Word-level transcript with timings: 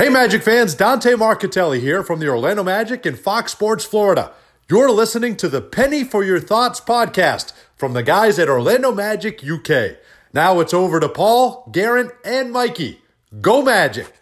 Hey, 0.00 0.08
Magic 0.08 0.42
fans, 0.42 0.74
Dante 0.74 1.12
Marchitelli 1.12 1.78
here 1.78 2.02
from 2.02 2.20
the 2.20 2.28
Orlando 2.30 2.64
Magic 2.64 3.04
in 3.04 3.16
Fox 3.16 3.52
Sports 3.52 3.84
Florida. 3.84 4.32
You're 4.66 4.90
listening 4.90 5.36
to 5.36 5.48
the 5.50 5.60
Penny 5.60 6.04
for 6.04 6.24
Your 6.24 6.40
Thoughts 6.40 6.80
podcast 6.80 7.52
from 7.76 7.92
the 7.92 8.02
guys 8.02 8.38
at 8.38 8.48
Orlando 8.48 8.92
Magic 8.92 9.44
UK. 9.46 9.98
Now 10.32 10.58
it's 10.60 10.72
over 10.72 11.00
to 11.00 11.08
Paul, 11.10 11.70
Geraint, 11.70 12.12
and 12.24 12.50
Mikey. 12.50 13.02
Go 13.42 13.62
Magic! 13.62 14.19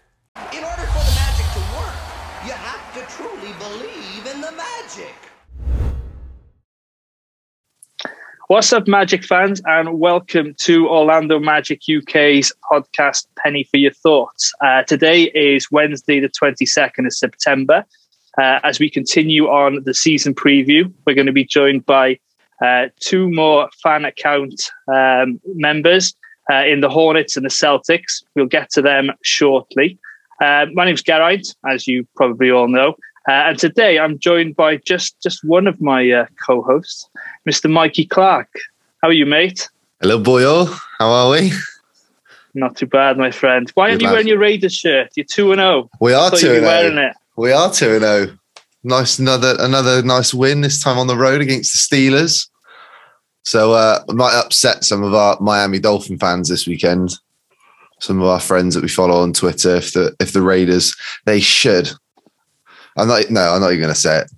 What's 8.49 8.73
up, 8.73 8.89
Magic 8.89 9.25
fans, 9.25 9.61
and 9.67 10.01
welcome 10.01 10.55
to 10.61 10.89
Orlando 10.89 11.39
Magic 11.39 11.83
UK's 11.83 12.51
podcast, 12.73 13.27
Penny 13.37 13.65
for 13.65 13.77
Your 13.77 13.93
Thoughts. 13.93 14.55
Uh, 14.65 14.85
today 14.85 15.25
is 15.35 15.71
Wednesday, 15.71 16.19
the 16.19 16.31
22nd 16.31 17.05
of 17.05 17.13
September. 17.13 17.85
Uh, 18.39 18.59
as 18.65 18.81
we 18.81 18.89
continue 18.89 19.49
on 19.49 19.85
the 19.85 19.93
season 19.93 20.35
preview, 20.35 20.91
we're 21.07 21.13
going 21.13 21.27
to 21.27 21.33
be 21.33 21.45
joined 21.45 21.85
by 21.85 22.19
uh, 22.65 22.87
two 23.01 23.29
more 23.31 23.69
fan 23.83 24.07
account 24.07 24.71
um, 24.91 25.39
members 25.49 26.15
uh, 26.51 26.65
in 26.65 26.81
the 26.81 26.89
Hornets 26.89 27.37
and 27.37 27.45
the 27.45 27.51
Celtics. 27.51 28.25
We'll 28.35 28.47
get 28.47 28.71
to 28.71 28.81
them 28.81 29.11
shortly. 29.23 29.99
Uh, 30.41 30.65
my 30.73 30.87
name's 30.87 31.03
Geraint, 31.03 31.55
as 31.69 31.87
you 31.87 32.09
probably 32.17 32.51
all 32.51 32.69
know. 32.69 32.95
Uh, 33.29 33.51
and 33.51 33.59
today 33.59 33.99
I'm 33.99 34.19
joined 34.19 34.57
by 34.57 34.79
just, 34.79 35.23
just 35.23 35.45
one 35.45 35.67
of 35.67 35.83
my 35.83 36.11
uh, 36.11 36.27
co 36.43 36.63
hosts, 36.63 37.11
Mr. 37.47 37.71
Mikey 37.71 38.07
Clark. 38.07 38.49
How 39.03 39.09
are 39.09 39.13
you, 39.13 39.27
mate? 39.27 39.69
Hello, 40.01 40.19
boyo. 40.19 40.67
How 40.99 41.11
are 41.11 41.31
we? 41.33 41.53
Not 42.55 42.77
too 42.77 42.87
bad, 42.87 43.19
my 43.19 43.31
friend. 43.31 43.71
Why 43.75 43.91
aren't 43.91 44.01
you 44.01 44.09
wearing 44.09 44.29
your 44.29 44.39
Raiders 44.39 44.75
shirt? 44.75 45.11
You're 45.15 45.27
2 45.27 45.53
and 45.53 45.59
0. 45.59 45.91
We 46.01 46.15
are 46.15 46.31
2 46.31 46.37
and 46.55 46.95
0. 46.95 47.13
We 47.37 47.53
are 47.53 47.71
2 47.71 47.93
and 47.97 48.03
0. 48.03 48.39
Nice, 48.83 49.19
another 49.19 49.57
another 49.59 50.03
nice 50.03 50.33
win 50.33 50.63
this 50.63 50.83
time 50.83 50.97
on 50.97 51.07
the 51.07 51.17
road 51.17 51.43
against 51.43 51.91
the 51.91 51.97
Steelers. 51.97 52.49
So 53.45 53.73
uh, 53.73 54.03
I 54.09 54.13
might 54.15 54.39
upset 54.39 54.85
some 54.85 55.03
of 55.03 55.13
our 55.13 55.37
Miami 55.39 55.79
Dolphin 55.79 56.19
fans 56.19 56.49
this 56.49 56.67
weekend. 56.67 57.11
Some 58.01 58.23
of 58.23 58.27
our 58.29 58.41
friends 58.41 58.75
that 58.75 58.83
we 58.83 58.89
follow 58.89 59.21
on 59.23 59.35
Twitter. 59.35 59.77
If 59.77 59.93
the 59.93 60.17
if 60.19 60.33
the 60.33 60.41
Raiders, 60.41 60.97
they 61.27 61.41
should. 61.41 61.93
I'm 62.99 63.09
not. 63.09 63.31
No, 63.31 63.55
I'm 63.55 63.61
not 63.61 63.69
even 63.73 63.81
going 63.83 63.95
to 63.95 63.99
say 64.01 64.19
it. 64.19 64.31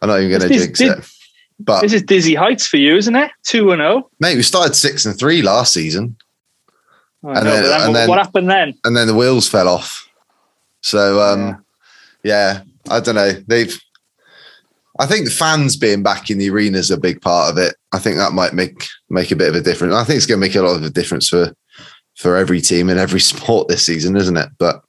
I'm 0.00 0.08
not 0.08 0.18
even 0.20 0.30
going 0.38 0.48
to 0.50 0.58
jinx 0.58 0.80
it. 0.80 0.98
But 1.60 1.82
This 1.82 1.92
is 1.92 2.02
dizzy 2.02 2.34
heights 2.34 2.66
for 2.66 2.76
you, 2.78 2.96
isn't 2.96 3.14
it? 3.14 3.30
2 3.44 3.70
and 3.70 3.80
0. 3.80 4.10
mate, 4.18 4.36
we 4.36 4.42
started 4.42 4.74
six 4.74 5.06
and 5.06 5.16
three 5.16 5.42
last 5.42 5.72
season, 5.72 6.16
I 7.24 7.28
And 7.36 7.44
know, 7.44 7.50
then- 7.52 7.62
then 7.62 7.72
and 7.72 7.88
what- 7.88 7.92
then- 7.94 8.08
what 8.08 8.18
happened 8.18 8.50
then? 8.50 8.74
and 8.84 8.96
then 8.96 9.06
the 9.06 9.14
wheels 9.14 9.46
fell 9.48 9.68
off. 9.68 10.08
So 10.80 11.20
um, 11.20 11.64
yeah. 12.24 12.62
I 12.90 12.98
don't 12.98 13.14
know. 13.14 13.30
They've. 13.46 13.78
I 14.98 15.06
think 15.06 15.24
the 15.24 15.30
fans 15.30 15.76
being 15.76 16.02
back 16.02 16.30
in 16.30 16.38
the 16.38 16.50
arena 16.50 16.78
is 16.78 16.90
a 16.90 16.96
big 16.98 17.20
part 17.22 17.50
of 17.50 17.56
it. 17.58 17.76
I 17.92 17.98
think 17.98 18.16
that 18.16 18.32
might 18.32 18.52
make 18.54 18.88
make 19.08 19.30
a 19.30 19.36
bit 19.36 19.48
of 19.48 19.54
a 19.54 19.60
difference. 19.60 19.94
I 19.94 20.02
think 20.04 20.16
it's 20.16 20.26
going 20.26 20.40
to 20.40 20.46
make 20.46 20.56
a 20.56 20.62
lot 20.62 20.74
of 20.76 20.82
a 20.82 20.90
difference 20.90 21.28
for 21.28 21.54
for 22.16 22.36
every 22.36 22.60
team 22.60 22.90
in 22.90 22.98
every 22.98 23.20
sport 23.30 23.68
this 23.68 23.86
season, 23.86 24.16
isn't 24.16 24.36
it? 24.36 24.48
But 24.58 24.82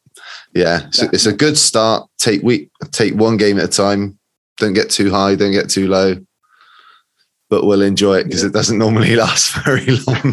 yeah, 0.55 0.89
so 0.89 1.07
it's 1.13 1.27
a 1.27 1.33
good 1.33 1.57
start. 1.57 2.09
Take 2.23 2.41
week, 2.41 2.71
take 2.91 3.15
one 3.15 3.35
game 3.35 3.57
at 3.59 3.65
a 3.65 3.67
time. 3.67 4.17
Don't 4.55 4.71
get 4.71 4.89
too 4.89 5.11
high. 5.11 5.35
Don't 5.35 5.51
get 5.51 5.69
too 5.69 5.89
low. 5.89 6.15
But 7.49 7.65
we'll 7.65 7.81
enjoy 7.81 8.19
it 8.19 8.23
because 8.23 8.45
it 8.45 8.53
doesn't 8.53 8.77
normally 8.77 9.15
last 9.17 9.53
very 9.65 9.97
long. 10.07 10.31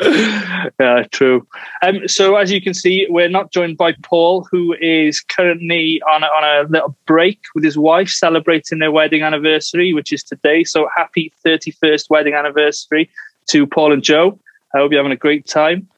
yeah, 0.78 1.02
true. 1.10 1.44
Um, 1.82 2.06
so 2.06 2.36
as 2.36 2.52
you 2.52 2.62
can 2.62 2.74
see, 2.74 3.08
we're 3.10 3.28
not 3.28 3.50
joined 3.50 3.76
by 3.76 3.96
Paul, 4.04 4.46
who 4.52 4.76
is 4.80 5.20
currently 5.20 6.00
on 6.02 6.22
a, 6.22 6.26
on 6.26 6.44
a 6.44 6.68
little 6.70 6.96
break 7.06 7.40
with 7.56 7.64
his 7.64 7.76
wife, 7.76 8.08
celebrating 8.08 8.78
their 8.78 8.92
wedding 8.92 9.24
anniversary, 9.24 9.92
which 9.92 10.12
is 10.12 10.22
today. 10.22 10.62
So 10.62 10.88
happy 10.96 11.32
31st 11.44 12.08
wedding 12.08 12.34
anniversary 12.34 13.10
to 13.48 13.66
Paul 13.66 13.92
and 13.92 14.04
Joe. 14.04 14.38
I 14.76 14.78
hope 14.78 14.92
you're 14.92 15.00
having 15.00 15.10
a 15.10 15.16
great 15.16 15.44
time. 15.44 15.88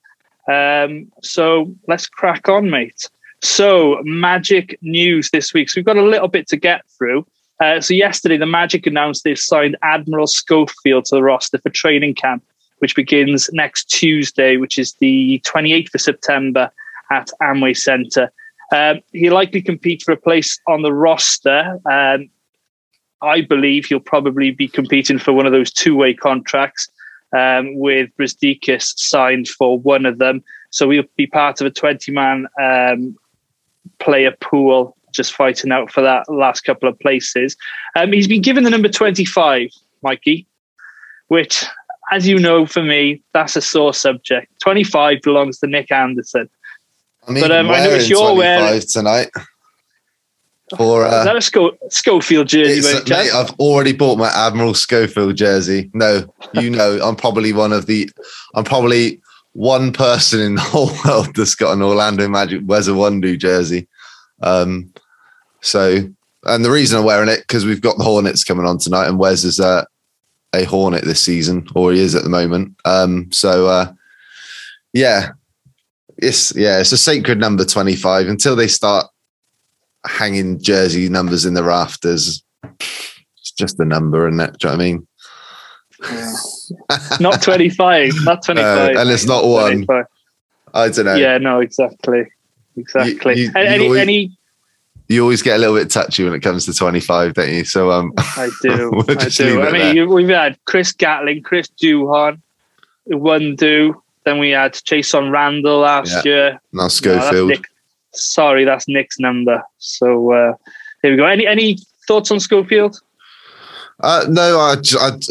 Um, 0.50 1.12
so 1.22 1.70
let's 1.86 2.06
crack 2.06 2.48
on, 2.48 2.70
mate. 2.70 3.10
So 3.44 4.00
Magic 4.02 4.78
news 4.82 5.30
this 5.30 5.54
week. 5.54 5.70
So 5.70 5.78
we've 5.78 5.84
got 5.84 5.96
a 5.96 6.02
little 6.02 6.28
bit 6.28 6.48
to 6.48 6.56
get 6.56 6.82
through. 6.98 7.26
Uh, 7.62 7.80
so 7.80 7.94
yesterday, 7.94 8.36
the 8.36 8.46
Magic 8.46 8.86
announced 8.86 9.22
they've 9.22 9.38
signed 9.38 9.76
Admiral 9.82 10.26
Schofield 10.26 11.04
to 11.06 11.16
the 11.16 11.22
roster 11.22 11.58
for 11.58 11.70
training 11.70 12.14
camp 12.14 12.42
which 12.84 12.94
begins 12.94 13.48
next 13.54 13.84
Tuesday, 13.84 14.58
which 14.58 14.78
is 14.78 14.92
the 14.94 15.40
28th 15.46 15.94
of 15.94 16.00
September 16.02 16.70
at 17.10 17.30
Amway 17.40 17.74
Centre. 17.74 18.30
Um, 18.74 19.00
he'll 19.12 19.32
likely 19.32 19.62
compete 19.62 20.02
for 20.02 20.12
a 20.12 20.18
place 20.18 20.60
on 20.66 20.82
the 20.82 20.92
roster. 20.92 21.80
Um, 21.90 22.28
I 23.22 23.40
believe 23.40 23.86
he'll 23.86 24.00
probably 24.00 24.50
be 24.50 24.68
competing 24.68 25.18
for 25.18 25.32
one 25.32 25.46
of 25.46 25.52
those 25.52 25.72
two-way 25.72 26.12
contracts 26.12 26.88
um, 27.34 27.78
with 27.78 28.10
Brazdeikis 28.18 28.98
signed 28.98 29.48
for 29.48 29.78
one 29.78 30.04
of 30.04 30.18
them. 30.18 30.42
So 30.68 30.90
he'll 30.90 31.04
be 31.16 31.26
part 31.26 31.62
of 31.62 31.66
a 31.66 31.70
20-man 31.70 32.46
um, 32.60 33.16
player 33.98 34.32
pool, 34.40 34.96
just 35.12 35.32
fighting 35.34 35.72
out 35.72 35.90
for 35.92 36.00
that 36.02 36.28
last 36.28 36.62
couple 36.62 36.88
of 36.88 36.98
places. 37.00 37.56
Um, 37.96 38.12
he's 38.12 38.28
been 38.28 38.42
given 38.42 38.64
the 38.64 38.70
number 38.70 38.88
25, 38.88 39.70
Mikey, 40.02 40.46
which 41.28 41.64
as 42.12 42.28
you 42.28 42.38
know, 42.38 42.66
for 42.66 42.82
me, 42.82 43.22
that's 43.32 43.56
a 43.56 43.62
sore 43.62 43.94
subject. 43.94 44.52
25 44.62 45.18
belongs 45.22 45.58
to 45.60 45.66
Nick 45.66 45.90
Anderson. 45.90 46.48
I'm 47.26 47.34
But, 47.34 47.44
even 47.44 47.52
um, 47.52 47.70
I 47.70 47.78
know 47.78 47.84
it's 47.90 47.92
wearing 47.92 48.10
your 48.10 48.36
wearing- 48.36 48.66
25 48.80 48.88
tonight. 48.88 49.30
For 50.78 51.06
Is 51.06 51.12
uh, 51.12 51.24
that 51.24 51.36
a 51.36 51.42
Sco- 51.42 51.76
Schofield 51.90 52.48
jersey? 52.48 52.78
It's- 52.78 52.84
by 52.84 52.98
any 52.98 53.04
chance? 53.08 53.32
mate, 53.32 53.34
I've 53.38 53.50
already 53.60 53.92
bought 53.92 54.18
my 54.18 54.28
Admiral 54.34 54.74
Schofield 54.74 55.36
jersey. 55.36 55.90
No, 55.94 56.24
you 56.54 56.70
know, 56.70 56.98
I'm 57.02 57.16
probably 57.16 57.52
one 57.52 57.72
of 57.72 57.86
the, 57.86 58.10
I'm 58.54 58.64
probably 58.64 59.20
one 59.54 59.92
person 59.92 60.40
in 60.40 60.54
the 60.56 60.60
whole 60.60 60.90
world 61.04 61.34
that's 61.34 61.54
got 61.54 61.72
an 61.72 61.82
Orlando 61.82 62.28
Magic 62.28 62.60
Wes 62.66 62.88
Iwundu 62.88 63.38
jersey. 63.38 63.88
Um, 64.42 64.92
so, 65.62 66.00
and 66.44 66.64
the 66.64 66.70
reason 66.70 66.98
I'm 66.98 67.06
wearing 67.06 67.30
it 67.30 67.40
because 67.40 67.64
we've 67.64 67.80
got 67.80 67.96
the 67.96 68.04
Hornets 68.04 68.44
coming 68.44 68.66
on 68.66 68.78
tonight, 68.78 69.08
and 69.08 69.18
Wes 69.18 69.44
is 69.44 69.58
uh, 69.58 69.86
a 70.54 70.64
Hornet 70.64 71.04
this 71.04 71.22
season, 71.22 71.66
or 71.74 71.92
he 71.92 72.00
is 72.00 72.14
at 72.14 72.22
the 72.22 72.28
moment. 72.28 72.76
Um, 72.84 73.32
so, 73.32 73.66
uh, 73.66 73.92
yeah, 74.92 75.30
it's 76.18 76.54
yeah, 76.54 76.80
it's 76.80 76.92
a 76.92 76.98
sacred 76.98 77.38
number 77.38 77.64
25 77.64 78.28
until 78.28 78.54
they 78.54 78.68
start 78.68 79.06
hanging 80.06 80.60
jersey 80.60 81.08
numbers 81.08 81.46
in 81.46 81.54
the 81.54 81.64
rafters. 81.64 82.42
It's 82.62 83.52
just 83.56 83.80
a 83.80 83.84
number, 83.84 84.26
and 84.26 84.38
that. 84.40 84.58
Do 84.58 84.68
you 84.68 84.72
know 84.72 84.76
what 84.76 84.82
I 84.82 84.86
mean? 84.86 85.06
not 87.20 87.42
25. 87.42 88.12
Not 88.24 88.42
25. 88.44 88.96
Uh, 88.96 89.00
and 89.00 89.10
it's 89.10 89.26
not 89.26 89.44
one. 89.44 89.84
25. 89.84 90.04
I 90.74 90.88
don't 90.88 91.04
know. 91.04 91.14
Yeah, 91.14 91.38
no, 91.38 91.60
exactly. 91.60 92.24
Exactly. 92.76 93.34
You- 93.38 93.42
you- 93.44 93.52
And 93.54 93.64
you 93.68 93.74
any, 93.74 93.84
always- 93.86 94.00
any, 94.00 94.36
You 95.08 95.22
always 95.22 95.42
get 95.42 95.56
a 95.56 95.58
little 95.58 95.76
bit 95.76 95.90
touchy 95.90 96.24
when 96.24 96.34
it 96.34 96.40
comes 96.40 96.64
to 96.66 96.72
25, 96.74 97.34
don't 97.34 97.52
you? 97.52 97.64
So 97.64 97.90
um, 97.90 98.12
I 98.18 98.50
do. 98.62 98.90
we'll 98.92 99.04
I 99.18 99.28
do. 99.28 99.62
I 99.62 99.70
mean, 99.72 99.96
you, 99.96 100.08
we've 100.08 100.28
had 100.28 100.58
Chris 100.64 100.92
Gatling, 100.92 101.42
Chris 101.42 101.68
Duhon, 101.82 102.40
Iwundu. 103.10 103.94
Then 104.24 104.38
we 104.38 104.50
had 104.50 104.72
Chasson 104.72 105.30
Randle 105.30 105.80
last 105.80 106.10
Yeah. 106.10 106.22
year. 106.24 106.50
now 106.52 106.58
No, 106.72 106.82
that's 106.84 106.94
Schofield. 106.94 107.66
Sorry, 108.14 108.64
that's 108.64 108.88
Nick's 108.88 109.18
number. 109.18 109.62
So 109.78 110.32
uh, 110.32 110.54
there 111.02 111.10
we 111.10 111.16
go. 111.18 111.26
Any 111.26 111.46
any 111.46 111.76
thoughts 112.08 112.30
on 112.30 112.40
Schofield? 112.40 113.00
Uh, 114.02 114.24
no, 114.28 114.58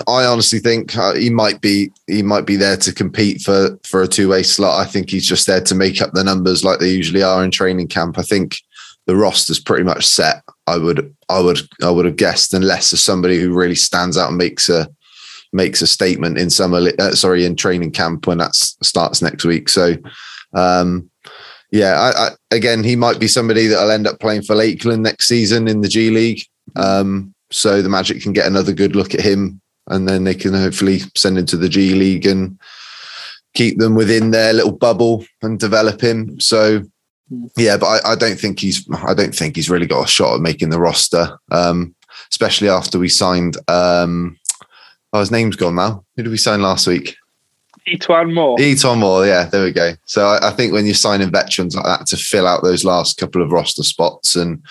I 0.08 0.26
honestly 0.26 0.60
think 0.60 0.96
uh, 0.98 1.14
he 1.14 1.30
might 1.30 1.60
be 1.60 1.92
he 2.08 2.24
might 2.24 2.46
be 2.46 2.56
there 2.56 2.78
to 2.78 2.94
compete 2.94 3.42
for 3.42 3.78
for 3.86 4.04
a 4.04 4.08
two 4.08 4.30
way 4.30 4.44
slot. 4.44 4.80
I 4.80 4.90
think 4.90 5.10
he's 5.10 5.28
just 5.28 5.48
there 5.48 5.62
to 5.62 5.76
make 5.76 6.02
up 6.02 6.14
the 6.14 6.24
numbers 6.24 6.64
like 6.64 6.80
they 6.80 6.90
usually 6.90 7.24
are 7.24 7.44
in 7.44 7.52
training 7.52 7.90
camp. 7.90 8.18
I 8.18 8.24
think 8.24 8.56
the 9.06 9.16
roster's 9.16 9.60
pretty 9.60 9.84
much 9.84 10.06
set. 10.06 10.44
I 10.68 10.78
would 10.78 11.14
I 11.28 11.42
would 11.42 11.60
I 11.84 11.90
would 11.90 12.06
have 12.06 12.16
guessed 12.16 12.54
unless 12.54 12.92
there's 12.92 13.02
somebody 13.02 13.40
who 13.40 13.54
really 13.54 13.76
stands 13.76 14.18
out 14.18 14.30
and 14.30 14.38
makes 14.38 14.70
a 14.70 14.88
makes 15.52 15.82
a 15.82 15.88
statement 15.88 16.38
in 16.38 16.50
summer 16.50 16.82
uh, 17.00 17.12
sorry 17.12 17.46
in 17.46 17.56
training 17.56 17.92
camp 17.92 18.28
when 18.28 18.38
that 18.38 18.56
starts 18.56 19.22
next 19.22 19.44
week. 19.44 19.68
So 19.68 19.96
um, 20.54 21.10
yeah, 21.72 22.00
I, 22.00 22.28
I, 22.28 22.30
again 22.52 22.84
he 22.84 22.96
might 22.96 23.20
be 23.20 23.28
somebody 23.28 23.68
that'll 23.68 23.92
end 23.92 24.08
up 24.08 24.22
playing 24.22 24.44
for 24.44 24.56
Lakeland 24.56 25.04
next 25.04 25.28
season 25.28 25.68
in 25.68 25.82
the 25.82 25.90
G 25.90 26.10
League. 26.10 26.44
Um, 26.78 27.34
so 27.54 27.82
the 27.82 27.90
Magic 27.90 28.22
can 28.22 28.34
get 28.34 28.48
another 28.48 28.74
good 28.74 28.96
look 28.96 29.14
at 29.14 29.22
him, 29.22 29.62
and 29.88 30.08
then 30.08 30.24
they 30.24 30.36
can 30.36 30.54
hopefully 30.54 31.00
send 31.16 31.38
him 31.38 31.46
to 31.48 31.58
the 31.58 31.70
G 31.70 31.94
League 31.94 32.26
and 32.26 32.60
keep 33.54 33.78
them 33.78 33.96
within 33.96 34.32
their 34.32 34.54
little 34.54 34.72
bubble 34.72 35.26
and 35.42 35.60
develop 35.60 36.02
him. 36.02 36.40
So 36.40 36.84
yeah, 37.56 37.78
but 37.78 38.06
I, 38.06 38.12
I 38.12 38.16
don't 38.16 38.40
think 38.40 38.60
he's 38.60 38.88
I 38.92 39.14
don't 39.14 39.34
think 39.34 39.56
he's 39.56 39.70
really 39.70 39.88
got 39.88 40.06
a 40.06 40.12
shot 40.12 40.36
at 40.36 40.42
making 40.42 40.70
the 40.70 40.80
roster, 40.80 41.38
um, 41.52 41.96
especially 42.30 42.70
after 42.70 43.00
we 43.00 43.10
signed. 43.10 43.58
Um, 43.68 44.38
oh, 45.14 45.20
his 45.20 45.32
name's 45.32 45.56
gone 45.56 45.76
now. 45.76 46.04
Who 46.16 46.24
did 46.24 46.32
we 46.32 46.38
sign 46.38 46.62
last 46.62 46.88
week? 46.88 47.16
E'Twaun 47.88 48.34
Moore. 48.34 48.58
E'Twaun 48.60 49.00
Moore, 49.00 49.26
yeah, 49.26 49.44
there 49.46 49.64
we 49.64 49.72
go. 49.72 49.94
So 50.06 50.26
I, 50.26 50.48
I, 50.48 50.52
think 50.52 50.72
when 50.72 50.86
you're 50.86 50.96
signing 50.96 51.30
veterans 51.32 51.76
like 51.76 51.84
that 51.84 52.06
to 52.08 52.18
fill 52.18 52.48
out 52.48 52.64
those 52.64 52.86
last 52.86 53.18
couple 53.18 53.42
of 53.42 53.52
roster 53.52 53.84
spots, 53.84 54.36
and 54.38 54.64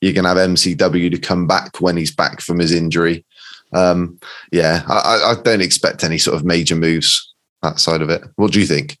you're 0.00 0.12
going 0.12 0.24
to 0.24 0.28
have 0.28 0.50
MCW 0.50 1.10
to 1.10 1.18
come 1.18 1.46
back 1.46 1.80
when 1.80 1.96
he's 1.96 2.14
back 2.14 2.40
from 2.40 2.58
his 2.58 2.72
injury. 2.72 3.24
Um, 3.72 4.18
yeah, 4.50 4.82
I, 4.88 5.32
I 5.32 5.42
don't 5.42 5.60
expect 5.60 6.04
any 6.04 6.18
sort 6.18 6.36
of 6.36 6.44
major 6.44 6.76
moves 6.76 7.34
outside 7.62 8.02
of 8.02 8.10
it. 8.10 8.22
What 8.36 8.52
do 8.52 8.60
you 8.60 8.66
think? 8.66 8.98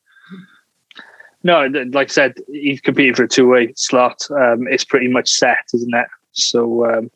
No, 1.44 1.66
like 1.92 2.10
I 2.10 2.12
said, 2.12 2.34
he's 2.48 2.80
competing 2.80 3.14
for 3.14 3.22
a 3.22 3.28
two-way 3.28 3.72
slot. 3.76 4.26
Um, 4.30 4.66
it's 4.68 4.84
pretty 4.84 5.08
much 5.08 5.30
set, 5.30 5.64
isn't 5.72 5.94
it? 5.94 6.08
So, 6.32 6.84
um, 6.84 7.10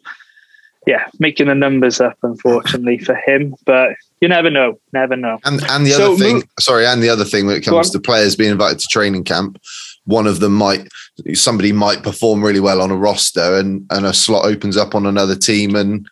yeah, 0.86 1.06
making 1.18 1.48
the 1.48 1.54
numbers 1.54 2.00
up, 2.00 2.16
unfortunately 2.22 2.98
for 2.98 3.16
him. 3.16 3.54
But 3.66 3.90
you 4.20 4.28
never 4.28 4.50
know, 4.50 4.78
never 4.92 5.16
know. 5.16 5.38
And 5.44 5.62
and 5.68 5.84
the 5.84 5.90
so, 5.90 6.12
other 6.12 6.24
thing, 6.24 6.48
sorry, 6.60 6.86
and 6.86 7.02
the 7.02 7.08
other 7.08 7.24
thing 7.24 7.46
when 7.46 7.56
it 7.56 7.64
comes 7.64 7.90
to 7.90 8.00
players 8.00 8.36
being 8.36 8.52
invited 8.52 8.78
to 8.78 8.86
training 8.90 9.24
camp, 9.24 9.60
one 10.04 10.26
of 10.26 10.40
them 10.40 10.54
might 10.54 10.88
somebody 11.34 11.72
might 11.72 12.02
perform 12.02 12.44
really 12.44 12.60
well 12.60 12.80
on 12.80 12.90
a 12.90 12.96
roster, 12.96 13.56
and 13.58 13.86
and 13.90 14.06
a 14.06 14.12
slot 14.12 14.44
opens 14.44 14.76
up 14.76 14.94
on 14.94 15.06
another 15.06 15.36
team, 15.36 15.74
and 15.76 16.06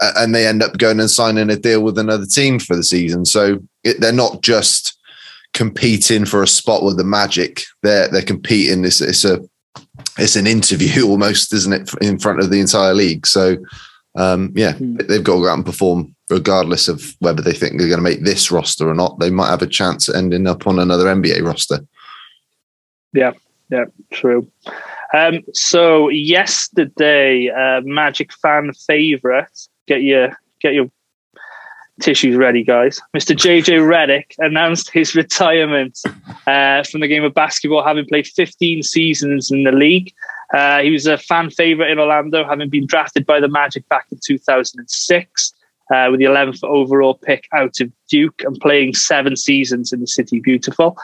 and 0.00 0.34
they 0.34 0.46
end 0.46 0.62
up 0.62 0.78
going 0.78 1.00
and 1.00 1.10
signing 1.10 1.50
a 1.50 1.56
deal 1.56 1.82
with 1.82 1.98
another 1.98 2.26
team 2.26 2.58
for 2.58 2.76
the 2.76 2.84
season. 2.84 3.24
So 3.24 3.58
it, 3.84 4.00
they're 4.00 4.12
not 4.12 4.42
just 4.42 4.96
competing 5.54 6.24
for 6.24 6.42
a 6.42 6.48
spot 6.48 6.84
with 6.84 6.96
the 6.96 7.04
Magic. 7.04 7.62
They're 7.82 8.08
they're 8.08 8.22
competing. 8.22 8.84
It's, 8.84 9.00
it's 9.00 9.24
a 9.24 9.40
it's 10.18 10.36
an 10.36 10.46
interview 10.46 11.06
almost, 11.08 11.52
isn't 11.52 11.72
it, 11.72 11.90
in 12.00 12.18
front 12.18 12.40
of 12.40 12.50
the 12.50 12.60
entire 12.60 12.94
league? 12.94 13.26
So 13.26 13.56
um, 14.16 14.52
yeah, 14.54 14.72
mm. 14.72 14.98
they've 15.06 15.24
got 15.24 15.34
to 15.36 15.40
go 15.40 15.48
out 15.48 15.54
and 15.54 15.66
perform 15.66 16.14
regardless 16.30 16.88
of 16.88 17.14
whether 17.20 17.40
they 17.40 17.52
think 17.52 17.78
they're 17.78 17.88
going 17.88 17.98
to 17.98 18.02
make 18.02 18.22
this 18.22 18.50
roster 18.50 18.88
or 18.88 18.94
not. 18.94 19.18
They 19.18 19.30
might 19.30 19.48
have 19.48 19.62
a 19.62 19.66
chance 19.66 20.08
at 20.08 20.16
ending 20.16 20.46
up 20.46 20.66
on 20.66 20.78
another 20.78 21.06
NBA 21.06 21.42
roster. 21.42 21.80
Yeah, 23.12 23.32
yeah, 23.70 23.84
true. 24.12 24.50
Um, 25.14 25.40
so 25.54 26.08
yesterday, 26.08 27.48
uh, 27.48 27.80
Magic 27.84 28.32
fan 28.32 28.72
favorite. 28.86 29.68
Get 29.86 30.02
your 30.02 30.38
get 30.60 30.74
your 30.74 30.90
tissues 32.00 32.36
ready, 32.36 32.62
guys. 32.62 33.00
Mr. 33.16 33.34
JJ 33.34 33.80
Redick 33.80 34.34
announced 34.38 34.90
his 34.90 35.14
retirement 35.14 35.98
uh, 36.46 36.82
from 36.84 37.00
the 37.00 37.08
game 37.08 37.24
of 37.24 37.34
basketball, 37.34 37.84
having 37.84 38.06
played 38.06 38.26
15 38.26 38.82
seasons 38.82 39.50
in 39.50 39.64
the 39.64 39.72
league. 39.72 40.12
Uh, 40.54 40.80
he 40.80 40.90
was 40.90 41.06
a 41.06 41.18
fan 41.18 41.50
favorite 41.50 41.90
in 41.90 41.98
Orlando, 41.98 42.44
having 42.44 42.70
been 42.70 42.86
drafted 42.86 43.26
by 43.26 43.40
the 43.40 43.48
Magic 43.48 43.86
back 43.88 44.06
in 44.10 44.18
2006 44.24 45.52
uh, 45.92 46.08
with 46.10 46.20
the 46.20 46.26
11th 46.26 46.62
overall 46.64 47.14
pick 47.14 47.48
out 47.52 47.80
of 47.80 47.90
Duke 48.08 48.42
and 48.44 48.58
playing 48.60 48.94
seven 48.94 49.36
seasons 49.36 49.92
in 49.92 50.00
the 50.00 50.06
City 50.06 50.40
Beautiful. 50.40 50.96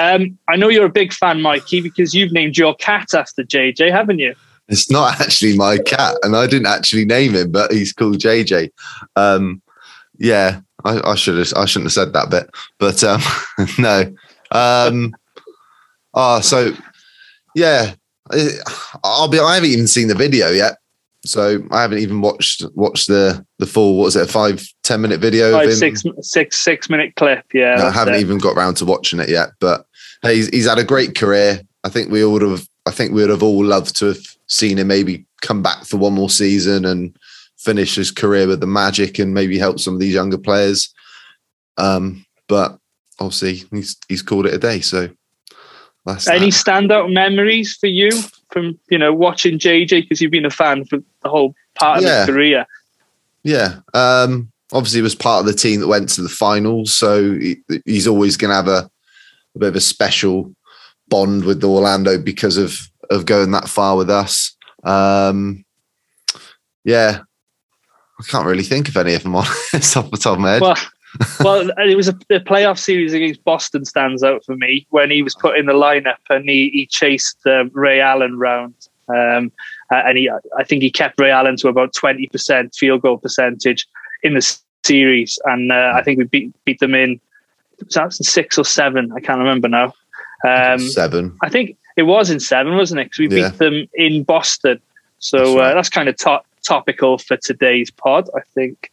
Um, 0.00 0.38
I 0.48 0.56
know 0.56 0.68
you're 0.68 0.86
a 0.86 0.90
big 0.90 1.12
fan, 1.12 1.40
Mikey, 1.40 1.80
because 1.80 2.14
you've 2.14 2.32
named 2.32 2.56
your 2.56 2.74
cat 2.74 3.14
after 3.14 3.42
JJ, 3.42 3.90
haven't 3.90 4.18
you? 4.18 4.34
It's 4.68 4.90
not 4.90 5.20
actually 5.20 5.56
my 5.56 5.78
cat, 5.78 6.16
and 6.22 6.36
I 6.36 6.46
didn't 6.46 6.66
actually 6.66 7.04
name 7.04 7.34
him, 7.34 7.52
but 7.52 7.70
he's 7.70 7.92
called 7.92 8.18
JJ. 8.18 8.70
Um, 9.14 9.60
yeah, 10.18 10.60
I, 10.84 11.00
I 11.10 11.14
should 11.14 11.38
have. 11.38 11.52
I 11.56 11.66
shouldn't 11.66 11.86
have 11.86 11.92
said 11.92 12.12
that 12.12 12.30
bit, 12.30 12.50
but 12.78 13.04
um, 13.04 13.20
no. 13.78 14.14
Um, 14.50 15.14
ah, 16.14 16.40
so 16.40 16.72
yeah, 17.54 17.94
I'll 19.04 19.28
be. 19.28 19.38
I 19.38 19.56
haven't 19.56 19.70
even 19.70 19.86
seen 19.86 20.08
the 20.08 20.14
video 20.14 20.50
yet, 20.50 20.78
so 21.24 21.66
I 21.70 21.82
haven't 21.82 21.98
even 21.98 22.20
watched 22.20 22.64
watched 22.74 23.08
the 23.08 23.44
the 23.58 23.66
full. 23.66 23.96
What 23.96 24.04
was 24.04 24.16
it? 24.16 24.28
A 24.28 24.32
five 24.32 24.66
ten 24.82 25.00
minute 25.00 25.20
video? 25.20 25.52
Five 25.52 25.72
six 25.74 26.02
six 26.20 26.58
six 26.58 26.90
minute 26.90 27.14
clip. 27.16 27.44
Yeah, 27.52 27.76
no, 27.76 27.86
I 27.86 27.90
haven't 27.90 28.14
it. 28.14 28.20
even 28.20 28.38
got 28.38 28.56
around 28.56 28.74
to 28.76 28.84
watching 28.84 29.20
it 29.20 29.28
yet. 29.28 29.50
But 29.58 29.86
hey, 30.22 30.36
he's, 30.36 30.48
he's 30.48 30.68
had 30.68 30.78
a 30.78 30.84
great 30.84 31.16
career. 31.16 31.62
I 31.82 31.88
think 31.88 32.10
we 32.10 32.22
all 32.22 32.32
would 32.32 32.42
have. 32.42 32.68
I 32.86 32.90
think 32.90 33.12
we 33.12 33.22
would 33.22 33.30
have 33.30 33.42
all 33.42 33.64
loved 33.64 33.96
to 33.96 34.06
have 34.06 34.18
seen 34.46 34.78
him 34.78 34.88
maybe 34.88 35.24
come 35.40 35.62
back 35.62 35.84
for 35.84 35.96
one 35.96 36.12
more 36.12 36.30
season 36.30 36.84
and 36.84 37.16
finish 37.56 37.94
his 37.94 38.10
career 38.10 38.46
with 38.46 38.60
the 38.60 38.66
Magic 38.66 39.18
and 39.18 39.32
maybe 39.32 39.58
help 39.58 39.80
some 39.80 39.94
of 39.94 40.00
these 40.00 40.14
younger 40.14 40.38
players. 40.38 40.92
Um, 41.78 42.26
but 42.48 42.78
obviously, 43.18 43.66
he's 43.70 43.96
he's 44.08 44.22
called 44.22 44.46
it 44.46 44.54
a 44.54 44.58
day. 44.58 44.80
So, 44.80 45.08
any 46.28 46.50
that. 46.50 46.52
standout 46.52 47.12
memories 47.12 47.76
for 47.76 47.86
you 47.86 48.10
from 48.54 48.78
you 48.88 48.96
know 48.96 49.12
watching 49.12 49.58
JJ 49.58 50.02
because 50.02 50.22
you've 50.22 50.30
been 50.30 50.46
a 50.46 50.50
fan 50.50 50.86
for 50.86 51.00
the 51.22 51.28
whole 51.28 51.54
part 51.74 51.98
of 51.98 52.04
yeah. 52.04 52.20
his 52.20 52.34
career? 52.34 52.66
Yeah, 53.42 53.80
um, 53.92 54.50
obviously, 54.72 54.98
he 54.98 55.02
was 55.02 55.14
part 55.14 55.40
of 55.40 55.46
the 55.46 55.52
team 55.52 55.80
that 55.80 55.88
went 55.88 56.08
to 56.10 56.22
the 56.22 56.30
finals, 56.30 56.94
so 56.94 57.34
he, 57.34 57.58
he's 57.84 58.06
always 58.06 58.38
going 58.38 58.50
to 58.50 58.54
have 58.54 58.68
a, 58.68 58.90
a 59.54 59.58
bit 59.58 59.68
of 59.68 59.76
a 59.76 59.80
special 59.80 60.54
bond 61.08 61.44
with 61.44 61.62
Orlando 61.62 62.16
because 62.16 62.56
of 62.56 62.88
of 63.10 63.26
going 63.26 63.50
that 63.50 63.68
far 63.68 63.96
with 63.96 64.08
us. 64.08 64.56
Um, 64.84 65.64
yeah, 66.84 67.20
I 68.20 68.22
can't 68.24 68.46
really 68.46 68.62
think 68.62 68.88
of 68.88 68.96
any 68.96 69.14
of 69.14 69.24
them 69.24 69.36
on 69.36 69.42
off 69.42 69.70
the 69.72 70.18
top 70.20 70.34
of 70.34 70.38
my 70.38 70.52
head. 70.52 70.62
Well, 70.62 70.76
well, 71.40 71.70
it 71.78 71.96
was 71.96 72.08
a, 72.08 72.12
the 72.28 72.40
playoff 72.40 72.78
series 72.78 73.12
against 73.12 73.44
Boston 73.44 73.84
stands 73.84 74.22
out 74.22 74.44
for 74.44 74.56
me 74.56 74.86
when 74.90 75.10
he 75.10 75.22
was 75.22 75.34
put 75.34 75.56
in 75.56 75.66
the 75.66 75.72
lineup 75.72 76.18
and 76.30 76.48
he, 76.48 76.70
he 76.70 76.86
chased 76.86 77.38
um, 77.46 77.70
Ray 77.72 78.00
Allen 78.00 78.38
round. 78.38 78.74
Um, 79.08 79.52
and 79.90 80.18
he, 80.18 80.30
I 80.56 80.64
think 80.64 80.82
he 80.82 80.90
kept 80.90 81.20
Ray 81.20 81.30
Allen 81.30 81.56
to 81.58 81.68
about 81.68 81.92
20% 81.94 82.74
field 82.74 83.02
goal 83.02 83.18
percentage 83.18 83.86
in 84.22 84.34
the 84.34 84.58
series. 84.84 85.38
And 85.44 85.70
uh, 85.70 85.92
I 85.94 86.02
think 86.02 86.18
we 86.18 86.24
beat, 86.24 86.64
beat 86.64 86.80
them 86.80 86.94
in 86.94 87.20
six 87.90 88.58
or 88.58 88.64
seven. 88.64 89.12
I 89.12 89.20
can't 89.20 89.38
remember 89.38 89.68
now. 89.68 89.92
Um, 90.46 90.78
seven. 90.78 91.36
I 91.42 91.48
think 91.48 91.76
it 91.96 92.04
was 92.04 92.30
in 92.30 92.40
seven, 92.40 92.76
wasn't 92.76 93.00
it? 93.00 93.04
Because 93.04 93.18
we 93.18 93.28
beat 93.28 93.58
them 93.58 93.86
in 93.94 94.24
Boston. 94.24 94.80
So 95.18 95.38
that's, 95.38 95.50
right. 95.56 95.70
uh, 95.70 95.74
that's 95.74 95.88
kind 95.90 96.08
of 96.08 96.18
top 96.18 96.46
topical 96.64 97.18
for 97.18 97.36
today's 97.36 97.90
pod, 97.90 98.28
I 98.34 98.40
think. 98.54 98.90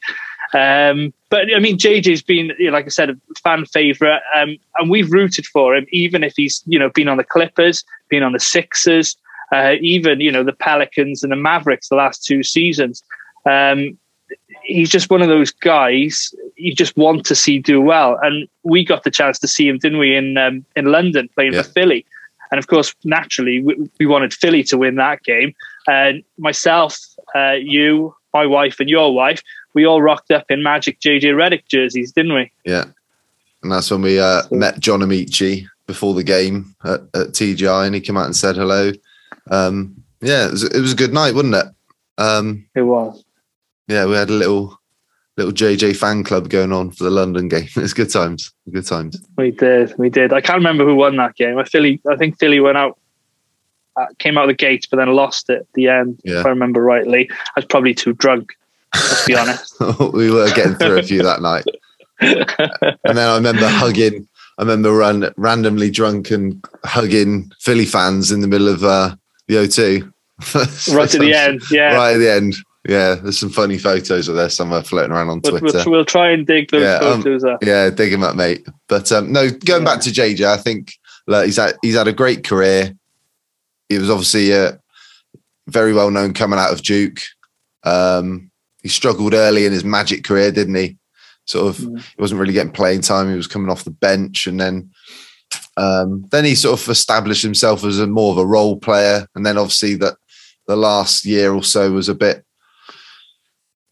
Um, 0.54 1.14
but 1.30 1.54
I 1.56 1.60
mean, 1.60 1.78
JJ's 1.78 2.22
been, 2.22 2.52
you 2.60 2.68
know, 2.68 2.74
like 2.74 2.86
I 2.86 2.90
said, 2.90 3.10
a 3.10 3.16
fan 3.42 3.66
favorite, 3.66 4.22
um, 4.36 4.58
and 4.78 4.90
we've 4.90 5.12
rooted 5.12 5.46
for 5.46 5.76
him, 5.76 5.86
even 5.92 6.24
if 6.24 6.34
he's, 6.36 6.62
you 6.66 6.78
know, 6.78 6.90
been 6.90 7.08
on 7.08 7.18
the 7.18 7.24
Clippers, 7.24 7.86
been 8.10 8.24
on 8.24 8.34
the 8.34 8.40
Sixers, 8.40 9.16
uh, 9.54 9.74
even, 9.80 10.20
you 10.20 10.32
know, 10.32 10.44
the 10.44 10.54
Pelicans 10.54 11.24
and 11.24 11.32
the 11.32 11.38
Mavericks 11.38 11.90
the 11.90 11.96
last 11.96 12.26
two 12.26 12.44
seasons. 12.44 13.02
Um, 13.46 13.98
he's 14.64 14.90
just 14.90 15.10
one 15.10 15.22
of 15.22 15.30
those 15.30 15.52
guys 15.52 16.34
you 16.62 16.76
just 16.76 16.96
want 16.96 17.26
to 17.26 17.36
see 17.36 17.60
do 17.60 17.82
well. 17.82 18.20
And 18.22 18.48
we 18.64 18.86
got 18.86 19.04
the 19.04 19.12
chance 19.12 19.40
to 19.40 19.48
see 19.48 19.68
him, 19.68 19.80
didn't 19.80 20.00
we, 20.00 20.16
in 20.16 20.38
um, 20.38 20.66
in 20.76 20.86
London 20.86 21.30
playing 21.34 21.54
yeah. 21.54 21.64
for 21.64 21.70
Philly. 21.70 22.06
And 22.52 22.60
of 22.60 22.68
course, 22.68 22.94
naturally, 23.04 23.62
we, 23.64 23.90
we, 24.00 24.06
wanted 24.06 24.34
Philly 24.34 24.62
to 24.64 24.78
win 24.78 24.96
that 24.96 25.24
game. 25.24 25.54
And 25.88 26.22
myself, 26.38 27.00
uh, 27.34 27.54
you, 27.54 28.14
my 28.34 28.46
wife, 28.46 28.82
and 28.82 28.90
your 28.90 29.16
wife, 29.16 29.42
we 29.74 29.86
all 29.86 30.02
rocked 30.02 30.32
up 30.32 30.46
in 30.50 30.64
Magic 30.64 31.00
JJ 31.00 31.24
Redick 31.34 31.68
jerseys, 31.68 32.12
didn't 32.12 32.34
we? 32.34 32.52
Yeah. 32.66 32.86
And 33.64 33.72
that's 33.72 33.92
when 33.92 34.02
we 34.02 34.20
uh, 34.20 34.44
met 34.52 34.80
John 34.80 35.02
Amaechi 35.02 35.68
before 35.88 36.14
the 36.14 36.24
game 36.24 36.76
at, 36.84 37.02
at, 37.14 37.28
TGI, 37.34 37.86
and 37.86 37.96
he 37.96 38.02
came 38.02 38.18
out 38.18 38.26
and 38.26 38.36
said 38.36 38.56
hello. 38.56 38.92
Um, 39.50 40.04
yeah, 40.22 40.48
it 40.48 40.52
was, 40.52 40.64
it 40.64 40.80
was, 40.80 40.94
a 40.94 40.96
good 40.96 41.14
night, 41.14 41.36
wasn't 41.36 41.56
it? 41.56 41.66
Um, 42.18 42.66
it 42.76 42.84
was. 42.84 43.24
Yeah, 43.88 44.06
we 44.06 44.14
had 44.14 44.30
a 44.30 44.34
little 44.34 44.80
little 45.38 45.54
JJ 45.54 45.96
fan 45.96 46.24
club 46.24 46.50
going 46.50 46.72
on 46.72 46.92
for 46.92 47.04
the 47.04 47.10
London 47.10 47.48
game. 47.48 47.68
It's 47.76 47.94
good 47.94 48.10
times. 48.10 48.54
Good 48.72 48.86
times. 48.86 49.22
We 49.38 49.52
did. 49.52 49.94
We 49.98 50.10
did. 50.10 50.34
I 50.34 50.42
can't 50.42 50.58
remember 50.58 50.86
who 50.86 50.96
won 50.96 51.18
that 51.18 51.36
game. 51.36 51.58
I 51.58 51.64
Philly. 51.64 52.02
I 52.10 52.16
think 52.16 52.40
Philly 52.40 52.60
went 52.60 52.78
out, 52.78 53.00
uh, 53.96 54.08
came 54.20 54.38
out 54.38 54.46
of 54.46 54.50
the 54.50 54.54
gates, 54.54 54.86
but 54.86 54.98
then 54.98 55.10
lost 55.10 55.50
it 55.50 55.62
at 55.62 55.74
the 55.74 55.88
end. 55.88 56.20
Yeah. 56.24 56.40
If 56.40 56.46
I 56.46 56.50
remember 56.50 56.82
rightly, 56.82 57.30
I 57.32 57.52
was 57.58 57.66
probably 57.66 57.94
too 57.94 58.14
drunk. 58.14 58.54
Let's 58.94 59.26
be 59.26 59.36
honest. 59.36 59.76
we 60.14 60.32
were 60.32 60.50
getting 60.54 60.76
through 60.76 61.00
a 61.00 61.04
few 61.04 61.24
that 61.24 61.42
night, 61.42 61.66
and 62.20 63.18
then 63.18 63.30
I 63.30 63.36
remember 63.36 63.68
hugging. 63.68 64.28
I 64.58 64.64
remember 64.64 64.92
run, 64.92 65.34
randomly 65.38 65.90
drunk 65.90 66.30
and 66.30 66.64
hugging 66.84 67.52
Philly 67.60 67.86
fans 67.86 68.32
in 68.32 68.42
the 68.42 68.48
middle 68.48 68.68
of 68.68 68.84
uh, 68.84 69.16
the 69.48 69.56
O2. 69.56 70.12
right 70.96 71.10
to 71.10 71.20
the 71.20 71.34
end, 71.34 71.62
yeah. 71.72 71.96
Right 71.96 72.16
at 72.16 72.18
the 72.18 72.32
end. 72.32 72.56
Yeah, 72.88 73.16
there's 73.16 73.40
some 73.40 73.52
funny 73.52 73.78
photos 73.78 74.28
of 74.28 74.36
there 74.36 74.50
somewhere 74.50 74.82
floating 74.82 75.12
around 75.12 75.30
on 75.30 75.42
Twitter. 75.42 75.84
We'll, 75.86 75.92
we'll 75.92 76.06
try 76.06 76.32
and 76.32 76.48
dig 76.48 76.72
those 76.72 76.82
yeah, 76.82 76.96
um, 76.96 77.22
photos 77.22 77.44
um, 77.44 77.52
up. 77.52 77.64
Yeah, 77.64 77.90
dig 77.92 78.12
them 78.12 78.24
up, 78.24 78.36
mate. 78.36 78.68
But 78.88 79.12
um, 79.12 79.32
no, 79.32 79.50
going 79.50 79.84
yeah. 79.84 79.94
back 79.94 80.02
to 80.02 80.10
JJ, 80.10 80.46
I 80.46 80.58
think 80.58 80.94
like, 81.28 81.46
he's 81.46 81.58
had 81.58 81.76
he's 81.82 81.96
had 81.96 82.08
a 82.08 82.14
great 82.14 82.44
career. 82.44 82.96
He 83.88 84.00
was 84.00 84.10
obviously 84.10 84.54
uh, 84.54 84.74
very 85.68 85.94
well 85.94 86.10
known 86.10 86.34
coming 86.34 86.58
out 86.58 86.74
of 86.74 86.82
Duke. 86.82 87.20
Um, 87.84 88.51
he 88.82 88.90
struggled 88.90 89.34
early 89.34 89.66
in 89.66 89.72
his 89.72 89.84
Magic 89.84 90.24
career, 90.24 90.52
didn't 90.52 90.76
he? 90.76 90.98
Sort 91.46 91.68
of, 91.68 91.82
mm. 91.82 92.00
he 92.00 92.22
wasn't 92.22 92.40
really 92.40 92.54
getting 92.54 92.72
playing 92.72 93.02
time. 93.02 93.30
He 93.30 93.36
was 93.36 93.48
coming 93.48 93.70
off 93.70 93.84
the 93.84 93.92
bench, 93.92 94.48
and 94.48 94.60
then 94.60 94.92
um, 95.78 96.26
then 96.32 96.46
he 96.46 96.56
sort 96.56 96.80
of 96.80 96.88
established 96.90 97.44
himself 97.44 97.84
as 97.84 98.00
a 98.00 98.08
more 98.08 98.32
of 98.32 98.38
a 98.38 98.46
role 98.46 98.78
player. 98.78 99.28
And 99.36 99.46
then 99.46 99.58
obviously 99.58 99.96
that 99.96 100.16
the 100.68 100.76
last 100.76 101.26
year 101.26 101.54
or 101.54 101.64
so 101.64 101.92
was 101.92 102.10
a 102.10 102.16
bit 102.16 102.46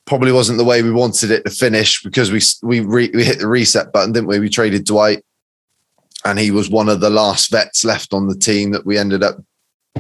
probably 0.06 0.32
wasn't 0.32 0.58
the 0.58 0.66
way 0.66 0.82
we 0.82 0.92
wanted 0.92 1.30
it 1.30 1.46
to 1.46 1.52
finish 1.52 2.02
because 2.02 2.32
we 2.32 2.42
we 2.68 2.80
re, 2.80 3.12
we 3.14 3.24
hit 3.24 3.40
the 3.40 3.48
reset 3.48 3.94
button, 3.94 4.12
didn't 4.12 4.28
we? 4.28 4.40
We 4.40 4.50
traded 4.50 4.86
Dwight, 4.86 5.24
and 6.26 6.40
he 6.40 6.52
was 6.52 6.70
one 6.70 6.90
of 6.90 7.00
the 7.00 7.12
last 7.12 7.52
vets 7.52 7.86
left 7.86 8.14
on 8.14 8.28
the 8.28 8.36
team 8.36 8.72
that 8.72 8.86
we 8.86 8.98
ended 8.98 9.24
up 9.24 9.38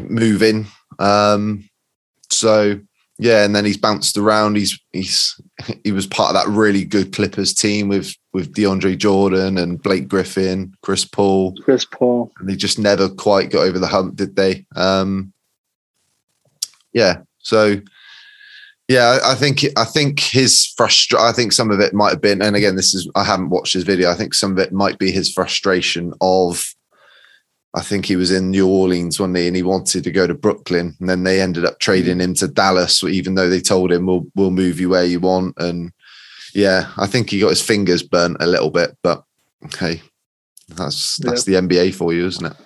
moving. 0.01 0.65
Um, 0.98 1.69
so 2.31 2.79
yeah, 3.19 3.43
and 3.43 3.53
then 3.53 3.65
he's 3.65 3.77
bounced 3.77 4.17
around. 4.17 4.55
He's 4.55 4.79
he's 4.93 5.39
he 5.83 5.91
was 5.91 6.07
part 6.07 6.33
of 6.33 6.41
that 6.41 6.51
really 6.51 6.85
good 6.85 7.13
Clippers 7.13 7.53
team 7.53 7.89
with 7.89 8.15
with 8.33 8.53
DeAndre 8.53 8.97
Jordan 8.97 9.57
and 9.57 9.81
Blake 9.81 10.07
Griffin, 10.07 10.73
Chris 10.81 11.03
Paul, 11.03 11.53
Chris 11.63 11.85
Paul, 11.85 12.31
and 12.39 12.49
they 12.49 12.55
just 12.55 12.79
never 12.79 13.09
quite 13.09 13.51
got 13.51 13.63
over 13.63 13.77
the 13.77 13.88
hump, 13.88 14.15
did 14.15 14.38
they? 14.38 14.65
Um, 14.75 15.33
yeah, 16.93 17.21
so 17.39 17.81
yeah, 18.88 19.19
I 19.23 19.35
think 19.35 19.65
I 19.77 19.83
think 19.83 20.21
his 20.21 20.65
frustration. 20.65 21.23
I 21.23 21.33
think 21.33 21.51
some 21.51 21.71
of 21.71 21.81
it 21.81 21.93
might 21.93 22.11
have 22.11 22.21
been, 22.21 22.41
and 22.41 22.55
again, 22.55 22.77
this 22.77 22.95
is 22.95 23.09
I 23.15 23.25
haven't 23.25 23.49
watched 23.49 23.73
his 23.73 23.83
video. 23.83 24.09
I 24.09 24.15
think 24.15 24.33
some 24.33 24.53
of 24.53 24.59
it 24.59 24.71
might 24.71 24.97
be 24.97 25.11
his 25.11 25.31
frustration 25.31 26.13
of. 26.21 26.73
I 27.75 27.81
think 27.81 28.05
he 28.05 28.15
was 28.15 28.31
in 28.31 28.49
New 28.49 28.67
Orleans 28.67 29.19
one 29.19 29.33
day 29.33 29.47
and 29.47 29.55
he 29.55 29.61
wanted 29.61 30.03
to 30.03 30.11
go 30.11 30.25
to 30.25 30.33
Brooklyn, 30.33 30.95
and 30.99 31.09
then 31.09 31.23
they 31.23 31.39
ended 31.39 31.65
up 31.65 31.79
trading 31.79 32.19
him 32.19 32.33
to 32.35 32.47
Dallas, 32.47 33.03
even 33.03 33.35
though 33.35 33.49
they 33.49 33.61
told 33.61 33.91
him 33.91 34.07
we'll 34.07 34.25
we'll 34.35 34.51
move 34.51 34.79
you 34.79 34.89
where 34.89 35.05
you 35.05 35.19
want. 35.19 35.55
And 35.57 35.91
yeah, 36.53 36.91
I 36.97 37.05
think 37.05 37.29
he 37.29 37.39
got 37.39 37.49
his 37.49 37.61
fingers 37.61 38.01
burnt 38.01 38.38
a 38.39 38.47
little 38.47 38.71
bit, 38.71 38.97
but 39.03 39.23
hey, 39.77 40.01
that's 40.69 41.17
that's 41.17 41.43
the 41.43 41.53
NBA 41.53 41.93
for 41.93 42.11
you, 42.11 42.25
isn't 42.25 42.45
it? 42.45 42.57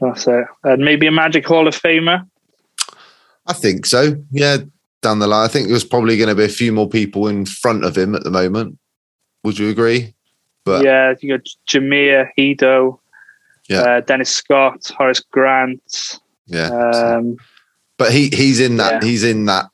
That's 0.00 0.26
it. 0.26 0.44
And 0.64 0.84
maybe 0.84 1.06
a 1.06 1.12
Magic 1.12 1.46
Hall 1.46 1.66
of 1.66 1.74
Famer. 1.74 2.26
I 3.46 3.52
think 3.52 3.86
so. 3.86 4.22
Yeah, 4.30 4.58
down 5.02 5.18
the 5.18 5.26
line. 5.26 5.44
I 5.44 5.48
think 5.48 5.68
there's 5.68 5.84
probably 5.84 6.16
going 6.16 6.28
to 6.28 6.34
be 6.34 6.44
a 6.44 6.48
few 6.48 6.72
more 6.72 6.88
people 6.88 7.28
in 7.28 7.46
front 7.46 7.84
of 7.84 7.96
him 7.96 8.14
at 8.14 8.24
the 8.24 8.30
moment. 8.30 8.78
Would 9.44 9.58
you 9.58 9.68
agree? 9.70 10.14
But 10.64 10.84
yeah, 10.84 11.14
you 11.20 11.36
got 11.36 11.46
Jameer, 11.66 12.28
Hedo, 12.38 12.98
yeah. 13.70 13.82
Uh, 13.82 14.00
Dennis 14.00 14.30
Scott, 14.30 14.90
Horace 14.96 15.20
Grant. 15.20 16.20
Yeah. 16.46 16.68
Um, 16.70 17.36
but 17.96 18.12
he 18.12 18.28
he's 18.28 18.60
in 18.60 18.76
that 18.78 19.02
yeah. 19.02 19.08
he's 19.08 19.24
in 19.24 19.44
that 19.46 19.66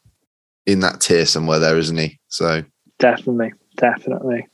in 0.67 0.81
that 0.81 1.01
tier 1.01 1.27
somewhere 1.27 1.59
there, 1.59 1.79
isn't 1.79 1.97
he? 1.97 2.19
So 2.29 2.63
definitely, 2.99 3.53
definitely. 3.77 4.47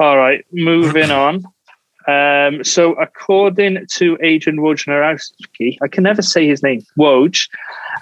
All 0.00 0.16
right, 0.16 0.44
moving 0.52 1.10
on. 1.10 1.44
Um, 2.08 2.64
so, 2.64 2.94
according 2.94 3.86
to 3.86 4.16
Adrian 4.22 4.60
Wojnarowski, 4.60 5.76
I 5.82 5.88
can 5.88 6.02
never 6.02 6.22
say 6.22 6.48
his 6.48 6.62
name, 6.62 6.80
Woj, 6.98 7.48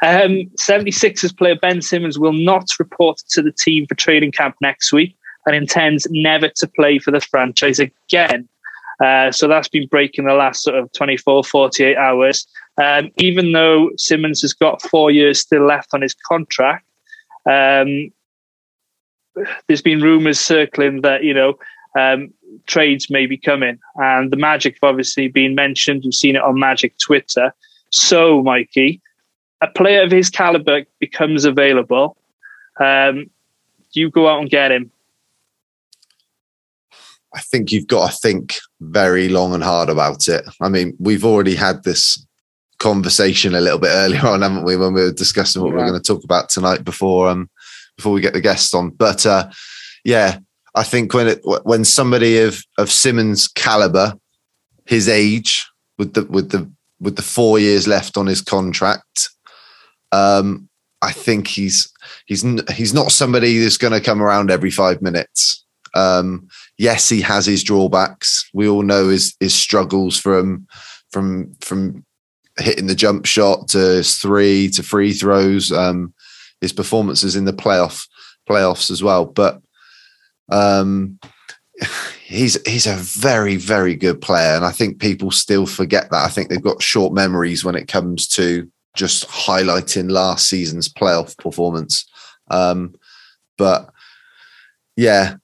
um, 0.00 0.48
76ers 0.60 1.36
player 1.36 1.56
Ben 1.56 1.82
Simmons 1.82 2.16
will 2.16 2.32
not 2.32 2.78
report 2.78 3.18
to 3.30 3.42
the 3.42 3.50
team 3.50 3.84
for 3.88 3.96
training 3.96 4.30
camp 4.30 4.54
next 4.60 4.92
week 4.92 5.16
and 5.44 5.56
intends 5.56 6.06
never 6.10 6.48
to 6.50 6.68
play 6.68 7.00
for 7.00 7.10
the 7.10 7.20
franchise 7.20 7.80
again. 7.80 8.48
Uh, 9.02 9.30
so 9.30 9.46
that's 9.46 9.68
been 9.68 9.86
breaking 9.88 10.26
the 10.26 10.34
last 10.34 10.62
sort 10.62 10.76
of 10.76 10.90
24, 10.92 11.44
48 11.44 11.96
hours. 11.96 12.46
Um, 12.82 13.10
even 13.18 13.52
though 13.52 13.90
Simmons 13.96 14.42
has 14.42 14.52
got 14.52 14.82
four 14.82 15.10
years 15.10 15.40
still 15.40 15.66
left 15.66 15.90
on 15.92 16.02
his 16.02 16.14
contract, 16.14 16.86
um, 17.44 18.10
there's 19.66 19.82
been 19.82 20.00
rumours 20.00 20.40
circling 20.40 21.02
that, 21.02 21.24
you 21.24 21.34
know, 21.34 21.58
um, 21.98 22.32
trades 22.66 23.10
may 23.10 23.26
be 23.26 23.36
coming. 23.36 23.78
And 23.96 24.30
the 24.30 24.36
Magic 24.36 24.78
have 24.80 24.88
obviously 24.88 25.28
been 25.28 25.54
mentioned. 25.54 26.04
You've 26.04 26.14
seen 26.14 26.36
it 26.36 26.42
on 26.42 26.58
Magic 26.58 26.96
Twitter. 26.98 27.54
So, 27.90 28.42
Mikey, 28.42 29.00
a 29.60 29.68
player 29.68 30.02
of 30.02 30.10
his 30.10 30.30
caliber 30.30 30.84
becomes 30.98 31.44
available. 31.44 32.16
Um, 32.80 33.30
you 33.92 34.10
go 34.10 34.28
out 34.28 34.40
and 34.40 34.50
get 34.50 34.72
him. 34.72 34.90
I 37.36 37.40
think 37.40 37.70
you've 37.70 37.86
got 37.86 38.10
to 38.10 38.16
think 38.16 38.56
very 38.80 39.28
long 39.28 39.54
and 39.54 39.62
hard 39.62 39.90
about 39.90 40.26
it. 40.26 40.44
I 40.60 40.70
mean, 40.70 40.96
we've 40.98 41.24
already 41.24 41.54
had 41.54 41.84
this 41.84 42.26
conversation 42.78 43.54
a 43.54 43.60
little 43.60 43.78
bit 43.78 43.90
earlier 43.92 44.26
on, 44.26 44.42
haven't 44.42 44.64
we, 44.64 44.76
when 44.76 44.94
we 44.94 45.02
were 45.02 45.12
discussing 45.12 45.62
what 45.62 45.68
yeah. 45.68 45.76
we 45.76 45.82
are 45.82 45.88
going 45.90 46.02
to 46.02 46.06
talk 46.06 46.24
about 46.24 46.48
tonight 46.48 46.84
before 46.84 47.28
um 47.28 47.50
before 47.96 48.12
we 48.12 48.20
get 48.20 48.32
the 48.32 48.40
guests 48.40 48.74
on. 48.74 48.90
But 48.90 49.26
uh, 49.26 49.50
yeah, 50.04 50.38
I 50.74 50.82
think 50.82 51.14
when 51.14 51.28
it 51.28 51.40
when 51.42 51.84
somebody 51.84 52.38
of 52.38 52.62
of 52.78 52.90
Simmons' 52.90 53.48
caliber, 53.48 54.14
his 54.84 55.08
age, 55.08 55.66
with 55.98 56.14
the 56.14 56.24
with 56.24 56.50
the 56.50 56.70
with 57.00 57.16
the 57.16 57.22
four 57.22 57.58
years 57.58 57.86
left 57.86 58.16
on 58.16 58.26
his 58.26 58.40
contract, 58.40 59.28
um, 60.12 60.68
I 61.02 61.12
think 61.12 61.48
he's 61.48 61.92
he's 62.26 62.44
he's 62.72 62.94
not 62.94 63.12
somebody 63.12 63.58
that's 63.58 63.78
going 63.78 63.92
to 63.92 64.00
come 64.00 64.22
around 64.22 64.50
every 64.50 64.70
five 64.70 65.02
minutes. 65.02 65.64
Um, 65.94 66.48
yes, 66.78 67.08
he 67.08 67.20
has 67.22 67.46
his 67.46 67.64
drawbacks. 67.64 68.48
We 68.52 68.68
all 68.68 68.82
know 68.82 69.08
his 69.08 69.34
his 69.40 69.54
struggles 69.54 70.18
from 70.18 70.66
from 71.10 71.54
from 71.60 72.04
hitting 72.58 72.86
the 72.86 72.94
jump 72.94 73.26
shot 73.26 73.68
to 73.68 74.02
three 74.02 74.70
to 74.70 74.82
free 74.82 75.12
throws. 75.12 75.72
Um, 75.72 76.14
his 76.60 76.72
performances 76.72 77.36
in 77.36 77.44
the 77.44 77.52
playoff 77.52 78.06
playoffs 78.48 78.90
as 78.90 79.02
well, 79.02 79.26
but 79.26 79.60
um, 80.50 81.18
he's 82.22 82.60
he's 82.68 82.86
a 82.86 82.94
very 82.94 83.56
very 83.56 83.94
good 83.94 84.20
player, 84.20 84.54
and 84.54 84.64
I 84.64 84.72
think 84.72 85.00
people 85.00 85.30
still 85.30 85.66
forget 85.66 86.10
that. 86.10 86.24
I 86.24 86.28
think 86.28 86.48
they've 86.48 86.62
got 86.62 86.82
short 86.82 87.12
memories 87.12 87.64
when 87.64 87.74
it 87.74 87.88
comes 87.88 88.26
to 88.28 88.70
just 88.94 89.28
highlighting 89.28 90.10
last 90.10 90.48
season's 90.48 90.88
playoff 90.88 91.36
performance. 91.36 92.06
Um, 92.50 92.94
but 93.58 93.90
yeah, 94.96 95.36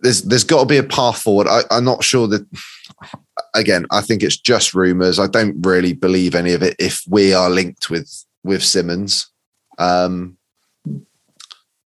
there's 0.00 0.22
there's 0.22 0.44
got 0.44 0.60
to 0.60 0.66
be 0.66 0.78
a 0.78 0.82
path 0.82 1.22
forward. 1.22 1.46
I, 1.48 1.62
I'm 1.70 1.84
not 1.84 2.04
sure 2.04 2.26
that. 2.28 2.46
Again, 3.54 3.86
I 3.90 4.00
think 4.00 4.22
it's 4.22 4.36
just 4.36 4.74
rumors. 4.74 5.18
I 5.18 5.26
don't 5.26 5.56
really 5.66 5.92
believe 5.92 6.34
any 6.34 6.52
of 6.52 6.62
it. 6.62 6.76
If 6.78 7.02
we 7.08 7.32
are 7.32 7.50
linked 7.50 7.90
with 7.90 8.24
with 8.44 8.62
Simmons, 8.62 9.28
um, 9.78 10.36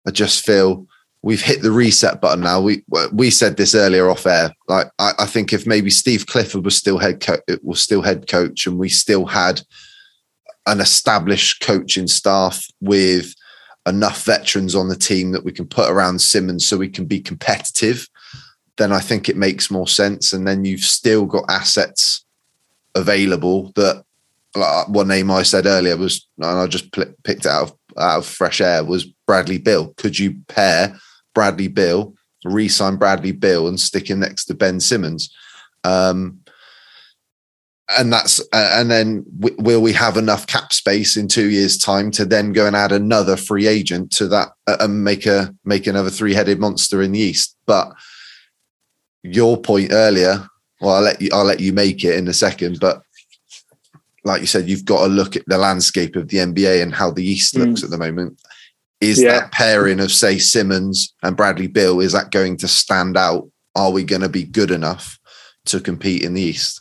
I 0.07 0.11
just 0.11 0.45
feel 0.45 0.87
we've 1.23 1.41
hit 1.41 1.61
the 1.61 1.71
reset 1.71 2.21
button 2.21 2.41
now. 2.41 2.61
We 2.61 2.83
we 3.11 3.29
said 3.29 3.57
this 3.57 3.75
earlier 3.75 4.09
off 4.09 4.25
air. 4.25 4.53
Like 4.67 4.87
I, 4.99 5.13
I 5.19 5.25
think 5.25 5.53
if 5.53 5.67
maybe 5.67 5.89
Steve 5.89 6.27
Clifford 6.27 6.65
was 6.65 6.77
still 6.77 6.97
head 6.97 7.19
coach, 7.19 7.41
was 7.61 7.81
still 7.81 8.01
head 8.01 8.27
coach, 8.27 8.65
and 8.65 8.77
we 8.77 8.89
still 8.89 9.25
had 9.25 9.61
an 10.67 10.79
established 10.79 11.61
coaching 11.61 12.07
staff 12.07 12.65
with 12.79 13.33
enough 13.87 14.23
veterans 14.23 14.75
on 14.75 14.89
the 14.89 14.95
team 14.95 15.31
that 15.31 15.43
we 15.43 15.51
can 15.51 15.67
put 15.67 15.89
around 15.89 16.19
Simmons 16.19 16.67
so 16.67 16.77
we 16.77 16.89
can 16.89 17.05
be 17.05 17.19
competitive, 17.19 18.07
then 18.77 18.91
I 18.91 18.99
think 18.99 19.27
it 19.27 19.37
makes 19.37 19.71
more 19.71 19.87
sense. 19.87 20.33
And 20.33 20.47
then 20.47 20.65
you've 20.65 20.81
still 20.81 21.25
got 21.25 21.49
assets 21.49 22.25
available 22.95 23.71
that 23.75 24.03
like 24.55 24.89
one 24.89 25.07
name 25.07 25.31
I 25.31 25.43
said 25.43 25.65
earlier 25.65 25.95
was, 25.95 26.27
and 26.37 26.45
I 26.45 26.67
just 26.67 26.91
picked 26.91 27.45
it 27.45 27.45
out 27.45 27.63
of, 27.63 27.73
out 27.97 28.17
of 28.19 28.25
fresh 28.25 28.61
air 28.61 28.83
was 28.83 29.05
Bradley 29.25 29.57
Beal. 29.57 29.93
Could 29.95 30.19
you 30.19 30.35
pair 30.47 30.97
Bradley 31.33 31.67
Beal, 31.67 32.13
re-sign 32.43 32.97
Bradley 32.97 33.31
Beal, 33.31 33.67
and 33.67 33.79
stick 33.79 34.09
him 34.09 34.19
next 34.19 34.45
to 34.45 34.53
Ben 34.53 34.79
Simmons. 34.79 35.33
Um, 35.83 36.40
and 37.89 38.11
that's 38.11 38.39
uh, 38.53 38.71
and 38.75 38.89
then 38.89 39.25
w- 39.39 39.55
will 39.59 39.81
we 39.81 39.93
have 39.93 40.17
enough 40.17 40.47
cap 40.47 40.73
space 40.73 41.17
in 41.17 41.27
two 41.27 41.49
years' 41.49 41.77
time 41.77 42.11
to 42.11 42.25
then 42.25 42.53
go 42.53 42.65
and 42.65 42.75
add 42.75 42.91
another 42.91 43.35
free 43.35 43.67
agent 43.67 44.11
to 44.11 44.27
that 44.27 44.49
uh, 44.67 44.77
and 44.79 45.03
make 45.03 45.25
a 45.25 45.53
make 45.65 45.87
another 45.87 46.09
three-headed 46.09 46.59
monster 46.59 47.01
in 47.01 47.11
the 47.11 47.19
East? 47.19 47.55
But 47.65 47.91
your 49.23 49.59
point 49.61 49.91
earlier, 49.91 50.47
well, 50.79 50.95
I'll 50.95 51.01
let 51.01 51.21
you 51.21 51.29
I'll 51.33 51.43
let 51.43 51.59
you 51.59 51.73
make 51.73 52.03
it 52.03 52.15
in 52.15 52.27
a 52.27 52.33
second, 52.33 52.79
but 52.79 53.01
like 54.23 54.41
you 54.41 54.47
said, 54.47 54.69
you've 54.69 54.85
got 54.85 55.01
to 55.01 55.07
look 55.07 55.35
at 55.35 55.43
the 55.47 55.57
landscape 55.57 56.15
of 56.15 56.27
the 56.27 56.37
NBA 56.37 56.83
and 56.83 56.93
how 56.93 57.11
the 57.11 57.25
East 57.25 57.55
looks 57.55 57.81
mm. 57.81 57.85
at 57.85 57.89
the 57.89 57.97
moment 57.97 58.39
is 59.01 59.21
yeah. 59.21 59.31
that 59.31 59.51
pairing 59.51 59.99
of 59.99 60.11
say 60.11 60.37
Simmons 60.37 61.13
and 61.23 61.35
Bradley 61.35 61.67
Beal 61.67 61.99
is 61.99 62.13
that 62.13 62.31
going 62.31 62.57
to 62.57 62.67
stand 62.67 63.17
out? 63.17 63.49
Are 63.75 63.91
we 63.91 64.03
going 64.03 64.21
to 64.21 64.29
be 64.29 64.43
good 64.43 64.69
enough 64.69 65.19
to 65.65 65.79
compete 65.79 66.23
in 66.23 66.35
the 66.35 66.41
East? 66.41 66.80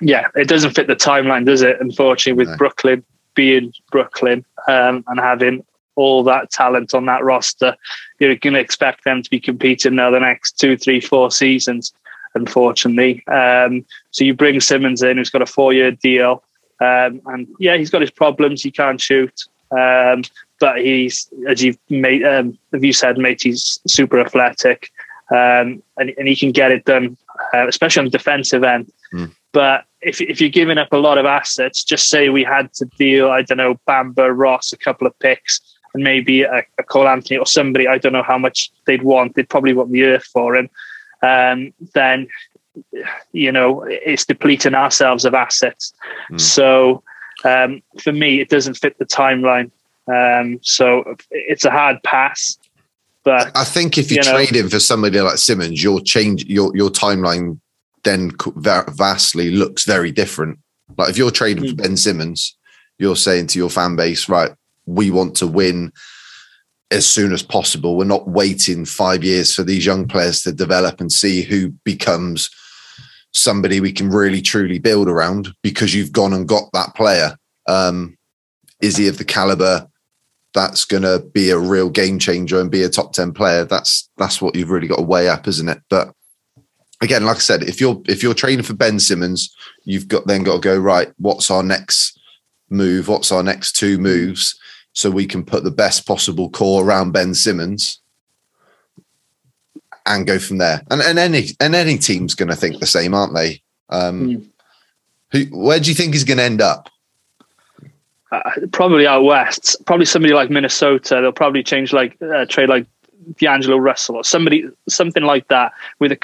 Yeah, 0.00 0.28
it 0.34 0.48
doesn't 0.48 0.74
fit 0.74 0.86
the 0.86 0.96
timeline, 0.96 1.44
does 1.44 1.62
it? 1.62 1.76
Unfortunately, 1.80 2.38
with 2.38 2.50
no. 2.50 2.56
Brooklyn 2.56 3.04
being 3.34 3.72
Brooklyn 3.90 4.44
um, 4.68 5.04
and 5.06 5.20
having 5.20 5.64
all 5.96 6.22
that 6.24 6.50
talent 6.50 6.94
on 6.94 7.06
that 7.06 7.22
roster, 7.22 7.76
you're 8.18 8.34
going 8.36 8.54
to 8.54 8.60
expect 8.60 9.04
them 9.04 9.22
to 9.22 9.30
be 9.30 9.40
competing 9.40 9.94
now 9.96 10.10
the 10.10 10.20
next 10.20 10.58
two, 10.58 10.76
three, 10.76 11.00
four 11.00 11.30
seasons. 11.30 11.92
Unfortunately, 12.34 13.26
um, 13.26 13.84
so 14.12 14.24
you 14.24 14.34
bring 14.34 14.60
Simmons 14.60 15.02
in, 15.02 15.16
who's 15.16 15.30
got 15.30 15.42
a 15.42 15.46
four-year 15.46 15.90
deal, 15.90 16.44
um, 16.80 17.20
and 17.26 17.48
yeah, 17.58 17.76
he's 17.76 17.90
got 17.90 18.00
his 18.00 18.10
problems. 18.10 18.62
He 18.62 18.70
can't 18.70 19.00
shoot. 19.00 19.42
Um, 19.72 20.22
but 20.60 20.78
he's, 20.78 21.28
as 21.48 21.62
you've 21.62 21.78
made, 21.88 22.24
um, 22.24 22.56
as 22.72 22.82
you 22.82 22.92
said, 22.92 23.18
mate, 23.18 23.42
he's 23.42 23.80
super 23.86 24.20
athletic, 24.20 24.90
um, 25.30 25.82
and, 25.96 26.12
and 26.16 26.28
he 26.28 26.36
can 26.36 26.52
get 26.52 26.70
it 26.70 26.84
done, 26.84 27.16
uh, 27.52 27.66
especially 27.66 28.00
on 28.00 28.04
the 28.06 28.10
defensive 28.10 28.62
end. 28.62 28.92
Mm. 29.12 29.34
But 29.52 29.84
if 30.02 30.20
if 30.20 30.40
you're 30.40 30.50
giving 30.50 30.78
up 30.78 30.92
a 30.92 30.96
lot 30.96 31.18
of 31.18 31.26
assets, 31.26 31.84
just 31.84 32.08
say 32.08 32.28
we 32.28 32.44
had 32.44 32.72
to 32.74 32.84
deal, 32.98 33.30
I 33.30 33.42
don't 33.42 33.58
know, 33.58 33.78
Bamba, 33.88 34.30
Ross, 34.34 34.72
a 34.72 34.76
couple 34.76 35.06
of 35.06 35.18
picks, 35.18 35.60
and 35.94 36.02
maybe 36.02 36.42
a, 36.42 36.62
a 36.78 36.82
Cole 36.82 37.08
Anthony 37.08 37.38
or 37.38 37.46
somebody, 37.46 37.86
I 37.86 37.98
don't 37.98 38.12
know 38.12 38.22
how 38.22 38.38
much 38.38 38.70
they'd 38.86 39.02
want. 39.02 39.34
They'd 39.34 39.48
probably 39.48 39.74
want 39.74 39.92
the 39.92 40.04
earth 40.04 40.24
for 40.24 40.56
him. 40.56 40.70
Um, 41.22 41.72
then, 41.94 42.28
you 43.32 43.52
know, 43.52 43.84
it's 43.88 44.24
depleting 44.24 44.74
ourselves 44.74 45.24
of 45.24 45.34
assets. 45.34 45.92
Mm. 46.32 46.40
So 46.40 47.02
um, 47.44 47.82
for 48.00 48.12
me, 48.12 48.40
it 48.40 48.48
doesn't 48.48 48.74
fit 48.74 48.98
the 48.98 49.06
timeline. 49.06 49.70
Um, 50.10 50.58
so 50.62 51.16
it's 51.30 51.64
a 51.64 51.70
hard 51.70 52.02
pass. 52.02 52.58
But 53.22 53.54
I 53.54 53.64
think 53.64 53.98
if 53.98 54.10
you, 54.10 54.16
you 54.16 54.22
trade 54.22 54.52
know, 54.52 54.60
him 54.60 54.70
for 54.70 54.80
somebody 54.80 55.20
like 55.20 55.36
Simmons, 55.36 55.82
your 55.82 56.00
change 56.00 56.46
your 56.46 56.74
your 56.74 56.88
timeline 56.88 57.60
then 58.04 58.32
vastly 58.56 59.50
looks 59.50 59.84
very 59.84 60.12
different. 60.12 60.58
Like 60.96 61.10
if 61.10 61.18
you're 61.18 61.30
trading 61.30 61.68
for 61.68 61.76
Ben 61.76 61.96
Simmons, 61.96 62.56
you're 62.98 63.16
saying 63.16 63.48
to 63.48 63.58
your 63.58 63.70
fan 63.70 63.96
base, 63.96 64.28
right, 64.28 64.52
we 64.86 65.10
want 65.10 65.36
to 65.36 65.46
win 65.46 65.92
as 66.90 67.06
soon 67.06 67.32
as 67.32 67.42
possible. 67.42 67.96
We're 67.96 68.04
not 68.04 68.28
waiting 68.28 68.84
five 68.84 69.22
years 69.22 69.54
for 69.54 69.62
these 69.62 69.86
young 69.86 70.08
players 70.08 70.42
to 70.42 70.52
develop 70.52 71.00
and 71.00 71.10
see 71.10 71.42
who 71.42 71.70
becomes 71.84 72.50
somebody 73.32 73.80
we 73.80 73.92
can 73.92 74.10
really 74.10 74.42
truly 74.42 74.78
build 74.78 75.08
around 75.08 75.48
because 75.62 75.94
you've 75.94 76.12
gone 76.12 76.32
and 76.32 76.48
got 76.48 76.64
that 76.72 76.94
player. 76.94 77.36
Um, 77.68 78.16
is 78.80 78.96
he 78.96 79.06
of 79.08 79.18
the 79.18 79.24
caliber 79.24 79.86
that's 80.52 80.84
going 80.84 81.04
to 81.04 81.20
be 81.32 81.50
a 81.50 81.58
real 81.58 81.90
game 81.90 82.18
changer 82.18 82.60
and 82.60 82.70
be 82.70 82.82
a 82.82 82.88
top 82.88 83.12
10 83.12 83.32
player? 83.32 83.64
That's 83.64 84.10
that's 84.16 84.42
what 84.42 84.56
you've 84.56 84.70
really 84.70 84.88
got 84.88 84.96
to 84.96 85.02
weigh 85.02 85.28
up, 85.28 85.46
isn't 85.46 85.68
it? 85.68 85.80
But 85.88 86.12
again, 87.00 87.24
like 87.24 87.36
I 87.36 87.40
said, 87.40 87.62
if 87.62 87.80
you're 87.80 88.00
if 88.06 88.22
you're 88.22 88.34
training 88.34 88.64
for 88.64 88.74
Ben 88.74 89.00
Simmons, 89.00 89.54
you've 89.84 90.08
got 90.08 90.26
then 90.26 90.42
got 90.42 90.54
to 90.54 90.60
go 90.60 90.78
right. 90.78 91.12
What's 91.18 91.50
our 91.50 91.62
next 91.62 92.18
move? 92.68 93.08
What's 93.08 93.32
our 93.32 93.42
next 93.42 93.72
two 93.72 93.98
moves? 93.98 94.58
so 94.92 95.10
we 95.10 95.26
can 95.26 95.44
put 95.44 95.64
the 95.64 95.70
best 95.70 96.06
possible 96.06 96.50
core 96.50 96.84
around 96.84 97.12
Ben 97.12 97.34
Simmons 97.34 98.00
and 100.06 100.26
go 100.26 100.38
from 100.38 100.58
there. 100.58 100.82
And, 100.90 101.00
and 101.00 101.18
any 101.18 101.48
and 101.60 101.74
any 101.74 101.98
team's 101.98 102.34
going 102.34 102.48
to 102.48 102.56
think 102.56 102.80
the 102.80 102.86
same, 102.86 103.14
aren't 103.14 103.34
they? 103.34 103.62
Um, 103.90 104.28
mm. 104.28 104.46
who, 105.32 105.44
where 105.56 105.80
do 105.80 105.88
you 105.88 105.94
think 105.94 106.14
he's 106.14 106.24
going 106.24 106.38
to 106.38 106.44
end 106.44 106.60
up? 106.60 106.88
Uh, 108.32 108.40
probably 108.72 109.06
out 109.06 109.24
west. 109.24 109.76
Probably 109.86 110.06
somebody 110.06 110.34
like 110.34 110.50
Minnesota. 110.50 111.20
They'll 111.20 111.32
probably 111.32 111.62
change 111.62 111.92
like 111.92 112.16
uh, 112.22 112.46
trade 112.46 112.68
like 112.68 112.86
D'Angelo 113.38 113.76
Russell 113.76 114.16
or 114.16 114.24
somebody 114.24 114.68
something 114.88 115.22
like 115.22 115.48
that 115.48 115.72
with 115.98 116.12
a 116.12 116.16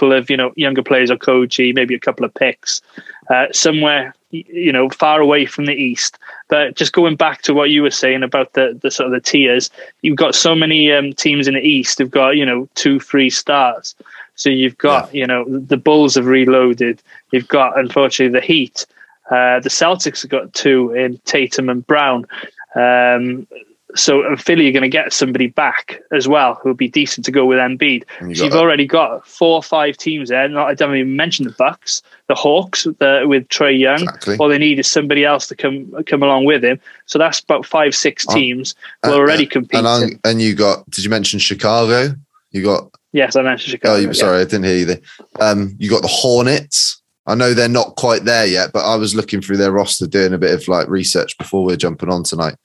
couple 0.00 0.16
of 0.16 0.30
you 0.30 0.36
know 0.36 0.52
younger 0.56 0.82
players 0.82 1.10
or 1.10 1.16
Koji, 1.16 1.74
maybe 1.74 1.94
a 1.94 2.00
couple 2.00 2.24
of 2.24 2.32
picks 2.32 2.80
uh, 3.28 3.46
somewhere 3.52 4.14
you 4.30 4.72
know 4.72 4.88
far 4.88 5.20
away 5.20 5.44
from 5.46 5.66
the 5.66 5.74
east. 5.74 6.18
But 6.48 6.76
just 6.76 6.92
going 6.92 7.16
back 7.16 7.42
to 7.42 7.52
what 7.52 7.70
you 7.70 7.82
were 7.82 7.90
saying 7.90 8.22
about 8.22 8.54
the, 8.54 8.78
the 8.80 8.90
sort 8.90 9.06
of 9.08 9.12
the 9.12 9.20
tiers 9.20 9.70
you've 10.02 10.16
got 10.16 10.34
so 10.34 10.54
many 10.54 10.90
um, 10.92 11.12
teams 11.12 11.46
in 11.46 11.54
the 11.54 11.60
east 11.60 11.98
who've 11.98 12.10
got 12.10 12.36
you 12.36 12.46
know 12.46 12.68
two 12.74 12.98
three 12.98 13.30
stars. 13.30 13.94
So 14.36 14.48
you've 14.48 14.78
got 14.78 15.12
yeah. 15.12 15.20
you 15.20 15.26
know 15.26 15.44
the 15.46 15.76
bulls 15.76 16.14
have 16.14 16.26
reloaded. 16.26 17.02
You've 17.30 17.48
got 17.48 17.78
unfortunately 17.78 18.40
the 18.40 18.46
heat. 18.46 18.86
Uh, 19.30 19.60
the 19.60 19.68
celtics 19.68 20.22
have 20.22 20.30
got 20.30 20.52
two 20.54 20.92
in 20.92 21.18
tatum 21.24 21.68
and 21.68 21.86
brown. 21.86 22.26
Um, 22.74 23.46
so 23.94 24.36
Philly, 24.36 24.64
you're 24.64 24.72
going 24.72 24.82
to 24.82 24.88
get 24.88 25.12
somebody 25.12 25.48
back 25.48 26.00
as 26.12 26.28
well 26.28 26.54
who'll 26.54 26.74
be 26.74 26.88
decent 26.88 27.24
to 27.24 27.32
go 27.32 27.46
with 27.46 27.58
Embiid. 27.58 28.04
You 28.20 28.34
so 28.34 28.44
you've 28.44 28.54
already 28.54 28.86
got 28.86 29.26
four 29.26 29.56
or 29.56 29.62
five 29.62 29.96
teams 29.96 30.28
there. 30.28 30.48
Not, 30.48 30.68
I 30.68 30.74
don't 30.74 30.94
even 30.94 31.16
mention 31.16 31.44
the 31.44 31.52
Bucks, 31.52 32.02
the 32.28 32.34
Hawks 32.34 32.84
the, 32.84 33.24
with 33.26 33.48
Trae 33.48 33.78
Young. 33.78 34.02
Exactly. 34.02 34.36
All 34.38 34.48
they 34.48 34.58
need 34.58 34.78
is 34.78 34.86
somebody 34.86 35.24
else 35.24 35.46
to 35.48 35.56
come 35.56 35.92
come 36.04 36.22
along 36.22 36.44
with 36.44 36.64
him. 36.64 36.80
So 37.06 37.18
that's 37.18 37.40
about 37.40 37.66
five, 37.66 37.94
six 37.94 38.26
uh, 38.28 38.34
teams 38.34 38.74
uh, 39.02 39.08
who 39.08 39.14
are 39.16 39.20
already 39.20 39.46
uh, 39.46 39.50
competing. 39.50 39.86
And, 39.86 40.20
and, 40.24 40.42
you 40.42 40.54
got? 40.54 40.88
Did 40.90 41.04
you 41.04 41.10
mention 41.10 41.38
Chicago? 41.38 42.14
You 42.50 42.62
got? 42.64 42.90
Yes, 43.12 43.36
I 43.36 43.42
mentioned 43.42 43.70
Chicago. 43.72 43.94
Oh, 43.94 43.98
you, 43.98 44.14
sorry, 44.14 44.38
yeah. 44.38 44.42
I 44.42 44.44
didn't 44.44 44.64
hear 44.64 44.76
you 44.76 44.84
there. 44.84 45.00
Um, 45.40 45.74
you 45.78 45.90
got 45.90 46.02
the 46.02 46.08
Hornets. 46.08 47.02
I 47.26 47.34
know 47.34 47.54
they're 47.54 47.68
not 47.68 47.96
quite 47.96 48.24
there 48.24 48.46
yet, 48.46 48.72
but 48.72 48.84
I 48.84 48.96
was 48.96 49.14
looking 49.14 49.40
through 49.40 49.58
their 49.58 49.72
roster, 49.72 50.06
doing 50.06 50.32
a 50.32 50.38
bit 50.38 50.54
of 50.54 50.66
like 50.68 50.88
research 50.88 51.36
before 51.38 51.64
we're 51.64 51.76
jumping 51.76 52.08
on 52.08 52.24
tonight 52.24 52.56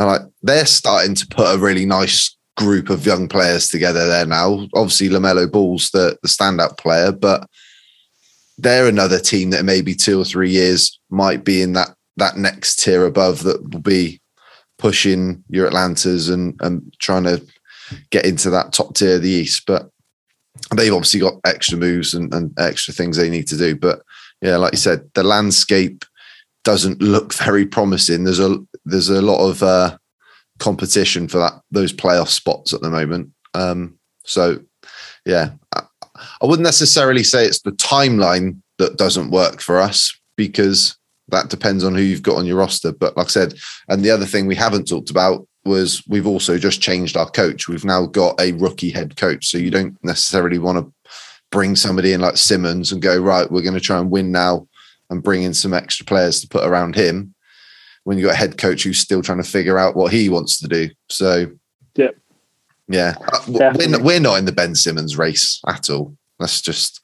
and 0.00 0.08
like 0.08 0.22
they're 0.42 0.64
starting 0.64 1.14
to 1.14 1.26
put 1.26 1.54
a 1.54 1.58
really 1.58 1.84
nice 1.84 2.34
group 2.56 2.88
of 2.88 3.04
young 3.04 3.28
players 3.28 3.68
together 3.68 4.06
there 4.06 4.24
now. 4.24 4.66
Obviously, 4.74 5.10
LaMelo 5.10 5.52
Ball's 5.52 5.90
the, 5.90 6.16
the 6.22 6.28
standout 6.28 6.78
player, 6.78 7.12
but 7.12 7.46
they're 8.56 8.88
another 8.88 9.18
team 9.18 9.50
that 9.50 9.66
maybe 9.66 9.94
two 9.94 10.18
or 10.18 10.24
three 10.24 10.50
years 10.50 10.98
might 11.10 11.44
be 11.44 11.60
in 11.60 11.74
that 11.74 11.90
that 12.16 12.38
next 12.38 12.76
tier 12.76 13.04
above 13.04 13.42
that 13.42 13.62
will 13.72 13.80
be 13.80 14.22
pushing 14.78 15.44
your 15.50 15.66
Atlantas 15.66 16.30
and 16.30 16.58
and 16.62 16.94
trying 16.98 17.24
to 17.24 17.44
get 18.08 18.24
into 18.24 18.48
that 18.48 18.72
top 18.72 18.94
tier 18.94 19.16
of 19.16 19.22
the 19.22 19.28
East. 19.28 19.64
But 19.66 19.90
they've 20.74 20.94
obviously 20.94 21.20
got 21.20 21.40
extra 21.44 21.76
moves 21.76 22.14
and, 22.14 22.32
and 22.32 22.58
extra 22.58 22.94
things 22.94 23.18
they 23.18 23.28
need 23.28 23.48
to 23.48 23.58
do. 23.58 23.76
But 23.76 24.00
yeah, 24.40 24.56
like 24.56 24.72
you 24.72 24.78
said, 24.78 25.10
the 25.12 25.24
landscape 25.24 26.06
doesn't 26.64 27.00
look 27.00 27.32
very 27.34 27.66
promising. 27.66 28.24
There's 28.24 28.40
a 28.40 28.56
there's 28.84 29.08
a 29.08 29.22
lot 29.22 29.48
of 29.48 29.62
uh, 29.62 29.96
competition 30.60 31.26
for 31.26 31.38
that 31.38 31.54
those 31.70 31.92
playoff 31.92 32.28
spots 32.28 32.72
at 32.72 32.80
the 32.80 32.90
moment. 32.90 33.30
Um, 33.54 33.98
so 34.24 34.60
yeah, 35.26 35.50
I, 35.74 35.82
I 36.40 36.46
wouldn't 36.46 36.64
necessarily 36.64 37.24
say 37.24 37.44
it's 37.44 37.62
the 37.62 37.72
timeline 37.72 38.58
that 38.78 38.96
doesn't 38.96 39.30
work 39.30 39.60
for 39.60 39.78
us 39.78 40.16
because 40.36 40.96
that 41.28 41.48
depends 41.48 41.84
on 41.84 41.94
who 41.94 42.02
you've 42.02 42.22
got 42.22 42.36
on 42.36 42.46
your 42.46 42.56
roster. 42.56 42.92
But 42.92 43.16
like 43.16 43.26
I 43.26 43.30
said, 43.30 43.54
and 43.88 44.04
the 44.04 44.10
other 44.10 44.26
thing 44.26 44.46
we 44.46 44.54
haven't 44.54 44.88
talked 44.88 45.10
about 45.10 45.46
was 45.64 46.02
we've 46.08 46.26
also 46.26 46.58
just 46.58 46.80
changed 46.80 47.16
our 47.16 47.30
coach. 47.30 47.68
We've 47.68 47.84
now 47.84 48.06
got 48.06 48.40
a 48.40 48.52
rookie 48.52 48.90
head 48.90 49.16
coach. 49.16 49.46
So 49.46 49.58
you 49.58 49.70
don't 49.70 49.96
necessarily 50.02 50.58
want 50.58 50.78
to 50.78 51.12
bring 51.50 51.76
somebody 51.76 52.12
in 52.12 52.20
like 52.20 52.36
Simmons 52.36 52.92
and 52.92 53.02
go, 53.02 53.18
right, 53.20 53.50
we're 53.50 53.62
going 53.62 53.74
to 53.74 53.80
try 53.80 53.98
and 53.98 54.10
win 54.10 54.32
now 54.32 54.66
and 55.10 55.22
bring 55.22 55.42
in 55.42 55.52
some 55.52 55.74
extra 55.74 56.06
players 56.06 56.40
to 56.40 56.48
put 56.48 56.64
around 56.64 56.94
him 56.94 57.34
when 58.04 58.18
you 58.18 58.24
got 58.24 58.34
a 58.34 58.38
head 58.38 58.58
coach 58.58 58.82
who's 58.82 58.98
still 58.98 59.22
trying 59.22 59.42
to 59.42 59.48
figure 59.48 59.78
out 59.78 59.96
what 59.96 60.12
he 60.12 60.28
wants 60.28 60.58
to 60.60 60.68
do. 60.68 60.88
So, 61.08 61.50
yeah, 61.94 62.10
yeah, 62.88 63.14
uh, 63.32 63.40
we're, 63.48 64.02
we're 64.02 64.20
not 64.20 64.38
in 64.38 64.46
the 64.46 64.52
Ben 64.52 64.74
Simmons 64.74 65.16
race 65.16 65.60
at 65.66 65.90
all. 65.90 66.16
That's 66.38 66.60
just 66.60 67.00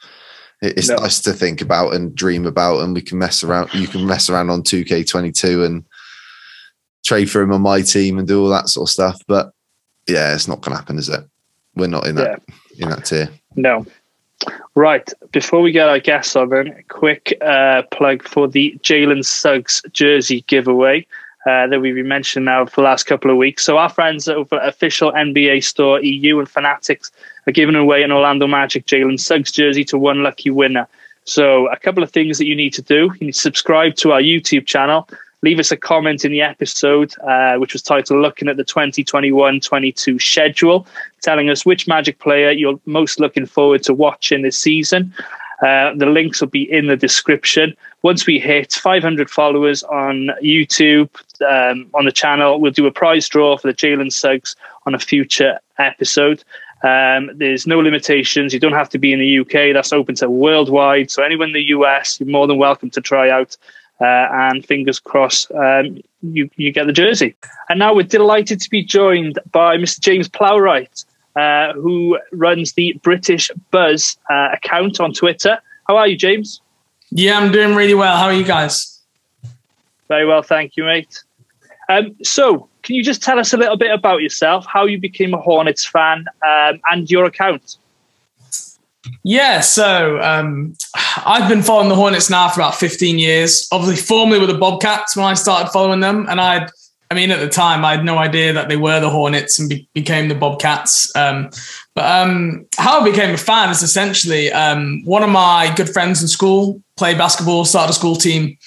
it's 0.63 0.89
no. 0.89 0.97
nice 0.97 1.21
to 1.23 1.33
think 1.33 1.61
about 1.61 1.95
and 1.95 2.15
dream 2.15 2.47
about, 2.47 2.81
and 2.81 2.95
we 2.95 3.03
can 3.03 3.19
mess 3.19 3.45
around. 3.45 3.73
You 3.75 3.87
can 3.87 4.07
mess 4.07 4.31
around 4.31 4.51
on 4.51 4.63
2K22 4.63 5.67
and 5.67 5.85
trade 7.05 7.31
for 7.31 7.43
him 7.43 7.53
on 7.53 7.61
my 7.61 7.83
team 7.83 8.19
and 8.19 8.27
do 8.27 8.43
all 8.43 8.49
that 8.49 8.69
sort 8.69 8.89
of 8.89 8.93
stuff. 8.93 9.21
But 9.29 9.53
yeah, 10.09 10.35
it's 10.35 10.49
not 10.49 10.61
going 10.63 10.73
to 10.73 10.79
happen, 10.79 10.99
is 10.99 11.09
it? 11.09 11.21
We're 11.75 11.89
not 11.89 12.07
in 12.07 12.17
that 12.17 12.43
yeah. 12.75 12.85
in 12.85 12.91
that 12.91 13.05
tier. 13.05 13.29
No, 13.55 13.87
Right, 14.75 15.11
before 15.33 15.63
we 15.63 15.73
get 15.73 15.89
our 15.89 15.99
guests 15.99 16.37
on, 16.37 16.51
then, 16.51 16.69
a 16.69 16.83
quick 16.83 17.37
uh, 17.41 17.83
plug 17.91 18.23
for 18.23 18.47
the 18.47 18.79
Jalen 18.83 19.25
Suggs 19.25 19.83
jersey 19.93 20.45
giveaway 20.47 21.07
uh, 21.47 21.67
that 21.69 21.81
we've 21.81 21.95
been 21.95 22.09
mentioning 22.09 22.45
now 22.45 22.67
for 22.67 22.83
the 22.83 22.85
last 22.85 23.05
couple 23.05 23.31
of 23.31 23.37
weeks. 23.37 23.65
So, 23.65 23.79
our 23.79 23.89
friends 23.89 24.29
over 24.29 24.57
at 24.57 24.69
official 24.69 25.13
NBA 25.13 25.65
store 25.65 26.03
EU 26.03 26.39
and 26.39 26.49
Fanatics 26.49 27.11
are 27.47 27.53
giving 27.53 27.77
away 27.77 28.03
an 28.03 28.13
Orlando 28.13 28.47
Magic 28.47 28.85
Jalen 28.87 29.19
Suggs 29.19 29.51
jersey 29.51 29.85
to 29.87 29.97
one 29.97 30.23
lucky 30.23 30.51
winner. 30.51 30.87
So, 31.25 31.69
a 31.69 31.77
couple 31.79 32.03
of 32.03 32.11
things 32.11 32.37
that 32.39 32.47
you 32.47 32.55
need 32.55 32.75
to 32.75 32.83
do 32.83 33.11
you 33.21 33.27
need 33.29 33.35
to 33.35 33.41
subscribe 33.41 33.95
to 33.97 34.13
our 34.13 34.21
YouTube 34.21 34.67
channel 34.67 35.09
leave 35.43 35.59
us 35.59 35.71
a 35.71 35.77
comment 35.77 36.25
in 36.25 36.33
the 36.33 36.41
episode, 36.41 37.15
uh, 37.27 37.57
which 37.57 37.73
was 37.73 37.83
titled 37.83 38.21
Looking 38.21 38.49
at 38.49 38.57
the 38.57 38.65
2021 38.65 39.61
22 39.61 40.19
Schedule, 40.19 40.87
telling 41.23 41.51
us 41.51 41.67
which 41.67 41.87
Magic 41.87 42.19
player 42.19 42.51
you're 42.51 42.81
most 42.87 43.21
looking 43.21 43.47
forward 43.47 43.83
to 43.85 43.95
watching 43.95 44.43
this 44.43 44.59
season. 44.59 45.13
Uh, 45.63 45.95
the 45.95 46.07
links 46.07 46.41
will 46.41 46.49
be 46.49 46.71
in 46.71 46.87
the 46.87 46.97
description. 46.97 47.75
Once 48.03 48.27
we 48.27 48.39
hit 48.39 48.75
500 48.75 49.31
followers 49.31 49.83
on 49.85 50.31
YouTube, 50.43 51.09
um, 51.49 51.89
on 51.95 52.05
the 52.05 52.13
channel, 52.13 52.61
we'll 52.61 52.73
do 52.73 52.87
a 52.87 52.93
prize 52.93 53.27
draw 53.29 53.57
for 53.57 53.69
the 53.69 53.75
Jalen 53.75 54.13
Suggs 54.13 54.55
on 54.85 54.95
a 54.95 54.99
future 54.99 55.59
episode. 55.79 56.45
Um, 56.83 57.31
there's 57.35 57.67
no 57.67 57.79
limitations. 57.79 58.53
You 58.53 58.61
don't 58.61 58.75
have 58.75 58.91
to 58.91 58.99
be 58.99 59.13
in 59.13 59.19
the 59.19 59.39
UK. 59.41 59.73
That's 59.73 59.95
open 59.95 60.15
to 60.17 60.29
worldwide. 60.29 61.11
So 61.11 61.23
anyone 61.23 61.49
in 61.49 61.55
the 61.55 61.69
US, 61.69 62.21
you're 62.21 62.29
more 62.29 62.47
than 62.47 62.59
welcome 62.59 62.91
to 62.91 63.01
try 63.01 63.31
out 63.31 63.57
uh, 64.01 64.05
and 64.05 64.65
fingers 64.65 64.99
crossed, 64.99 65.51
um, 65.53 66.01
you, 66.23 66.51
you 66.57 66.73
get 66.73 66.87
the 66.87 66.93
jersey. 66.93 67.35
And 67.69 67.79
now 67.79 67.95
we're 67.95 68.03
delighted 68.03 68.61
to 68.61 68.71
be 68.71 68.83
joined 68.83 69.39
by 69.53 69.77
Mr. 69.77 70.01
James 70.01 70.29
Plowright, 70.29 71.05
uh, 71.35 71.73
who 71.75 72.19
runs 72.33 72.73
the 72.75 72.99
British 73.03 73.51
Buzz 73.71 74.17
uh, 74.31 74.49
account 74.53 75.01
on 75.01 75.13
Twitter. 75.13 75.59
How 75.87 75.97
are 75.97 76.09
you, 76.09 76.17
James? 76.17 76.61
Yeah, 77.11 77.39
I'm 77.39 77.53
doing 77.53 77.75
really 77.75 77.95
well. 77.95 78.17
How 78.17 78.27
are 78.27 78.33
you 78.33 78.45
guys? 78.45 79.01
Very 80.09 80.27
well, 80.27 80.43
thank 80.43 80.77
you, 80.77 80.85
mate. 80.85 81.23
Um, 81.89 82.17
so, 82.23 82.69
can 82.83 82.95
you 82.95 83.03
just 83.03 83.23
tell 83.23 83.39
us 83.39 83.53
a 83.53 83.57
little 83.57 83.77
bit 83.77 83.93
about 83.93 84.23
yourself, 84.23 84.67
how 84.67 84.87
you 84.87 85.01
became 85.01 85.35
a 85.35 85.39
Hornets 85.39 85.87
fan, 85.87 86.27
um, 86.47 86.81
and 86.91 87.11
your 87.11 87.25
account? 87.25 87.79
Yeah, 89.23 89.61
so 89.61 90.21
um, 90.21 90.75
I've 91.25 91.49
been 91.49 91.63
following 91.63 91.89
the 91.89 91.95
Hornets 91.95 92.31
now 92.31 92.49
for 92.49 92.61
about 92.61 92.75
15 92.75 93.19
years. 93.19 93.69
Obviously, 93.73 94.03
formerly 94.03 94.41
with 94.41 94.51
the 94.51 94.59
Bobcats 94.59 95.17
when 95.17 95.27
I 95.27 95.35
started 95.35 95.71
following 95.71 96.01
them, 96.01 96.27
and 96.29 96.41
I'd 96.41 96.71
I 97.11 97.15
mean, 97.15 97.31
at 97.31 97.39
the 97.39 97.49
time, 97.49 97.85
I 97.85 97.93
had 97.93 98.05
no 98.05 98.19
idea 98.19 98.53
that 98.53 98.69
they 98.69 98.77
were 98.77 98.99
the 98.99 99.11
Hornets 99.11 99.59
and 99.59 99.69
be- 99.69 99.89
became 99.95 100.29
the 100.29 100.35
Bobcats. 100.35 101.15
Um, 101.15 101.51
but 101.95 102.05
um, 102.05 102.67
how 102.79 103.01
I 103.01 103.05
became 103.05 103.33
a 103.33 103.39
fan 103.39 103.71
is 103.71 103.83
essentially 103.83 104.53
um, 104.53 105.05
one 105.05 105.23
of 105.23 105.31
my 105.31 105.73
good 105.77 105.89
friends 105.89 106.21
in 106.21 106.29
school 106.29 106.83
played 106.97 107.17
basketball, 107.17 107.65
started 107.65 107.91
a 107.91 107.95
school 107.95 108.17
team. 108.17 108.59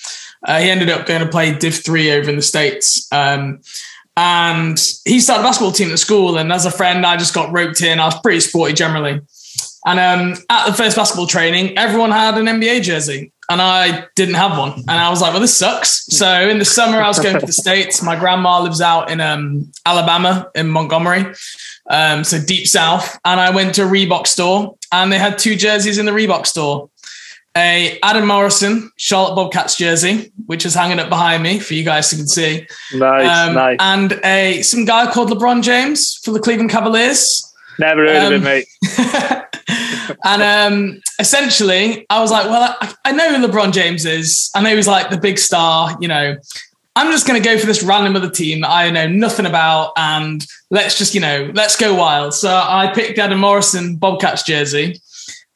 Uh, 0.47 0.59
he 0.59 0.69
ended 0.69 0.89
up 0.89 1.05
going 1.05 1.21
to 1.21 1.27
play 1.27 1.53
Div 1.53 1.75
3 1.75 2.11
over 2.11 2.29
in 2.29 2.37
the 2.37 2.41
States. 2.41 3.11
Um, 3.11 3.59
and 4.15 4.79
he 5.05 5.19
started 5.19 5.41
a 5.41 5.45
basketball 5.45 5.73
team 5.73 5.91
at 5.91 5.99
school. 5.99 6.37
And 6.37 6.53
as 6.53 6.65
a 6.65 6.71
friend, 6.71 7.05
I 7.05 7.17
just 7.17 7.33
got 7.33 7.51
roped 7.51 7.81
in. 7.81 7.99
I 7.99 8.05
was 8.05 8.19
pretty 8.21 8.39
sporty 8.39 8.73
generally. 8.73 9.19
And 9.89 9.99
um, 9.99 10.37
at 10.49 10.67
the 10.67 10.73
first 10.73 10.95
basketball 10.95 11.25
training, 11.25 11.75
everyone 11.75 12.11
had 12.11 12.37
an 12.37 12.45
NBA 12.45 12.83
jersey 12.83 13.31
and 13.49 13.59
I 13.59 14.05
didn't 14.15 14.35
have 14.35 14.55
one. 14.55 14.73
And 14.73 14.91
I 14.91 15.09
was 15.09 15.19
like, 15.19 15.31
well, 15.31 15.41
this 15.41 15.57
sucks. 15.57 16.05
So 16.15 16.47
in 16.47 16.59
the 16.59 16.65
summer, 16.65 17.01
I 17.01 17.07
was 17.07 17.19
going 17.19 17.39
to 17.39 17.45
the 17.45 17.51
States. 17.65 18.03
My 18.03 18.15
grandma 18.15 18.61
lives 18.61 18.81
out 18.81 19.09
in 19.09 19.19
um, 19.19 19.71
Alabama, 19.87 20.51
in 20.53 20.69
Montgomery, 20.69 21.33
um, 21.89 22.23
so 22.23 22.39
deep 22.39 22.67
south. 22.67 23.19
And 23.25 23.39
I 23.39 23.49
went 23.49 23.73
to 23.75 23.83
a 23.83 23.87
Reebok 23.87 24.27
store 24.27 24.77
and 24.91 25.11
they 25.11 25.17
had 25.17 25.39
two 25.39 25.55
jerseys 25.55 25.97
in 25.97 26.05
the 26.05 26.11
Reebok 26.11 26.45
store. 26.45 26.91
A 27.57 27.97
Adam 28.03 28.27
Morrison 28.27 28.91
Charlotte 28.95 29.33
Bobcats 29.33 29.75
jersey, 29.75 30.31
which 30.45 30.67
is 30.67 30.75
hanging 30.75 30.99
up 30.99 31.09
behind 31.09 31.41
me 31.41 31.57
for 31.57 31.73
you 31.73 31.83
guys 31.83 32.11
to 32.11 32.15
can 32.15 32.27
see. 32.27 32.67
Nice, 32.93 33.47
um, 33.49 33.55
nice. 33.55 33.77
And 33.79 34.19
a 34.23 34.61
some 34.61 34.85
guy 34.85 35.11
called 35.11 35.31
LeBron 35.31 35.63
James 35.63 36.19
for 36.23 36.29
the 36.29 36.39
Cleveland 36.39 36.69
Cavaliers. 36.69 37.51
Never 37.79 38.05
heard 38.05 38.17
um, 38.17 38.33
of 38.33 38.33
him, 38.33 38.43
mate. 38.43 38.67
and 40.23 40.41
um, 40.41 41.01
essentially, 41.19 42.05
I 42.09 42.21
was 42.21 42.31
like, 42.31 42.45
well, 42.45 42.75
I, 42.81 42.93
I, 43.05 43.11
know 43.11 43.35
who 43.35 43.47
LeBron 43.47 43.73
James 43.73 44.05
is. 44.05 44.49
I 44.55 44.61
know 44.61 44.75
he's 44.75 44.87
like 44.87 45.09
the 45.09 45.17
big 45.17 45.37
star. 45.37 45.97
You 45.99 46.07
know, 46.07 46.37
I'm 46.95 47.11
just 47.11 47.27
going 47.27 47.41
to 47.41 47.47
go 47.47 47.57
for 47.57 47.65
this 47.65 47.83
random 47.83 48.15
other 48.15 48.29
team 48.29 48.61
that 48.61 48.69
I 48.69 48.89
know 48.89 49.07
nothing 49.07 49.45
about, 49.45 49.93
and 49.97 50.45
let's 50.69 50.97
just, 50.97 51.13
you 51.13 51.21
know, 51.21 51.51
let's 51.53 51.75
go 51.75 51.93
wild. 51.93 52.33
So 52.33 52.49
I 52.49 52.91
picked 52.93 53.17
Adam 53.17 53.39
Morrison 53.39 53.95
Bobcats 53.95 54.43
jersey. 54.43 54.99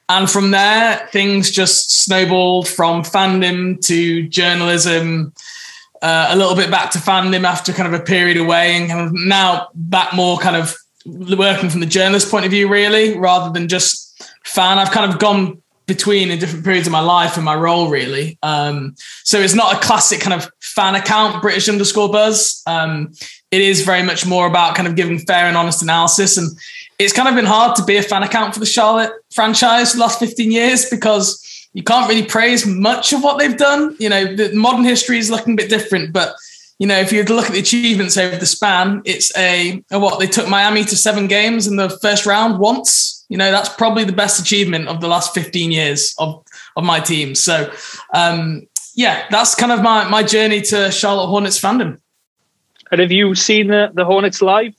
And 0.10 0.30
from 0.30 0.52
there, 0.52 1.08
things 1.12 1.50
just 1.50 2.04
snowballed 2.04 2.68
from 2.68 3.04
fandom 3.04 3.84
to 3.88 4.28
journalism, 4.28 5.34
uh, 6.02 6.28
a 6.30 6.36
little 6.36 6.56
bit 6.56 6.70
back 6.70 6.92
to 6.92 7.00
fandom 7.00 7.46
after 7.46 7.72
kind 7.72 7.94
of 7.94 8.00
a 8.00 8.04
period 8.04 8.38
away, 8.38 8.76
and 8.76 8.90
kind 8.90 9.08
of 9.08 9.14
now 9.14 9.70
back 9.74 10.14
more 10.14 10.38
kind 10.38 10.58
of 10.58 10.76
working 11.06 11.70
from 11.70 11.80
the 11.80 11.86
journalist 11.86 12.30
point 12.30 12.46
of 12.46 12.52
view, 12.52 12.70
really, 12.70 13.18
rather 13.18 13.52
than 13.52 13.68
just 13.68 14.13
fan. 14.44 14.78
I've 14.78 14.92
kind 14.92 15.12
of 15.12 15.20
gone 15.20 15.62
between 15.86 16.32
in 16.32 16.40
different 16.40 16.64
periods 16.64 16.88
of 16.88 16.94
my 16.94 17.02
life 17.02 17.36
and 17.36 17.44
my 17.44 17.56
role, 17.56 17.90
really. 17.90 18.38
Um, 18.42 18.96
so 19.24 19.40
it's 19.40 19.54
not 19.54 19.76
a 19.76 19.80
classic 19.80 20.22
kind 20.22 20.34
of 20.34 20.50
fan 20.62 20.96
account, 20.96 21.42
British 21.42 21.68
underscore 21.68 22.10
buzz. 22.10 22.62
Um, 22.66 23.12
it 23.52 23.62
is 23.62 23.82
very 23.82 24.02
much 24.02 24.26
more 24.26 24.48
about 24.48 24.76
kind 24.76 24.88
of 24.88 24.96
giving 24.96 25.20
fair 25.20 25.46
and 25.46 25.58
honest 25.58 25.82
analysis. 25.82 26.38
And 26.38 26.50
it's 27.00 27.14
kind 27.14 27.28
of 27.28 27.36
been 27.36 27.46
hard 27.46 27.76
to 27.76 27.84
be 27.84 27.98
a 27.98 28.02
fan 28.02 28.24
account 28.24 28.54
for 28.54 28.60
the 28.60 28.66
Charlotte 28.66 29.12
franchise 29.34 29.94
the 29.94 30.00
last 30.00 30.20
15 30.20 30.52
years 30.52 30.90
because 30.90 31.40
you 31.74 31.84
can't 31.84 32.08
really 32.08 32.26
praise 32.26 32.66
much 32.66 33.14
of 33.14 33.24
what 33.24 33.38
they've 33.38 33.58
done. 33.58 33.96
You 34.00 34.10
know, 34.10 34.36
the 34.36 34.54
modern 34.54 34.86
history 34.86 35.18
is 35.18 35.30
looking 35.30 35.54
a 35.54 35.58
bit 35.58 35.70
different, 35.70 36.14
but 36.14 36.36
you 36.84 36.88
know, 36.88 37.00
if 37.00 37.14
you 37.14 37.24
look 37.24 37.46
at 37.46 37.54
the 37.54 37.60
achievements 37.60 38.18
over 38.18 38.36
the 38.36 38.46
span, 38.46 39.02
it's 39.06 39.32
a, 39.38 39.82
a, 39.90 39.98
what 39.98 40.20
they 40.20 40.28
took 40.28 40.50
Miami 40.50 40.84
to 40.84 40.98
seven 40.98 41.28
games 41.28 41.66
in 41.66 41.78
the 41.78 41.90
first 41.90 42.26
round 42.26 42.60
once. 42.60 43.26
You 43.30 43.38
know, 43.38 43.52
that's 43.52 43.70
probably 43.70 44.04
the 44.04 44.12
best 44.12 44.38
achievement 44.38 44.90
of 44.90 45.00
the 45.00 45.08
last 45.08 45.34
15 45.34 45.72
years 45.72 46.14
of, 46.18 46.44
of 46.76 46.84
my 46.84 47.00
team. 47.00 47.36
So, 47.36 47.72
um, 48.14 48.68
yeah, 48.96 49.28
that's 49.32 49.56
kind 49.56 49.72
of 49.72 49.82
my, 49.82 50.10
my 50.10 50.24
journey 50.24 50.60
to 50.60 50.92
Charlotte 50.92 51.28
Hornets 51.28 51.58
fandom. 51.58 52.02
And 52.92 53.00
have 53.00 53.14
you 53.14 53.34
seen 53.34 53.68
the, 53.68 53.90
the 53.94 54.04
Hornets 54.04 54.42
live? 54.42 54.76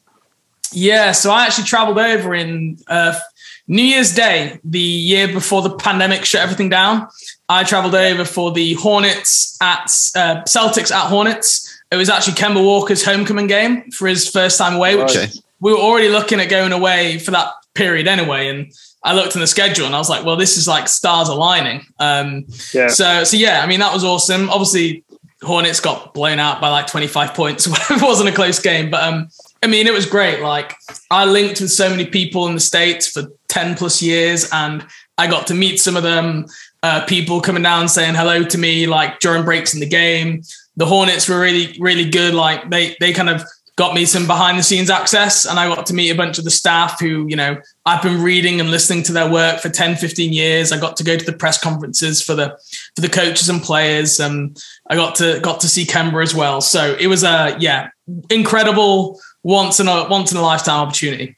Yeah, 0.73 1.13
so 1.13 1.31
I 1.31 1.47
actually 1.47 1.65
traveled 1.65 1.99
over 1.99 2.35
in 2.35 2.77
uh, 2.87 3.19
New 3.67 3.83
Year's 3.83 4.15
Day, 4.15 4.61
the 4.63 4.79
year 4.79 5.27
before 5.27 5.63
the 5.63 5.75
pandemic 5.75 6.27
shut 6.27 6.43
everything 6.43 6.69
down. 6.69 7.09
I 7.49 7.65
traveled 7.65 7.95
over 7.95 8.27
for 8.27 8.53
the 8.53 8.75
Hornets 8.75 9.57
at 9.63 9.85
uh, 10.15 10.43
Celtics 10.43 10.91
at 10.91 11.09
Hornets 11.09 11.64
it 11.95 11.99
was 11.99 12.11
actually 12.11 12.35
Kemba 12.35 12.63
Walker's 12.63 13.05
homecoming 13.05 13.47
game 13.47 13.91
for 13.93 14.09
his 14.09 14.29
first 14.29 14.59
time 14.59 14.75
away, 14.75 14.97
which 14.97 15.17
okay. 15.17 15.29
we 15.61 15.73
were 15.73 15.79
already 15.79 16.09
looking 16.09 16.41
at 16.41 16.51
going 16.51 16.73
away 16.73 17.19
for 17.19 17.31
that 17.31 17.53
period 17.75 18.09
anyway. 18.09 18.49
And 18.49 18.73
I 19.03 19.15
looked 19.15 19.35
in 19.35 19.41
the 19.41 19.47
schedule 19.47 19.87
and 19.87 19.95
I 19.95 19.99
was 19.99 20.11
like, 20.11 20.25
well, 20.25 20.37
this 20.37 20.57
is 20.57 20.67
like 20.67 20.89
stars 20.89 21.29
aligning. 21.29 21.87
Um, 21.99 22.47
yeah. 22.73 22.89
So, 22.89 23.25
so 23.25 23.37
yeah, 23.37 23.63
I 23.63 23.67
mean, 23.67 23.81
that 23.81 23.93
was 23.93 24.05
awesome. 24.05 24.51
Obviously, 24.51 25.05
Hornets 25.43 25.81
got 25.81 26.15
blown 26.15 26.41
out 26.41 26.61
by 26.61 26.69
like 26.71 26.87
25 26.87 27.35
points. 27.35 27.67
it 27.91 28.03
wasn't 28.03 28.29
a 28.29 28.33
close 28.33 28.59
game, 28.59 28.91
but 28.91 29.03
um, 29.03 29.29
I 29.63 29.67
mean, 29.69 29.87
it 29.87 29.93
was 29.93 30.07
great. 30.07 30.41
Like 30.41 30.75
I 31.11 31.25
linked 31.25 31.61
with 31.61 31.71
so 31.71 31.89
many 31.89 32.07
people 32.07 32.47
in 32.49 32.55
the 32.55 32.61
States 32.61 33.09
for 33.09 33.23
10 33.49 33.77
plus 33.77 34.03
years 34.03 34.49
and 34.53 34.85
I 35.17 35.29
got 35.29 35.47
to 35.47 35.55
meet 35.55 35.79
some 35.79 35.97
of 35.97 36.03
them, 36.03 36.47
uh, 36.83 37.05
people 37.07 37.41
coming 37.41 37.63
down 37.63 37.89
saying 37.89 38.17
hello 38.17 38.43
to 38.43 38.59
me, 38.59 38.87
like 38.87 39.21
during 39.21 39.45
breaks 39.45 39.75
in 39.75 39.81
the 39.81 39.87
game 39.87 40.43
the 40.77 40.87
Hornets 40.87 41.29
were 41.29 41.41
really, 41.41 41.77
really 41.79 42.09
good. 42.09 42.35
Like 42.35 42.71
they, 42.71 42.97
they 43.01 43.13
kind 43.13 43.31
of 43.31 43.43
got 43.77 43.95
me 43.95 44.05
some 44.05 44.27
behind 44.27 44.57
the 44.57 44.63
scenes 44.63 44.89
access 44.89 45.45
and 45.45 45.59
I 45.59 45.67
got 45.69 45.87
to 45.87 45.95
meet 45.95 46.11
a 46.11 46.15
bunch 46.15 46.39
of 46.39 46.45
the 46.45 46.51
staff 46.51 47.01
who, 47.01 47.27
you 47.29 47.35
know, 47.35 47.61
I've 47.85 48.03
been 48.03 48.23
reading 48.23 48.61
and 48.61 48.71
listening 48.71 49.03
to 49.05 49.13
their 49.13 49.31
work 49.31 49.61
for 49.61 49.69
10, 49.69 49.97
15 49.97 50.33
years. 50.33 50.71
I 50.71 50.79
got 50.79 50.97
to 50.99 51.05
go 51.05 51.17
to 51.17 51.25
the 51.25 51.33
press 51.33 51.59
conferences 51.59 52.23
for 52.23 52.35
the, 52.35 52.57
for 52.95 53.01
the 53.01 53.09
coaches 53.09 53.49
and 53.49 53.61
players. 53.61 54.21
And 54.21 54.57
I 54.89 54.95
got 54.95 55.17
to, 55.17 55.41
got 55.41 55.61
to 55.61 55.69
see 55.69 55.85
Kemba 55.85 56.23
as 56.23 56.35
well. 56.35 56.61
So 56.61 56.97
it 57.01 57.09
was 57.09 57.25
a, 57.25 57.57
yeah, 57.59 57.89
incredible 58.31 59.21
once 59.43 59.81
in 59.81 59.89
a, 59.89 60.09
once 60.09 60.31
in 60.31 60.39
a 60.39 60.43
lifetime 60.43 60.87
opportunity. 60.87 61.37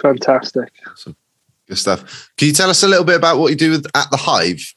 Fantastic. 0.00 0.72
Awesome. 0.88 1.16
Good 1.66 1.78
stuff. 1.78 2.30
Can 2.36 2.48
you 2.48 2.54
tell 2.54 2.70
us 2.70 2.84
a 2.84 2.88
little 2.88 3.04
bit 3.04 3.16
about 3.16 3.38
what 3.38 3.50
you 3.50 3.56
do 3.56 3.72
with, 3.72 3.86
at 3.94 4.08
the 4.12 4.16
Hive? 4.16 4.74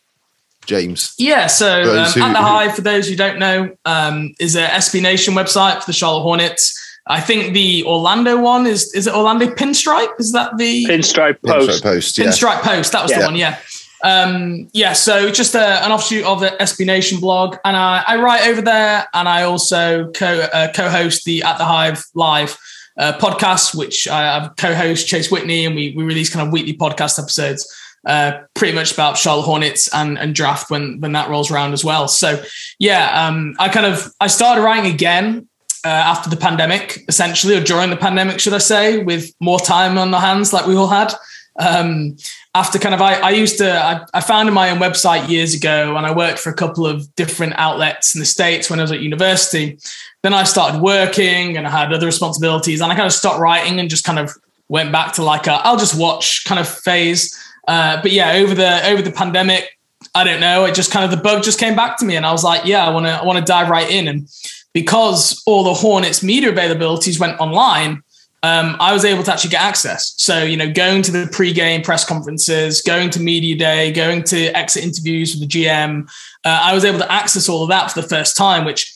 James? 0.66 1.14
Yeah, 1.18 1.48
so 1.48 1.82
um, 1.82 1.98
at 1.98 2.14
the 2.14 2.42
Hive, 2.42 2.76
for 2.76 2.82
those 2.82 3.08
who 3.08 3.16
don't 3.16 3.40
know, 3.40 3.76
um, 3.86 4.34
is 4.40 4.56
a 4.56 4.66
SB 4.66 5.02
Nation 5.02 5.34
website 5.34 5.80
for 5.80 5.86
the 5.86 5.94
Charlotte 5.94 6.22
Hornets. 6.22 6.80
I 7.08 7.20
think 7.20 7.54
the 7.54 7.84
Orlando 7.86 8.40
one 8.40 8.66
is 8.66 8.94
is 8.94 9.08
it 9.08 9.14
Orlando 9.14 9.48
Pinstripe? 9.48 10.20
Is 10.20 10.32
that 10.32 10.58
the 10.58 10.86
Pinstripe 10.86 11.42
Post? 11.46 11.70
Pinstripe 11.70 11.84
Post, 11.84 12.18
yeah. 12.18 12.26
Pinstripe 12.26 12.62
Post. 12.62 12.92
That 12.94 13.02
was 13.04 13.12
yeah. 13.12 13.20
the 13.20 13.26
one, 13.26 13.36
yeah. 13.36 13.60
Um, 14.04 14.70
yeah, 14.74 14.92
so 14.92 15.32
just 15.32 15.56
a, 15.56 15.84
an 15.86 15.92
offshoot 15.92 16.26
of 16.26 16.42
the 16.42 16.50
SB 16.60 16.86
Nation 16.86 17.22
blog, 17.22 17.56
and 17.64 17.76
I, 17.78 18.04
I 18.06 18.22
write 18.22 18.48
over 18.48 18.62
there, 18.62 19.08
and 19.14 19.30
I 19.30 19.44
also 19.44 20.12
co 20.12 20.28
uh, 20.28 20.72
co-host 20.74 21.24
the 21.24 21.44
At 21.44 21.58
the 21.58 21.64
Hive 21.64 22.04
live 22.14 22.58
uh, 22.98 23.14
podcast, 23.14 23.76
which 23.76 24.08
I 24.08 24.24
have 24.24 24.56
co-host 24.58 25.08
Chase 25.08 25.32
Whitney, 25.32 25.66
and 25.66 25.76
we 25.76 25.94
we 25.96 26.04
release 26.04 26.34
kind 26.34 26.46
of 26.46 26.52
weekly 26.52 26.76
podcast 26.76 27.18
episodes 27.18 27.66
uh, 28.06 28.42
pretty 28.54 28.74
much 28.74 28.92
about 28.94 29.18
Charlotte 29.18 29.44
Hornets 29.44 29.94
and, 29.94 30.18
and 30.18 30.36
draft 30.36 30.70
when 30.70 31.00
when 31.00 31.14
that 31.14 31.30
rolls 31.30 31.52
around 31.52 31.74
as 31.74 31.84
well. 31.86 32.08
So 32.08 32.44
yeah, 32.80 33.28
um, 33.28 33.56
I 33.60 33.70
kind 33.70 33.86
of 33.86 34.12
I 34.20 34.28
started 34.28 34.62
writing 34.62 34.92
again 34.94 35.48
uh, 35.86 35.90
after 35.90 36.30
the 36.30 36.38
pandemic, 36.38 37.04
essentially, 37.08 37.56
or 37.56 37.64
during 37.64 37.90
the 37.90 37.98
pandemic, 37.98 38.40
should 38.40 38.54
I 38.54 38.60
say, 38.60 39.04
with 39.04 39.34
more 39.40 39.60
time 39.60 39.98
on 39.98 40.12
the 40.12 40.20
hands 40.20 40.54
like 40.54 40.66
we 40.66 40.76
all 40.76 40.88
had. 40.88 41.14
Um, 41.60 42.18
after 42.56 42.80
kind 42.80 42.96
of, 42.96 43.02
I, 43.02 43.16
I 43.16 43.30
used 43.32 43.58
to, 43.60 43.72
I, 43.72 44.04
I, 44.12 44.22
founded 44.22 44.56
my 44.56 44.72
own 44.72 44.80
website 44.80 45.30
years 45.30 45.54
ago 45.54 45.96
and 45.96 46.06
I 46.06 46.12
worked 46.12 46.40
for 46.40 46.50
a 46.50 46.56
couple 46.56 46.88
of 46.88 47.14
different 47.16 47.54
outlets 47.58 48.16
in 48.16 48.20
the 48.20 48.26
States 48.26 48.72
when 48.72 48.80
I 48.80 48.84
was 48.84 48.92
at 48.92 49.02
university. 49.02 49.78
Then 50.24 50.34
I 50.34 50.46
started 50.46 50.82
working 50.82 51.58
and 51.58 51.68
I 51.68 51.70
had 51.70 51.94
other 51.94 52.08
responsibilities 52.08 52.82
and 52.82 52.92
I 52.92 52.96
kind 52.96 53.06
of 53.06 53.14
stopped 53.14 53.40
writing 53.40 53.80
and 53.80 53.88
just 53.88 54.04
kind 54.04 54.18
of 54.18 54.32
went 54.68 54.92
back 54.92 55.14
to 55.14 55.24
like 55.24 55.48
I'll 55.48 55.78
just 55.78 56.00
watch 56.00 56.44
kind 56.46 56.60
of 56.60 56.68
phase. 56.68 57.38
Uh, 57.68 58.02
but 58.02 58.12
yeah, 58.12 58.34
over 58.34 58.54
the 58.54 58.86
over 58.88 59.02
the 59.02 59.12
pandemic, 59.12 59.78
I 60.16 60.24
don't 60.24 60.40
know. 60.40 60.66
It 60.66 60.76
just 60.76 60.92
kind 60.92 61.06
of 61.06 61.12
the 61.12 61.24
bug 61.24 61.44
just 61.44 61.60
came 61.60 61.76
back 61.76 61.98
to 61.98 62.06
me, 62.06 62.16
and 62.16 62.26
I 62.26 62.32
was 62.32 62.44
like, 62.44 62.66
yeah, 62.66 62.86
I 62.86 62.90
want 62.90 63.06
to 63.06 63.12
I 63.12 63.24
want 63.24 63.40
to 63.40 63.46
dive 63.46 63.70
right 63.70 63.90
in. 63.90 64.08
And 64.08 64.28
because 64.74 65.42
all 65.46 65.64
the 65.64 65.74
Hornets 65.74 66.24
media 66.24 66.52
availabilities 66.52 67.20
went 67.20 67.40
online, 67.40 68.04
um, 68.44 68.76
I 68.80 68.92
was 68.92 69.06
able 69.06 69.24
to 69.24 69.32
actually 69.32 69.52
get 69.52 69.62
access. 69.62 70.14
So 70.18 70.44
you 70.44 70.58
know, 70.58 70.72
going 70.72 71.02
to 71.04 71.12
the 71.12 71.28
pre-game 71.32 71.82
press 71.82 72.06
conferences, 72.06 72.82
going 72.82 73.10
to 73.12 73.20
media 73.20 73.56
day, 73.56 73.92
going 73.92 74.24
to 74.26 74.48
exit 74.58 74.84
interviews 74.84 75.34
with 75.34 75.50
the 75.50 75.66
GM, 75.66 76.10
uh, 76.44 76.60
I 76.64 76.74
was 76.74 76.84
able 76.84 77.00
to 77.00 77.12
access 77.12 77.48
all 77.48 77.64
of 77.64 77.70
that 77.70 77.92
for 77.92 78.02
the 78.02 78.08
first 78.08 78.36
time, 78.36 78.66
which 78.66 78.93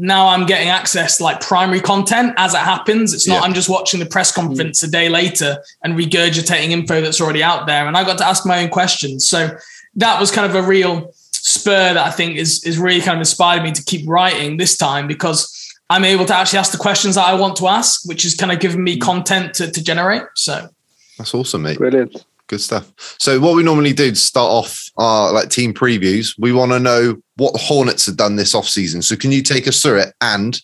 now 0.00 0.28
I'm 0.28 0.46
getting 0.46 0.68
access 0.68 1.16
to 1.16 1.24
like 1.24 1.40
primary 1.40 1.80
content 1.80 2.34
as 2.36 2.54
it 2.54 2.58
happens. 2.60 3.12
It's 3.12 3.26
not 3.26 3.34
yeah. 3.36 3.40
I'm 3.40 3.52
just 3.52 3.68
watching 3.68 3.98
the 3.98 4.06
press 4.06 4.30
conference 4.30 4.82
a 4.84 4.90
day 4.90 5.08
later 5.08 5.62
and 5.82 5.94
regurgitating 5.94 6.70
info 6.70 7.00
that's 7.00 7.20
already 7.20 7.42
out 7.42 7.66
there. 7.66 7.86
And 7.86 7.96
I 7.96 8.04
got 8.04 8.18
to 8.18 8.26
ask 8.26 8.46
my 8.46 8.62
own 8.62 8.68
questions. 8.68 9.28
So 9.28 9.50
that 9.96 10.20
was 10.20 10.30
kind 10.30 10.48
of 10.48 10.54
a 10.54 10.66
real 10.66 11.12
spur 11.32 11.94
that 11.94 12.06
I 12.06 12.10
think 12.10 12.36
is 12.36 12.62
is 12.64 12.78
really 12.78 13.00
kind 13.00 13.16
of 13.16 13.20
inspired 13.20 13.64
me 13.64 13.72
to 13.72 13.82
keep 13.82 14.08
writing 14.08 14.56
this 14.56 14.76
time 14.76 15.08
because 15.08 15.54
I'm 15.90 16.04
able 16.04 16.26
to 16.26 16.36
actually 16.36 16.60
ask 16.60 16.70
the 16.70 16.78
questions 16.78 17.16
that 17.16 17.26
I 17.26 17.34
want 17.34 17.56
to 17.56 17.66
ask, 17.66 18.06
which 18.08 18.24
is 18.24 18.34
kind 18.34 18.52
of 18.52 18.60
giving 18.60 18.84
me 18.84 18.98
mm. 18.98 19.00
content 19.00 19.54
to, 19.54 19.70
to 19.70 19.82
generate. 19.82 20.22
So 20.36 20.68
that's 21.16 21.34
awesome, 21.34 21.62
mate. 21.62 21.78
Brilliant. 21.78 22.24
Good 22.48 22.60
stuff. 22.62 22.92
So 23.18 23.40
what 23.40 23.54
we 23.54 23.62
normally 23.62 23.92
do 23.92 24.10
to 24.10 24.16
start 24.16 24.50
off 24.50 24.90
our 24.96 25.32
like 25.32 25.50
team 25.50 25.74
previews, 25.74 26.34
we 26.38 26.52
want 26.52 26.72
to 26.72 26.80
know 26.80 27.16
what 27.36 27.52
the 27.52 27.58
Hornets 27.58 28.06
have 28.06 28.16
done 28.16 28.36
this 28.36 28.54
off 28.54 28.66
season. 28.66 29.02
So 29.02 29.16
can 29.16 29.32
you 29.32 29.42
take 29.42 29.68
us 29.68 29.80
through 29.82 29.98
it 30.00 30.14
and 30.22 30.60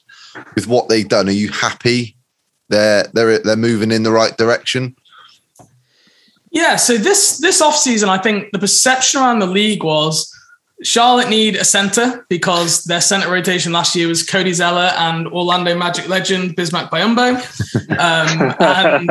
with 0.55 0.67
what 0.67 0.89
they've 0.89 1.09
done, 1.09 1.29
are 1.29 1.33
you 1.33 1.51
happy? 1.51 2.17
They're 2.69 3.05
they're 3.13 3.39
they're 3.39 3.57
moving 3.57 3.93
in 3.93 4.03
the 4.03 4.11
right 4.11 4.37
direction. 4.37 4.97
Yeah, 6.51 6.77
so 6.77 6.97
this 6.97 7.39
this 7.39 7.61
offseason, 7.61 8.09
I 8.09 8.19
think 8.19 8.51
the 8.53 8.59
perception 8.59 9.21
around 9.21 9.41
the 9.41 9.47
league 9.47 9.85
was 9.85 10.33
Charlotte 10.83 11.29
need 11.29 11.57
a 11.57 11.65
center 11.65 12.25
because 12.29 12.85
their 12.85 13.01
center 13.01 13.31
rotation 13.31 13.73
last 13.73 13.95
year 13.95 14.09
was 14.09 14.23
Cody 14.23 14.53
Zeller 14.53 14.93
and 14.97 15.27
Orlando 15.29 15.77
Magic 15.77 16.09
legend 16.09 16.57
Bismack 16.57 16.91
Biyombo. 16.91 17.43
Um, 17.95 18.55
and 18.59 19.11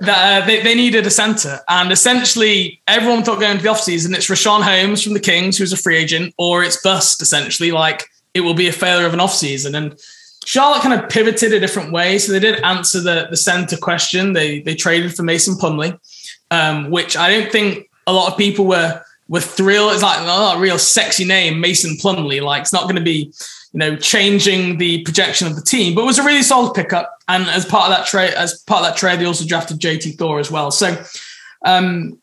that, 0.00 0.42
uh, 0.42 0.46
they, 0.46 0.62
they 0.62 0.74
needed 0.74 1.06
a 1.06 1.10
center. 1.10 1.60
And 1.68 1.92
essentially, 1.92 2.80
everyone 2.86 3.22
thought 3.22 3.40
going 3.40 3.52
into 3.52 3.64
the 3.64 3.70
offseason, 3.70 4.14
it's 4.14 4.28
Richaun 4.28 4.62
Holmes 4.62 5.02
from 5.02 5.14
the 5.14 5.20
Kings, 5.20 5.58
who's 5.58 5.72
a 5.72 5.76
free 5.76 5.96
agent, 5.96 6.34
or 6.38 6.64
it's 6.64 6.80
bust, 6.82 7.22
essentially. 7.22 7.70
Like 7.70 8.06
it 8.34 8.40
will 8.40 8.54
be 8.54 8.68
a 8.68 8.72
failure 8.72 9.06
of 9.06 9.14
an 9.14 9.20
offseason. 9.20 9.76
And 9.76 9.98
Charlotte 10.44 10.82
kind 10.82 11.00
of 11.00 11.10
pivoted 11.10 11.52
a 11.52 11.60
different 11.60 11.92
way. 11.92 12.18
So 12.18 12.32
they 12.32 12.40
did 12.40 12.62
answer 12.62 13.00
the, 13.00 13.26
the 13.30 13.36
center 13.36 13.76
question. 13.76 14.32
They, 14.32 14.60
they 14.60 14.74
traded 14.74 15.14
for 15.14 15.22
Mason 15.22 15.54
Plumlee 15.54 15.98
um, 16.50 16.90
which 16.90 17.16
I 17.16 17.30
don't 17.30 17.50
think 17.50 17.90
a 18.06 18.12
lot 18.12 18.30
of 18.30 18.38
people 18.38 18.66
were 18.66 19.02
were 19.28 19.40
thrill. 19.40 19.90
It's 19.90 20.02
like 20.02 20.18
oh, 20.20 20.56
a 20.56 20.60
real 20.60 20.78
sexy 20.78 21.24
name, 21.24 21.60
Mason 21.60 21.96
Plumlee. 21.96 22.42
Like 22.42 22.62
it's 22.62 22.72
not 22.72 22.84
going 22.84 22.96
to 22.96 23.02
be, 23.02 23.32
you 23.72 23.78
know, 23.78 23.96
changing 23.96 24.78
the 24.78 25.02
projection 25.02 25.46
of 25.46 25.54
the 25.54 25.62
team, 25.62 25.94
but 25.94 26.02
it 26.02 26.06
was 26.06 26.18
a 26.18 26.24
really 26.24 26.42
solid 26.42 26.74
pickup. 26.74 27.18
And 27.28 27.46
as 27.48 27.66
part 27.66 27.90
of 27.90 27.96
that 27.96 28.06
trade, 28.06 28.32
as 28.34 28.62
part 28.62 28.80
of 28.80 28.86
that 28.86 28.96
trade, 28.96 29.20
they 29.20 29.26
also 29.26 29.46
drafted 29.46 29.78
JT 29.78 30.16
Thor 30.16 30.38
as 30.38 30.50
well. 30.50 30.70
So, 30.70 30.96
um, 31.64 32.18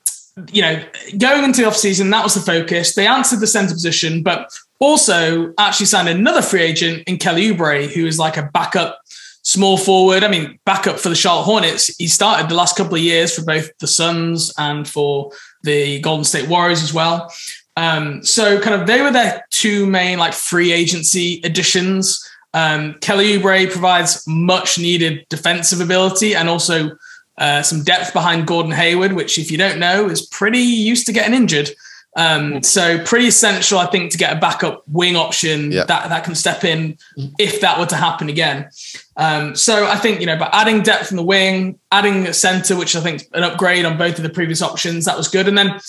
you 0.52 0.62
know, 0.62 0.84
going 1.18 1.44
into 1.44 1.62
the 1.62 1.68
offseason, 1.68 2.12
that 2.12 2.24
was 2.24 2.34
the 2.34 2.42
focus. 2.42 2.96
They 2.96 3.08
answered 3.08 3.40
the 3.40 3.48
center 3.48 3.74
position, 3.74 4.22
but 4.22 4.52
also 4.80 5.54
actually 5.58 5.86
signed 5.86 6.10
another 6.10 6.42
free 6.42 6.62
agent 6.62 7.04
in 7.08 7.18
Kelly 7.18 7.52
Oubre, 7.52 7.88
who 7.88 8.06
is 8.06 8.20
like 8.20 8.36
a 8.36 8.50
backup 8.54 9.00
small 9.46 9.78
forward. 9.78 10.24
I 10.24 10.28
mean, 10.28 10.60
backup 10.66 11.00
for 11.00 11.10
the 11.10 11.16
Charlotte 11.16 11.44
Hornets. 11.44 11.96
He 11.98 12.08
started 12.08 12.50
the 12.50 12.56
last 12.56 12.76
couple 12.76 12.96
of 12.96 13.02
years 13.02 13.34
for 13.34 13.46
both 13.46 13.70
the 13.78 13.88
Suns 13.88 14.52
and 14.58 14.88
for 14.88 15.32
the 15.64 16.02
Golden 16.02 16.26
State 16.26 16.50
Warriors 16.50 16.84
as 16.84 16.94
well. 16.94 17.32
Um, 17.78 18.24
so 18.24 18.60
kind 18.60 18.80
of 18.80 18.88
they 18.88 19.02
were 19.02 19.12
their 19.12 19.46
two 19.52 19.86
main 19.86 20.18
like 20.18 20.34
free 20.34 20.72
agency 20.72 21.42
additions. 21.44 22.28
Um, 22.54 22.96
Kelly 23.02 23.38
Oubre 23.38 23.72
provides 23.72 24.24
much 24.28 24.80
needed 24.80 25.26
defensive 25.30 25.80
ability 25.80 26.36
and 26.36 26.50
also 26.50 26.92
uh, 27.38 27.62
some 27.62 27.84
depth 27.84 28.14
behind 28.14 28.48
Gordon 28.48 28.72
Hayward, 28.72 29.14
which 29.14 29.38
if 29.38 29.52
you 29.52 29.58
don't 29.58 29.78
know 29.78 30.10
is 30.10 30.26
pretty 30.26 30.60
used 30.60 31.06
to 31.06 31.14
getting 31.14 31.36
injured. 31.36 31.70
Um, 32.16 32.64
so 32.64 33.04
pretty 33.04 33.28
essential, 33.28 33.78
I 33.78 33.88
think, 33.88 34.12
to 34.12 34.18
get 34.18 34.36
a 34.36 34.40
backup 34.40 34.84
wing 34.88 35.16
option 35.16 35.72
that 35.72 35.88
that 35.88 36.24
can 36.24 36.34
step 36.36 36.64
in 36.64 36.98
if 37.38 37.62
that 37.62 37.78
were 37.78 37.86
to 37.88 37.96
happen 37.96 38.30
again. 38.30 38.70
Um, 39.18 39.56
so 39.56 39.88
I 39.88 39.98
think 39.98 40.22
you 40.22 40.26
know, 40.26 40.38
by 40.38 40.50
adding 40.54 40.82
depth 40.82 41.12
in 41.12 41.18
the 41.18 41.24
wing, 41.24 41.80
adding 41.92 42.28
a 42.28 42.34
center, 42.34 42.76
which 42.76 42.96
I 42.96 43.02
think 43.02 43.22
is 43.22 43.30
an 43.34 43.44
upgrade 43.44 43.86
on 43.86 43.98
both 43.98 44.18
of 44.18 44.24
the 44.24 44.30
previous 44.30 44.62
options, 44.62 45.06
that 45.06 45.18
was 45.18 45.28
good. 45.28 45.48
And 45.48 45.58
then 45.58 45.80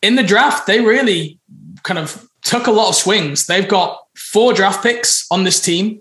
in 0.00 0.16
the 0.16 0.22
draft, 0.22 0.66
they 0.66 0.80
really 0.80 1.38
kind 1.82 1.98
of 1.98 2.28
took 2.42 2.66
a 2.66 2.72
lot 2.72 2.88
of 2.88 2.94
swings. 2.94 3.46
They've 3.46 3.68
got 3.68 4.06
four 4.14 4.52
draft 4.52 4.82
picks 4.82 5.26
on 5.30 5.44
this 5.44 5.60
team. 5.60 6.00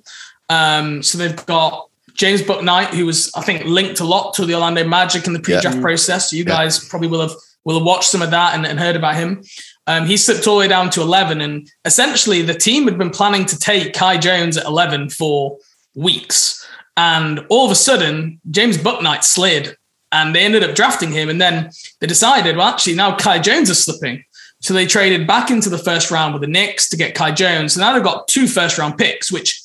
Um, 0.49 1.03
so 1.03 1.17
they've 1.17 1.45
got 1.45 1.89
James 2.13 2.41
Bouknight, 2.41 2.93
who 2.93 3.05
was 3.05 3.31
I 3.35 3.41
think 3.41 3.65
linked 3.65 3.99
a 3.99 4.05
lot 4.05 4.33
to 4.35 4.45
the 4.45 4.53
Orlando 4.53 4.83
Magic 4.87 5.27
in 5.27 5.33
the 5.33 5.39
pre-draft 5.39 5.77
yeah. 5.77 5.81
process. 5.81 6.29
So 6.29 6.35
you 6.35 6.45
guys 6.45 6.83
yeah. 6.83 6.89
probably 6.89 7.07
will 7.07 7.21
have 7.21 7.35
will 7.63 7.77
have 7.77 7.85
watched 7.85 8.09
some 8.09 8.21
of 8.21 8.31
that 8.31 8.55
and, 8.55 8.65
and 8.65 8.79
heard 8.79 8.95
about 8.95 9.15
him. 9.15 9.43
Um, 9.87 10.05
he 10.05 10.17
slipped 10.17 10.47
all 10.47 10.55
the 10.55 10.59
way 10.61 10.67
down 10.67 10.89
to 10.91 11.01
11. 11.01 11.41
And 11.41 11.69
essentially, 11.85 12.41
the 12.41 12.53
team 12.53 12.85
had 12.85 12.97
been 12.97 13.09
planning 13.09 13.45
to 13.45 13.59
take 13.59 13.93
Kai 13.93 14.17
Jones 14.17 14.57
at 14.57 14.65
11 14.65 15.09
for 15.09 15.57
weeks. 15.95 16.65
And 16.95 17.45
all 17.49 17.65
of 17.65 17.71
a 17.71 17.75
sudden, 17.75 18.39
James 18.49 18.77
Bouknight 18.77 19.23
slid 19.23 19.77
and 20.11 20.35
they 20.35 20.45
ended 20.45 20.63
up 20.63 20.75
drafting 20.75 21.11
him. 21.11 21.29
And 21.29 21.41
then 21.41 21.71
they 21.99 22.07
decided, 22.07 22.55
well, 22.55 22.67
actually, 22.67 22.95
now 22.95 23.15
Kai 23.15 23.39
Jones 23.39 23.69
is 23.69 23.83
slipping. 23.83 24.23
So 24.61 24.73
they 24.73 24.85
traded 24.85 25.27
back 25.27 25.51
into 25.51 25.69
the 25.69 25.77
first 25.77 26.09
round 26.09 26.33
with 26.33 26.41
the 26.41 26.47
Knicks 26.47 26.87
to 26.89 26.97
get 26.97 27.15
Kai 27.15 27.31
Jones. 27.31 27.75
And 27.75 27.81
now 27.81 27.93
they've 27.93 28.03
got 28.03 28.27
two 28.27 28.47
first 28.47 28.77
round 28.77 28.97
picks, 28.97 29.31
which, 29.31 29.61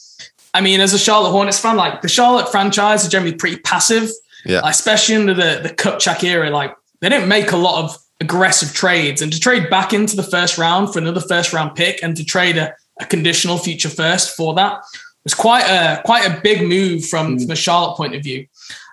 I 0.55 0.61
mean, 0.61 0.81
as 0.81 0.93
a 0.93 0.99
Charlotte 0.99 1.31
Hornets 1.31 1.61
fan, 1.61 1.77
like 1.77 2.03
the 2.03 2.09
Charlotte 2.09 2.51
franchise 2.51 3.07
are 3.07 3.11
generally 3.11 3.37
pretty 3.37 3.59
passive, 3.59 4.11
yeah. 4.45 4.63
especially 4.65 5.15
under 5.15 5.35
the, 5.35 5.61
the 5.63 5.69
Kupchak 5.69 6.25
era. 6.25 6.51
Like 6.51 6.75
they 7.01 7.09
didn't 7.09 7.29
make 7.29 7.53
a 7.53 7.57
lot 7.57 7.85
of 7.85 7.97
aggressive 8.21 8.75
trades 8.75 9.23
and 9.23 9.33
to 9.33 9.39
trade 9.39 9.71
back 9.71 9.93
into 9.93 10.17
the 10.17 10.23
first 10.23 10.59
round 10.59 10.93
for 10.93 10.99
another 10.99 11.21
first 11.21 11.53
round 11.53 11.75
pick 11.77 12.03
and 12.03 12.17
to 12.17 12.25
trade 12.25 12.57
a, 12.57 12.75
a 13.01 13.07
conditional 13.07 13.59
future 13.59 13.89
first 13.89 14.37
for 14.37 14.55
that 14.55 14.83
was 15.25 15.35
quite 15.35 15.65
a 15.65 16.01
quite 16.05 16.27
a 16.27 16.41
big 16.41 16.67
move 16.67 17.05
from, 17.05 17.37
mm. 17.37 17.43
from 17.43 17.51
a 17.51 17.57
Charlotte 17.57 17.97
point 17.97 18.15
of 18.15 18.23
view. 18.23 18.47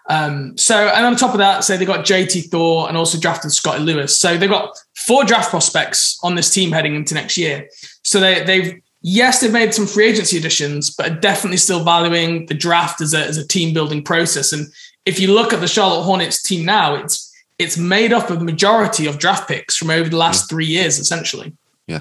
Um, 0.07 0.55
so 0.57 0.89
and 0.89 1.05
on 1.05 1.15
top 1.15 1.31
of 1.31 1.39
that, 1.39 1.63
so 1.63 1.77
they 1.77 1.85
got 1.85 2.05
JT 2.05 2.49
Thor 2.49 2.87
and 2.87 2.97
also 2.97 3.19
drafted 3.19 3.51
Scottie 3.51 3.83
Lewis. 3.83 4.19
So 4.19 4.37
they've 4.37 4.49
got 4.49 4.77
four 4.95 5.23
draft 5.23 5.49
prospects 5.49 6.19
on 6.23 6.35
this 6.35 6.53
team 6.53 6.71
heading 6.71 6.95
into 6.95 7.15
next 7.15 7.37
year. 7.37 7.67
So 8.03 8.19
they, 8.19 8.43
they've 8.43 8.81
yes, 9.01 9.39
they've 9.39 9.51
made 9.51 9.73
some 9.73 9.87
free 9.87 10.07
agency 10.07 10.37
additions, 10.37 10.93
but 10.93 11.21
definitely 11.21 11.57
still 11.57 11.83
valuing 11.83 12.45
the 12.47 12.53
draft 12.53 13.01
as 13.01 13.13
a, 13.13 13.19
as 13.19 13.37
a 13.37 13.47
team 13.47 13.73
building 13.73 14.03
process. 14.03 14.51
And 14.51 14.67
if 15.05 15.19
you 15.19 15.33
look 15.33 15.53
at 15.53 15.61
the 15.61 15.67
Charlotte 15.67 16.03
Hornets 16.03 16.41
team 16.41 16.65
now, 16.65 16.95
it's 16.95 17.24
it's 17.57 17.77
made 17.77 18.11
up 18.11 18.29
of 18.29 18.39
the 18.39 18.45
majority 18.45 19.05
of 19.07 19.17
draft 19.17 19.47
picks 19.47 19.75
from 19.75 19.89
over 19.89 20.09
the 20.09 20.17
last 20.17 20.49
three 20.49 20.65
years, 20.65 20.99
essentially. 20.99 21.53
Yeah. 21.87 21.99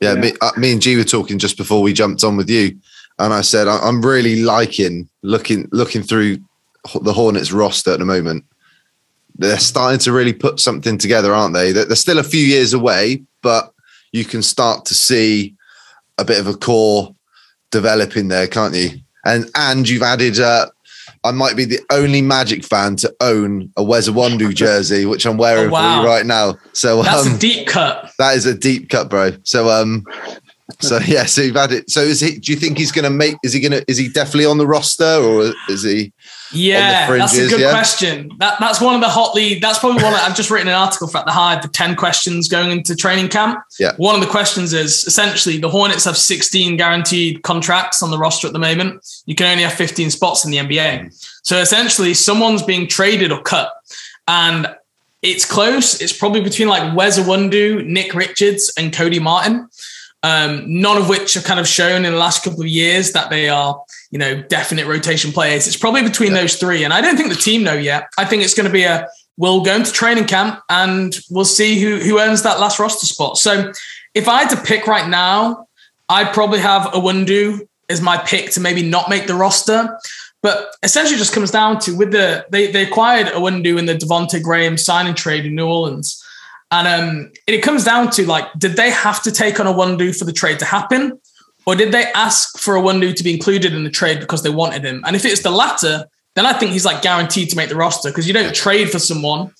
Yeah, 0.00 0.14
yeah. 0.14 0.20
Me, 0.20 0.32
uh, 0.40 0.52
me, 0.56 0.72
and 0.72 0.82
G 0.82 0.96
were 0.96 1.04
talking 1.04 1.38
just 1.38 1.56
before 1.56 1.82
we 1.82 1.92
jumped 1.92 2.24
on 2.24 2.36
with 2.36 2.48
you, 2.48 2.78
and 3.18 3.32
I 3.32 3.42
said 3.42 3.68
I'm 3.68 4.02
really 4.02 4.42
liking 4.42 5.08
looking 5.22 5.68
looking 5.72 6.02
through 6.02 6.38
the 7.02 7.12
Hornets 7.12 7.52
roster 7.52 7.92
at 7.92 7.98
the 7.98 8.06
moment. 8.06 8.44
They're 9.36 9.58
starting 9.58 10.00
to 10.00 10.12
really 10.12 10.32
put 10.32 10.58
something 10.58 10.98
together, 10.98 11.34
aren't 11.34 11.54
they? 11.54 11.72
They're 11.72 11.94
still 11.96 12.18
a 12.18 12.24
few 12.24 12.44
years 12.44 12.72
away, 12.72 13.22
but 13.42 13.72
you 14.12 14.24
can 14.24 14.42
start 14.42 14.84
to 14.86 14.94
see 14.94 15.54
a 16.18 16.24
bit 16.24 16.40
of 16.40 16.46
a 16.46 16.54
core 16.54 17.14
developing 17.70 18.28
there, 18.28 18.46
can't 18.46 18.74
you? 18.74 18.90
And 19.24 19.50
and 19.54 19.88
you've 19.88 20.02
added 20.02 20.40
uh, 20.40 20.66
I 21.22 21.32
might 21.32 21.56
be 21.56 21.64
the 21.64 21.80
only 21.90 22.22
Magic 22.22 22.64
fan 22.64 22.96
to 22.96 23.14
own 23.20 23.70
a 23.76 23.82
Wes 23.82 24.08
Iwundu 24.08 24.54
jersey, 24.54 25.04
which 25.04 25.26
I'm 25.26 25.36
wearing 25.36 25.68
oh, 25.68 25.72
wow. 25.72 25.96
for 25.96 26.00
you 26.02 26.08
right 26.08 26.26
now. 26.26 26.56
So 26.72 27.02
that's 27.02 27.26
um, 27.26 27.34
a 27.34 27.38
deep 27.38 27.66
cut. 27.66 28.10
That 28.18 28.36
is 28.36 28.46
a 28.46 28.54
deep 28.54 28.88
cut, 28.88 29.10
bro. 29.10 29.32
So 29.44 29.68
um, 29.68 30.04
so 30.78 30.98
yeah, 31.06 31.24
so 31.24 31.42
you've 31.42 31.56
had 31.56 31.72
it. 31.72 31.90
So 31.90 32.00
is 32.00 32.20
he? 32.20 32.38
Do 32.38 32.52
you 32.52 32.58
think 32.58 32.78
he's 32.78 32.92
going 32.92 33.04
to 33.04 33.10
make? 33.10 33.36
Is 33.42 33.52
he 33.52 33.60
going 33.60 33.72
to? 33.72 33.84
Is 33.88 33.98
he 33.98 34.08
definitely 34.08 34.46
on 34.46 34.58
the 34.58 34.66
roster, 34.66 35.04
or 35.04 35.52
is 35.68 35.82
he? 35.82 36.12
Yeah, 36.52 37.16
that's 37.16 37.36
a 37.36 37.48
good 37.48 37.60
yeah? 37.60 37.70
question. 37.70 38.30
That, 38.38 38.58
that's 38.58 38.80
one 38.80 38.94
of 38.94 39.00
the 39.00 39.08
hot 39.08 39.30
hotly. 39.30 39.58
That's 39.58 39.78
probably 39.78 40.02
one. 40.02 40.12
Of, 40.12 40.20
I've 40.20 40.36
just 40.36 40.50
written 40.50 40.68
an 40.68 40.74
article 40.74 41.08
for 41.08 41.18
at 41.18 41.26
the 41.26 41.32
Hive, 41.32 41.62
the 41.62 41.68
ten 41.68 41.94
questions 41.94 42.48
going 42.48 42.70
into 42.70 42.96
training 42.96 43.28
camp. 43.28 43.60
Yeah. 43.78 43.92
One 43.96 44.14
of 44.14 44.20
the 44.20 44.26
questions 44.26 44.72
is 44.72 45.04
essentially 45.04 45.58
the 45.58 45.68
Hornets 45.68 46.04
have 46.04 46.16
16 46.16 46.76
guaranteed 46.76 47.42
contracts 47.42 48.02
on 48.02 48.10
the 48.10 48.18
roster 48.18 48.46
at 48.46 48.52
the 48.52 48.58
moment. 48.58 49.06
You 49.26 49.34
can 49.34 49.46
only 49.46 49.62
have 49.62 49.74
15 49.74 50.10
spots 50.10 50.44
in 50.44 50.50
the 50.50 50.58
NBA. 50.58 51.14
So 51.42 51.58
essentially, 51.58 52.14
someone's 52.14 52.62
being 52.62 52.88
traded 52.88 53.32
or 53.32 53.42
cut, 53.42 53.72
and 54.26 54.74
it's 55.22 55.44
close. 55.44 56.00
It's 56.00 56.16
probably 56.16 56.40
between 56.40 56.68
like 56.68 56.96
Wes 56.96 57.18
Iwundu, 57.18 57.86
Nick 57.86 58.14
Richards, 58.14 58.72
and 58.76 58.92
Cody 58.92 59.18
Martin 59.18 59.68
um, 60.22 60.64
none 60.66 60.98
of 60.98 61.08
which 61.08 61.34
have 61.34 61.44
kind 61.44 61.58
of 61.58 61.66
shown 61.66 62.04
in 62.04 62.12
the 62.12 62.18
last 62.18 62.44
couple 62.44 62.60
of 62.60 62.66
years 62.66 63.12
that 63.12 63.30
they 63.30 63.48
are, 63.48 63.82
you 64.10 64.18
know, 64.18 64.42
definite 64.42 64.86
rotation 64.86 65.32
players. 65.32 65.66
It's 65.66 65.76
probably 65.76 66.02
between 66.02 66.32
yeah. 66.32 66.42
those 66.42 66.56
three. 66.56 66.84
And 66.84 66.92
I 66.92 67.00
don't 67.00 67.16
think 67.16 67.30
the 67.30 67.36
team 67.36 67.62
know 67.62 67.74
yet. 67.74 68.08
I 68.18 68.24
think 68.24 68.42
it's 68.42 68.54
going 68.54 68.66
to 68.66 68.72
be 68.72 68.84
a 68.84 69.08
we'll 69.36 69.62
go 69.62 69.74
into 69.74 69.90
training 69.90 70.26
camp 70.26 70.60
and 70.68 71.18
we'll 71.30 71.44
see 71.46 71.80
who 71.80 71.96
who 71.96 72.20
earns 72.20 72.42
that 72.42 72.60
last 72.60 72.78
roster 72.78 73.06
spot. 73.06 73.38
So 73.38 73.72
if 74.14 74.28
I 74.28 74.42
had 74.42 74.50
to 74.50 74.62
pick 74.62 74.86
right 74.86 75.08
now, 75.08 75.66
I'd 76.08 76.34
probably 76.34 76.58
have 76.58 76.92
Iwundu 76.92 77.66
as 77.88 78.02
my 78.02 78.18
pick 78.18 78.50
to 78.52 78.60
maybe 78.60 78.82
not 78.82 79.08
make 79.08 79.26
the 79.26 79.34
roster. 79.34 79.98
But 80.42 80.74
essentially 80.82 81.18
just 81.18 81.34
comes 81.34 81.50
down 81.50 81.80
to 81.80 81.96
with 81.96 82.12
the 82.12 82.46
they 82.50 82.70
they 82.70 82.82
acquired 82.82 83.28
Iwundu 83.28 83.78
in 83.78 83.86
the 83.86 83.94
Devonte 83.94 84.42
Graham 84.42 84.76
signing 84.76 85.14
trade 85.14 85.46
in 85.46 85.54
New 85.54 85.66
Orleans. 85.66 86.19
And 86.70 86.86
um, 86.86 87.32
it 87.46 87.62
comes 87.62 87.84
down 87.84 88.10
to 88.12 88.26
like, 88.26 88.46
did 88.58 88.76
they 88.76 88.90
have 88.90 89.22
to 89.24 89.32
take 89.32 89.58
on 89.58 89.66
Iwundu 89.66 90.16
for 90.16 90.24
the 90.24 90.32
trade 90.32 90.58
to 90.60 90.64
happen? 90.64 91.20
Or 91.66 91.74
did 91.74 91.92
they 91.92 92.04
ask 92.14 92.58
for 92.58 92.74
Iwundu 92.74 93.14
to 93.16 93.24
be 93.24 93.32
included 93.32 93.74
in 93.74 93.84
the 93.84 93.90
trade 93.90 94.20
because 94.20 94.42
they 94.42 94.50
wanted 94.50 94.84
him? 94.84 95.02
And 95.06 95.16
if 95.16 95.24
it's 95.24 95.42
the 95.42 95.50
latter, 95.50 96.06
then 96.34 96.46
I 96.46 96.52
think 96.52 96.72
he's 96.72 96.84
like 96.84 97.02
guaranteed 97.02 97.50
to 97.50 97.56
make 97.56 97.68
the 97.68 97.76
roster 97.76 98.10
because 98.10 98.26
you 98.26 98.32
don't 98.32 98.54
trade 98.54 98.90
for 98.90 98.98
someone 98.98 99.52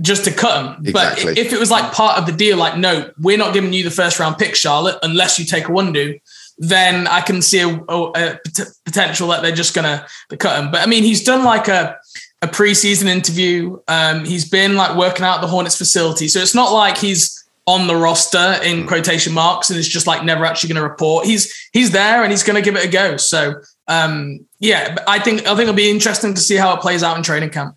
just 0.00 0.24
to 0.24 0.30
cut 0.30 0.64
him. 0.64 0.86
Exactly. 0.86 1.34
But 1.34 1.38
if 1.38 1.52
it 1.52 1.58
was 1.58 1.70
like 1.70 1.92
part 1.92 2.18
of 2.18 2.26
the 2.26 2.32
deal, 2.32 2.56
like, 2.56 2.76
no, 2.76 3.10
we're 3.20 3.38
not 3.38 3.52
giving 3.52 3.72
you 3.72 3.82
the 3.82 3.90
first 3.90 4.20
round 4.20 4.38
pick, 4.38 4.54
Charlotte, 4.54 4.98
unless 5.02 5.38
you 5.38 5.44
take 5.44 5.64
Iwundu, 5.64 6.20
then 6.58 7.06
I 7.06 7.20
can 7.20 7.42
see 7.42 7.60
a, 7.60 7.68
a, 7.68 8.12
a 8.14 8.40
potential 8.84 9.28
that 9.28 9.42
they're 9.42 9.52
just 9.52 9.74
going 9.74 9.84
to 9.84 10.36
cut 10.36 10.62
him. 10.62 10.70
But 10.70 10.82
I 10.82 10.86
mean, 10.86 11.02
he's 11.02 11.24
done 11.24 11.44
like 11.44 11.68
a, 11.68 11.98
a 12.42 12.46
preseason 12.46 13.06
interview. 13.06 13.78
Um, 13.88 14.24
he's 14.24 14.48
been 14.48 14.76
like 14.76 14.96
working 14.96 15.24
out 15.24 15.40
the 15.40 15.46
Hornets 15.46 15.76
facility, 15.76 16.28
so 16.28 16.40
it's 16.40 16.54
not 16.54 16.72
like 16.72 16.98
he's 16.98 17.44
on 17.66 17.88
the 17.88 17.96
roster 17.96 18.58
in 18.62 18.86
quotation 18.86 19.32
marks 19.32 19.70
and 19.70 19.78
is 19.78 19.88
just 19.88 20.06
like 20.06 20.24
never 20.24 20.44
actually 20.44 20.68
going 20.68 20.82
to 20.82 20.88
report. 20.88 21.26
He's 21.26 21.52
he's 21.72 21.90
there 21.90 22.22
and 22.22 22.30
he's 22.30 22.42
going 22.42 22.54
to 22.56 22.62
give 22.62 22.76
it 22.76 22.84
a 22.84 22.88
go. 22.88 23.16
So 23.16 23.60
um, 23.88 24.46
yeah, 24.60 24.96
I 25.06 25.18
think 25.18 25.42
I 25.42 25.50
think 25.50 25.62
it'll 25.62 25.74
be 25.74 25.90
interesting 25.90 26.34
to 26.34 26.40
see 26.40 26.56
how 26.56 26.74
it 26.74 26.80
plays 26.80 27.02
out 27.02 27.16
in 27.16 27.22
training 27.22 27.50
camp. 27.50 27.76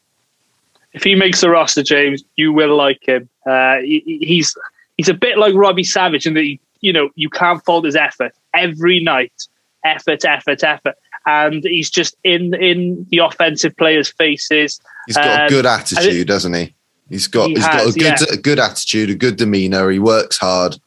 If 0.94 1.04
he 1.04 1.16
makes 1.16 1.42
the 1.42 1.50
roster, 1.50 1.84
James, 1.84 2.24
you 2.36 2.52
will 2.52 2.76
like 2.76 3.08
him. 3.08 3.30
Uh, 3.46 3.78
he, 3.78 4.20
he's 4.22 4.56
he's 4.98 5.10
a 5.10 5.14
bit 5.14 5.38
like 5.38 5.54
Robbie 5.54 5.84
Savage 5.84 6.26
in 6.26 6.34
that 6.36 6.44
he, 6.44 6.60
you 6.82 6.94
know 6.94 7.10
you 7.16 7.30
can't 7.30 7.64
fault 7.64 7.86
his 7.86 7.96
effort 7.96 8.34
every 8.54 9.00
night, 9.00 9.34
effort, 9.84 10.26
effort, 10.26 10.64
effort, 10.64 10.96
and 11.26 11.64
he's 11.64 11.90
just 11.90 12.16
in 12.24 12.54
in 12.56 13.06
the 13.10 13.20
offensive 13.20 13.76
players' 13.78 14.10
faces. 14.10 14.80
He's 15.08 15.16
got 15.16 15.42
um, 15.42 15.46
a 15.48 15.50
good 15.50 15.66
attitude, 15.66 16.28
doesn't 16.28 16.54
he? 16.54 16.76
He's 17.10 17.28
got 17.28 17.50
he 17.50 17.56
has, 17.56 17.66
got 17.66 17.88
a 17.88 17.92
good 17.92 18.28
yeah. 18.28 18.34
a 18.34 18.38
good 18.38 18.60
attitude, 18.60 19.10
a 19.10 19.16
good 19.16 19.36
demeanor. 19.36 19.90
He 19.90 20.00
works 20.00 20.38
hard. 20.38 20.78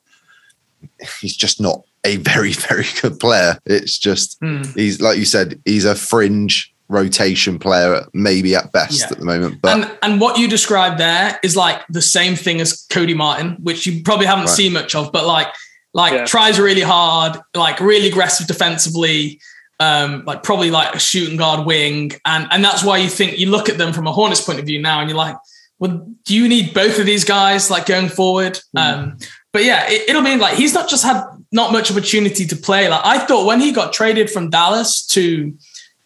He's 1.20 1.36
just 1.36 1.60
not 1.60 1.82
a 2.04 2.16
very 2.16 2.52
very 2.68 2.86
good 3.00 3.18
player. 3.18 3.58
It's 3.66 3.98
just 3.98 4.40
mm. 4.40 4.66
he's 4.74 5.00
like 5.00 5.18
you 5.18 5.24
said, 5.24 5.60
he's 5.64 5.84
a 5.84 5.94
fringe 5.94 6.72
rotation 6.88 7.58
player, 7.58 8.04
maybe 8.12 8.54
at 8.54 8.70
best 8.70 9.00
yeah. 9.00 9.06
at 9.10 9.18
the 9.18 9.24
moment. 9.24 9.60
But 9.62 9.76
and, 9.76 9.98
and 10.02 10.20
what 10.20 10.38
you 10.38 10.46
described 10.46 10.98
there 10.98 11.40
is 11.42 11.56
like 11.56 11.80
the 11.88 12.02
same 12.02 12.36
thing 12.36 12.60
as 12.60 12.86
Cody 12.90 13.14
Martin, 13.14 13.56
which 13.62 13.86
you 13.86 14.02
probably 14.02 14.26
haven't 14.26 14.44
right. 14.44 14.54
seen 14.54 14.72
much 14.72 14.94
of, 14.94 15.10
but 15.10 15.26
like 15.26 15.48
like 15.94 16.12
yeah. 16.12 16.24
tries 16.24 16.60
really 16.60 16.82
hard, 16.82 17.38
like 17.54 17.80
really 17.80 18.08
aggressive 18.08 18.46
defensively. 18.46 19.40
Um, 19.80 20.22
like 20.26 20.44
probably 20.44 20.70
like 20.70 20.94
a 20.94 21.00
shooting 21.00 21.36
guard 21.36 21.66
wing, 21.66 22.12
and 22.24 22.46
and 22.52 22.64
that's 22.64 22.84
why 22.84 22.98
you 22.98 23.08
think 23.08 23.38
you 23.38 23.50
look 23.50 23.68
at 23.68 23.78
them 23.78 23.92
from 23.92 24.06
a 24.06 24.12
Hornets 24.12 24.40
point 24.40 24.60
of 24.60 24.66
view 24.66 24.80
now, 24.80 25.00
and 25.00 25.10
you're 25.10 25.18
like, 25.18 25.36
well, 25.82 26.06
do 26.24 26.36
you 26.36 26.46
need 26.46 26.72
both 26.74 27.00
of 27.00 27.06
these 27.06 27.24
guys 27.24 27.68
like 27.68 27.86
going 27.86 28.08
forward? 28.08 28.60
Mm. 28.76 28.80
Um, 28.80 29.18
but 29.52 29.64
yeah, 29.64 29.84
it, 29.88 30.14
will 30.14 30.22
be 30.22 30.36
like 30.36 30.54
he's 30.54 30.72
not 30.72 30.88
just 30.88 31.02
had 31.02 31.24
not 31.50 31.72
much 31.72 31.90
opportunity 31.90 32.46
to 32.46 32.54
play. 32.54 32.88
Like 32.88 33.00
I 33.04 33.18
thought 33.18 33.46
when 33.46 33.58
he 33.58 33.72
got 33.72 33.92
traded 33.92 34.30
from 34.30 34.48
Dallas 34.48 35.04
to 35.08 35.52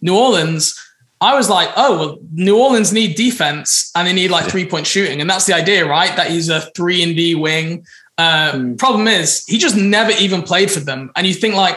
New 0.01 0.17
Orleans, 0.17 0.75
I 1.21 1.37
was 1.37 1.51
like, 1.51 1.69
oh 1.77 1.99
well, 1.99 2.19
New 2.33 2.59
Orleans 2.59 2.91
need 2.91 3.17
defense 3.17 3.91
and 3.95 4.09
they 4.09 4.15
need 4.15 4.31
like 4.31 4.47
three 4.47 4.67
point 4.67 4.87
shooting, 4.87 5.21
and 5.21 5.29
that's 5.29 5.45
the 5.45 5.53
idea, 5.53 5.87
right? 5.87 6.17
That 6.17 6.31
he's 6.31 6.49
a 6.49 6.63
three 6.75 7.03
and 7.03 7.15
D 7.15 7.35
wing. 7.35 7.85
Uh, 8.17 8.53
mm. 8.53 8.79
Problem 8.79 9.07
is, 9.07 9.45
he 9.45 9.59
just 9.59 9.77
never 9.77 10.13
even 10.13 10.41
played 10.41 10.71
for 10.71 10.81
them, 10.81 11.11
and 11.17 11.27
you 11.27 11.35
think 11.35 11.55
like 11.55 11.77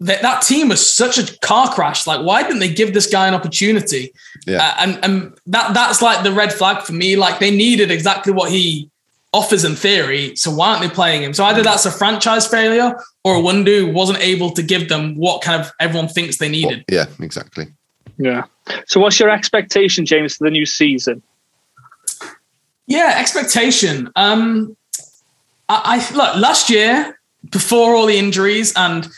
that 0.00 0.22
that 0.22 0.42
team 0.42 0.68
was 0.68 0.84
such 0.84 1.18
a 1.18 1.38
car 1.40 1.72
crash. 1.72 2.06
Like, 2.06 2.24
why 2.24 2.42
didn't 2.42 2.60
they 2.60 2.72
give 2.72 2.94
this 2.94 3.06
guy 3.06 3.28
an 3.28 3.34
opportunity? 3.34 4.12
Yeah. 4.46 4.64
Uh, 4.64 4.74
and 4.78 5.04
and 5.04 5.38
that 5.46 5.74
that's 5.74 6.00
like 6.00 6.24
the 6.24 6.32
red 6.32 6.52
flag 6.52 6.82
for 6.82 6.92
me. 6.92 7.16
Like 7.16 7.38
they 7.38 7.50
needed 7.50 7.90
exactly 7.90 8.32
what 8.32 8.50
he 8.50 8.90
offers 9.32 9.64
in 9.64 9.76
theory. 9.76 10.34
So 10.36 10.50
why 10.50 10.70
aren't 10.70 10.82
they 10.82 10.88
playing 10.88 11.22
him? 11.22 11.34
So 11.34 11.44
either 11.44 11.62
that's 11.62 11.86
a 11.86 11.90
franchise 11.90 12.46
failure 12.46 12.98
or 13.24 13.36
Wundu 13.36 13.92
wasn't 13.92 14.20
able 14.20 14.50
to 14.52 14.62
give 14.62 14.88
them 14.88 15.16
what 15.16 15.42
kind 15.42 15.60
of 15.60 15.70
everyone 15.78 16.08
thinks 16.08 16.38
they 16.38 16.48
needed. 16.48 16.84
Yeah, 16.90 17.06
exactly. 17.20 17.68
Yeah. 18.18 18.44
So 18.86 19.00
what's 19.00 19.20
your 19.20 19.30
expectation, 19.30 20.04
James, 20.04 20.36
for 20.36 20.44
the 20.44 20.50
new 20.50 20.66
season? 20.66 21.22
Yeah, 22.86 23.14
expectation. 23.18 24.10
Um 24.16 24.76
I, 25.68 26.02
I 26.10 26.14
look 26.16 26.36
last 26.36 26.70
year 26.70 27.20
before 27.50 27.94
all 27.94 28.06
the 28.06 28.18
injuries 28.18 28.72
and 28.74 29.08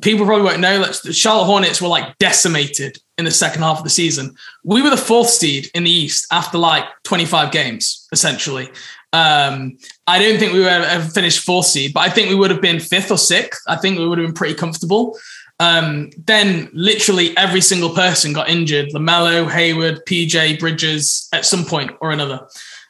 people 0.00 0.24
probably 0.24 0.44
won't 0.44 0.60
know 0.60 0.78
that 0.80 1.00
the 1.02 1.12
Charlotte 1.12 1.46
Hornets 1.46 1.82
were 1.82 1.88
like 1.88 2.16
decimated 2.18 2.98
in 3.18 3.24
the 3.24 3.30
second 3.30 3.62
half 3.62 3.78
of 3.78 3.84
the 3.84 3.90
season. 3.90 4.36
We 4.64 4.82
were 4.82 4.90
the 4.90 4.96
fourth 4.96 5.28
seed 5.28 5.70
in 5.74 5.84
the 5.84 5.90
East 5.90 6.26
after 6.30 6.58
like 6.58 6.84
25 7.04 7.50
games, 7.50 8.06
essentially. 8.12 8.70
Um, 9.12 9.78
I 10.06 10.20
don't 10.20 10.38
think 10.38 10.52
we 10.52 10.60
would 10.60 10.68
have 10.68 11.12
finished 11.12 11.44
fourth 11.44 11.66
seed, 11.66 11.92
but 11.92 12.00
I 12.00 12.10
think 12.10 12.28
we 12.28 12.36
would 12.36 12.50
have 12.50 12.60
been 12.60 12.78
fifth 12.78 13.10
or 13.10 13.18
sixth. 13.18 13.62
I 13.66 13.76
think 13.76 13.98
we 13.98 14.06
would 14.06 14.18
have 14.18 14.28
been 14.28 14.34
pretty 14.34 14.54
comfortable. 14.54 15.18
Um, 15.58 16.10
then 16.26 16.70
literally 16.72 17.36
every 17.36 17.60
single 17.60 17.90
person 17.90 18.32
got 18.32 18.48
injured. 18.48 18.90
LaMelo, 18.90 19.50
Hayward, 19.50 20.06
PJ, 20.06 20.60
Bridges 20.60 21.28
at 21.32 21.44
some 21.44 21.64
point 21.64 21.90
or 22.00 22.12
another. 22.12 22.46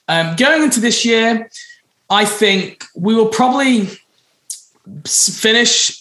Um, 0.06 0.36
going 0.36 0.62
into 0.62 0.80
this 0.80 1.04
year, 1.04 1.50
I 2.10 2.24
think 2.24 2.84
we 2.94 3.14
will 3.14 3.28
probably 3.28 3.88
finish 5.06 5.99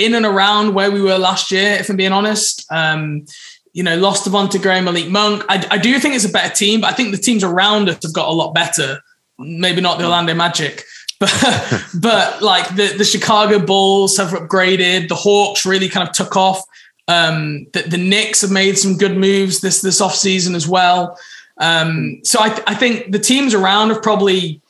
in 0.00 0.14
and 0.14 0.26
around 0.26 0.74
where 0.74 0.90
we 0.90 1.00
were 1.00 1.18
last 1.18 1.50
year, 1.50 1.74
if 1.74 1.88
I'm 1.88 1.96
being 1.96 2.12
honest. 2.12 2.66
Um, 2.70 3.26
you 3.72 3.82
know, 3.82 3.96
lost 3.96 4.26
Devonte 4.26 4.60
Graham, 4.60 4.84
Malik 4.84 5.08
Monk. 5.08 5.44
I, 5.48 5.64
I, 5.70 5.78
do 5.78 5.96
think 6.00 6.14
it's 6.14 6.24
a 6.24 6.30
better 6.30 6.52
team, 6.52 6.80
but 6.80 6.90
I 6.90 6.92
think 6.92 7.12
the 7.12 7.18
teams 7.18 7.44
around 7.44 7.88
us 7.88 8.02
have 8.02 8.12
got 8.12 8.28
a 8.28 8.32
lot 8.32 8.52
better. 8.52 9.00
Maybe 9.38 9.80
not 9.80 9.98
the 9.98 10.04
Orlando 10.04 10.34
Magic, 10.34 10.84
but 11.20 11.84
but 11.94 12.42
like 12.42 12.68
the, 12.74 12.94
the 12.98 13.04
Chicago 13.04 13.58
Bulls 13.64 14.16
have 14.16 14.30
upgraded. 14.30 15.08
The 15.08 15.14
Hawks 15.14 15.64
really 15.64 15.88
kind 15.88 16.08
of 16.08 16.14
took 16.14 16.36
off. 16.36 16.62
Um, 17.06 17.66
the, 17.72 17.82
the 17.82 17.96
Knicks 17.96 18.40
have 18.42 18.50
made 18.50 18.76
some 18.76 18.96
good 18.96 19.16
moves 19.16 19.60
this 19.60 19.80
this 19.82 20.00
off 20.00 20.14
season 20.14 20.54
as 20.54 20.66
well. 20.66 21.18
Um, 21.58 22.20
so 22.24 22.40
I, 22.40 22.58
I 22.66 22.74
think 22.74 23.12
the 23.12 23.18
teams 23.18 23.54
around 23.54 23.90
have 23.90 24.02
probably 24.02 24.60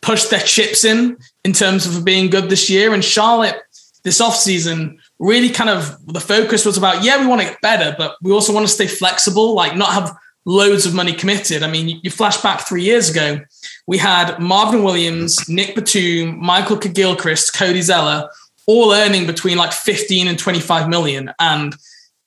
pushed 0.00 0.30
their 0.30 0.40
chips 0.40 0.84
in 0.84 1.16
in 1.44 1.52
terms 1.52 1.86
of 1.86 2.04
being 2.04 2.28
good 2.28 2.50
this 2.50 2.68
year. 2.68 2.92
And 2.92 3.02
Charlotte 3.02 3.63
this 4.04 4.20
offseason 4.20 4.98
really 5.18 5.48
kind 5.48 5.70
of 5.70 5.96
the 6.06 6.20
focus 6.20 6.64
was 6.64 6.76
about, 6.76 7.02
yeah, 7.02 7.20
we 7.20 7.26
want 7.26 7.40
to 7.40 7.48
get 7.48 7.60
better, 7.60 7.94
but 7.96 8.16
we 8.22 8.30
also 8.30 8.52
want 8.52 8.66
to 8.66 8.72
stay 8.72 8.86
flexible, 8.86 9.54
like 9.54 9.76
not 9.76 9.92
have 9.92 10.14
loads 10.44 10.84
of 10.84 10.94
money 10.94 11.14
committed. 11.14 11.62
I 11.62 11.70
mean, 11.70 12.00
you, 12.02 12.10
flash 12.10 12.36
back 12.42 12.60
three 12.68 12.82
years 12.82 13.10
ago, 13.10 13.40
we 13.86 13.96
had 13.96 14.38
Marvin 14.38 14.84
Williams, 14.84 15.48
Nick 15.48 15.74
Batum, 15.74 16.38
Michael 16.38 16.76
Kidd-Gilchrist, 16.76 17.54
Cody 17.54 17.80
Zeller, 17.80 18.28
all 18.66 18.92
earning 18.92 19.26
between 19.26 19.56
like 19.56 19.72
15 19.72 20.28
and 20.28 20.38
25 20.38 20.88
million. 20.88 21.32
And 21.38 21.74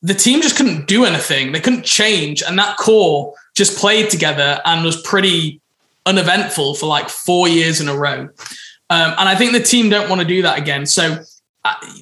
the 0.01 0.15
team 0.15 0.41
just 0.41 0.57
couldn't 0.57 0.87
do 0.87 1.05
anything. 1.05 1.51
They 1.51 1.59
couldn't 1.59 1.85
change. 1.85 2.41
And 2.41 2.57
that 2.57 2.77
core 2.77 3.33
just 3.55 3.77
played 3.77 4.09
together 4.09 4.61
and 4.65 4.83
was 4.83 5.01
pretty 5.01 5.61
uneventful 6.07 6.75
for 6.75 6.87
like 6.87 7.09
four 7.09 7.47
years 7.47 7.81
in 7.81 7.87
a 7.87 7.95
row. 7.95 8.29
Um, 8.89 9.13
and 9.17 9.29
I 9.29 9.35
think 9.35 9.51
the 9.51 9.59
team 9.59 9.89
don't 9.89 10.09
want 10.09 10.21
to 10.21 10.27
do 10.27 10.41
that 10.43 10.57
again. 10.57 10.85
So 10.85 11.23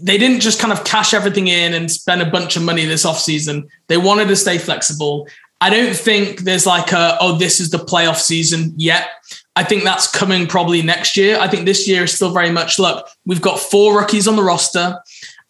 they 0.01 0.17
didn't 0.17 0.41
just 0.41 0.59
kind 0.59 0.73
of 0.73 0.83
cash 0.83 1.13
everything 1.13 1.47
in 1.47 1.73
and 1.73 1.91
spend 1.91 2.21
a 2.21 2.29
bunch 2.29 2.55
of 2.55 2.63
money 2.63 2.85
this 2.85 3.05
offseason. 3.05 3.67
They 3.87 3.97
wanted 3.97 4.27
to 4.27 4.35
stay 4.35 4.57
flexible. 4.57 5.27
I 5.61 5.69
don't 5.69 5.95
think 5.95 6.41
there's 6.41 6.65
like 6.65 6.91
a, 6.91 7.17
oh, 7.21 7.37
this 7.37 7.59
is 7.59 7.69
the 7.69 7.77
playoff 7.77 8.17
season 8.17 8.73
yet. 8.75 9.09
I 9.55 9.63
think 9.63 9.83
that's 9.83 10.11
coming 10.11 10.47
probably 10.47 10.81
next 10.81 11.15
year. 11.15 11.39
I 11.39 11.47
think 11.47 11.65
this 11.65 11.87
year 11.87 12.03
is 12.03 12.13
still 12.13 12.31
very 12.31 12.51
much 12.51 12.77
look, 12.77 13.07
we've 13.25 13.41
got 13.41 13.59
four 13.59 13.97
rookies 13.97 14.27
on 14.27 14.35
the 14.35 14.43
roster. 14.43 14.99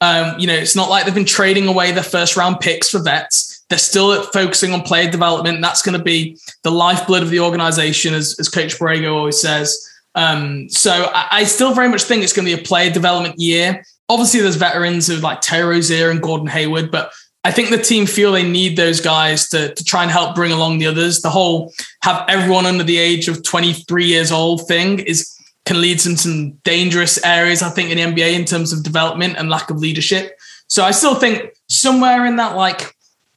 Um, 0.01 0.39
you 0.39 0.45
know, 0.45 0.53
it's 0.53 0.75
not 0.75 0.89
like 0.89 1.05
they've 1.05 1.15
been 1.15 1.25
trading 1.25 1.67
away 1.67 1.91
their 1.91 2.03
first 2.03 2.37
round 2.37 2.59
picks 2.59 2.89
for 2.89 2.99
vets. 2.99 3.65
They're 3.69 3.79
still 3.79 4.21
focusing 4.23 4.73
on 4.73 4.81
player 4.83 5.09
development. 5.09 5.61
That's 5.61 5.81
going 5.81 5.97
to 5.97 6.03
be 6.03 6.37
the 6.63 6.71
lifeblood 6.71 7.23
of 7.23 7.31
the 7.31 7.39
organization, 7.39 8.13
as, 8.13 8.35
as 8.39 8.47
Coach 8.47 8.77
Borrego 8.77 9.15
always 9.15 9.41
says. 9.41 9.75
Um, 10.13 10.69
so 10.69 11.11
I, 11.13 11.27
I, 11.31 11.43
still 11.43 11.73
very 11.73 11.89
much 11.89 12.03
think 12.03 12.23
it's 12.23 12.31
going 12.31 12.47
to 12.47 12.55
be 12.55 12.61
a 12.61 12.63
player 12.63 12.89
development 12.89 13.37
year 13.37 13.83
obviously 14.09 14.41
there's 14.41 14.55
veterans 14.55 15.09
of 15.09 15.21
like 15.21 15.41
Terry 15.41 15.75
Rozier 15.75 16.09
and 16.09 16.21
Gordon 16.21 16.47
Hayward, 16.47 16.91
but 16.91 17.11
I 17.43 17.51
think 17.51 17.69
the 17.69 17.77
team 17.77 18.07
feel 18.07 18.31
they 18.31 18.47
need 18.47 18.75
those 18.75 18.99
guys 18.99 19.47
to, 19.49 19.73
to 19.73 19.83
try 19.83 20.01
and 20.01 20.11
help 20.11 20.33
bring 20.33 20.51
along 20.51 20.79
the 20.79 20.87
others. 20.87 21.21
The 21.21 21.29
whole 21.29 21.71
have 22.01 22.25
everyone 22.27 22.65
under 22.65 22.83
the 22.83 22.97
age 22.97 23.27
of 23.27 23.43
23 23.43 24.05
years 24.05 24.31
old 24.31 24.67
thing 24.67 24.99
is 24.99 25.31
can 25.65 25.81
lead 25.81 25.99
to 25.99 26.15
some 26.17 26.51
dangerous 26.63 27.23
areas, 27.23 27.61
I 27.61 27.69
think, 27.69 27.89
in 27.89 27.97
the 27.97 28.03
NBA 28.03 28.33
in 28.33 28.45
terms 28.45 28.71
of 28.71 28.83
development 28.83 29.35
and 29.37 29.49
lack 29.49 29.69
of 29.69 29.77
leadership. 29.77 30.39
So 30.67 30.83
I 30.83 30.91
still 30.91 31.15
think 31.15 31.53
somewhere 31.67 32.25
in 32.25 32.35
that 32.37 32.55
like 32.55 32.95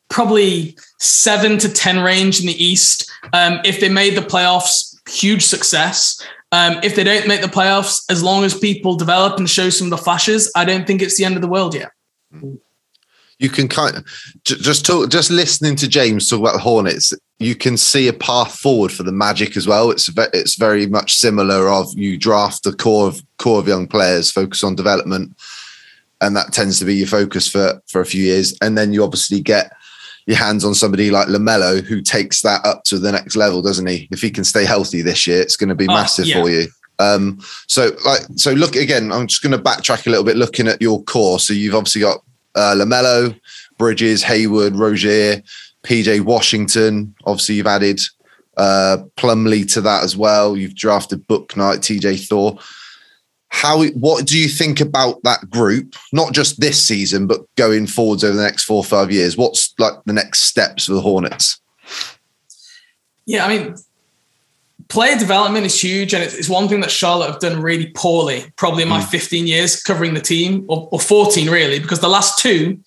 probably 0.09 0.76
seven 0.98 1.59
to 1.59 1.72
10 1.72 2.00
range 2.00 2.40
in 2.40 2.46
the 2.46 2.64
East. 2.64 3.11
Um, 3.33 3.61
if 3.64 3.81
they 3.81 3.88
made 3.88 4.16
the 4.16 4.22
playoffs, 4.22 4.98
huge 5.09 5.42
success. 5.42 6.22
Um, 6.51 6.79
if 6.83 6.97
they 6.97 7.05
don't 7.05 7.29
make 7.29 7.43
the 7.43 7.47
playoffs, 7.47 8.03
as 8.11 8.23
long 8.23 8.45
as 8.45 8.59
people 8.59 8.97
develop 8.97 9.39
and 9.39 9.49
show 9.49 9.69
some 9.69 9.89
of 9.89 9.91
the 9.91 9.99
flashes, 9.99 10.51
I 10.57 10.65
don't 10.65 10.87
think 10.87 11.03
it's 11.03 11.19
the 11.19 11.25
end 11.25 11.37
of 11.37 11.43
the 11.43 11.49
world 11.49 11.75
yet. 11.75 11.91
You 13.39 13.51
can 13.51 13.69
kind 13.69 13.97
of 13.97 14.05
just 14.43 14.85
talk, 14.85 15.11
just 15.11 15.31
listening 15.31 15.77
to 15.77 15.89
James 15.89 16.29
talk 16.29 16.41
about 16.41 16.55
the 16.55 16.59
Hornets. 16.61 17.13
You 17.39 17.55
can 17.55 17.77
see 17.77 18.09
a 18.09 18.13
path 18.13 18.59
forward 18.59 18.91
for 18.91 19.03
the 19.05 19.13
Magic 19.13 19.57
as 19.57 19.67
well. 19.67 19.91
It's 19.91 20.11
it's 20.17 20.57
very 20.57 20.87
much 20.87 21.15
similar. 21.15 21.69
Of 21.69 21.96
you 21.96 22.17
draft 22.17 22.65
the 22.65 22.73
core 22.73 23.07
of 23.09 23.23
core 23.37 23.61
of 23.61 23.69
young 23.69 23.87
players, 23.87 24.33
focus 24.33 24.65
on 24.65 24.75
development, 24.75 25.37
and 26.21 26.35
that 26.35 26.53
tends 26.53 26.81
to 26.81 26.85
be 26.85 26.96
your 26.96 27.07
focus 27.07 27.46
for 27.46 27.81
for 27.87 28.01
a 28.01 28.07
few 28.07 28.25
years, 28.25 28.57
and 28.61 28.77
then 28.77 28.92
you 28.92 29.05
obviously 29.05 29.40
get 29.40 29.71
your 30.29 30.37
hands 30.37 30.62
on 30.62 30.74
somebody 30.74 31.10
like 31.10 31.26
LaMelo 31.29 31.83
who 31.83 32.02
takes 32.02 32.42
that 32.42 32.62
up 32.66 32.85
to 32.85 32.98
the 32.98 33.10
next 33.10 33.35
level, 33.35 33.62
doesn't 33.62 33.87
he? 33.87 34.06
If 34.10 34.20
he 34.20 34.31
can 34.31 34.44
stay 34.44 34.66
healthy 34.66 35.00
this 35.00 35.26
year, 35.26 35.40
it's 35.40 35.56
going 35.56 35.70
to 35.70 35.74
be 35.74 35.87
oh, 35.88 35.94
massive 35.94 36.26
yeah. 36.26 36.42
for 36.42 36.50
you. 36.50 36.68
Um, 36.98 37.40
so 37.66 37.96
like, 38.04 38.20
so 38.37 38.52
look 38.52 38.76
again, 38.76 39.10
I'm 39.10 39.26
just 39.26 39.42
going 39.42 39.56
to 39.56 39.58
backtrack 39.58 40.06
a 40.06 40.10
little 40.10 40.26
bit 40.26 40.37
looking 40.37 40.68
at 40.68 40.83
your 40.83 41.02
core. 41.04 41.40
So 41.40 41.54
you've 41.54 41.74
obviously 41.74 42.02
got 42.02 42.22
uh, 42.54 42.74
LaMelo, 42.76 43.40
Bridges, 43.79 44.22
Hayward, 44.22 44.76
Rozier, 44.76 45.42
PJ 45.83 46.20
Washington. 46.20 47.14
Obviously 47.24 47.54
you've 47.54 47.66
added 47.66 47.98
uh, 48.58 48.98
Plumlee 49.16 49.72
to 49.72 49.81
that 49.81 50.04
as 50.04 50.14
well. 50.14 50.58
You've 50.58 50.74
drafted 50.74 51.26
Bouknight, 51.26 51.79
TJ 51.79 52.29
Thor. 52.29 52.58
How 53.51 53.85
what 53.88 54.27
do 54.27 54.38
you 54.38 54.49
think 54.49 54.81
about 54.81 55.23
that 55.23 55.51
group? 55.51 55.94
Not 56.13 56.33
just 56.33 56.61
this 56.61 56.81
season 56.85 57.27
but 57.27 57.40
going 57.57 57.87
forwards 57.87 58.25
over 58.25 58.37
the 58.37 58.42
next 58.42 58.65
four 58.65 58.79
or 58.79 58.85
five 58.85 59.11
years. 59.11 59.37
What's 59.37 59.75
like 59.79 59.94
the 60.05 60.13
next 60.13 60.40
steps 60.40 60.87
for 60.87 60.92
the 60.92 61.01
hornets? 61.01 61.61
Yeah 63.27 63.44
i 63.44 63.49
mean 63.57 63.75
player 64.88 65.19
development 65.19 65.67
is 65.67 65.83
huge 65.83 66.15
and 66.15 66.23
it's 66.23 66.49
one 66.49 66.67
thing 66.67 66.81
that 66.81 66.90
charlotte 66.90 67.31
have 67.31 67.40
done 67.40 67.61
really 67.61 67.92
poorly 67.94 68.51
probably 68.57 68.83
in 68.83 68.88
my 68.88 69.01
mm. 69.01 69.09
15 69.09 69.46
years 69.46 69.83
covering 69.83 70.15
the 70.15 70.21
team 70.21 70.65
or, 70.67 70.88
or 70.90 70.99
14 70.99 71.51
really 71.51 71.79
because 71.79 72.01
the 72.01 72.09
last 72.09 72.38
two 72.38 72.81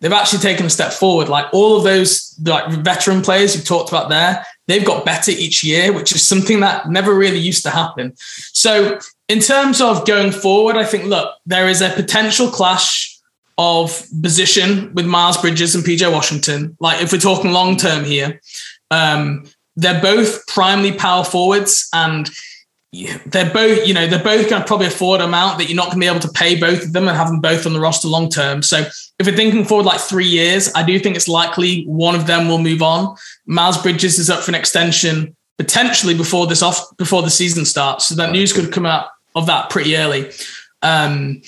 they've 0.00 0.12
actually 0.12 0.40
taken 0.40 0.66
a 0.66 0.70
step 0.70 0.92
forward. 0.92 1.28
Like 1.28 1.46
all 1.52 1.76
of 1.76 1.84
those 1.84 2.38
like 2.44 2.70
veteran 2.70 3.22
players 3.22 3.54
you've 3.54 3.64
talked 3.64 3.88
about 3.88 4.08
there 4.08 4.44
they've 4.66 4.84
got 4.84 5.04
better 5.04 5.30
each 5.30 5.62
year 5.64 5.92
which 5.92 6.14
is 6.14 6.26
something 6.26 6.60
that 6.60 6.88
never 6.90 7.14
really 7.14 7.38
used 7.38 7.62
to 7.64 7.70
happen. 7.70 8.12
So 8.16 8.98
in 9.28 9.40
terms 9.40 9.80
of 9.80 10.06
going 10.06 10.30
forward, 10.32 10.76
I 10.76 10.84
think 10.84 11.04
look, 11.04 11.34
there 11.46 11.68
is 11.68 11.80
a 11.80 11.90
potential 11.90 12.48
clash 12.48 13.18
of 13.58 14.06
position 14.22 14.94
with 14.94 15.06
Miles 15.06 15.38
Bridges 15.38 15.74
and 15.74 15.84
PJ 15.84 16.10
Washington. 16.12 16.76
Like 16.78 17.02
if 17.02 17.12
we're 17.12 17.18
talking 17.18 17.52
long 17.52 17.76
term 17.76 18.04
here, 18.04 18.40
um, 18.90 19.44
they're 19.76 20.00
both 20.00 20.46
primarily 20.46 20.96
power 20.96 21.24
forwards 21.24 21.88
and 21.92 22.30
they're 23.26 23.52
both, 23.52 23.86
you 23.86 23.92
know, 23.92 24.06
they're 24.06 24.22
both 24.22 24.48
going 24.48 24.62
to 24.62 24.66
probably 24.66 24.86
afford 24.86 25.20
amount 25.20 25.58
that 25.58 25.68
you're 25.68 25.76
not 25.76 25.86
going 25.86 25.96
to 25.96 26.00
be 26.00 26.06
able 26.06 26.20
to 26.20 26.28
pay 26.28 26.58
both 26.58 26.84
of 26.84 26.92
them 26.92 27.08
and 27.08 27.16
have 27.16 27.28
them 27.28 27.40
both 27.40 27.66
on 27.66 27.72
the 27.72 27.80
roster 27.80 28.08
long 28.08 28.28
term. 28.28 28.62
So 28.62 28.78
if 29.18 29.26
we're 29.26 29.36
thinking 29.36 29.64
forward 29.64 29.86
like 29.86 30.00
three 30.00 30.26
years, 30.26 30.70
I 30.74 30.82
do 30.82 30.98
think 30.98 31.16
it's 31.16 31.28
likely 31.28 31.84
one 31.84 32.14
of 32.14 32.26
them 32.26 32.48
will 32.48 32.58
move 32.58 32.82
on. 32.82 33.16
Miles 33.46 33.80
Bridges 33.82 34.18
is 34.18 34.30
up 34.30 34.42
for 34.42 34.50
an 34.50 34.54
extension 34.54 35.36
potentially 35.58 36.14
before 36.14 36.46
this 36.46 36.62
off 36.62 36.96
before 36.96 37.22
the 37.22 37.30
season 37.30 37.64
starts. 37.64 38.06
So 38.06 38.14
that 38.14 38.32
news 38.32 38.52
could 38.52 38.72
come 38.72 38.86
out 38.86 39.08
of 39.36 39.46
that 39.46 39.70
pretty 39.70 39.96
early. 39.96 40.32
Um, 40.82 41.42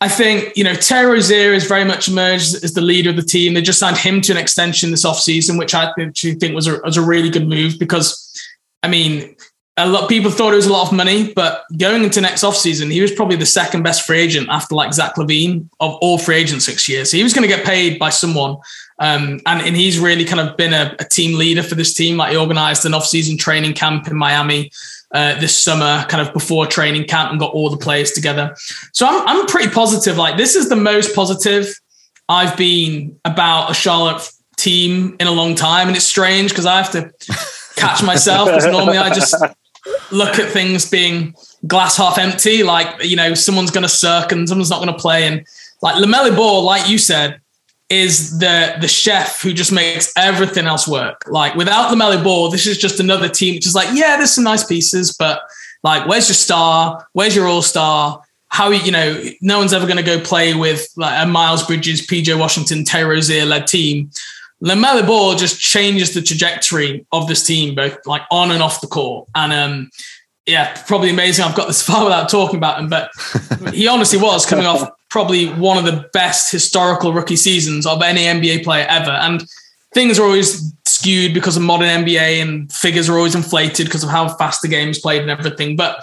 I 0.00 0.08
think, 0.08 0.56
you 0.56 0.64
know, 0.64 0.74
Terry 0.74 1.12
Rozier 1.12 1.52
is 1.52 1.64
very 1.64 1.84
much 1.84 2.08
emerged 2.08 2.64
as 2.64 2.74
the 2.74 2.80
leader 2.80 3.10
of 3.10 3.16
the 3.16 3.22
team. 3.22 3.54
They 3.54 3.62
just 3.62 3.78
signed 3.78 3.96
him 3.96 4.20
to 4.22 4.32
an 4.32 4.38
extension 4.38 4.90
this 4.90 5.06
offseason, 5.06 5.56
which 5.56 5.76
I 5.76 5.92
actually 5.96 6.34
think 6.34 6.56
was 6.56 6.66
a, 6.66 6.80
was 6.80 6.96
a 6.96 7.02
really 7.02 7.30
good 7.30 7.46
move 7.46 7.78
because, 7.78 8.36
I 8.82 8.88
mean, 8.88 9.36
a 9.76 9.88
lot 9.88 10.02
of 10.02 10.08
people 10.08 10.30
thought 10.30 10.52
it 10.52 10.56
was 10.56 10.66
a 10.66 10.72
lot 10.72 10.88
of 10.88 10.92
money, 10.92 11.32
but 11.32 11.64
going 11.78 12.02
into 12.02 12.20
next 12.20 12.42
offseason, 12.42 12.90
he 12.90 13.00
was 13.00 13.12
probably 13.12 13.36
the 13.36 13.46
second 13.46 13.84
best 13.84 14.04
free 14.04 14.18
agent 14.18 14.48
after 14.50 14.74
like 14.74 14.92
Zach 14.92 15.14
LaVine 15.14 15.68
of 15.78 15.94
all 16.02 16.18
free 16.18 16.36
agents 16.36 16.66
six 16.66 16.88
years. 16.88 17.10
So 17.10 17.16
he 17.16 17.22
was 17.22 17.32
going 17.32 17.48
to 17.48 17.54
get 17.54 17.64
paid 17.64 17.98
by 17.98 18.10
someone. 18.10 18.56
Um, 18.98 19.40
and, 19.46 19.62
and 19.66 19.76
he's 19.76 19.98
really 19.98 20.24
kind 20.24 20.40
of 20.40 20.56
been 20.56 20.74
a, 20.74 20.94
a 20.98 21.04
team 21.04 21.38
leader 21.38 21.62
for 21.62 21.74
this 21.74 21.94
team. 21.94 22.16
Like 22.16 22.32
he 22.32 22.36
organized 22.36 22.84
an 22.84 22.92
offseason 22.92 23.38
training 23.38 23.74
camp 23.74 24.08
in 24.08 24.16
Miami 24.16 24.70
uh, 25.12 25.38
this 25.40 25.62
summer, 25.62 26.04
kind 26.08 26.26
of 26.26 26.32
before 26.32 26.66
training 26.66 27.04
camp, 27.04 27.30
and 27.30 27.40
got 27.40 27.52
all 27.52 27.70
the 27.70 27.76
players 27.76 28.12
together. 28.12 28.56
So 28.92 29.06
I'm 29.06 29.26
I'm 29.26 29.46
pretty 29.46 29.70
positive. 29.70 30.16
Like 30.16 30.36
this 30.36 30.56
is 30.56 30.68
the 30.68 30.76
most 30.76 31.14
positive 31.14 31.72
I've 32.28 32.56
been 32.56 33.18
about 33.24 33.70
a 33.70 33.74
Charlotte 33.74 34.26
team 34.56 35.16
in 35.20 35.26
a 35.26 35.32
long 35.32 35.54
time, 35.54 35.88
and 35.88 35.96
it's 35.96 36.06
strange 36.06 36.50
because 36.50 36.64
I 36.64 36.80
have 36.80 36.90
to 36.92 37.12
catch 37.76 38.02
myself 38.02 38.48
because 38.48 38.64
normally 38.64 38.96
I 38.96 39.12
just 39.12 39.34
look 40.10 40.38
at 40.38 40.50
things 40.50 40.88
being 40.88 41.34
glass 41.66 41.98
half 41.98 42.16
empty, 42.16 42.62
like 42.62 43.04
you 43.04 43.16
know 43.16 43.34
someone's 43.34 43.70
going 43.70 43.82
to 43.82 43.88
suck 43.88 44.32
and 44.32 44.48
someone's 44.48 44.70
not 44.70 44.82
going 44.82 44.94
to 44.94 44.98
play, 44.98 45.26
and 45.26 45.46
like 45.82 45.96
LaMelo 45.96 46.34
Ball, 46.34 46.62
like 46.62 46.88
you 46.88 46.96
said, 46.96 47.41
is 47.92 48.38
the 48.38 48.74
the 48.80 48.88
chef 48.88 49.42
who 49.42 49.52
just 49.52 49.70
makes 49.70 50.10
everything 50.16 50.66
else 50.66 50.88
work. 50.88 51.24
Like 51.28 51.54
without 51.54 51.90
the 51.90 51.96
Melly 51.96 52.22
Ball, 52.22 52.48
this 52.50 52.66
is 52.66 52.78
just 52.78 52.98
another 53.00 53.28
team 53.28 53.54
which 53.54 53.66
is 53.66 53.74
like, 53.74 53.88
yeah, 53.92 54.16
there's 54.16 54.32
some 54.32 54.44
nice 54.44 54.64
pieces, 54.64 55.14
but 55.16 55.42
like, 55.82 56.08
where's 56.08 56.28
your 56.28 56.34
star? 56.34 57.06
Where's 57.12 57.36
your 57.36 57.46
all 57.46 57.60
star? 57.60 58.22
How 58.48 58.70
you 58.70 58.90
know 58.90 59.22
no 59.42 59.58
one's 59.58 59.74
ever 59.74 59.86
going 59.86 59.98
to 59.98 60.02
go 60.02 60.18
play 60.20 60.54
with 60.54 60.88
like 60.96 61.22
a 61.22 61.28
Miles 61.28 61.66
Bridges, 61.66 62.06
PJ 62.06 62.38
Washington, 62.38 62.84
Terry 62.84 63.16
Rozier 63.16 63.44
led 63.44 63.66
team. 63.66 64.10
LaMelo 64.64 65.06
Ball 65.06 65.34
just 65.34 65.60
changes 65.60 66.14
the 66.14 66.22
trajectory 66.22 67.04
of 67.12 67.26
this 67.26 67.44
team, 67.44 67.74
both 67.74 67.98
like 68.06 68.22
on 68.30 68.50
and 68.52 68.62
off 68.62 68.80
the 68.80 68.86
court. 68.86 69.28
And 69.34 69.52
um, 69.52 69.90
yeah, 70.46 70.80
probably 70.86 71.10
amazing. 71.10 71.44
I've 71.44 71.56
got 71.56 71.66
this 71.66 71.82
far 71.86 72.04
without 72.04 72.30
talking 72.30 72.56
about 72.56 72.78
him, 72.78 72.88
but 72.88 73.10
he 73.74 73.86
honestly 73.86 74.18
was 74.18 74.46
coming 74.46 74.66
off 74.66 74.88
probably 75.12 75.48
one 75.52 75.76
of 75.76 75.84
the 75.84 76.08
best 76.14 76.50
historical 76.50 77.12
rookie 77.12 77.36
seasons 77.36 77.84
of 77.84 78.00
any 78.00 78.22
NBA 78.22 78.64
player 78.64 78.86
ever. 78.88 79.10
And 79.10 79.46
things 79.92 80.18
are 80.18 80.24
always 80.24 80.72
skewed 80.86 81.34
because 81.34 81.54
of 81.54 81.62
modern 81.62 81.88
NBA 81.88 82.40
and 82.40 82.72
figures 82.72 83.10
are 83.10 83.18
always 83.18 83.34
inflated 83.34 83.86
because 83.86 84.02
of 84.02 84.08
how 84.08 84.26
fast 84.26 84.62
the 84.62 84.68
game 84.68 84.88
is 84.88 84.98
played 84.98 85.20
and 85.20 85.30
everything. 85.30 85.76
But 85.76 86.02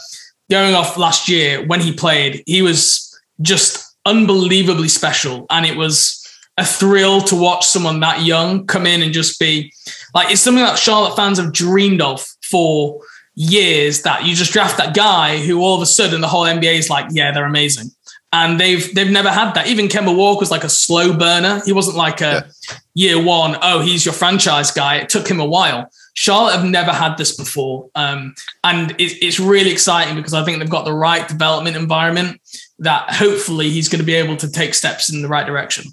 going 0.51 0.75
off 0.75 0.95
last 0.95 1.27
year 1.27 1.65
when 1.65 1.79
he 1.79 1.91
played, 1.91 2.43
he 2.45 2.61
was 2.61 3.19
just 3.41 3.97
unbelievably 4.05 4.89
special. 4.89 5.47
And 5.49 5.65
it 5.65 5.75
was 5.75 6.23
a 6.59 6.65
thrill 6.65 7.19
to 7.21 7.35
watch 7.35 7.65
someone 7.65 8.01
that 8.01 8.21
young 8.21 8.67
come 8.67 8.85
in 8.85 9.01
and 9.01 9.11
just 9.11 9.39
be 9.39 9.73
like, 10.13 10.29
it's 10.29 10.41
something 10.41 10.63
that 10.63 10.77
Charlotte 10.77 11.15
fans 11.15 11.39
have 11.39 11.51
dreamed 11.51 12.03
of 12.03 12.23
for 12.43 13.01
years 13.33 14.03
that 14.03 14.23
you 14.27 14.35
just 14.35 14.53
draft 14.53 14.77
that 14.77 14.93
guy 14.93 15.39
who 15.39 15.61
all 15.61 15.75
of 15.75 15.81
a 15.81 15.87
sudden 15.87 16.21
the 16.21 16.27
whole 16.27 16.43
NBA 16.43 16.77
is 16.77 16.91
like, 16.91 17.07
yeah, 17.09 17.31
they're 17.31 17.45
amazing 17.45 17.89
and 18.31 18.59
they've 18.59 18.93
they've 18.93 19.09
never 19.09 19.29
had 19.29 19.53
that. 19.53 19.67
Even 19.67 19.87
Kemba 19.87 20.15
Walker 20.15 20.39
was 20.39 20.51
like 20.51 20.63
a 20.63 20.69
slow 20.69 21.17
burner. 21.17 21.61
He 21.65 21.73
wasn't 21.73 21.97
like 21.97 22.21
a 22.21 22.47
yeah. 22.69 22.77
year 22.93 23.23
one. 23.23 23.57
Oh, 23.61 23.81
he's 23.81 24.05
your 24.05 24.13
franchise 24.13 24.71
guy. 24.71 24.97
It 24.97 25.09
took 25.09 25.27
him 25.27 25.39
a 25.39 25.45
while. 25.45 25.91
Charlotte 26.13 26.55
have 26.55 26.65
never 26.65 26.91
had 26.91 27.17
this 27.17 27.35
before, 27.35 27.89
um, 27.95 28.35
and 28.63 28.91
it, 28.91 29.23
it's 29.23 29.39
really 29.39 29.71
exciting 29.71 30.15
because 30.15 30.33
I 30.33 30.43
think 30.43 30.59
they've 30.59 30.69
got 30.69 30.85
the 30.85 30.93
right 30.93 31.27
development 31.27 31.75
environment 31.75 32.41
that 32.79 33.09
hopefully 33.09 33.69
he's 33.69 33.89
going 33.89 33.99
to 33.99 34.05
be 34.05 34.15
able 34.15 34.35
to 34.37 34.51
take 34.51 34.73
steps 34.73 35.11
in 35.11 35.21
the 35.21 35.27
right 35.27 35.45
direction. 35.45 35.91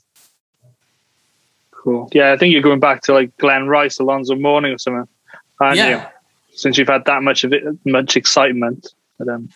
Cool. 1.70 2.08
Yeah, 2.12 2.32
I 2.32 2.36
think 2.36 2.52
you're 2.52 2.62
going 2.62 2.80
back 2.80 3.02
to 3.02 3.12
like 3.12 3.36
Glen 3.36 3.68
Rice, 3.68 3.98
Alonzo 4.00 4.34
Mourning, 4.34 4.72
or 4.72 4.78
something. 4.78 5.08
yeah. 5.60 5.88
You? 5.88 6.02
Since 6.56 6.78
you've 6.78 6.88
had 6.88 7.04
that 7.04 7.22
much 7.22 7.44
of 7.44 7.52
it, 7.52 7.62
much 7.84 8.16
excitement. 8.16 8.92
But 9.18 9.28
um, 9.28 9.50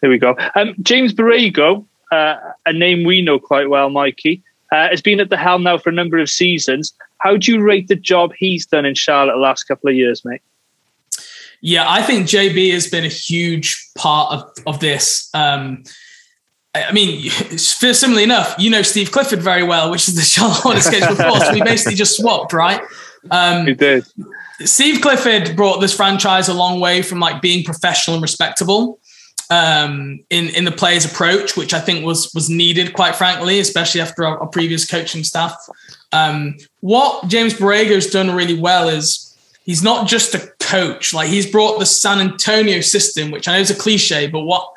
here 0.00 0.10
we 0.10 0.18
go. 0.18 0.36
Um, 0.54 0.74
James 0.82 1.12
Borrego 1.12 1.86
uh, 2.14 2.52
a 2.66 2.72
name 2.72 3.04
we 3.04 3.22
know 3.22 3.38
quite 3.38 3.68
well, 3.68 3.90
Mikey, 3.90 4.42
uh, 4.72 4.88
has 4.88 5.02
been 5.02 5.20
at 5.20 5.30
the 5.30 5.36
helm 5.36 5.62
now 5.62 5.78
for 5.78 5.90
a 5.90 5.92
number 5.92 6.18
of 6.18 6.30
seasons. 6.30 6.92
How 7.18 7.36
do 7.36 7.52
you 7.52 7.60
rate 7.60 7.88
the 7.88 7.96
job 7.96 8.32
he's 8.38 8.66
done 8.66 8.84
in 8.84 8.94
Charlotte 8.94 9.34
the 9.34 9.38
last 9.38 9.64
couple 9.64 9.90
of 9.90 9.96
years, 9.96 10.24
mate? 10.24 10.42
Yeah, 11.60 11.86
I 11.88 12.02
think 12.02 12.26
JB 12.26 12.72
has 12.72 12.88
been 12.88 13.04
a 13.04 13.08
huge 13.08 13.90
part 13.96 14.32
of, 14.32 14.52
of 14.66 14.80
this. 14.80 15.30
Um, 15.32 15.82
I 16.74 16.92
mean, 16.92 17.30
similarly 17.58 18.24
enough, 18.24 18.54
you 18.58 18.70
know 18.70 18.82
Steve 18.82 19.10
Clifford 19.10 19.40
very 19.40 19.62
well, 19.62 19.90
which 19.90 20.08
is 20.08 20.14
the 20.14 20.22
Charlotte 20.34 20.56
Hornets 20.56 20.90
coach 20.90 21.08
before. 21.08 21.40
So 21.40 21.52
we 21.52 21.62
basically 21.72 21.94
just 21.94 22.18
swapped, 22.18 22.52
right? 22.52 22.82
Um, 23.30 23.64
we 23.64 23.74
did. 23.74 24.04
Steve 24.64 25.00
Clifford 25.00 25.56
brought 25.56 25.80
this 25.80 25.96
franchise 25.96 26.48
a 26.48 26.54
long 26.54 26.78
way 26.80 27.02
from 27.02 27.18
like 27.18 27.40
being 27.40 27.64
professional 27.64 28.14
and 28.14 28.22
respectable 28.22 29.00
um, 29.54 30.18
in 30.30 30.48
in 30.48 30.64
the 30.64 30.72
players' 30.72 31.04
approach, 31.04 31.56
which 31.56 31.72
I 31.72 31.80
think 31.80 32.04
was 32.04 32.32
was 32.34 32.50
needed, 32.50 32.92
quite 32.92 33.14
frankly, 33.14 33.60
especially 33.60 34.00
after 34.00 34.26
our, 34.26 34.38
our 34.40 34.48
previous 34.48 34.84
coaching 34.84 35.22
staff. 35.22 35.56
Um, 36.12 36.56
what 36.80 37.28
James 37.28 37.54
Borrego's 37.54 38.08
done 38.08 38.34
really 38.34 38.58
well 38.58 38.88
is 38.88 39.36
he's 39.64 39.82
not 39.82 40.08
just 40.08 40.34
a 40.34 40.52
coach; 40.58 41.14
like 41.14 41.28
he's 41.28 41.50
brought 41.50 41.78
the 41.78 41.86
San 41.86 42.18
Antonio 42.20 42.80
system, 42.80 43.30
which 43.30 43.46
I 43.46 43.54
know 43.54 43.60
is 43.60 43.70
a 43.70 43.76
cliche, 43.76 44.26
but 44.26 44.40
what 44.40 44.68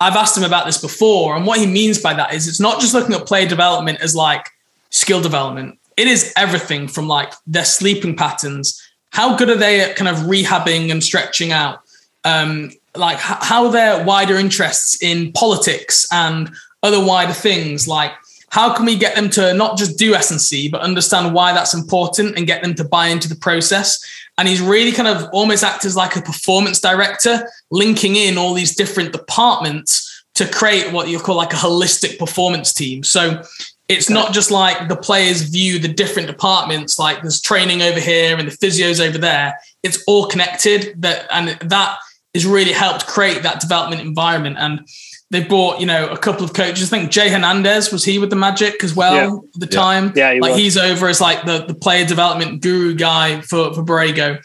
I've 0.00 0.16
asked 0.16 0.36
him 0.36 0.44
about 0.44 0.66
this 0.66 0.80
before, 0.80 1.36
and 1.36 1.46
what 1.46 1.60
he 1.60 1.66
means 1.66 2.00
by 2.00 2.14
that 2.14 2.34
is 2.34 2.48
it's 2.48 2.60
not 2.60 2.80
just 2.80 2.94
looking 2.94 3.14
at 3.14 3.26
player 3.26 3.48
development 3.48 4.00
as 4.00 4.16
like 4.16 4.50
skill 4.90 5.20
development. 5.20 5.78
It 5.96 6.08
is 6.08 6.32
everything 6.36 6.88
from 6.88 7.06
like 7.06 7.32
their 7.46 7.64
sleeping 7.64 8.16
patterns. 8.16 8.82
How 9.10 9.36
good 9.36 9.50
are 9.50 9.56
they 9.56 9.80
at 9.80 9.96
kind 9.96 10.08
of 10.08 10.26
rehabbing 10.26 10.90
and 10.90 11.02
stretching 11.02 11.52
out? 11.52 11.80
Um, 12.24 12.72
like 12.98 13.18
how 13.18 13.68
their 13.68 14.04
wider 14.04 14.36
interests 14.36 15.00
in 15.02 15.32
politics 15.32 16.06
and 16.12 16.50
other 16.82 17.04
wider 17.04 17.32
things? 17.32 17.86
Like 17.86 18.12
how 18.50 18.72
can 18.72 18.86
we 18.86 18.96
get 18.96 19.14
them 19.14 19.28
to 19.30 19.52
not 19.54 19.76
just 19.76 19.98
do 19.98 20.14
S&C 20.14 20.68
but 20.68 20.80
understand 20.80 21.34
why 21.34 21.52
that's 21.52 21.74
important 21.74 22.36
and 22.36 22.46
get 22.46 22.62
them 22.62 22.74
to 22.74 22.84
buy 22.84 23.08
into 23.08 23.28
the 23.28 23.36
process? 23.36 24.02
And 24.38 24.48
he's 24.48 24.60
really 24.60 24.92
kind 24.92 25.08
of 25.08 25.28
almost 25.32 25.64
act 25.64 25.84
as 25.84 25.96
like 25.96 26.16
a 26.16 26.22
performance 26.22 26.80
director 26.80 27.48
linking 27.70 28.16
in 28.16 28.38
all 28.38 28.54
these 28.54 28.74
different 28.74 29.12
departments 29.12 30.24
to 30.34 30.46
create 30.46 30.92
what 30.92 31.08
you 31.08 31.18
call 31.18 31.36
like 31.36 31.52
a 31.52 31.56
holistic 31.56 32.18
performance 32.18 32.72
team. 32.72 33.02
So 33.02 33.42
it's 33.88 34.10
not 34.10 34.32
just 34.32 34.50
like 34.50 34.88
the 34.88 34.96
players 34.96 35.42
view 35.42 35.78
the 35.78 35.88
different 35.88 36.28
departments 36.28 36.98
like 36.98 37.22
there's 37.22 37.40
training 37.40 37.82
over 37.82 38.00
here 38.00 38.36
and 38.36 38.48
the 38.48 38.56
physios 38.56 39.06
over 39.06 39.16
there. 39.16 39.58
It's 39.82 40.02
all 40.06 40.26
connected 40.26 41.00
that 41.02 41.26
and 41.30 41.50
that 41.70 41.98
has 42.36 42.46
really 42.46 42.72
helped 42.72 43.06
create 43.06 43.42
that 43.42 43.60
development 43.60 44.02
environment. 44.02 44.56
And 44.58 44.86
they 45.30 45.42
brought, 45.42 45.80
you 45.80 45.86
know, 45.86 46.08
a 46.08 46.16
couple 46.16 46.44
of 46.44 46.52
coaches. 46.52 46.92
I 46.92 46.98
think 46.98 47.10
Jay 47.10 47.28
Hernandez 47.28 47.90
was 47.90 48.04
he 48.04 48.18
with 48.18 48.30
the 48.30 48.36
Magic 48.36 48.84
as 48.84 48.94
well 48.94 49.14
yeah. 49.14 49.36
at 49.54 49.60
the 49.60 49.74
yeah. 49.74 49.80
time. 49.80 50.12
Yeah, 50.14 50.32
he 50.34 50.40
like 50.40 50.52
was. 50.52 50.60
he's 50.60 50.76
over 50.76 51.08
as 51.08 51.20
like 51.20 51.44
the, 51.44 51.64
the 51.64 51.74
player 51.74 52.06
development 52.06 52.62
guru 52.62 52.94
guy 52.94 53.40
for 53.40 53.74
for 53.74 53.82
Borrego. 53.82 54.40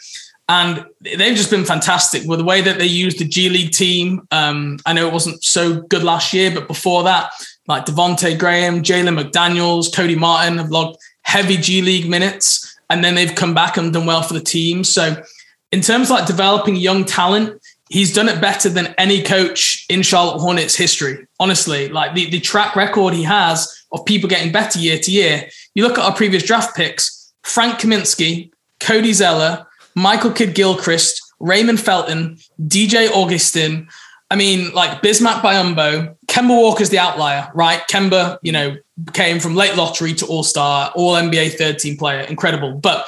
And 0.48 0.84
they've 1.00 1.36
just 1.36 1.50
been 1.50 1.64
fantastic 1.64 2.24
with 2.26 2.40
the 2.40 2.44
way 2.44 2.60
that 2.60 2.78
they 2.78 2.86
used 2.86 3.20
the 3.20 3.24
G 3.24 3.48
League 3.48 3.70
team. 3.70 4.26
Um, 4.32 4.78
I 4.84 4.92
know 4.92 5.06
it 5.06 5.12
wasn't 5.12 5.42
so 5.42 5.82
good 5.82 6.02
last 6.02 6.34
year, 6.34 6.50
but 6.52 6.66
before 6.66 7.04
that, 7.04 7.30
like 7.68 7.86
Devonte 7.86 8.38
Graham, 8.38 8.82
Jalen 8.82 9.18
McDaniels, 9.18 9.94
Cody 9.94 10.16
Martin 10.16 10.58
have 10.58 10.70
logged 10.70 10.98
heavy 11.22 11.56
G 11.56 11.80
League 11.80 12.08
minutes, 12.08 12.76
and 12.90 13.04
then 13.04 13.14
they've 13.14 13.34
come 13.34 13.54
back 13.54 13.76
and 13.76 13.92
done 13.92 14.04
well 14.04 14.22
for 14.22 14.34
the 14.34 14.40
team. 14.40 14.82
So, 14.82 15.22
in 15.70 15.80
terms 15.80 16.10
of 16.10 16.18
like 16.18 16.26
developing 16.26 16.76
young 16.76 17.04
talent, 17.04 17.61
he's 17.92 18.12
done 18.12 18.28
it 18.28 18.40
better 18.40 18.70
than 18.70 18.94
any 18.96 19.22
coach 19.22 19.84
in 19.90 20.00
Charlotte 20.00 20.40
Hornets 20.40 20.74
history. 20.74 21.26
Honestly, 21.38 21.90
like 21.90 22.14
the, 22.14 22.30
the 22.30 22.40
track 22.40 22.74
record 22.74 23.12
he 23.12 23.22
has 23.22 23.70
of 23.92 24.06
people 24.06 24.30
getting 24.30 24.50
better 24.50 24.78
year 24.78 24.98
to 24.98 25.10
year. 25.10 25.48
You 25.74 25.86
look 25.86 25.98
at 25.98 26.04
our 26.04 26.14
previous 26.14 26.42
draft 26.42 26.74
picks: 26.74 27.32
Frank 27.42 27.78
Kaminsky, 27.78 28.50
Cody 28.80 29.12
Zeller, 29.12 29.66
Michael 29.94 30.32
Kidd 30.32 30.54
Gilchrist, 30.54 31.20
Raymond 31.38 31.80
Felton, 31.80 32.38
DJ 32.62 33.10
Augustin. 33.10 33.88
I 34.30 34.36
mean, 34.36 34.72
like 34.72 35.02
Bismack 35.02 35.42
Biyombo, 35.42 36.16
Kemba 36.26 36.48
Walker's 36.48 36.88
the 36.88 36.98
outlier, 36.98 37.50
right? 37.54 37.82
Kemba, 37.90 38.38
you 38.40 38.50
know, 38.50 38.76
came 39.12 39.38
from 39.38 39.54
late 39.54 39.76
lottery 39.76 40.14
to 40.14 40.26
all 40.26 40.42
star, 40.42 40.90
all 40.94 41.12
NBA 41.12 41.58
third 41.58 41.78
team 41.78 41.98
player, 41.98 42.20
incredible. 42.20 42.72
But 42.72 43.06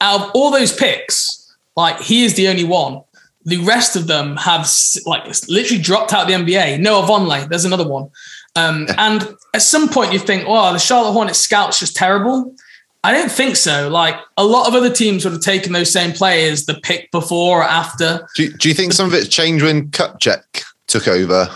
out 0.00 0.22
of 0.22 0.30
all 0.34 0.50
those 0.50 0.74
picks, 0.74 1.54
like 1.76 2.00
he 2.00 2.24
is 2.24 2.34
the 2.34 2.48
only 2.48 2.64
one. 2.64 3.02
The 3.44 3.58
rest 3.58 3.96
of 3.96 4.06
them 4.06 4.36
have 4.36 4.70
like 5.04 5.26
literally 5.48 5.82
dropped 5.82 6.12
out 6.12 6.26
the 6.26 6.34
NBA. 6.34 6.80
Noah 6.80 7.06
Vonleh, 7.06 7.48
there's 7.48 7.64
another 7.64 7.86
one. 7.86 8.10
Um, 8.56 8.86
and 8.96 9.34
at 9.52 9.62
some 9.62 9.88
point, 9.88 10.12
you 10.12 10.18
think, 10.18 10.44
oh, 10.46 10.72
the 10.72 10.78
Charlotte 10.78 11.12
Hornets 11.12 11.40
scout's 11.40 11.78
just 11.78 11.96
terrible. 11.96 12.54
I 13.02 13.12
don't 13.12 13.30
think 13.30 13.56
so. 13.56 13.90
Like 13.90 14.16
a 14.38 14.44
lot 14.44 14.66
of 14.66 14.74
other 14.74 14.90
teams 14.90 15.24
would 15.24 15.34
have 15.34 15.42
taken 15.42 15.72
those 15.72 15.92
same 15.92 16.12
players 16.12 16.64
the 16.64 16.74
pick 16.74 17.10
before 17.10 17.60
or 17.60 17.62
after. 17.62 18.26
Do, 18.34 18.50
do 18.50 18.68
you 18.68 18.74
think 18.74 18.94
some 18.94 19.06
of 19.06 19.14
it 19.14 19.30
changed 19.30 19.62
when 19.62 19.90
Kupchak 19.90 20.64
took 20.86 21.06
over? 21.06 21.50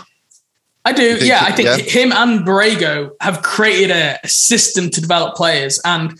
I 0.85 0.93
do. 0.93 1.17
Yeah, 1.21 1.41
I 1.41 1.51
think 1.51 1.67
yeah. 1.67 1.77
him 1.77 2.11
and 2.11 2.45
Borrego 2.45 3.11
have 3.19 3.41
created 3.41 3.91
a, 3.91 4.19
a, 4.23 4.27
system 4.27 4.89
to 4.91 5.01
develop 5.01 5.35
players. 5.35 5.79
And, 5.83 6.19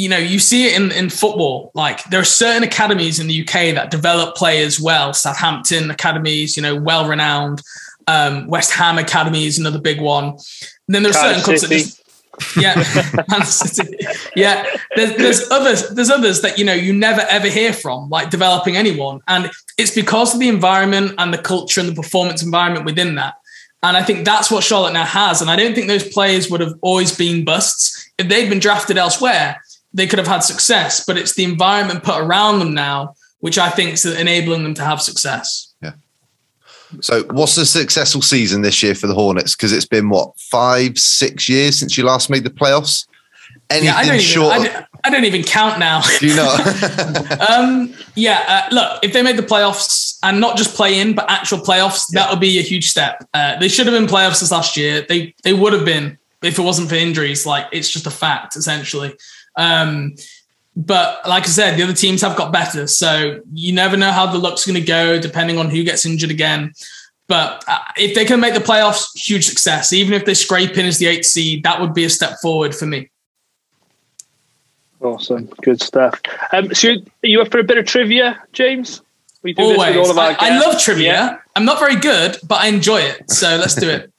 you 0.00 0.08
know, 0.08 0.16
you 0.16 0.38
see 0.38 0.66
it 0.66 0.80
in, 0.80 0.90
in 0.92 1.10
football. 1.10 1.70
Like 1.74 2.02
there 2.04 2.20
are 2.20 2.24
certain 2.24 2.62
academies 2.62 3.20
in 3.20 3.26
the 3.26 3.42
UK 3.42 3.74
that 3.74 3.90
develop 3.90 4.34
players 4.34 4.80
well. 4.80 5.12
Southampton 5.12 5.90
academies, 5.90 6.56
you 6.56 6.62
know, 6.62 6.74
well 6.74 7.06
renowned. 7.06 7.60
Um, 8.06 8.46
West 8.46 8.72
Ham 8.72 8.96
Academy 8.96 9.44
is 9.44 9.58
another 9.58 9.78
big 9.78 10.00
one. 10.00 10.24
And 10.24 10.38
then 10.88 11.02
there 11.02 11.10
are 11.10 11.12
certain 11.12 11.42
clubs 11.42 11.60
that 11.60 11.68
just 11.68 12.00
yeah, 12.56 12.74
yeah. 14.34 14.64
There's, 14.96 15.14
there's 15.16 15.50
others. 15.50 15.90
There's 15.90 16.08
others 16.08 16.40
that 16.40 16.58
you 16.58 16.64
know 16.64 16.72
you 16.72 16.94
never 16.94 17.20
ever 17.20 17.48
hear 17.48 17.74
from, 17.74 18.08
like 18.08 18.30
developing 18.30 18.78
anyone, 18.78 19.20
and 19.28 19.50
it's 19.76 19.94
because 19.94 20.32
of 20.32 20.40
the 20.40 20.48
environment 20.48 21.12
and 21.18 21.34
the 21.34 21.38
culture 21.38 21.80
and 21.80 21.90
the 21.90 21.94
performance 21.94 22.42
environment 22.42 22.86
within 22.86 23.16
that. 23.16 23.34
And 23.82 23.94
I 23.94 24.02
think 24.02 24.24
that's 24.24 24.50
what 24.50 24.64
Charlotte 24.64 24.94
now 24.94 25.04
has. 25.04 25.42
And 25.42 25.50
I 25.50 25.56
don't 25.56 25.74
think 25.74 25.88
those 25.88 26.08
players 26.08 26.50
would 26.50 26.60
have 26.62 26.74
always 26.80 27.14
been 27.14 27.44
busts 27.44 28.10
if 28.16 28.28
they'd 28.28 28.48
been 28.48 28.58
drafted 28.58 28.96
elsewhere. 28.96 29.60
They 29.92 30.06
could 30.06 30.18
have 30.18 30.28
had 30.28 30.40
success, 30.40 31.04
but 31.04 31.18
it's 31.18 31.34
the 31.34 31.44
environment 31.44 32.04
put 32.04 32.20
around 32.20 32.60
them 32.60 32.74
now, 32.74 33.14
which 33.40 33.58
I 33.58 33.70
think 33.70 33.94
is 33.94 34.06
enabling 34.06 34.62
them 34.62 34.74
to 34.74 34.84
have 34.84 35.02
success. 35.02 35.74
Yeah. 35.82 35.92
So, 37.00 37.24
what's 37.24 37.56
a 37.56 37.66
successful 37.66 38.22
season 38.22 38.62
this 38.62 38.82
year 38.82 38.94
for 38.94 39.06
the 39.06 39.14
Hornets? 39.14 39.56
Because 39.56 39.72
it's 39.72 39.86
been 39.86 40.08
what 40.08 40.38
five, 40.38 40.98
six 40.98 41.48
years 41.48 41.78
since 41.78 41.98
you 41.98 42.04
last 42.04 42.30
made 42.30 42.44
the 42.44 42.50
playoffs. 42.50 43.06
Anything 43.68 43.86
yeah, 43.86 43.96
I 43.96 44.06
don't, 44.06 44.20
short 44.20 44.56
even, 44.56 44.66
I, 44.66 44.72
don't, 44.72 44.86
I 45.04 45.10
don't 45.10 45.24
even 45.24 45.42
count 45.44 45.78
now. 45.78 46.02
Do 46.18 46.26
you 46.26 46.34
know? 46.34 46.56
um, 47.48 47.94
yeah, 48.16 48.66
uh, 48.70 48.74
look, 48.74 49.04
if 49.04 49.12
they 49.12 49.22
made 49.22 49.36
the 49.36 49.44
playoffs 49.44 50.18
and 50.22 50.40
not 50.40 50.56
just 50.56 50.74
play 50.74 50.98
in, 50.98 51.14
but 51.14 51.30
actual 51.30 51.58
playoffs, 51.58 52.06
yeah. 52.10 52.22
that 52.22 52.30
would 52.30 52.40
be 52.40 52.58
a 52.58 52.62
huge 52.62 52.90
step. 52.90 53.24
Uh, 53.32 53.58
they 53.58 53.68
should 53.68 53.86
have 53.86 53.94
been 53.94 54.08
playoffs 54.08 54.40
this 54.40 54.50
last 54.50 54.76
year. 54.76 55.04
They 55.08 55.34
they 55.44 55.52
would 55.52 55.72
have 55.72 55.84
been 55.84 56.18
if 56.42 56.58
it 56.58 56.62
wasn't 56.62 56.88
for 56.88 56.96
injuries. 56.96 57.46
Like 57.46 57.66
it's 57.72 57.88
just 57.88 58.06
a 58.06 58.10
fact, 58.10 58.56
essentially. 58.56 59.14
Um, 59.56 60.14
but 60.76 61.26
like 61.28 61.44
I 61.44 61.46
said, 61.46 61.76
the 61.76 61.82
other 61.82 61.92
teams 61.92 62.22
have 62.22 62.36
got 62.36 62.52
better. 62.52 62.86
So 62.86 63.40
you 63.52 63.72
never 63.72 63.96
know 63.96 64.12
how 64.12 64.26
the 64.26 64.38
luck's 64.38 64.66
going 64.66 64.80
to 64.80 64.86
go, 64.86 65.20
depending 65.20 65.58
on 65.58 65.68
who 65.68 65.82
gets 65.84 66.06
injured 66.06 66.30
again. 66.30 66.72
But 67.26 67.64
uh, 67.68 67.78
if 67.96 68.14
they 68.14 68.24
can 68.24 68.40
make 68.40 68.54
the 68.54 68.60
playoffs, 68.60 69.10
huge 69.14 69.46
success. 69.46 69.92
Even 69.92 70.14
if 70.14 70.24
they 70.24 70.34
scrape 70.34 70.76
in 70.76 70.86
as 70.86 70.98
the 70.98 71.06
eighth 71.06 71.26
seed, 71.26 71.62
that 71.64 71.80
would 71.80 71.94
be 71.94 72.04
a 72.04 72.10
step 72.10 72.38
forward 72.40 72.74
for 72.74 72.86
me. 72.86 73.10
Awesome, 75.00 75.46
good 75.62 75.80
stuff. 75.80 76.20
Um, 76.52 76.74
so 76.74 76.90
are 76.90 76.94
you 77.22 77.40
up 77.40 77.50
for 77.50 77.58
a 77.58 77.64
bit 77.64 77.78
of 77.78 77.86
trivia, 77.86 78.42
James? 78.52 79.00
We 79.42 79.54
do 79.54 79.62
Always. 79.62 79.96
all 79.96 80.10
of 80.10 80.18
our 80.18 80.32
I, 80.32 80.36
I 80.40 80.58
love 80.58 80.78
trivia. 80.78 81.12
Yeah. 81.12 81.38
I'm 81.56 81.64
not 81.64 81.78
very 81.78 81.96
good, 81.96 82.36
but 82.46 82.60
I 82.60 82.66
enjoy 82.66 83.00
it. 83.00 83.30
So 83.30 83.56
let's 83.56 83.74
do 83.74 83.88
it. 83.88 84.09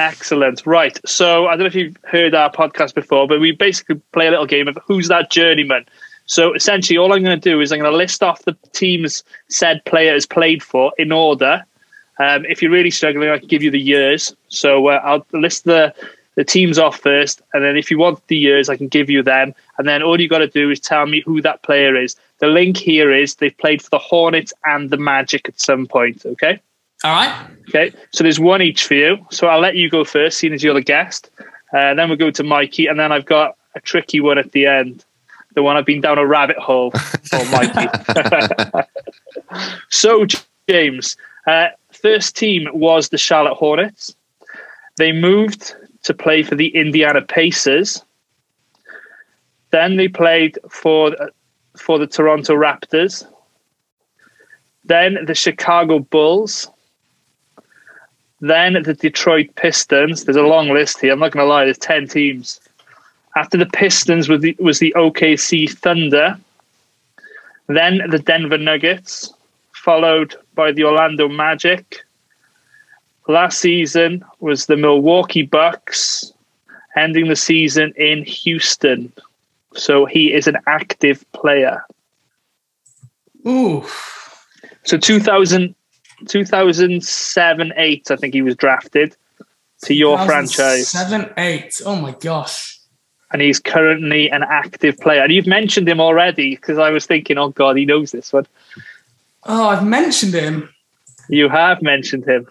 Excellent. 0.00 0.64
Right. 0.64 0.98
So 1.04 1.46
I 1.46 1.50
don't 1.50 1.60
know 1.60 1.66
if 1.66 1.74
you've 1.74 1.98
heard 2.04 2.34
our 2.34 2.50
podcast 2.50 2.94
before, 2.94 3.28
but 3.28 3.38
we 3.38 3.52
basically 3.52 3.96
play 4.12 4.28
a 4.28 4.30
little 4.30 4.46
game 4.46 4.66
of 4.66 4.78
who's 4.86 5.08
that 5.08 5.30
journeyman. 5.30 5.84
So 6.24 6.54
essentially, 6.54 6.96
all 6.96 7.12
I'm 7.12 7.22
going 7.22 7.38
to 7.38 7.50
do 7.50 7.60
is 7.60 7.70
I'm 7.70 7.80
going 7.80 7.90
to 7.90 7.96
list 7.96 8.22
off 8.22 8.42
the 8.44 8.56
teams 8.72 9.22
said 9.48 9.84
player 9.84 10.14
has 10.14 10.24
played 10.24 10.62
for 10.62 10.92
in 10.96 11.12
order. 11.12 11.64
Um, 12.18 12.46
if 12.46 12.62
you're 12.62 12.70
really 12.70 12.90
struggling, 12.90 13.28
I 13.28 13.38
can 13.38 13.48
give 13.48 13.62
you 13.62 13.70
the 13.70 13.80
years. 13.80 14.34
So 14.48 14.88
uh, 14.88 15.00
I'll 15.04 15.26
list 15.32 15.64
the 15.64 15.94
the 16.36 16.44
teams 16.44 16.78
off 16.78 17.00
first, 17.00 17.42
and 17.52 17.62
then 17.62 17.76
if 17.76 17.90
you 17.90 17.98
want 17.98 18.26
the 18.28 18.36
years, 18.36 18.70
I 18.70 18.76
can 18.76 18.88
give 18.88 19.10
you 19.10 19.22
them. 19.22 19.52
And 19.76 19.86
then 19.86 20.02
all 20.02 20.18
you 20.18 20.28
got 20.28 20.38
to 20.38 20.46
do 20.46 20.70
is 20.70 20.80
tell 20.80 21.04
me 21.04 21.20
who 21.26 21.42
that 21.42 21.62
player 21.62 21.94
is. 21.94 22.16
The 22.38 22.46
link 22.46 22.78
here 22.78 23.12
is 23.12 23.34
they've 23.34 23.58
played 23.58 23.82
for 23.82 23.90
the 23.90 23.98
Hornets 23.98 24.52
and 24.64 24.88
the 24.88 24.96
Magic 24.96 25.48
at 25.48 25.60
some 25.60 25.86
point. 25.86 26.24
Okay. 26.24 26.60
All 27.04 27.12
right. 27.12 27.46
Okay. 27.68 27.92
So 28.12 28.22
there's 28.24 28.40
one 28.40 28.60
each 28.62 28.86
for 28.86 28.94
you. 28.94 29.24
So 29.30 29.46
I'll 29.46 29.60
let 29.60 29.76
you 29.76 29.88
go 29.88 30.04
first, 30.04 30.38
seeing 30.38 30.52
as 30.52 30.62
you're 30.62 30.74
the 30.74 30.82
guest. 30.82 31.30
Uh, 31.72 31.94
then 31.94 32.08
we'll 32.08 32.18
go 32.18 32.30
to 32.30 32.42
Mikey, 32.42 32.86
and 32.86 32.98
then 32.98 33.12
I've 33.12 33.26
got 33.26 33.56
a 33.74 33.80
tricky 33.80 34.20
one 34.20 34.38
at 34.38 34.52
the 34.52 34.66
end. 34.66 35.04
The 35.54 35.62
one 35.62 35.76
I've 35.76 35.86
been 35.86 36.00
down 36.00 36.18
a 36.18 36.26
rabbit 36.26 36.58
hole 36.58 36.90
for 36.90 37.44
Mikey. 37.50 37.88
so, 39.88 40.26
James, 40.68 41.16
uh, 41.46 41.68
first 41.92 42.36
team 42.36 42.68
was 42.72 43.08
the 43.08 43.18
Charlotte 43.18 43.54
Hornets. 43.54 44.14
They 44.96 45.12
moved 45.12 45.74
to 46.02 46.14
play 46.14 46.42
for 46.42 46.54
the 46.54 46.68
Indiana 46.68 47.22
Pacers. 47.22 48.04
Then 49.70 49.96
they 49.96 50.08
played 50.08 50.58
for 50.68 51.16
for 51.76 51.98
the 51.98 52.06
Toronto 52.06 52.54
Raptors. 52.54 53.24
Then 54.84 55.18
the 55.24 55.34
Chicago 55.34 56.00
Bulls. 56.00 56.68
Then 58.40 58.82
the 58.82 58.94
Detroit 58.94 59.54
Pistons. 59.56 60.24
There's 60.24 60.36
a 60.36 60.42
long 60.42 60.68
list 60.68 61.00
here. 61.00 61.12
I'm 61.12 61.18
not 61.18 61.32
going 61.32 61.44
to 61.44 61.48
lie. 61.48 61.64
There's 61.64 61.78
ten 61.78 62.08
teams. 62.08 62.60
After 63.36 63.56
the 63.56 63.66
Pistons 63.66 64.28
was 64.28 64.40
the 64.40 64.56
was 64.58 64.78
the 64.78 64.94
OKC 64.96 65.70
Thunder. 65.70 66.38
Then 67.68 68.00
the 68.10 68.18
Denver 68.18 68.58
Nuggets, 68.58 69.32
followed 69.72 70.34
by 70.54 70.72
the 70.72 70.84
Orlando 70.84 71.28
Magic. 71.28 72.04
Last 73.28 73.60
season 73.60 74.24
was 74.40 74.66
the 74.66 74.76
Milwaukee 74.76 75.42
Bucks, 75.42 76.32
ending 76.96 77.28
the 77.28 77.36
season 77.36 77.92
in 77.96 78.24
Houston. 78.24 79.12
So 79.74 80.04
he 80.04 80.32
is 80.32 80.48
an 80.48 80.56
active 80.66 81.24
player. 81.32 81.84
Ooh. 83.46 83.84
So 84.82 84.98
2000, 84.98 85.74
2007 86.26 87.72
8, 87.76 88.10
I 88.10 88.16
think 88.16 88.34
he 88.34 88.42
was 88.42 88.56
drafted 88.56 89.16
to 89.84 89.94
your 89.94 90.18
franchise. 90.24 90.88
7 90.88 91.32
8. 91.36 91.82
Oh 91.86 91.96
my 91.96 92.12
gosh. 92.12 92.78
And 93.32 93.40
he's 93.40 93.60
currently 93.60 94.30
an 94.30 94.42
active 94.42 94.98
player. 94.98 95.22
And 95.22 95.32
you've 95.32 95.46
mentioned 95.46 95.88
him 95.88 96.00
already 96.00 96.56
because 96.56 96.78
I 96.78 96.90
was 96.90 97.06
thinking, 97.06 97.38
oh 97.38 97.50
God, 97.50 97.76
he 97.76 97.84
knows 97.84 98.10
this 98.10 98.32
one. 98.32 98.46
Oh, 99.44 99.68
I've 99.68 99.86
mentioned 99.86 100.34
him. 100.34 100.68
You 101.28 101.48
have 101.48 101.80
mentioned 101.80 102.26
him. 102.26 102.48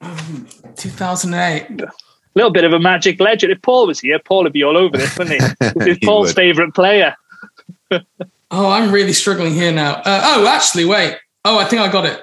2008. 0.76 1.82
A 1.82 1.92
little 2.34 2.50
bit 2.50 2.64
of 2.64 2.72
a 2.72 2.80
magic 2.80 3.20
legend. 3.20 3.52
If 3.52 3.62
Paul 3.62 3.86
was 3.86 4.00
here, 4.00 4.18
Paul 4.18 4.44
would 4.44 4.52
be 4.52 4.64
all 4.64 4.76
over 4.76 4.96
this, 4.96 5.16
wouldn't 5.16 5.40
he? 5.40 5.84
He's 5.84 5.98
Paul's 5.98 6.32
favourite 6.32 6.74
player. 6.74 7.14
Oh, 8.56 8.70
I'm 8.70 8.92
really 8.92 9.12
struggling 9.12 9.52
here 9.52 9.72
now. 9.72 9.94
Uh, 9.94 10.20
oh, 10.22 10.46
actually, 10.46 10.84
wait. 10.84 11.16
Oh, 11.44 11.58
I 11.58 11.64
think 11.64 11.82
I 11.82 11.90
got 11.90 12.06
it. 12.06 12.22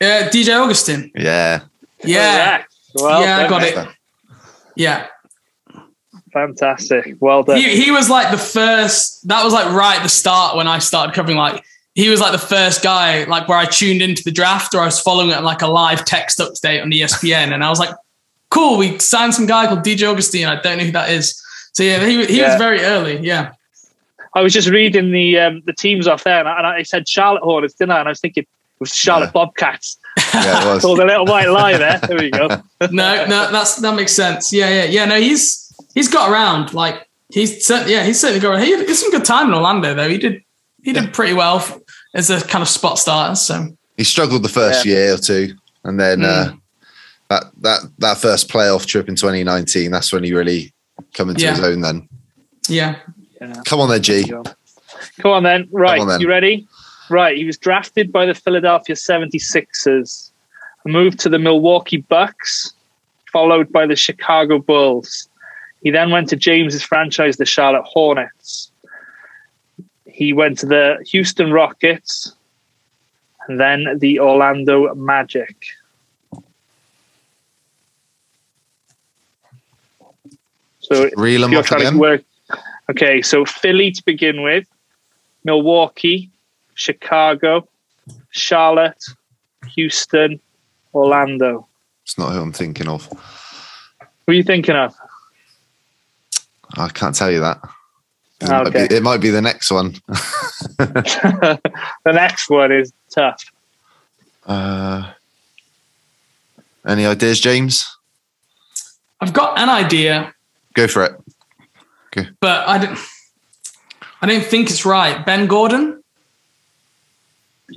Uh, 0.00 0.30
DJ 0.30 0.58
Augustin. 0.58 1.12
Yeah. 1.14 1.64
Yeah. 2.02 2.64
Well, 2.94 3.20
yeah, 3.20 3.38
I 3.38 3.48
got 3.48 3.62
it. 3.62 3.88
Yeah. 4.74 5.06
Fantastic. 6.32 7.16
Well 7.20 7.42
done. 7.42 7.58
He, 7.58 7.84
he 7.84 7.90
was 7.90 8.08
like 8.08 8.30
the 8.30 8.38
first, 8.38 9.28
that 9.28 9.44
was 9.44 9.52
like 9.52 9.70
right 9.70 9.98
at 9.98 10.02
the 10.02 10.08
start 10.08 10.56
when 10.56 10.66
I 10.66 10.78
started 10.78 11.14
covering, 11.14 11.36
like, 11.36 11.62
he 11.94 12.08
was 12.08 12.20
like 12.20 12.32
the 12.32 12.38
first 12.38 12.82
guy, 12.82 13.24
like 13.24 13.48
where 13.48 13.58
I 13.58 13.66
tuned 13.66 14.00
into 14.00 14.22
the 14.24 14.32
draft 14.32 14.74
or 14.74 14.80
I 14.80 14.86
was 14.86 14.98
following 14.98 15.28
it 15.28 15.42
like 15.42 15.60
a 15.60 15.66
live 15.66 16.06
text 16.06 16.38
update 16.38 16.80
on 16.80 16.90
ESPN. 16.90 17.52
And 17.52 17.62
I 17.62 17.68
was 17.68 17.78
like, 17.78 17.94
cool, 18.50 18.78
we 18.78 18.98
signed 18.98 19.34
some 19.34 19.44
guy 19.44 19.66
called 19.66 19.80
DJ 19.80 20.10
Augustin. 20.10 20.46
I 20.46 20.58
don't 20.58 20.78
know 20.78 20.84
who 20.84 20.92
that 20.92 21.10
is. 21.10 21.38
So 21.74 21.82
yeah, 21.82 22.02
he, 22.06 22.24
he 22.24 22.38
yeah. 22.38 22.52
was 22.52 22.56
very 22.56 22.80
early. 22.80 23.18
Yeah. 23.18 23.52
I 24.34 24.42
was 24.42 24.52
just 24.52 24.68
reading 24.68 25.10
the 25.12 25.38
um, 25.38 25.62
the 25.66 25.72
teams 25.72 26.06
off 26.06 26.24
there, 26.24 26.38
and 26.38 26.48
I, 26.48 26.56
and 26.58 26.66
I 26.66 26.82
said 26.82 27.08
Charlotte 27.08 27.42
Hornets, 27.42 27.74
didn't 27.74 27.92
I? 27.92 27.98
And 28.00 28.08
I 28.08 28.12
was 28.12 28.20
thinking 28.20 28.42
it 28.44 28.48
was 28.80 28.94
Charlotte 28.94 29.26
Yeah. 29.26 29.32
Bobcats. 29.32 29.98
Yeah, 30.34 30.62
it 30.62 30.74
was. 30.74 30.82
Told 30.88 31.00
a 31.00 31.04
little 31.04 31.24
white 31.26 31.48
lie 31.48 31.76
there. 31.76 31.98
There 31.98 32.16
we 32.18 32.30
go. 32.30 32.46
no, 32.90 33.26
no, 33.26 33.50
that's 33.50 33.76
that 33.76 33.94
makes 33.96 34.12
sense. 34.12 34.52
Yeah, 34.52 34.68
yeah, 34.68 34.84
yeah. 34.84 35.04
No, 35.06 35.20
he's 35.20 35.72
he's 35.94 36.08
got 36.08 36.30
around. 36.30 36.72
Like 36.74 37.08
he's 37.32 37.64
cer- 37.66 37.88
yeah, 37.88 38.04
he's 38.04 38.20
certainly 38.20 38.40
got 38.40 38.50
around. 38.50 38.62
He 38.62 38.70
had, 38.72 38.88
some 38.90 39.10
good 39.10 39.24
time 39.24 39.48
in 39.48 39.54
Orlando 39.54 39.94
though. 39.94 40.08
He 40.08 40.18
did 40.18 40.42
he 40.82 40.92
did 40.92 41.12
pretty 41.12 41.32
well 41.32 41.64
as 42.14 42.30
a 42.30 42.40
kind 42.46 42.62
of 42.62 42.68
spot 42.68 42.98
starter. 42.98 43.34
So 43.34 43.68
He 43.96 44.04
struggled 44.04 44.42
the 44.42 44.48
first 44.48 44.84
year 44.84 45.14
or 45.14 45.18
two, 45.18 45.54
and 45.84 45.98
then 45.98 46.24
uh, 46.24 46.54
that 47.28 47.44
that 47.60 47.80
that 47.98 48.18
first 48.18 48.48
playoff 48.48 48.86
trip 48.86 49.08
in 49.08 49.16
2019. 49.16 49.90
That's 49.90 50.12
when 50.12 50.22
he 50.24 50.32
really 50.32 50.72
come 51.14 51.30
into 51.30 51.42
Yeah. 51.42 51.54
his 51.56 51.64
own. 51.64 51.80
Then 51.80 52.08
yeah, 52.68 52.96
come 53.64 53.80
on, 53.80 53.88
there, 53.88 53.98
G. 53.98 54.24
Come 54.24 55.32
on 55.32 55.42
then. 55.42 55.68
Right, 55.70 56.00
on 56.00 56.08
then. 56.08 56.20
you 56.20 56.28
ready? 56.28 56.66
Right, 57.08 57.36
he 57.36 57.44
was 57.44 57.58
drafted 57.58 58.12
by 58.12 58.26
the 58.26 58.34
Philadelphia 58.34 58.94
76ers, 58.94 60.30
moved 60.86 61.18
to 61.20 61.28
the 61.28 61.38
Milwaukee 61.38 61.98
Bucks, 61.98 62.72
followed 63.32 63.72
by 63.72 63.86
the 63.86 63.96
Chicago 63.96 64.58
Bulls. 64.58 65.28
He 65.82 65.90
then 65.90 66.10
went 66.10 66.28
to 66.28 66.36
James's 66.36 66.82
franchise, 66.82 67.36
the 67.36 67.46
Charlotte 67.46 67.84
Hornets. 67.84 68.70
He 70.06 70.32
went 70.32 70.58
to 70.58 70.66
the 70.66 71.04
Houston 71.06 71.52
Rockets 71.52 72.34
and 73.48 73.58
then 73.58 73.98
the 73.98 74.20
Orlando 74.20 74.94
Magic. 74.94 75.56
So 80.80 81.08
Reel 81.16 81.44
if 81.44 81.50
you're 81.50 81.60
off 81.60 81.66
trying 81.66 81.92
to 81.92 81.98
work. 81.98 82.24
Okay, 82.90 83.22
so 83.22 83.44
Philly 83.44 83.92
to 83.92 84.02
begin 84.04 84.42
with, 84.42 84.66
Milwaukee, 85.44 86.28
Chicago, 86.74 87.68
Charlotte, 88.30 89.04
Houston, 89.74 90.40
Orlando. 90.92 91.68
It's 92.02 92.18
not 92.18 92.32
who 92.32 92.40
I'm 92.40 92.52
thinking 92.52 92.88
of. 92.88 93.06
Who 94.26 94.32
are 94.32 94.34
you 94.34 94.42
thinking 94.42 94.74
of? 94.74 94.92
I 96.76 96.88
can't 96.88 97.14
tell 97.14 97.30
you 97.30 97.38
that. 97.40 97.60
It, 98.40 98.48
might, 98.48 98.66
Okay. 98.66 98.88
be, 98.88 98.94
it 98.96 99.02
might 99.04 99.20
be 99.20 99.30
the 99.30 99.42
next 99.42 99.70
one. 99.70 99.94
the 100.78 101.60
next 102.06 102.50
one 102.50 102.72
is 102.72 102.92
tough. 103.14 103.44
Uh, 104.46 105.12
any 106.84 107.06
ideas, 107.06 107.38
James? 107.40 107.86
I've 109.20 109.32
got 109.32 109.58
an 109.60 109.68
idea, 109.68 110.34
Go 110.74 110.86
for 110.88 111.04
it. 111.04 111.12
But 112.40 112.68
I 112.68 112.78
don't. 112.78 112.98
I 114.22 114.26
don't 114.26 114.44
think 114.44 114.68
it's 114.70 114.84
right. 114.84 115.24
Ben 115.24 115.46
Gordon. 115.46 116.02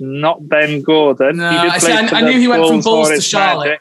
Not 0.00 0.46
Ben 0.48 0.82
Gordon. 0.82 1.36
No, 1.36 1.48
I 1.48 1.78
see, 1.78 1.92
I- 1.92 2.08
I 2.18 2.20
knew 2.20 2.38
he 2.38 2.48
went 2.48 2.66
from 2.66 2.80
Bulls 2.80 3.10
to 3.10 3.20
Charlotte. 3.20 3.66
Magic. 3.68 3.80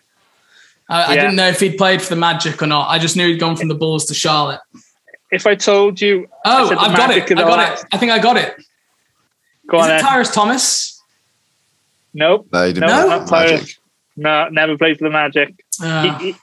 I, 0.89 1.04
I 1.04 1.14
Yeah. 1.16 1.22
didn't 1.22 1.36
know 1.38 1.47
if 1.47 1.60
he'd 1.60 1.78
played 1.78 2.01
for 2.01 2.10
the 2.10 2.20
Magic 2.20 2.62
or 2.62 2.68
not. 2.68 2.88
I 2.89 2.99
just 2.99 3.16
knew 3.18 3.28
he'd 3.28 3.39
gone 3.39 3.56
from 3.56 3.68
the 3.68 3.76
Bulls 3.76 4.06
to 4.06 4.14
Charlotte. 4.14 4.60
If 5.32 5.47
I 5.47 5.56
told 5.56 5.99
you, 5.99 6.28
Oh, 6.45 6.70
I've 6.78 6.95
got 6.95 7.10
it. 7.10 7.24
I 7.24 7.36
got 7.36 7.58
last- 7.58 7.84
it. 7.84 7.89
I 7.91 7.97
think 7.97 8.12
I 8.12 8.20
got 8.20 8.38
it. 8.38 8.56
Go 9.68 9.78
Is 9.80 9.84
on 9.86 9.89
it 9.89 9.93
then. 9.95 10.04
Tyrus 10.04 10.32
Thomas? 10.34 11.01
Nope. 12.14 12.47
No, 12.54 12.68
he 12.68 12.74
didn't 12.74 12.89
No, 12.89 13.01
play 13.08 13.10
not 13.18 13.28
for 13.28 13.36
Magic. 13.36 13.58
Tyrus. 13.60 13.80
No, 14.16 14.49
never 14.49 14.78
played 14.78 14.97
for 14.99 15.06
the 15.06 15.10
Magic. 15.10 15.66
Uh, 15.82 16.01
He- 16.20 16.26
he- 16.34 16.38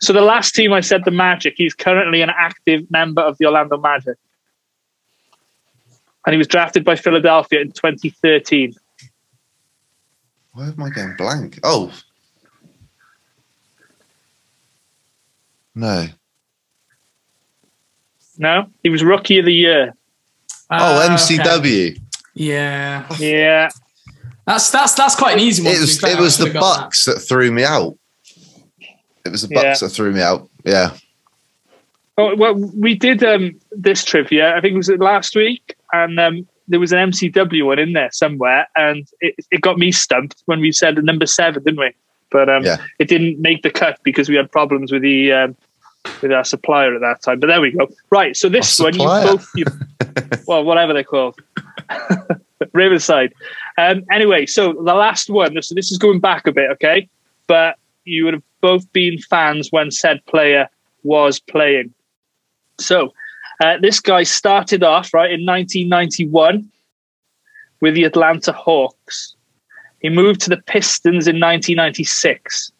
so 0.00 0.12
the 0.12 0.20
last 0.20 0.54
team 0.54 0.72
I 0.72 0.80
said 0.80 1.04
the 1.04 1.10
Magic, 1.10 1.54
he's 1.56 1.74
currently 1.74 2.22
an 2.22 2.30
active 2.30 2.90
member 2.90 3.22
of 3.22 3.38
the 3.38 3.46
Orlando 3.46 3.78
Magic. 3.78 4.16
And 6.26 6.32
he 6.34 6.38
was 6.38 6.48
drafted 6.48 6.84
by 6.84 6.96
Philadelphia 6.96 7.60
in 7.60 7.72
2013. 7.72 8.74
Why 10.52 10.66
am 10.66 10.82
I 10.82 10.90
going 10.90 11.14
blank? 11.16 11.60
Oh. 11.62 11.92
No. 15.74 16.06
No, 18.38 18.66
he 18.82 18.88
was 18.88 19.04
rookie 19.04 19.38
of 19.38 19.44
the 19.44 19.52
year. 19.52 19.94
Oh, 20.70 21.00
uh, 21.00 21.04
okay. 21.04 21.14
MCW. 21.14 22.00
Yeah, 22.34 23.06
Yeah, 23.18 23.70
that's 24.46 24.70
that's 24.70 24.94
that's 24.94 25.14
quite 25.14 25.34
an 25.34 25.40
easy 25.40 25.62
one. 25.62 25.74
It 25.74 25.80
was 25.80 26.04
it 26.04 26.18
was 26.18 26.36
the 26.36 26.44
should've 26.44 26.52
that. 26.54 26.60
Bucks 26.60 27.04
that. 27.06 27.20
threw 27.20 27.50
me 27.50 27.64
out. 27.64 27.96
It 29.26 29.32
was 29.32 29.42
the 29.42 29.48
Yeah. 29.54 29.74
That 29.78 29.88
threw 29.90 30.12
me 30.12 30.22
out. 30.22 30.48
Yeah. 30.64 30.92
Oh, 32.18 32.34
well, 32.34 32.54
we 32.54 32.94
did 32.94 33.22
um, 33.22 33.60
this 33.72 34.02
trivia. 34.02 34.56
I 34.56 34.60
think 34.60 34.72
it 34.72 34.76
was 34.76 34.88
last 34.88 35.36
week, 35.36 35.76
and 35.92 36.18
um, 36.18 36.46
there 36.66 36.80
was 36.80 36.92
an 36.92 37.10
MCW 37.10 37.66
one 37.66 37.78
in 37.78 37.92
there 37.92 38.10
somewhere, 38.10 38.66
and 38.74 39.06
it, 39.20 39.34
it 39.50 39.60
got 39.60 39.78
me 39.78 39.92
stumped 39.92 40.42
when 40.46 40.60
we 40.60 40.72
said 40.72 41.02
number 41.04 41.26
seven, 41.26 41.62
didn't 41.62 41.78
we? 41.80 41.92
But 42.30 42.48
um, 42.48 42.64
Yeah. 42.64 42.78
it 42.98 43.08
didn't 43.08 43.40
make 43.40 43.62
the 43.62 43.70
cut 43.70 43.98
because 44.02 44.28
we 44.28 44.34
had 44.34 44.50
problems 44.50 44.90
with 44.92 45.02
the 45.02 45.32
um, 45.32 45.56
with 46.22 46.32
our 46.32 46.44
supplier 46.44 46.94
at 46.94 47.00
that 47.02 47.22
time. 47.22 47.40
But 47.40 47.48
there 47.48 47.60
we 47.60 47.72
go. 47.72 47.88
Right. 48.10 48.36
So 48.36 48.48
this 48.48 48.80
one, 48.80 48.94
you 48.94 49.04
both, 49.04 49.50
you, 49.54 49.64
well, 50.46 50.64
whatever 50.64 50.92
they're 50.92 51.04
called, 51.04 51.38
Riverside. 52.72 53.34
Um, 53.78 54.04
anyway, 54.10 54.46
so 54.46 54.72
the 54.72 54.94
last 54.94 55.28
one. 55.28 55.60
So 55.62 55.74
this 55.74 55.92
is 55.92 55.98
going 55.98 56.20
back 56.20 56.46
a 56.46 56.52
bit, 56.52 56.70
okay? 56.72 57.08
But 57.46 57.76
you 58.06 58.24
would 58.24 58.34
have 58.34 58.42
both 58.60 58.90
been 58.92 59.18
fans 59.18 59.70
when 59.70 59.90
said 59.90 60.24
player 60.26 60.68
was 61.02 61.38
playing. 61.38 61.92
So 62.78 63.12
uh, 63.60 63.76
this 63.80 64.00
guy 64.00 64.22
started 64.22 64.82
off 64.82 65.12
right 65.12 65.30
in 65.30 65.44
1991 65.44 66.70
with 67.80 67.94
the 67.94 68.04
Atlanta 68.04 68.52
Hawks. 68.52 69.34
He 70.00 70.08
moved 70.08 70.40
to 70.42 70.50
the 70.50 70.62
Pistons 70.66 71.26
in 71.26 71.36
1996. 71.36 72.72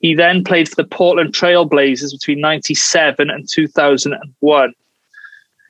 He 0.00 0.14
then 0.14 0.44
played 0.44 0.68
for 0.68 0.76
the 0.76 0.84
Portland 0.84 1.32
Trail 1.32 1.64
Blazers 1.64 2.12
between 2.12 2.40
97 2.40 3.30
and 3.30 3.48
2001. 3.48 4.72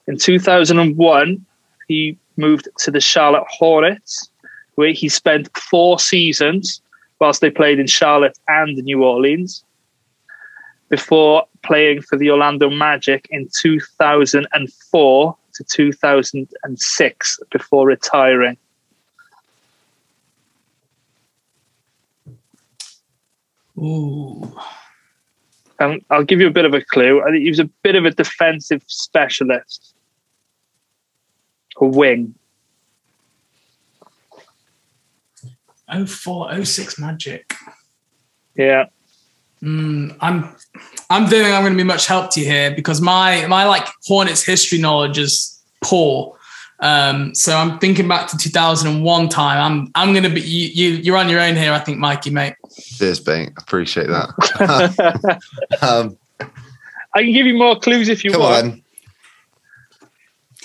In 0.06 0.18
2001, 0.18 1.46
he 1.88 2.18
moved 2.36 2.68
to 2.78 2.90
the 2.90 3.00
Charlotte 3.00 3.46
Hornets, 3.48 4.28
where 4.74 4.92
he 4.92 5.08
spent 5.08 5.56
four 5.56 5.98
seasons 5.98 6.82
whilst 7.24 7.40
they 7.40 7.48
played 7.48 7.78
in 7.78 7.86
Charlotte 7.86 8.38
and 8.48 8.76
New 8.84 9.02
Orleans 9.02 9.64
before 10.90 11.46
playing 11.62 12.02
for 12.02 12.18
the 12.18 12.30
Orlando 12.30 12.68
Magic 12.68 13.26
in 13.30 13.48
2004 13.62 15.36
to 15.54 15.64
2006 15.64 17.40
before 17.50 17.86
retiring. 17.86 18.58
Ooh. 23.78 24.54
Um, 25.80 26.00
I'll 26.10 26.24
give 26.24 26.42
you 26.42 26.46
a 26.46 26.50
bit 26.58 26.66
of 26.66 26.74
a 26.74 26.82
clue. 26.82 27.22
I 27.22 27.30
think 27.30 27.42
he 27.42 27.48
was 27.48 27.58
a 27.58 27.70
bit 27.82 27.94
of 27.94 28.04
a 28.04 28.10
defensive 28.10 28.82
specialist, 28.86 29.94
a 31.78 31.86
wing. 31.86 32.34
04, 35.88 36.64
06 36.64 36.98
Magic. 36.98 37.54
Yeah. 38.56 38.86
Mm, 39.62 40.16
I'm 40.20 40.54
I'm 41.08 41.28
don't 41.28 41.52
I'm 41.52 41.62
going 41.62 41.72
to 41.72 41.76
be 41.76 41.84
much 41.84 42.06
help 42.06 42.30
to 42.32 42.40
you 42.40 42.46
here 42.46 42.74
because 42.74 43.00
my 43.00 43.46
my 43.46 43.64
like 43.64 43.86
Hornets 44.04 44.44
history 44.44 44.78
knowledge 44.78 45.18
is 45.18 45.62
poor. 45.82 46.36
Um, 46.80 47.34
so 47.34 47.56
I'm 47.56 47.78
thinking 47.78 48.08
back 48.08 48.28
to 48.28 48.36
2001 48.36 49.28
time. 49.30 49.58
I'm 49.58 49.90
I'm 49.94 50.12
going 50.12 50.24
to 50.24 50.28
be 50.28 50.42
you, 50.42 50.68
you 50.68 50.96
you're 50.96 51.16
on 51.16 51.28
your 51.28 51.40
own 51.40 51.56
here. 51.56 51.72
I 51.72 51.78
think, 51.78 51.98
Mikey, 51.98 52.30
mate. 52.30 52.54
Cheers, 52.78 53.26
mate. 53.26 53.52
Appreciate 53.56 54.08
that. 54.08 55.40
um, 55.82 56.18
I 57.14 57.22
can 57.22 57.32
give 57.32 57.46
you 57.46 57.54
more 57.54 57.78
clues 57.78 58.08
if 58.08 58.24
you 58.24 58.32
come 58.32 58.40
want. 58.42 58.64
on. 58.66 58.82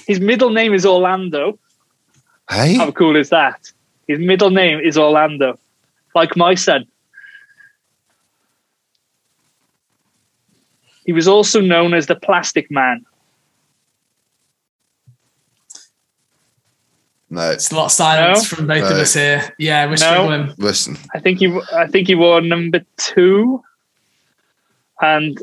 His 0.07 0.19
middle 0.19 0.49
name 0.49 0.73
is 0.73 0.85
Orlando. 0.85 1.59
Hey. 2.49 2.75
How 2.75 2.91
cool 2.91 3.15
is 3.15 3.29
that? 3.29 3.71
His 4.09 4.17
middle 4.19 4.49
name 4.49 4.79
is 4.79 4.97
Orlando, 4.97 5.59
like 6.15 6.35
my 6.35 6.55
son. 6.55 6.87
He 11.05 11.13
was 11.13 11.27
also 11.27 11.61
known 11.61 11.93
as 11.93 12.07
the 12.07 12.15
Plastic 12.15 12.71
Man. 12.71 13.05
No. 17.29 17.51
It's 17.51 17.71
a 17.71 17.75
lot 17.75 17.85
of 17.85 17.91
silence 17.91 18.51
No? 18.51 18.57
from 18.57 18.65
both 18.65 18.89
of 18.91 18.97
us 18.97 19.13
here. 19.13 19.53
Yeah, 19.59 19.85
we're 19.85 19.91
No. 19.91 19.95
struggling. 19.97 20.53
Listen. 20.57 20.97
I 21.13 21.19
think 21.19 21.37
he, 21.37 21.55
I 21.71 21.85
think 21.85 22.07
he 22.07 22.15
wore 22.15 22.41
number 22.41 22.81
two, 22.97 23.63
and 24.99 25.39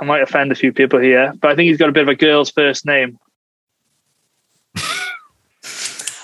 I 0.00 0.06
might 0.06 0.22
offend 0.22 0.50
a 0.50 0.54
few 0.54 0.72
people 0.72 0.98
here, 0.98 1.34
but 1.42 1.50
I 1.50 1.54
think 1.54 1.68
he's 1.68 1.76
got 1.76 1.90
a 1.90 1.92
bit 1.92 2.04
of 2.04 2.08
a 2.08 2.14
girl's 2.14 2.50
first 2.50 2.86
name. 2.86 3.18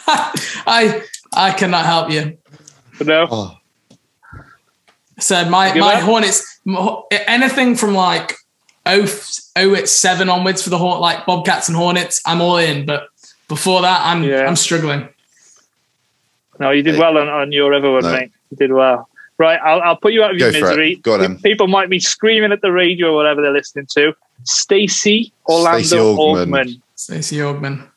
I 0.07 1.03
I 1.35 1.53
cannot 1.53 1.85
help 1.87 2.11
you. 2.11 2.39
But 2.99 3.07
no, 3.07 3.27
Oh, 3.31 3.57
So 5.19 5.45
my 5.49 5.73
Give 5.73 5.81
my 5.81 5.95
up? 5.95 6.03
Hornets 6.03 6.61
anything 7.27 7.75
from 7.77 7.95
like 7.95 8.35
0, 8.89 9.07
0 9.07 9.75
at 9.75 9.89
7 9.89 10.29
onwards 10.29 10.63
for 10.63 10.71
the 10.71 10.79
Hort, 10.79 11.01
like 11.01 11.25
Bobcats 11.27 11.69
and 11.69 11.77
Hornets, 11.77 12.21
I'm 12.27 12.41
all 12.41 12.57
in. 12.59 12.87
But 12.87 13.09
before 13.49 13.83
that, 13.83 14.01
I'm 14.05 14.23
Yeah. 14.25 14.47
I'm 14.47 14.57
struggling. 14.57 15.09
No, 16.59 16.71
you 16.71 16.83
did 16.83 16.99
well 16.99 17.17
on, 17.19 17.29
on 17.29 17.53
your 17.53 17.73
other 17.75 17.91
one, 17.91 18.03
No. 18.03 18.13
mate. 18.13 18.31
You 18.51 18.57
did 18.57 18.73
well. 18.73 19.09
Right, 19.39 19.59
I'll, 19.65 19.81
I'll 19.81 19.97
put 19.97 20.13
you 20.13 20.23
out 20.23 20.31
of 20.33 20.37
your 20.39 20.53
Go 20.53 20.61
for 20.61 20.67
it. 20.67 20.69
misery. 20.71 20.95
Go 20.97 21.15
on. 21.21 21.39
People 21.41 21.67
might 21.67 21.89
be 21.89 21.99
screaming 21.99 22.53
at 22.53 22.61
the 22.61 22.71
radio 22.71 23.09
or 23.13 23.17
whatever 23.17 23.41
they're 23.43 23.53
listening 23.53 23.87
to. 23.95 24.15
Stacey 24.45 25.33
Orlando 25.49 25.79
Stacey 25.81 25.97
Augmon. 25.97 26.47
Augmon. 26.47 26.81
Stacey 26.95 27.37
Augmon. 27.39 27.89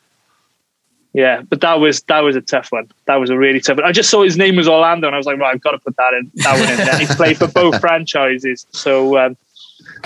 Yeah, 1.15 1.43
but 1.47 1.61
that 1.61 1.79
was 1.79 2.01
that 2.03 2.19
was 2.19 2.35
a 2.35 2.41
tough 2.41 2.73
one. 2.73 2.91
That 3.05 3.15
was 3.15 3.29
a 3.29 3.37
really 3.37 3.61
tough 3.61 3.77
one. 3.77 3.85
I 3.85 3.93
just 3.93 4.09
saw 4.09 4.21
his 4.23 4.35
name 4.35 4.57
was 4.57 4.67
Orlando, 4.67 5.07
and 5.07 5.15
I 5.15 5.17
was 5.17 5.25
like, 5.25 5.37
right, 5.37 5.53
I've 5.55 5.61
got 5.61 5.71
to 5.71 5.79
put 5.79 5.95
that 5.95 6.13
in. 6.13 6.29
That 6.35 6.59
one 6.59 6.69
in 6.69 6.77
there. 6.77 6.99
He's 6.99 7.15
played 7.15 7.37
for 7.37 7.47
both 7.47 7.79
franchises, 7.85 8.67
so 8.71 9.17
um, 9.17 9.37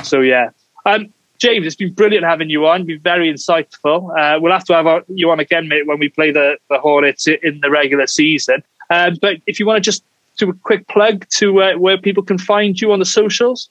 so 0.03 0.22
yeah. 0.22 0.51
Um, 0.86 1.12
James, 1.39 1.66
it's 1.66 1.76
been 1.76 1.93
brilliant 1.93 2.26
having 2.26 2.51
you 2.51 2.68
on. 2.68 2.82
You've 2.82 3.01
been 3.01 3.12
very 3.12 3.34
insightful. 3.34 4.16
Uh, 4.16 4.39
we'll 4.39 4.51
have 4.51 4.66
to 4.66 4.74
have 4.76 4.86
our- 4.86 5.03
you 5.07 5.32
on 5.32 5.39
again, 5.39 5.68
mate, 5.68 5.88
when 5.88 5.97
we 5.97 6.10
play 6.10 6.32
the, 6.32 6.57
the 6.70 6.78
Hornets 6.80 7.28
in 7.28 7.60
the 7.62 7.72
regular 7.72 8.05
season. 8.05 8.62
Um, 8.91 9.16
but 9.20 9.38
if 9.47 9.60
you 9.60 9.66
want 9.66 9.78
to 9.78 9.82
just 9.82 10.03
do 10.39 10.49
a 10.49 10.53
quick 10.53 10.87
plug 10.87 11.27
to 11.35 11.61
uh, 11.61 11.73
where 11.73 11.97
people 11.97 12.23
can 12.23 12.37
find 12.37 12.79
you 12.79 12.91
on 12.91 12.99
the 12.99 13.05
socials. 13.05 13.69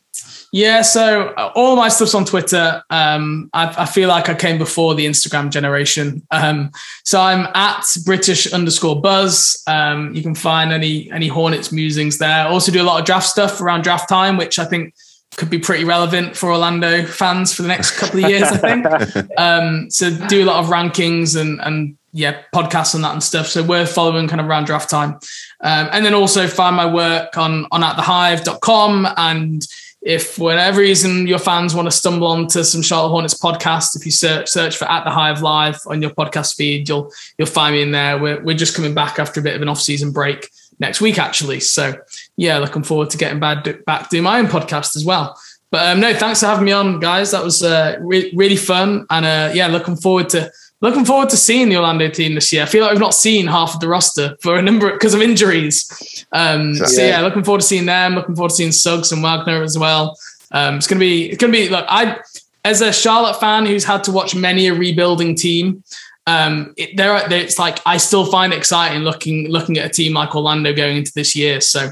Yeah, 0.52 0.82
so 0.82 1.28
uh, 1.36 1.52
all 1.54 1.76
my 1.76 1.88
stuff's 1.88 2.14
on 2.14 2.24
Twitter. 2.24 2.82
Um, 2.90 3.50
I, 3.52 3.82
I 3.82 3.86
feel 3.86 4.08
like 4.08 4.28
I 4.28 4.34
came 4.34 4.58
before 4.58 4.94
the 4.94 5.06
Instagram 5.06 5.50
generation. 5.50 6.26
Um, 6.30 6.70
so 7.04 7.20
I'm 7.20 7.48
at 7.54 7.84
British 8.04 8.52
underscore 8.52 9.00
Buzz. 9.00 9.62
Um, 9.66 10.14
you 10.14 10.22
can 10.22 10.34
find 10.34 10.72
any 10.72 11.10
any 11.10 11.28
Hornets 11.28 11.72
musings 11.72 12.18
there. 12.18 12.46
I 12.46 12.48
also 12.48 12.72
do 12.72 12.82
a 12.82 12.84
lot 12.84 13.00
of 13.00 13.06
draft 13.06 13.26
stuff 13.26 13.60
around 13.60 13.82
draft 13.82 14.08
time, 14.08 14.36
which 14.36 14.58
I 14.58 14.64
think 14.64 14.94
could 15.36 15.50
be 15.50 15.58
pretty 15.58 15.84
relevant 15.84 16.36
for 16.36 16.50
Orlando 16.50 17.04
fans 17.04 17.54
for 17.54 17.62
the 17.62 17.68
next 17.68 17.98
couple 17.98 18.24
of 18.24 18.30
years. 18.30 18.44
I 18.44 18.56
think. 18.56 19.28
Um, 19.38 19.88
so 19.90 20.10
do 20.26 20.42
a 20.42 20.46
lot 20.46 20.64
of 20.64 20.70
rankings 20.70 21.38
and 21.40 21.60
and 21.60 21.97
yeah, 22.12 22.42
podcasts 22.54 22.94
and 22.94 23.04
that 23.04 23.12
and 23.12 23.22
stuff. 23.22 23.46
So 23.46 23.62
we're 23.62 23.86
following 23.86 24.28
kind 24.28 24.40
of 24.40 24.46
around 24.46 24.64
draft 24.64 24.88
time. 24.88 25.14
Um, 25.61 25.88
and 25.92 26.04
then 26.04 26.14
also 26.14 26.46
find 26.46 26.76
my 26.76 26.86
work 26.86 27.36
on 27.36 27.66
on 27.70 27.82
at 27.82 27.96
thehive.com 27.96 29.09
and 29.16 29.66
if 30.00 30.34
for 30.34 30.44
whatever 30.44 30.80
reason 30.80 31.26
your 31.26 31.38
fans 31.38 31.74
want 31.74 31.86
to 31.86 31.90
stumble 31.90 32.28
onto 32.28 32.62
some 32.62 32.82
Charlotte 32.82 33.11
Hornets 33.11 33.34
podcast, 33.34 33.96
if 33.96 34.06
you 34.06 34.12
search 34.12 34.48
search 34.48 34.76
for 34.76 34.88
at 34.90 35.04
the 35.04 35.11
Hive 35.11 35.42
Live 35.42 35.80
on 35.86 36.00
your 36.00 36.12
podcast 36.12 36.54
feed, 36.54 36.88
you'll 36.88 37.12
you'll 37.36 37.48
find 37.48 37.74
me 37.74 37.82
in 37.82 37.90
there. 37.90 38.16
We're 38.16 38.42
we're 38.42 38.56
just 38.56 38.76
coming 38.76 38.94
back 38.94 39.18
after 39.18 39.40
a 39.40 39.42
bit 39.42 39.56
of 39.56 39.62
an 39.62 39.68
off 39.68 39.80
season 39.80 40.12
break 40.12 40.50
next 40.78 41.00
week 41.00 41.18
actually. 41.18 41.61
So 41.61 41.94
yeah, 42.36 42.59
looking 42.59 42.84
forward 42.84 43.11
to 43.11 43.18
getting 43.18 43.40
back 43.40 43.66
back 43.84 44.09
doing 44.09 44.22
my 44.22 44.38
own 44.38 44.46
podcast 44.46 44.94
as 44.94 45.04
well. 45.04 45.38
But 45.70 45.88
um, 45.88 46.00
no, 46.00 46.14
thanks 46.14 46.40
for 46.40 46.46
having 46.46 46.64
me 46.64 46.72
on, 46.72 47.00
guys. 47.00 47.32
That 47.32 47.44
was 47.44 47.62
uh, 47.62 47.98
re- 48.00 48.32
really 48.34 48.56
fun, 48.56 49.04
and 49.11 49.26
uh, 49.26 49.50
yeah, 49.52 49.66
looking 49.66 49.96
forward 49.96 50.30
to 50.30 50.50
looking 50.80 51.04
forward 51.04 51.28
to 51.30 51.36
seeing 51.36 51.68
the 51.68 51.76
Orlando 51.76 52.08
team 52.08 52.34
this 52.34 52.52
year. 52.52 52.62
I 52.62 52.66
feel 52.66 52.82
like 52.82 52.92
we've 52.92 53.00
not 53.00 53.14
seen 53.14 53.46
half 53.46 53.74
of 53.74 53.80
the 53.80 53.88
roster 53.88 54.36
for 54.42 54.56
a 54.56 54.62
number 54.62 54.92
because 54.92 55.14
of 55.14 55.20
injuries. 55.22 56.24
Um, 56.32 56.74
so 56.76 57.02
Yeah. 57.02 57.08
yeah, 57.08 57.20
looking 57.20 57.42
forward 57.44 57.60
to 57.62 57.66
seeing 57.66 57.86
them. 57.86 58.14
Looking 58.14 58.36
forward 58.36 58.50
to 58.50 58.54
seeing 58.56 58.72
Suggs 58.72 59.10
and 59.12 59.22
Wagner 59.22 59.62
as 59.62 59.76
well. 59.78 60.18
Um, 60.52 60.76
it's 60.76 60.86
gonna 60.86 60.98
be 61.00 61.28
it's 61.30 61.38
gonna 61.40 61.52
be 61.52 61.68
look. 61.68 61.84
I 61.88 62.18
as 62.64 62.80
a 62.80 62.92
Charlotte 62.92 63.38
fan 63.40 63.66
who's 63.66 63.84
had 63.84 64.04
to 64.04 64.12
watch 64.12 64.34
many 64.34 64.66
a 64.68 64.74
rebuilding 64.74 65.34
team. 65.34 65.82
Um, 66.26 66.74
it, 66.76 66.94
there, 66.96 67.12
are- 67.12 67.32
it's 67.32 67.58
like 67.58 67.80
I 67.86 67.96
still 67.96 68.26
find 68.26 68.52
it 68.52 68.56
exciting 68.56 69.02
looking 69.02 69.48
looking 69.48 69.78
at 69.78 69.86
a 69.86 69.88
team 69.88 70.12
like 70.14 70.34
Orlando 70.36 70.74
going 70.74 70.98
into 70.98 71.12
this 71.14 71.34
year. 71.34 71.60
So, 71.62 71.90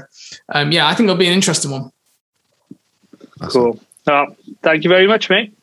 um, 0.53 0.71
yeah, 0.71 0.87
I 0.87 0.93
think 0.93 1.07
it'll 1.07 1.17
be 1.17 1.25
an 1.27 1.33
interesting 1.33 1.71
one. 1.71 1.91
Cool. 3.49 3.79
Oh, 4.07 4.35
thank 4.61 4.83
you 4.83 4.89
very 4.89 5.07
much, 5.07 5.29
mate. 5.29 5.53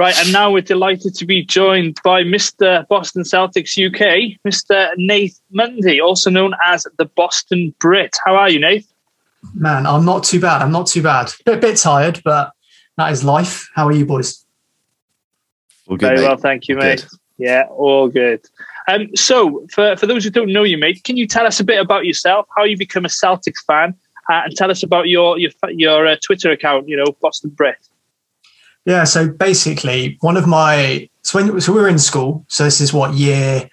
Right, 0.00 0.18
and 0.18 0.32
now 0.32 0.50
we're 0.50 0.62
delighted 0.62 1.14
to 1.16 1.26
be 1.26 1.44
joined 1.44 2.00
by 2.02 2.22
Mr. 2.22 2.88
Boston 2.88 3.22
Celtics 3.22 3.76
UK, 3.76 4.40
Mr. 4.48 4.88
Nate 4.96 5.34
Mundy, 5.50 6.00
also 6.00 6.30
known 6.30 6.54
as 6.64 6.86
the 6.96 7.04
Boston 7.04 7.74
Brit. 7.78 8.16
How 8.24 8.34
are 8.34 8.48
you, 8.48 8.58
Nate? 8.60 8.86
Man, 9.52 9.84
I'm 9.84 10.06
not 10.06 10.24
too 10.24 10.40
bad. 10.40 10.62
I'm 10.62 10.72
not 10.72 10.86
too 10.86 11.02
bad. 11.02 11.30
Bit 11.44 11.60
bit 11.60 11.76
tired, 11.76 12.22
but 12.24 12.52
that 12.96 13.12
is 13.12 13.24
life. 13.24 13.68
How 13.74 13.86
are 13.88 13.92
you 13.92 14.06
boys? 14.06 14.42
All 15.86 15.98
good, 15.98 16.06
Very 16.06 16.16
mate. 16.16 16.28
well, 16.28 16.36
thank 16.38 16.66
you, 16.68 16.76
mate. 16.76 17.06
Good. 17.10 17.18
Yeah, 17.36 17.64
all 17.68 18.08
good. 18.08 18.40
Um, 18.88 19.14
so, 19.14 19.66
for, 19.70 19.96
for 19.96 20.06
those 20.06 20.24
who 20.24 20.30
don't 20.30 20.50
know 20.50 20.62
you, 20.62 20.78
mate, 20.78 21.04
can 21.04 21.18
you 21.18 21.26
tell 21.26 21.46
us 21.46 21.60
a 21.60 21.64
bit 21.64 21.78
about 21.78 22.06
yourself, 22.06 22.46
how 22.56 22.64
you 22.64 22.78
become 22.78 23.04
a 23.04 23.08
Celtics 23.08 23.62
fan, 23.66 23.94
uh, 24.30 24.44
and 24.46 24.56
tell 24.56 24.70
us 24.70 24.82
about 24.82 25.08
your 25.08 25.38
your 25.38 25.50
your 25.68 26.06
uh, 26.06 26.16
Twitter 26.24 26.50
account, 26.50 26.88
you 26.88 26.96
know, 26.96 27.14
Boston 27.20 27.50
Brit. 27.50 27.89
Yeah. 28.84 29.04
So 29.04 29.28
basically, 29.28 30.16
one 30.20 30.36
of 30.36 30.46
my 30.46 31.08
so 31.22 31.38
when 31.38 31.60
so 31.60 31.72
we 31.72 31.80
were 31.80 31.88
in 31.88 31.98
school. 31.98 32.44
So 32.48 32.64
this 32.64 32.80
is 32.80 32.92
what 32.92 33.14
year? 33.14 33.68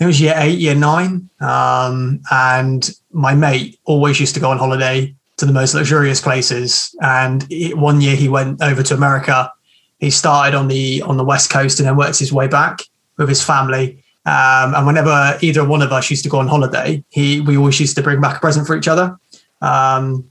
It 0.00 0.06
was 0.06 0.20
year 0.20 0.34
eight, 0.36 0.58
year 0.58 0.74
nine. 0.74 1.28
Um, 1.40 2.20
and 2.30 2.90
my 3.12 3.34
mate 3.34 3.78
always 3.84 4.18
used 4.20 4.34
to 4.34 4.40
go 4.40 4.50
on 4.50 4.58
holiday 4.58 5.14
to 5.36 5.46
the 5.46 5.52
most 5.52 5.74
luxurious 5.74 6.20
places. 6.20 6.94
And 7.00 7.46
it, 7.50 7.76
one 7.76 8.00
year 8.00 8.16
he 8.16 8.28
went 8.28 8.62
over 8.62 8.82
to 8.82 8.94
America. 8.94 9.52
He 9.98 10.10
started 10.10 10.56
on 10.56 10.68
the 10.68 11.02
on 11.02 11.16
the 11.16 11.24
west 11.24 11.50
coast 11.50 11.78
and 11.78 11.86
then 11.88 11.96
worked 11.96 12.18
his 12.18 12.32
way 12.32 12.48
back 12.48 12.80
with 13.16 13.28
his 13.28 13.42
family. 13.42 14.02
Um, 14.26 14.74
and 14.74 14.86
whenever 14.86 15.38
either 15.42 15.66
one 15.66 15.82
of 15.82 15.92
us 15.92 16.10
used 16.10 16.24
to 16.24 16.30
go 16.30 16.38
on 16.38 16.48
holiday, 16.48 17.04
he 17.10 17.40
we 17.40 17.56
always 17.56 17.78
used 17.80 17.96
to 17.96 18.02
bring 18.02 18.20
back 18.20 18.38
a 18.38 18.40
present 18.40 18.66
for 18.66 18.76
each 18.76 18.88
other. 18.88 19.16
Um, 19.60 20.30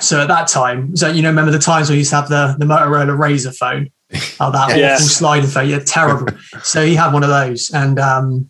so 0.00 0.20
at 0.20 0.28
that 0.28 0.46
time, 0.48 0.96
so 0.96 1.08
you 1.08 1.22
know, 1.22 1.30
remember 1.30 1.50
the 1.50 1.58
times 1.58 1.90
we 1.90 1.96
used 1.96 2.10
to 2.10 2.16
have 2.16 2.28
the 2.28 2.54
the 2.58 2.64
Motorola 2.64 3.16
Razr 3.16 3.56
phone, 3.56 3.90
oh, 4.40 4.52
that 4.52 4.68
Yes. 4.76 5.00
awful 5.00 5.08
sliding 5.08 5.50
phone, 5.50 5.68
yeah, 5.68 5.80
terrible. 5.80 6.28
so 6.62 6.84
he 6.84 6.94
had 6.94 7.12
one 7.12 7.22
of 7.22 7.30
those, 7.30 7.70
and 7.70 7.98
um, 7.98 8.48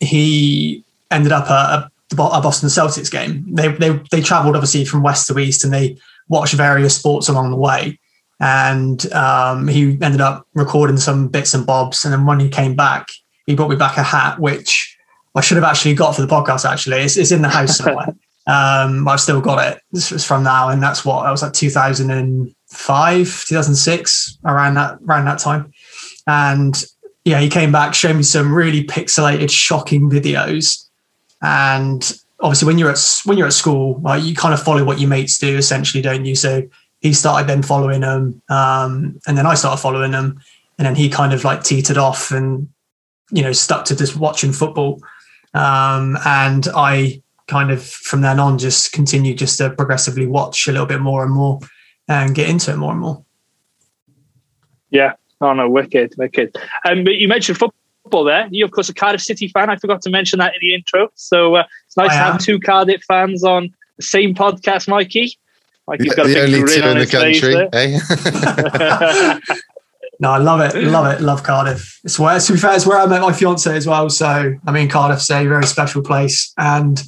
he 0.00 0.84
ended 1.10 1.32
up 1.32 1.50
at 1.50 1.80
a, 1.80 1.90
a 2.12 2.40
Boston 2.40 2.68
Celtics 2.68 3.10
game. 3.10 3.44
They 3.54 3.68
they 3.68 4.00
they 4.10 4.20
travelled 4.22 4.56
obviously 4.56 4.84
from 4.84 5.02
west 5.02 5.26
to 5.28 5.38
east, 5.38 5.64
and 5.64 5.72
they 5.72 5.98
watched 6.28 6.54
various 6.54 6.96
sports 6.96 7.28
along 7.28 7.50
the 7.50 7.56
way. 7.56 7.98
And 8.38 9.10
um, 9.14 9.66
he 9.66 9.98
ended 10.02 10.20
up 10.20 10.46
recording 10.54 10.98
some 10.98 11.28
bits 11.28 11.54
and 11.54 11.64
bobs, 11.66 12.04
and 12.04 12.12
then 12.12 12.26
when 12.26 12.38
he 12.40 12.48
came 12.48 12.74
back, 12.76 13.08
he 13.46 13.54
brought 13.54 13.70
me 13.70 13.76
back 13.76 13.96
a 13.96 14.02
hat, 14.02 14.38
which 14.38 14.94
I 15.34 15.40
should 15.40 15.56
have 15.56 15.64
actually 15.64 15.94
got 15.94 16.14
for 16.14 16.20
the 16.22 16.28
podcast. 16.28 16.68
Actually, 16.70 16.98
it's, 16.98 17.16
it's 17.16 17.30
in 17.32 17.40
the 17.42 17.48
house 17.48 17.78
somewhere. 17.78 18.14
um, 18.46 19.08
I've 19.08 19.20
still 19.20 19.40
got 19.40 19.66
it. 19.66 19.82
This 19.90 20.10
was 20.12 20.24
from 20.24 20.44
now, 20.44 20.68
and 20.68 20.82
that's 20.82 21.04
what 21.04 21.26
I 21.26 21.30
was 21.30 21.42
like 21.42 21.52
2005, 21.52 23.44
2006, 23.46 24.38
around 24.44 24.74
that 24.74 24.98
around 25.06 25.24
that 25.24 25.38
time. 25.40 25.72
And 26.26 26.84
yeah, 27.24 27.40
he 27.40 27.48
came 27.48 27.72
back, 27.72 27.92
showed 27.94 28.14
me 28.14 28.22
some 28.22 28.54
really 28.54 28.84
pixelated, 28.84 29.50
shocking 29.50 30.08
videos. 30.08 30.84
And 31.42 32.18
obviously, 32.40 32.66
when 32.66 32.78
you're 32.78 32.90
at 32.90 33.20
when 33.24 33.36
you're 33.36 33.48
at 33.48 33.52
school, 33.52 34.00
like, 34.00 34.22
you 34.22 34.36
kind 34.36 34.54
of 34.54 34.62
follow 34.62 34.84
what 34.84 35.00
your 35.00 35.10
mates 35.10 35.38
do, 35.38 35.56
essentially, 35.56 36.00
don't 36.02 36.24
you? 36.24 36.36
So 36.36 36.62
he 37.00 37.12
started 37.12 37.48
then 37.48 37.62
following 37.62 38.02
them, 38.02 38.40
um, 38.48 39.18
and 39.26 39.36
then 39.36 39.44
I 39.44 39.54
started 39.54 39.82
following 39.82 40.12
them, 40.12 40.40
and 40.78 40.86
then 40.86 40.94
he 40.94 41.08
kind 41.08 41.32
of 41.32 41.42
like 41.42 41.64
teetered 41.64 41.98
off 41.98 42.30
and 42.30 42.68
you 43.32 43.42
know 43.42 43.52
stuck 43.52 43.86
to 43.86 43.96
just 43.96 44.16
watching 44.16 44.52
football. 44.52 45.02
Um, 45.52 46.16
and 46.24 46.68
I 46.76 47.22
kind 47.48 47.70
of 47.70 47.84
from 47.84 48.20
then 48.22 48.40
on 48.40 48.58
just 48.58 48.92
continue 48.92 49.34
just 49.34 49.58
to 49.58 49.70
progressively 49.70 50.26
watch 50.26 50.66
a 50.68 50.72
little 50.72 50.86
bit 50.86 51.00
more 51.00 51.22
and 51.24 51.32
more 51.32 51.60
and 52.08 52.34
get 52.34 52.48
into 52.48 52.72
it 52.72 52.76
more 52.76 52.92
and 52.92 53.00
more. 53.00 53.24
Yeah. 54.90 55.14
Oh 55.40 55.52
no, 55.52 55.68
wicked, 55.68 56.14
wicked. 56.16 56.56
Um, 56.88 57.04
but 57.04 57.16
you 57.16 57.28
mentioned 57.28 57.58
football 57.58 58.24
there. 58.24 58.48
You, 58.50 58.64
of 58.64 58.70
course, 58.70 58.88
a 58.88 58.94
Cardiff 58.94 59.20
City 59.20 59.48
fan. 59.48 59.68
I 59.68 59.76
forgot 59.76 60.00
to 60.02 60.10
mention 60.10 60.38
that 60.38 60.54
in 60.54 60.60
the 60.60 60.74
intro. 60.74 61.10
So 61.14 61.56
uh, 61.56 61.64
it's 61.86 61.96
nice 61.96 62.10
I 62.10 62.14
to 62.14 62.20
am. 62.20 62.32
have 62.32 62.40
two 62.40 62.58
Cardiff 62.58 63.02
fans 63.04 63.44
on 63.44 63.74
the 63.96 64.02
same 64.02 64.34
podcast, 64.34 64.88
Mikey. 64.88 65.38
Mikey's 65.86 66.10
The, 66.10 66.16
got 66.16 66.26
a 66.26 66.28
the 66.28 66.34
big 66.34 66.54
only 66.54 66.74
two 66.74 66.82
on 66.82 66.88
in 66.88 66.94
the 66.98 67.00
his 67.00 67.10
face 67.10 67.40
country, 67.40 67.68
eh? 67.72 69.38
No, 70.18 70.30
I 70.30 70.38
love 70.38 70.60
it, 70.60 70.82
love 70.82 71.12
it, 71.14 71.20
love 71.22 71.42
Cardiff. 71.42 72.00
It's 72.02 72.18
where, 72.18 72.38
to 72.40 72.52
be 72.52 72.58
fair, 72.58 72.74
it's 72.74 72.86
where 72.86 72.98
I 72.98 73.06
met 73.06 73.20
my 73.20 73.32
fiance 73.34 73.74
as 73.76 73.86
well. 73.86 74.08
So 74.08 74.54
I 74.66 74.72
mean, 74.72 74.88
Cardiff's 74.88 75.30
a 75.30 75.46
very 75.46 75.66
special 75.66 76.02
place, 76.02 76.54
and 76.56 77.02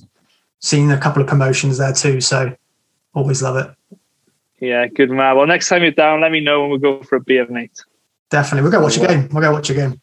seen 0.61 0.91
a 0.91 0.99
couple 0.99 1.23
of 1.23 1.29
promotions 1.29 1.79
there 1.79 1.93
too. 1.93 2.21
So 2.21 2.57
always 3.15 3.43
love 3.43 3.57
it. 3.57 3.99
yeah, 4.61 4.87
good 4.87 5.11
man. 5.11 5.37
Well, 5.37 5.47
next 5.47 5.69
time 5.69 5.83
you're 5.83 5.91
down, 5.93 6.21
let 6.21 6.33
me 6.33 6.41
know 6.41 6.63
and 6.63 6.71
we'll 6.71 6.81
go 6.81 7.03
for 7.03 7.17
a 7.17 7.21
beer, 7.21 7.47
mate. 7.49 7.83
Definitely, 8.31 8.63
we'll 8.63 8.73
go 8.73 8.83
watch 8.83 8.97
a 8.99 9.07
game. 9.07 9.29
We'll 9.33 9.43
go 9.43 9.53
watch 9.53 9.71
a 9.71 9.75
game. 9.75 10.01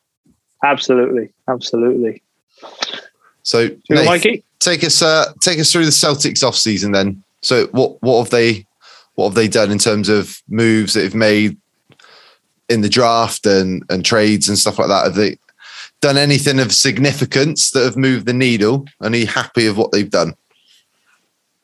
Absolutely, 0.63 1.31
absolutely. 1.47 2.23
so, 3.43 3.67
Do 3.69 3.77
Nath, 3.91 4.05
Mikey? 4.05 4.43
take 4.59 4.83
us 4.83 5.01
uh, 5.01 5.31
take 5.41 5.59
us 5.59 5.71
through 5.71 5.85
the 5.85 5.91
Celtics 5.91 6.43
off 6.43 6.55
season 6.55 6.91
then. 6.91 7.23
So 7.41 7.67
what 7.67 8.01
what 8.01 8.23
have 8.23 8.31
they 8.31 8.65
what 9.13 9.27
have 9.27 9.35
they 9.35 9.47
done 9.47 9.71
in 9.71 9.77
terms 9.77 10.09
of 10.09 10.41
moves 10.47 10.93
that 10.93 11.01
they've 11.01 11.15
made 11.15 11.57
in 12.67 12.81
the 12.81 12.89
draft 12.89 13.45
and 13.45 13.83
and 13.89 14.03
trades 14.03 14.49
and 14.49 14.57
stuff 14.57 14.79
like 14.79 14.87
that? 14.87 15.05
Have 15.05 15.15
they 15.15 15.37
done 16.01 16.17
anything 16.17 16.59
of 16.59 16.73
significance 16.73 17.71
that 17.71 17.83
have 17.83 17.97
moved 17.97 18.25
the 18.25 18.33
needle? 18.33 18.85
And 19.01 19.13
are 19.13 19.17
you 19.17 19.27
happy 19.27 19.67
of 19.67 19.77
what 19.77 19.91
they've 19.91 20.09
done? 20.09 20.33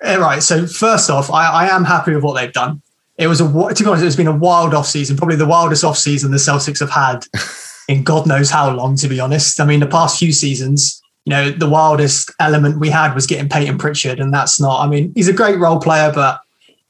Eh, 0.01 0.15
right. 0.15 0.41
So 0.41 0.65
first 0.65 1.09
off, 1.09 1.29
I, 1.29 1.47
I 1.47 1.67
am 1.67 1.83
happy 1.83 2.13
with 2.13 2.23
what 2.23 2.33
they've 2.33 2.51
done. 2.51 2.81
it 3.17 3.27
was 3.27 3.39
a 3.39 3.45
to 3.45 3.83
be 3.83 3.89
honest, 3.89 4.03
it's 4.03 4.15
been 4.15 4.27
a 4.27 4.35
wild 4.35 4.73
off 4.73 4.87
season, 4.87 5.15
probably 5.15 5.35
the 5.35 5.45
wildest 5.45 5.83
off 5.83 5.97
season 5.97 6.31
the 6.31 6.37
Celtics 6.37 6.79
have 6.79 6.89
had 6.89 7.25
in 7.87 8.03
God 8.03 8.27
knows 8.27 8.49
how 8.49 8.71
long. 8.71 8.95
To 8.97 9.07
be 9.07 9.19
honest, 9.19 9.59
I 9.59 9.65
mean 9.65 9.79
the 9.79 9.87
past 9.87 10.17
few 10.17 10.31
seasons, 10.31 11.01
you 11.25 11.31
know, 11.31 11.51
the 11.51 11.69
wildest 11.69 12.31
element 12.39 12.79
we 12.79 12.89
had 12.89 13.13
was 13.13 13.27
getting 13.27 13.47
Payton 13.47 13.77
Pritchard, 13.77 14.19
and 14.19 14.33
that's 14.33 14.59
not. 14.59 14.83
I 14.83 14.87
mean, 14.87 15.13
he's 15.15 15.27
a 15.27 15.33
great 15.33 15.59
role 15.59 15.79
player, 15.79 16.11
but 16.13 16.41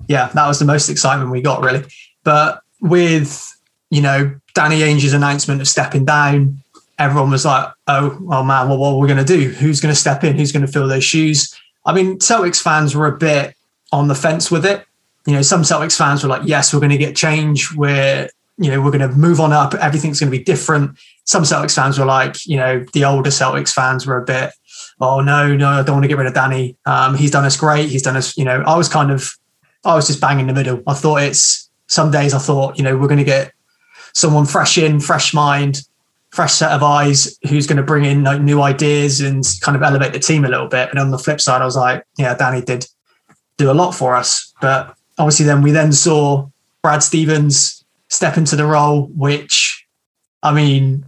yeah, 0.07 0.27
that 0.27 0.47
was 0.47 0.59
the 0.59 0.65
most 0.65 0.89
excitement 0.89 1.31
we 1.31 1.41
got 1.41 1.61
really. 1.61 1.83
But 2.23 2.61
with 2.79 3.45
you 3.89 4.01
know 4.01 4.33
Danny 4.53 4.79
Ainge's 4.83 5.13
announcement 5.13 5.59
of 5.59 5.67
stepping 5.67 6.05
down, 6.05 6.61
everyone 6.97 7.29
was 7.29 7.43
like, 7.43 7.73
"Oh, 7.87 8.17
oh 8.31 8.43
man, 8.43 8.69
well, 8.69 8.77
what 8.77 8.91
are 8.91 8.97
we 8.99 9.07
going 9.07 9.23
to 9.23 9.37
do? 9.37 9.49
Who's 9.49 9.81
going 9.81 9.93
to 9.93 9.99
step 9.99 10.23
in? 10.23 10.37
Who's 10.37 10.53
going 10.53 10.65
to 10.65 10.71
fill 10.71 10.87
those 10.87 11.03
shoes?" 11.03 11.53
I 11.85 11.93
mean, 11.93 12.19
Celtics 12.19 12.61
fans 12.61 12.95
were 12.95 13.07
a 13.07 13.17
bit 13.17 13.55
on 13.91 14.07
the 14.07 14.15
fence 14.15 14.51
with 14.51 14.65
it. 14.65 14.85
You 15.25 15.33
know, 15.33 15.41
some 15.41 15.61
Celtics 15.61 15.97
fans 15.97 16.23
were 16.23 16.29
like, 16.29 16.43
"Yes, 16.45 16.73
we're 16.73 16.79
going 16.79 16.91
to 16.91 16.97
get 16.97 17.15
change. 17.15 17.73
We're 17.75 18.29
you 18.57 18.69
know 18.69 18.81
we're 18.81 18.91
going 18.91 19.07
to 19.07 19.15
move 19.15 19.39
on 19.39 19.53
up. 19.53 19.73
Everything's 19.75 20.19
going 20.19 20.31
to 20.31 20.37
be 20.37 20.43
different." 20.43 20.97
Some 21.25 21.43
Celtics 21.43 21.75
fans 21.75 21.99
were 21.99 22.05
like, 22.05 22.45
you 22.45 22.57
know, 22.57 22.83
the 22.93 23.05
older 23.05 23.29
Celtics 23.29 23.73
fans 23.73 24.05
were 24.05 24.17
a 24.17 24.25
bit, 24.25 24.51
"Oh 24.99 25.21
no, 25.21 25.55
no, 25.55 25.69
I 25.69 25.83
don't 25.83 25.95
want 25.95 26.03
to 26.03 26.07
get 26.07 26.17
rid 26.17 26.27
of 26.27 26.33
Danny. 26.33 26.75
Um, 26.85 27.15
he's 27.15 27.31
done 27.31 27.45
us 27.45 27.57
great. 27.57 27.89
He's 27.89 28.03
done 28.03 28.17
us." 28.17 28.37
You 28.37 28.45
know, 28.45 28.63
I 28.65 28.75
was 28.77 28.89
kind 28.89 29.11
of, 29.11 29.31
I 29.85 29.95
was 29.95 30.07
just 30.07 30.21
bang 30.21 30.39
in 30.39 30.47
the 30.47 30.53
middle. 30.53 30.81
I 30.87 30.93
thought 30.93 31.21
it's 31.23 31.69
some 31.91 32.09
days 32.09 32.33
I 32.33 32.39
thought, 32.39 32.77
you 32.77 32.83
know, 32.85 32.97
we're 32.97 33.09
going 33.09 33.17
to 33.17 33.25
get 33.25 33.51
someone 34.13 34.45
fresh 34.45 34.77
in, 34.77 35.01
fresh 35.01 35.33
mind, 35.33 35.81
fresh 36.31 36.53
set 36.53 36.71
of 36.71 36.81
eyes 36.81 37.37
who's 37.49 37.67
going 37.67 37.77
to 37.77 37.83
bring 37.83 38.05
in 38.05 38.23
like 38.23 38.41
new 38.41 38.61
ideas 38.61 39.19
and 39.19 39.43
kind 39.61 39.75
of 39.75 39.83
elevate 39.83 40.13
the 40.13 40.19
team 40.19 40.45
a 40.45 40.49
little 40.49 40.67
bit. 40.67 40.89
And 40.89 40.97
on 40.99 41.11
the 41.11 41.19
flip 41.19 41.41
side, 41.41 41.61
I 41.61 41.65
was 41.65 41.75
like, 41.75 42.05
yeah, 42.17 42.33
Danny 42.35 42.61
did 42.61 42.87
do 43.57 43.69
a 43.69 43.73
lot 43.73 43.91
for 43.91 44.15
us. 44.15 44.53
But 44.61 44.95
obviously, 45.17 45.45
then 45.45 45.61
we 45.61 45.71
then 45.71 45.91
saw 45.91 46.47
Brad 46.81 47.03
Stevens 47.03 47.83
step 48.07 48.37
into 48.37 48.55
the 48.55 48.65
role, 48.65 49.07
which 49.07 49.85
I 50.41 50.53
mean, 50.53 51.05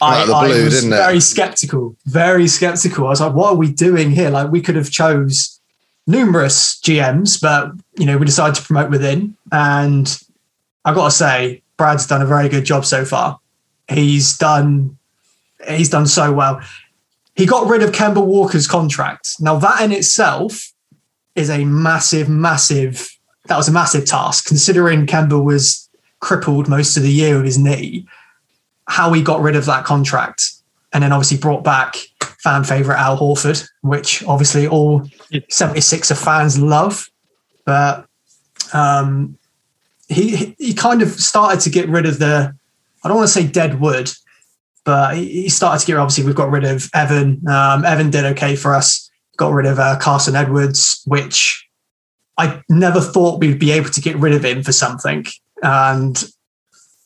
I, 0.00 0.22
Out 0.22 0.26
the 0.26 0.34
I 0.34 0.48
was 0.48 0.74
didn't 0.74 0.92
it? 0.92 0.96
very 0.96 1.20
skeptical, 1.20 1.96
very 2.04 2.46
skeptical. 2.46 3.06
I 3.06 3.10
was 3.10 3.20
like, 3.20 3.34
what 3.34 3.52
are 3.52 3.56
we 3.56 3.72
doing 3.72 4.10
here? 4.10 4.30
Like, 4.30 4.50
we 4.50 4.60
could 4.60 4.76
have 4.76 4.90
chose 4.90 5.58
numerous 6.06 6.78
GMs, 6.80 7.40
but 7.40 7.72
you 7.98 8.06
know, 8.06 8.18
we 8.18 8.26
decided 8.26 8.54
to 8.56 8.62
promote 8.62 8.90
within. 8.90 9.36
And 9.50 10.20
I 10.84 10.92
got 10.94 11.06
to 11.06 11.10
say, 11.10 11.62
Brad's 11.78 12.06
done 12.06 12.22
a 12.22 12.26
very 12.26 12.48
good 12.48 12.64
job 12.64 12.84
so 12.84 13.04
far. 13.04 13.40
He's 13.88 14.36
done, 14.36 14.98
he's 15.68 15.88
done 15.88 16.06
so 16.06 16.32
well. 16.32 16.60
He 17.34 17.46
got 17.46 17.68
rid 17.68 17.82
of 17.82 17.92
Kemba 17.92 18.24
Walker's 18.24 18.66
contract. 18.66 19.40
Now 19.40 19.56
that 19.58 19.82
in 19.82 19.92
itself 19.92 20.72
is 21.34 21.50
a 21.50 21.64
massive, 21.64 22.28
massive. 22.28 23.08
That 23.46 23.56
was 23.56 23.68
a 23.68 23.72
massive 23.72 24.06
task, 24.06 24.46
considering 24.46 25.06
Kemba 25.06 25.42
was 25.42 25.88
crippled 26.20 26.68
most 26.68 26.96
of 26.96 27.02
the 27.02 27.12
year 27.12 27.36
with 27.36 27.44
his 27.44 27.58
knee. 27.58 28.06
How 28.88 29.12
he 29.12 29.22
got 29.22 29.42
rid 29.42 29.56
of 29.56 29.66
that 29.66 29.84
contract, 29.84 30.50
and 30.92 31.02
then 31.02 31.12
obviously 31.12 31.38
brought 31.38 31.62
back 31.62 31.96
fan 32.38 32.64
favorite 32.64 32.98
Al 32.98 33.18
Horford, 33.18 33.68
which 33.82 34.24
obviously 34.24 34.66
all 34.66 35.00
76er 35.32 36.16
fans 36.16 36.58
love. 36.58 37.10
But 37.64 38.06
um, 38.72 39.36
he 40.08 40.54
he 40.58 40.72
kind 40.72 41.02
of 41.02 41.10
started 41.10 41.60
to 41.60 41.70
get 41.70 41.88
rid 41.88 42.06
of 42.06 42.18
the 42.18 42.54
I 43.06 43.08
don't 43.08 43.18
want 43.18 43.28
to 43.28 43.32
say 43.32 43.46
dead 43.46 43.80
wood, 43.80 44.10
but 44.84 45.16
he 45.16 45.48
started 45.48 45.78
to 45.78 45.86
get 45.86 45.96
obviously 45.96 46.24
we've 46.24 46.34
got 46.34 46.50
rid 46.50 46.64
of 46.64 46.90
Evan. 46.92 47.40
Um, 47.48 47.84
Evan 47.84 48.10
did 48.10 48.24
okay 48.24 48.56
for 48.56 48.74
us. 48.74 49.08
Got 49.36 49.52
rid 49.52 49.66
of 49.66 49.78
uh, 49.78 49.96
Carsen 50.00 50.34
Edwards, 50.34 51.02
which 51.06 51.68
I 52.36 52.62
never 52.68 53.00
thought 53.00 53.38
we'd 53.38 53.60
be 53.60 53.70
able 53.70 53.90
to 53.90 54.00
get 54.00 54.16
rid 54.16 54.34
of 54.34 54.44
him 54.44 54.64
for 54.64 54.72
something, 54.72 55.24
and 55.62 56.24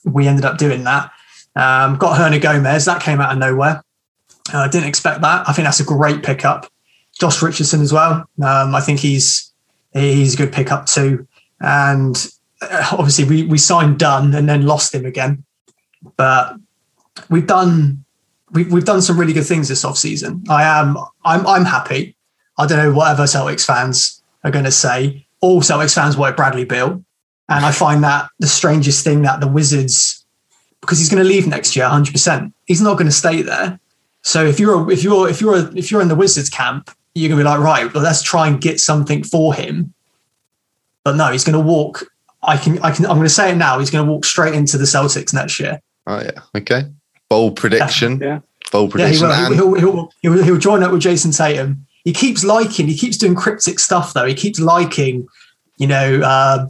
we 0.06 0.26
ended 0.26 0.46
up 0.46 0.56
doing 0.56 0.84
that. 0.84 1.10
Um, 1.54 1.98
got 1.98 2.18
Hernangomez. 2.18 2.86
That 2.86 3.02
came 3.02 3.20
out 3.20 3.32
of 3.32 3.38
nowhere. 3.38 3.82
I 4.54 4.64
uh, 4.64 4.68
didn't 4.68 4.88
expect 4.88 5.20
that. 5.20 5.46
I 5.46 5.52
think 5.52 5.66
that's 5.66 5.80
a 5.80 5.84
great 5.84 6.22
pickup. 6.22 6.66
Josh 7.18 7.42
Richardson 7.42 7.82
as 7.82 7.92
well. 7.92 8.26
Um, 8.42 8.74
I 8.74 8.80
think 8.80 9.00
he's 9.00 9.52
he's 9.92 10.32
a 10.32 10.36
good 10.38 10.52
pickup 10.52 10.86
too. 10.86 11.26
And 11.60 12.16
uh, 12.62 12.88
obviously, 12.92 13.24
we 13.24 13.42
we 13.42 13.58
signed 13.58 13.98
Dunn 13.98 14.34
and 14.34 14.48
then 14.48 14.64
lost 14.64 14.94
him 14.94 15.04
again. 15.04 15.44
But 16.16 16.56
we've 17.28 17.46
done 17.46 18.04
we've 18.50 18.72
we've 18.72 18.84
done 18.84 19.02
some 19.02 19.18
really 19.18 19.32
good 19.32 19.46
things 19.46 19.68
this 19.68 19.84
off 19.84 19.98
season. 19.98 20.44
I 20.48 20.62
am 20.62 20.96
I'm 21.24 21.46
I'm 21.46 21.64
happy. 21.64 22.16
I 22.58 22.66
don't 22.66 22.78
know 22.78 22.92
whatever 22.92 23.24
Celtics 23.24 23.64
fans 23.64 24.22
are 24.44 24.50
going 24.50 24.64
to 24.64 24.72
say. 24.72 25.26
All 25.40 25.62
Celtics 25.62 25.94
fans 25.94 26.16
want 26.16 26.36
Bradley 26.36 26.64
Beal, 26.64 27.02
and 27.48 27.64
I 27.64 27.72
find 27.72 28.04
that 28.04 28.28
the 28.38 28.46
strangest 28.46 29.04
thing 29.04 29.22
that 29.22 29.40
the 29.40 29.48
Wizards 29.48 30.24
because 30.80 30.98
he's 30.98 31.08
going 31.08 31.22
to 31.22 31.28
leave 31.28 31.46
next 31.46 31.76
year 31.76 31.84
100. 31.84 32.12
percent 32.12 32.54
He's 32.66 32.80
not 32.80 32.94
going 32.94 33.06
to 33.06 33.12
stay 33.12 33.42
there. 33.42 33.78
So 34.22 34.44
if 34.44 34.60
you're 34.60 34.90
if 34.90 35.02
you're 35.02 35.28
if 35.28 35.40
you're 35.40 35.76
if 35.76 35.90
you're 35.90 36.02
in 36.02 36.08
the 36.08 36.14
Wizards 36.14 36.50
camp, 36.50 36.90
you're 37.14 37.28
going 37.28 37.38
to 37.38 37.44
be 37.44 37.48
like, 37.48 37.60
right, 37.60 37.92
well, 37.92 38.02
let's 38.02 38.22
try 38.22 38.46
and 38.46 38.60
get 38.60 38.80
something 38.80 39.24
for 39.24 39.54
him. 39.54 39.94
But 41.04 41.16
no, 41.16 41.32
he's 41.32 41.44
going 41.44 41.58
to 41.58 41.66
walk. 41.66 42.04
I 42.42 42.56
can 42.56 42.78
I 42.80 42.90
can 42.90 43.06
I'm 43.06 43.16
going 43.16 43.22
to 43.22 43.28
say 43.28 43.52
it 43.52 43.56
now. 43.56 43.78
He's 43.78 43.90
going 43.90 44.06
to 44.06 44.10
walk 44.10 44.24
straight 44.24 44.54
into 44.54 44.78
the 44.78 44.84
Celtics 44.84 45.32
next 45.32 45.58
year. 45.58 45.80
Oh 46.06 46.20
yeah. 46.20 46.40
Okay. 46.56 46.84
Bold 47.28 47.56
prediction. 47.56 48.18
Yeah. 48.22 48.40
Bold 48.72 48.94
Yeah, 48.96 49.08
he 49.08 49.18
prediction. 49.18 49.28
will. 49.28 49.34
and 49.46 49.54
He'll, 49.54 49.74
he'll, 49.74 50.12
he'll, 50.22 50.44
he'll 50.44 50.58
join 50.58 50.82
up 50.82 50.92
with 50.92 51.02
Jayson 51.02 51.32
Tatum. 51.36 51.86
He 52.04 52.12
keeps 52.12 52.44
liking. 52.44 52.86
He 52.88 52.96
keeps 52.96 53.16
doing 53.16 53.34
cryptic 53.34 53.78
stuff 53.78 54.12
though. 54.14 54.26
He 54.26 54.34
keeps 54.34 54.60
liking, 54.60 55.26
you 55.76 55.86
know, 55.86 56.20
uh, 56.22 56.66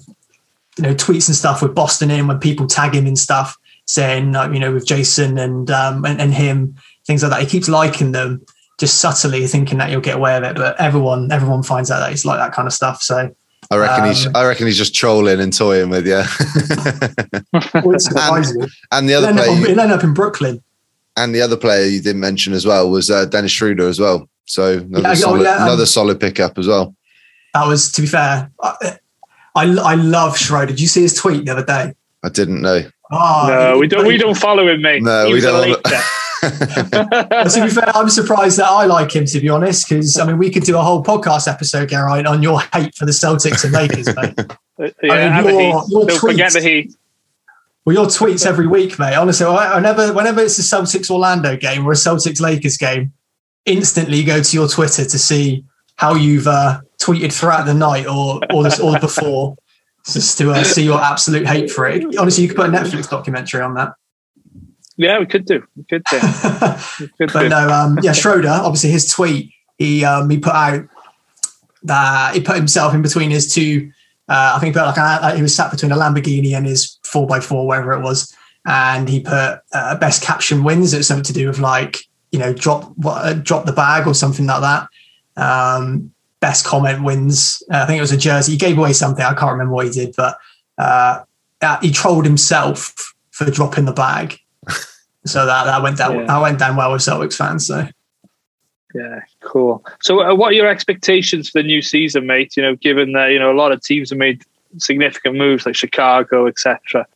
you 0.79 0.83
know, 0.83 0.95
tweets 0.95 1.29
and 1.29 1.37
stuff 1.37 1.63
with 1.63 1.75
Boston 1.75 2.11
in 2.11 2.27
when 2.27 2.39
people 2.39 2.67
tag 2.67 2.95
him 2.95 3.07
and 3.07 3.19
stuff, 3.19 3.57
saying, 3.87 4.35
uh, 4.35 4.51
you 4.51 4.59
know, 4.59 4.73
with 4.73 4.87
Jayson 4.87 5.39
and 5.39 5.71
um 5.71 6.05
and, 6.07 6.21
and 6.21 6.33
him, 6.33 6.75
things 7.07 7.23
like 7.23 7.33
that. 7.33 7.41
He 7.43 7.47
keeps 7.47 7.69
liking 7.69 8.13
them, 8.13 8.45
just 8.79 8.99
subtly 9.01 9.47
thinking 9.47 9.79
that 9.79 9.91
you'll 9.91 10.01
get 10.01 10.17
away 10.17 10.41
with 10.41 10.51
it. 10.51 10.57
But 10.57 10.81
everyone, 10.81 11.31
everyone 11.31 11.63
finds 11.63 11.91
out 11.91 12.01
that 12.01 12.11
he's 12.11 12.25
like 12.25 12.39
that 12.39 12.53
kind 12.53 12.67
of 12.67 12.73
stuff. 12.73 13.03
So 13.03 13.35
I 13.71 13.77
reckon 13.77 14.07
he's. 14.07 14.27
um, 14.27 14.37
I 14.37 14.47
reckon 14.47 14.67
he's 14.67 14.77
just 14.79 14.95
trolling 14.95 15.41
and 15.41 15.53
toying 15.57 15.91
with 15.91 16.07
you. 16.07 16.23
it's 17.93 18.05
surprising. 18.07 18.67
and 18.91 19.09
the 19.09 19.15
other 19.15 19.33
player, 19.33 19.55
he'll 19.55 19.81
end 19.81 19.93
up 19.93 20.03
in 20.03 20.15
Brooklyn. 20.15 20.63
and 21.17 21.35
the 21.35 21.41
other 21.41 21.57
player 21.57 21.87
you 21.87 22.01
didn't 22.01 22.21
mention 22.21 22.53
as 22.53 22.67
well 22.67 22.91
was 22.91 23.11
uh, 23.11 23.27
Dennis 23.27 23.53
Schroeder 23.53 23.87
as 23.89 24.01
well. 24.01 24.29
So 24.47 24.79
another, 24.79 25.03
Yeah, 25.03 25.11
oh, 25.11 25.15
solid, 25.15 25.43
yeah, 25.43 25.57
um, 25.57 25.63
another 25.63 25.87
solid 25.87 26.19
pickup 26.19 26.59
as 26.59 26.67
well. 26.67 26.95
That 27.55 27.67
was, 27.67 27.93
to 27.93 28.01
be 28.01 28.07
fair, 28.09 28.51
I, 28.63 28.99
I, 29.55 29.65
I 29.65 29.95
love 29.95 30.37
Schroeder. 30.37 30.73
Did 30.73 30.81
you 30.81 30.89
see 30.89 31.03
his 31.03 31.15
tweet 31.15 31.45
the 31.45 31.53
other 31.53 31.65
day? 31.65 31.95
I 32.25 32.29
didn't 32.29 32.61
know. 32.63 32.83
Oh, 33.13 33.47
no, 33.49 33.79
we 33.79 33.87
don't. 33.89 34.07
We 34.07 34.19
don't 34.19 34.37
follow 34.37 34.67
him, 34.69 34.83
mate. 34.83 35.03
No, 35.03 35.27
he 35.27 35.35
we 35.35 35.41
don't. 35.41 35.81
To 36.41 37.61
be 37.63 37.71
fair, 37.71 37.95
I'm 37.97 38.09
surprised 38.09 38.59
that 38.59 38.69
I 38.69 38.87
like 38.87 39.15
him. 39.15 39.25
To 39.27 39.41
be 39.41 39.49
honest, 39.49 39.89
because 39.89 40.19
I 40.19 40.27
mean, 40.27 40.39
we 40.39 40.51
could 40.51 40.63
do 40.65 40.77
a 40.79 40.83
whole 40.83 41.03
podcast 41.03 41.49
episode, 41.49 41.89
Geraint, 41.91 42.27
on 42.27 42.43
your 42.43 42.61
hate 42.75 42.95
for 42.95 43.07
the 43.07 43.13
Celtics 43.13 43.65
and 43.65 43.73
Lakers, 43.73 44.15
mate. 44.15 44.93
yeah, 45.03 45.39
I 45.39 45.43
mean, 45.43 45.61
your- 45.71 45.85
your 45.89 46.07
Don't 46.07 46.21
forget 46.21 46.53
the 46.53 46.61
heat. 46.61 46.95
Well, 47.85 47.97
your 47.97 48.07
tweets 48.07 48.45
every 48.47 48.67
week, 48.67 48.99
mate. 48.99 49.15
Honestly, 49.15 49.47
I, 49.47 49.77
I 49.79 49.81
never, 49.81 50.13
whenever 50.13 50.41
it's 50.41 50.59
a 50.59 50.63
Celtics 50.63 51.11
Orlando 51.11 51.57
game 51.57 51.87
or 51.87 51.93
a 51.93 51.97
Celtics 51.97 52.41
Lakers 52.41 52.77
game, 52.77 53.13
instantly 53.65 54.23
go 54.23 54.43
to 54.43 54.57
your 54.57 54.69
Twitter 54.69 55.05
to 55.05 55.19
see 55.19 55.65
how 55.97 56.15
you've 56.15 56.47
uh, 56.47 56.81
tweeted 57.01 57.33
throughout 57.33 57.65
the 57.67 57.75
night 57.75 58.07
or 58.07 58.41
or, 58.53 58.63
this, 58.65 58.79
or 58.81 58.99
before, 58.99 59.57
just 60.07 60.37
to 60.39 60.51
uh, 60.51 60.63
see 60.63 60.85
your 60.85 61.01
absolute 61.01 61.47
hate 61.47 61.71
for 61.71 61.87
it. 61.89 62.05
Honestly, 62.19 62.43
you 62.43 62.49
could 62.49 62.57
put 62.59 62.69
a 62.69 62.73
Netflix 62.73 63.09
documentary 63.09 63.63
on 63.63 63.75
that. 63.75 63.93
Yeah, 65.01 65.19
we 65.19 65.25
could 65.25 65.47
do. 65.47 65.67
We 65.77 65.85
could 65.85 66.05
do. 66.11 66.19
We 67.01 67.09
could 67.17 67.33
But 67.33 67.43
do. 67.45 67.49
no, 67.49 67.71
um, 67.71 67.99
yeah, 68.03 68.13
Schroeder, 68.13 68.51
obviously 68.51 68.91
his 68.91 69.11
tweet, 69.11 69.51
he 69.79 70.05
um, 70.05 70.29
he 70.29 70.37
put 70.39 70.53
out 70.53 70.87
that 71.85 72.35
he 72.35 72.43
put 72.43 72.57
himself 72.57 72.93
in 72.93 73.01
between 73.01 73.31
his 73.31 73.53
two. 73.55 73.91
Uh, 74.29 74.53
I 74.57 74.59
think 74.61 74.75
he 74.75 74.81
like 74.81 74.99
an, 74.99 75.37
he 75.37 75.41
was 75.43 75.55
sat 75.57 75.71
between 75.71 75.91
a 75.91 75.97
Lamborghini 75.97 76.55
and 76.55 76.67
his 76.67 76.99
four 77.03 77.35
x 77.35 77.47
four, 77.47 77.67
wherever 77.67 77.95
it 77.95 78.03
was, 78.03 78.37
and 78.67 79.09
he 79.09 79.21
put 79.21 79.61
uh, 79.73 79.97
best 79.97 80.23
caption 80.23 80.65
wins. 80.65 80.93
It 80.93 80.99
was 80.99 81.07
something 81.07 81.25
to 81.25 81.33
do 81.33 81.49
with 81.49 81.59
like 81.59 82.01
you 82.31 82.39
know 82.39 82.53
drop 82.53 82.93
what 82.97 83.25
uh, 83.25 83.33
drop 83.33 83.65
the 83.65 83.73
bag 83.73 84.07
or 84.07 84.13
something 84.15 84.47
like 84.47 84.61
that. 84.61 84.89
Um, 85.43 86.13
best 86.41 86.67
comment 86.67 87.03
wins. 87.05 87.63
Uh, 87.73 87.79
I 87.79 87.87
think 87.87 87.97
it 87.97 88.03
was 88.03 88.13
a 88.13 88.19
jersey. 88.19 88.53
He 88.53 88.59
gave 88.59 88.77
away 88.77 88.93
something. 88.93 89.25
I 89.25 89.33
can't 89.33 89.53
remember 89.53 89.73
what 89.73 89.87
he 89.87 89.93
did, 89.93 90.15
but 90.15 90.37
uh, 90.77 91.23
uh, 91.63 91.81
he 91.81 91.91
trolled 91.91 92.27
himself 92.27 93.15
for 93.31 93.51
dropping 93.51 93.87
the 93.87 93.93
bag. 93.93 94.39
So 95.27 95.45
that 95.47 95.65
that 95.65 95.83
went 95.83 95.99
down 95.99 96.19
Yeah. 96.19 96.27
that 96.27 96.41
went 96.41 96.59
down 96.59 96.77
well 96.77 96.93
with 96.93 97.03
Celtics 97.03 97.37
fans. 97.37 97.67
So 97.67 97.87
Yeah, 98.95 99.21
cool. 99.41 99.85
So, 100.01 100.21
uh, 100.21 100.35
what 100.35 100.49
are 100.49 100.55
your 100.55 100.67
expectations 100.67 101.49
for 101.49 101.63
the 101.63 101.67
new 101.67 101.81
season, 101.81 102.27
mate? 102.27 102.57
You 102.57 102.63
know, 102.65 102.75
given 102.77 103.13
that 103.13 103.29
you 103.29 103.39
know 103.39 103.53
a 103.53 103.59
lot 103.63 103.71
of 103.73 103.83
teams 103.83 104.11
have 104.11 104.19
made 104.19 104.43
significant 104.79 105.37
moves 105.37 105.67
like 105.67 105.77
Chicago, 105.77 106.47
etc. 106.47 107.07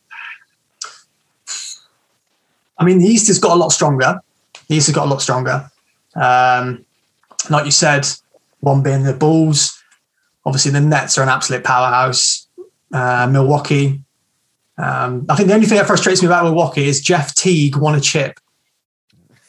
I 2.77 2.83
mean, 2.83 2.99
the 2.99 3.05
East 3.07 3.27
has 3.27 3.39
got 3.39 3.53
a 3.53 3.59
lot 3.59 3.71
stronger. 3.71 4.19
The 4.67 4.75
East 4.75 4.87
has 4.87 4.95
got 4.95 5.07
a 5.07 5.09
lot 5.09 5.21
stronger. 5.21 5.69
Um, 6.15 6.85
like 7.49 7.65
you 7.65 7.71
said, 7.71 8.07
one 8.59 8.81
being 8.83 9.03
the 9.03 9.13
Bulls. 9.13 9.81
Obviously, 10.45 10.71
the 10.71 10.81
Nets 10.81 11.17
are 11.17 11.23
an 11.23 11.29
absolute 11.29 11.63
powerhouse. 11.63 12.47
uh, 12.93 13.27
Milwaukee. 13.29 13.99
Um, 14.77 15.25
I 15.29 15.35
think 15.35 15.47
the 15.47 15.55
only 15.55 15.67
thing 15.67 15.77
that 15.77 15.87
frustrates 15.87 16.21
me 16.21 16.27
about 16.27 16.43
Milwaukee 16.43 16.87
is 16.87 17.01
Jeff 17.01 17.33
Teague 17.33 17.77
won 17.77 17.95
a 17.95 18.01
chip. 18.01 18.39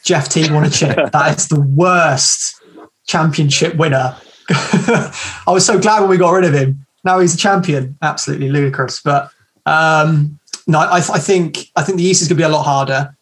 Jeff 0.03 0.29
Teague 0.29 0.51
won 0.51 0.63
a 0.63 0.69
chip. 0.69 0.95
that 1.11 1.37
is 1.37 1.47
the 1.49 1.59
worst 1.59 2.61
championship 3.07 3.75
winner. 3.75 4.15
I 4.49 5.11
was 5.47 5.65
so 5.65 5.79
glad 5.79 6.01
when 6.01 6.09
we 6.09 6.17
got 6.17 6.31
rid 6.31 6.45
of 6.45 6.53
him. 6.53 6.85
Now 7.03 7.19
he's 7.19 7.33
a 7.33 7.37
champion. 7.37 7.97
Absolutely 8.01 8.49
ludicrous. 8.49 9.01
But 9.01 9.31
um, 9.65 10.39
no, 10.65 10.79
I, 10.79 10.97
I 10.97 11.19
think 11.19 11.69
I 11.75 11.83
think 11.83 11.97
the 11.97 12.05
East 12.05 12.21
is 12.21 12.27
going 12.27 12.37
to 12.37 12.41
be 12.41 12.45
a 12.45 12.49
lot 12.49 12.63
harder. 12.63 13.15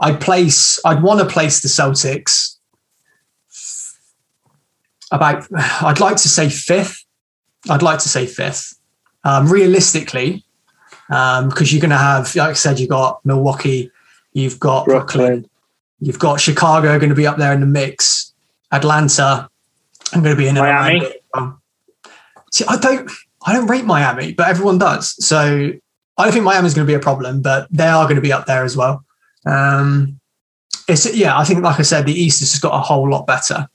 I'd 0.00 0.20
place. 0.20 0.78
I'd 0.84 1.02
want 1.02 1.20
to 1.20 1.26
place 1.26 1.60
the 1.60 1.68
Celtics 1.68 2.56
about. 5.12 5.46
I'd 5.82 6.00
like 6.00 6.16
to 6.16 6.28
say 6.28 6.48
fifth. 6.48 7.04
I'd 7.68 7.82
like 7.82 7.98
to 8.00 8.08
say 8.08 8.26
fifth. 8.26 8.78
Um, 9.24 9.50
realistically, 9.50 10.43
because 11.08 11.42
um, 11.42 11.66
you're 11.66 11.80
going 11.80 11.90
to 11.90 11.96
have, 11.96 12.34
like 12.34 12.50
I 12.50 12.52
said, 12.54 12.78
you've 12.80 12.88
got 12.88 13.24
Milwaukee, 13.24 13.90
you've 14.32 14.58
got 14.58 14.86
Brooklyn, 14.86 15.26
Brooklyn 15.26 15.50
you've 16.00 16.18
got 16.18 16.40
Chicago 16.40 16.98
going 16.98 17.10
to 17.10 17.14
be 17.14 17.26
up 17.26 17.36
there 17.36 17.52
in 17.52 17.60
the 17.60 17.66
mix. 17.66 18.32
Atlanta, 18.72 19.48
I'm 20.12 20.22
going 20.22 20.34
to 20.34 20.40
be 20.40 20.48
in 20.48 20.54
Miami. 20.54 21.14
See, 22.52 22.64
I 22.68 22.76
don't, 22.76 23.10
I 23.46 23.52
don't 23.52 23.66
rate 23.66 23.84
Miami, 23.84 24.32
but 24.32 24.48
everyone 24.48 24.78
does. 24.78 25.14
So 25.24 25.72
I 26.16 26.22
don't 26.22 26.32
think 26.32 26.44
Miami's 26.44 26.74
going 26.74 26.86
to 26.86 26.90
be 26.90 26.94
a 26.94 27.00
problem, 27.00 27.42
but 27.42 27.68
they 27.70 27.86
are 27.86 28.04
going 28.04 28.16
to 28.16 28.22
be 28.22 28.32
up 28.32 28.46
there 28.46 28.64
as 28.64 28.76
well. 28.76 29.04
Um, 29.46 30.20
it's 30.88 31.14
yeah, 31.14 31.38
I 31.38 31.44
think 31.44 31.62
like 31.62 31.78
I 31.78 31.82
said, 31.82 32.06
the 32.06 32.12
East 32.12 32.40
has 32.40 32.50
just 32.50 32.62
got 32.62 32.74
a 32.74 32.80
whole 32.80 33.08
lot 33.08 33.26
better. 33.26 33.68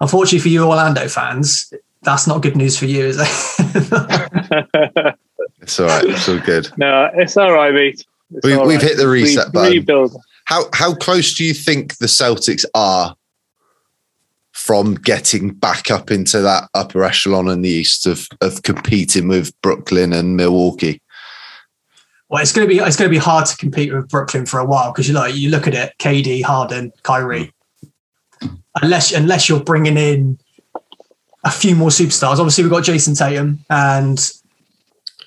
Unfortunately 0.00 0.40
for 0.40 0.48
you 0.48 0.64
Orlando 0.64 1.08
fans, 1.08 1.72
that's 2.02 2.26
not 2.26 2.42
good 2.42 2.56
news 2.56 2.78
for 2.78 2.84
you, 2.84 3.06
is 3.06 3.18
it? 3.18 5.14
it's 5.66 5.80
all 5.80 5.88
right. 5.88 6.04
It's 6.04 6.28
all 6.28 6.38
good. 6.38 6.68
No, 6.78 7.10
it's 7.14 7.36
all 7.36 7.50
right, 7.50 7.74
mate. 7.74 8.06
we, 8.44 8.52
have 8.52 8.60
right. 8.60 8.80
hit 8.80 8.96
the 8.96 9.08
reset 9.08 9.46
Re- 9.46 9.52
button. 9.52 9.72
Rebuild. 9.72 10.16
How 10.44 10.66
how 10.72 10.94
close 10.94 11.34
do 11.34 11.44
you 11.44 11.52
think 11.52 11.98
the 11.98 12.06
Celtics 12.06 12.64
are 12.72 13.16
from 14.52 14.94
getting 14.94 15.50
back 15.50 15.90
up 15.90 16.12
into 16.12 16.40
that 16.40 16.68
upper 16.72 17.02
echelon 17.02 17.48
in 17.48 17.62
the 17.62 17.68
East 17.68 18.06
of 18.06 18.28
of 18.40 18.62
competing 18.62 19.26
with 19.26 19.60
Brooklyn 19.60 20.12
and 20.12 20.36
Milwaukee? 20.36 21.02
Well, 22.28 22.42
it's 22.42 22.52
going 22.52 22.68
to 22.68 22.72
be 22.72 22.80
it's 22.80 22.96
going 22.96 23.10
to 23.10 23.14
be 23.14 23.18
hard 23.18 23.46
to 23.46 23.56
compete 23.56 23.92
with 23.92 24.08
Brooklyn 24.08 24.46
for 24.46 24.60
a 24.60 24.64
while 24.64 24.92
because 24.92 25.08
you 25.08 25.14
like 25.14 25.34
you 25.34 25.50
look 25.50 25.66
at 25.66 25.74
it, 25.74 25.94
KD, 25.98 26.44
Harden, 26.44 26.92
Kyrie. 27.02 27.52
Mm. 28.40 28.60
Unless 28.82 29.12
unless 29.12 29.48
you're 29.48 29.64
bringing 29.64 29.96
in 29.96 30.38
a 31.42 31.50
few 31.50 31.74
more 31.74 31.90
superstars. 31.90 32.38
Obviously, 32.38 32.62
we've 32.62 32.72
got 32.72 32.84
Jayson 32.84 33.16
Tatum, 33.16 33.64
and 33.68 34.30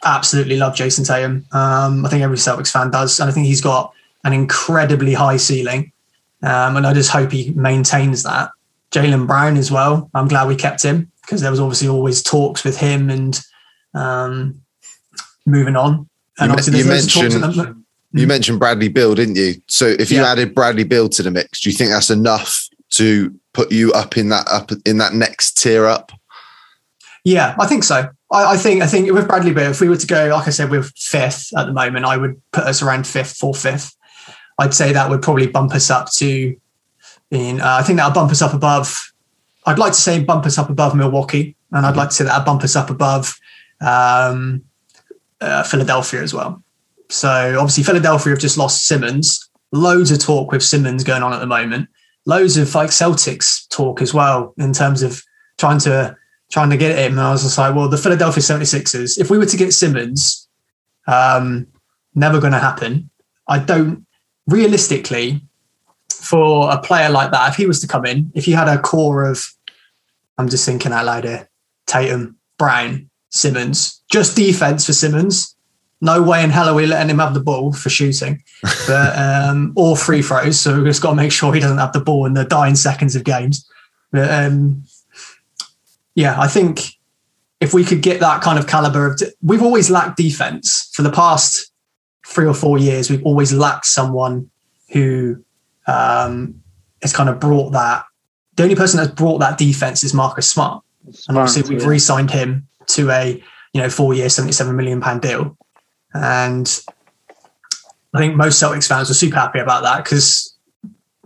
absolutely 0.04 0.58
love 0.58 0.76
Jayson 0.76 1.06
Tatum. 1.06 1.46
Um, 1.52 2.06
I 2.06 2.10
think 2.10 2.24
every 2.24 2.38
Celtics 2.38 2.72
fan 2.72 2.92
does, 2.92 3.20
and 3.20 3.30
I 3.30 3.34
think 3.34 3.46
he's 3.46 3.62
got 3.62 3.94
an 4.24 4.34
incredibly 4.34 5.14
high 5.14 5.38
ceiling, 5.38 5.92
um, 6.44 6.78
and 6.78 6.86
I 6.88 6.94
just 6.94 7.12
hope 7.12 7.32
he 7.32 7.52
maintains 7.52 8.24
that. 8.24 8.52
Jaylen 8.92 9.28
Brown 9.28 9.58
as 9.58 9.72
well. 9.72 10.10
I'm 10.14 10.28
glad 10.28 10.48
we 10.48 10.56
kept 10.56 10.84
him 10.84 11.12
because 11.22 11.42
there 11.42 11.52
was 11.52 11.60
obviously 11.60 11.88
always 11.88 12.24
talks 12.24 12.64
with 12.64 12.78
him 12.78 13.10
and 13.10 13.40
um, 13.94 14.62
moving 15.46 15.76
on. 15.76 16.10
And 16.40 16.60
you, 16.66 16.80
you 16.80 16.86
mentioned 16.86 17.84
you 18.14 18.26
mentioned 18.26 18.60
Bradley 18.60 18.88
Beal, 18.88 19.14
didn't 19.14 19.36
you? 19.36 19.62
So 19.68 19.86
if 19.86 20.10
you 20.10 20.22
yeah. 20.22 20.32
added 20.32 20.56
Bradley 20.56 20.84
Beal 20.84 21.10
to 21.10 21.22
the 21.22 21.30
mix, 21.30 21.62
do 21.62 21.70
you 21.70 21.76
think 21.76 21.92
that's 21.92 22.10
enough 22.10 22.68
to 22.92 23.34
put 23.54 23.72
you 23.72 23.92
up 23.94 24.18
in 24.18 24.30
that 24.30 24.48
up 24.50 24.72
in 24.86 24.98
that 24.98 25.14
next 25.14 25.62
tier 25.62 25.86
up? 25.86 26.12
Yeah, 27.24 27.56
I 27.60 27.68
think 27.68 27.84
so. 27.84 28.10
I, 28.32 28.54
I 28.54 28.58
think 28.58 28.82
I 28.82 28.88
think 28.88 29.12
with 29.12 29.28
Bradley 29.28 29.54
Beal, 29.54 29.72
if 29.72 29.82
we 29.82 29.90
were 29.90 29.98
to 29.98 30.08
go, 30.08 30.30
like 30.30 30.48
I 30.48 30.52
said, 30.52 30.70
with 30.70 30.92
fifth 30.96 31.50
at 31.58 31.66
the 31.66 31.74
moment, 31.74 32.06
I 32.06 32.18
would 32.18 32.42
put 32.52 32.66
us 32.66 32.82
around 32.82 33.08
fifth, 33.08 33.38
fourth, 33.38 33.62
fifth. 33.62 33.96
I'd 34.58 34.74
say 34.74 34.92
that 34.92 35.10
would 35.10 35.22
probably 35.22 35.48
bump 35.48 35.74
us 35.74 35.90
up 35.90 36.12
to. 36.14 36.56
In, 37.32 37.62
uh, 37.62 37.78
I 37.80 37.84
think 37.84 37.98
that'll 37.98 38.14
bump 38.14 38.32
us 38.32 38.42
up 38.42 38.54
above. 38.54 39.14
I'd 39.66 39.78
like 39.78 39.94
to 39.94 40.00
say 40.00 40.24
bump 40.24 40.46
us 40.46 40.58
up 40.58 40.70
above 40.70 40.96
Milwaukee, 40.96 41.56
and 41.72 41.86
I'd 41.86 41.96
like 41.96 42.10
to 42.10 42.16
say 42.16 42.24
that'll 42.24 42.46
bump 42.46 42.64
us 42.64 42.76
up 42.76 42.90
above 42.90 43.40
um, 43.82 44.64
uh, 45.42 45.64
Philadelphia 45.64 46.22
as 46.22 46.34
well. 46.34 46.64
So 47.10 47.58
obviously 47.60 47.84
Philadelphia 47.84 48.32
have 48.32 48.40
just 48.40 48.58
lost 48.58 48.86
Simmons. 48.86 49.50
Loads 49.72 50.12
of 50.12 50.20
talk 50.20 50.52
with 50.52 50.64
Simmons 50.64 51.04
going 51.04 51.24
on 51.24 51.34
at 51.34 51.40
the 51.40 51.48
moment. 51.48 51.90
Loads 52.26 52.58
of 52.58 52.74
like 52.76 52.90
Celtics 52.90 53.68
talk 53.70 54.02
as 54.02 54.14
well 54.14 54.54
in 54.58 54.74
terms 54.74 55.02
of 55.02 55.22
trying 55.58 55.80
to 55.80 56.16
trying 56.52 56.70
to 56.72 56.78
get 56.78 56.98
him. 56.98 57.14
And 57.14 57.22
I 57.22 57.32
was 57.32 57.44
just 57.44 57.58
like, 57.58 57.76
well, 57.76 57.90
the 57.90 57.98
Philadelphia 57.98 58.42
76ers, 58.42 59.20
if 59.20 59.30
we 59.30 59.38
were 59.38 59.46
to 59.46 59.58
get 59.58 59.74
Simmons, 59.74 60.48
um, 61.08 61.68
never 62.16 62.40
going 62.40 62.54
to 62.54 62.60
happen. 62.60 63.10
I 63.48 63.60
don't 63.60 64.06
realistically 64.48 65.42
for 66.10 66.72
a 66.72 66.80
player 66.80 67.10
like 67.10 67.32
that, 67.32 67.50
if 67.50 67.56
he 67.56 67.66
was 67.66 67.80
to 67.82 67.88
come 67.88 68.06
in, 68.06 68.32
if 68.36 68.48
you 68.48 68.56
had 68.56 68.68
a 68.68 68.80
core 68.80 69.26
of, 69.26 69.44
I'm 70.38 70.50
just 70.50 70.66
thinking 70.66 70.92
out 70.92 71.06
loud 71.06 71.24
here, 71.24 71.50
Tatum, 71.88 72.38
Brown, 72.58 73.10
Simmons, 73.30 74.02
just 74.12 74.36
defense 74.36 74.86
for 74.86 74.94
Simmons. 74.94 75.56
No 76.02 76.22
way 76.22 76.44
in 76.44 76.50
hell 76.50 76.70
are 76.70 76.76
we 76.76 76.86
letting 76.86 77.10
him 77.10 77.20
have 77.20 77.34
the 77.34 77.40
ball 77.42 77.74
for 77.74 77.90
shooting, 77.90 78.44
but 78.88 79.18
um, 79.18 79.74
or 79.76 79.98
free 79.98 80.22
throws. 80.22 80.60
So 80.60 80.76
we've 80.76 80.86
just 80.86 81.02
got 81.02 81.10
to 81.10 81.16
make 81.16 81.32
sure 81.32 81.54
he 81.54 81.60
doesn't 81.60 81.78
have 81.78 81.94
the 81.94 82.00
ball 82.00 82.26
in 82.26 82.34
the 82.34 82.46
dying 82.46 82.76
seconds 82.76 83.16
of 83.16 83.24
games. 83.24 83.68
But 84.12 84.32
um, 84.32 84.84
yeah, 86.20 86.38
I 86.38 86.50
think 86.50 86.98
if 87.62 87.74
we 87.74 87.86
could 87.86 88.02
get 88.02 88.20
that 88.20 88.42
kind 88.42 88.60
of 88.60 88.68
caliber 88.68 89.06
of, 89.06 89.22
we've 89.42 89.62
always 89.62 89.90
lacked 89.90 90.18
defense 90.18 90.92
for 90.94 91.02
the 91.02 91.10
past 91.10 91.72
three 92.28 92.46
or 92.46 92.54
four 92.54 92.78
years. 92.78 93.10
We've 93.10 93.24
always 93.24 93.54
lacked 93.54 93.86
someone 93.86 94.50
who 94.92 95.42
um, 95.88 96.62
has 97.02 97.14
kind 97.14 97.30
of 97.30 97.40
brought 97.40 97.72
that. 97.72 98.04
The 98.58 98.64
only 98.64 98.76
person 98.76 98.98
that's 98.98 99.14
brought 99.14 99.38
that 99.38 99.58
defense 99.58 100.04
is 100.04 100.14
Marcus 100.14 100.52
Smart, 100.52 100.84
Smart 101.14 101.24
and 101.30 101.38
obviously 101.38 101.74
we've 101.74 101.86
re-signed 101.86 102.32
him 102.32 102.68
to 102.88 103.10
a 103.12 103.42
you 103.72 103.82
know 103.82 103.90
four 103.90 104.14
year, 104.14 104.28
seventy 104.28 104.52
seven 104.52 104.76
million 104.76 105.00
pound 105.00 105.22
deal, 105.22 105.58
and 106.14 106.82
I 108.14 108.20
think 108.20 108.36
most 108.36 108.62
Celtics 108.62 108.90
fans 108.90 109.08
were 109.08 109.16
super 109.16 109.38
happy 109.38 109.60
about 109.60 109.84
that 109.84 110.04
because 110.04 110.54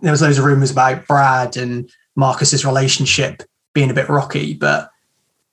there 0.04 0.12
was 0.12 0.22
loads 0.22 0.38
of 0.38 0.46
rumors 0.46 0.70
about 0.70 1.08
Brad 1.08 1.58
and 1.58 1.90
Marcus's 2.16 2.64
relationship 2.64 3.42
being 3.74 3.90
a 3.90 3.94
bit 3.94 4.10
rocky, 4.10 4.54
but 4.54 4.90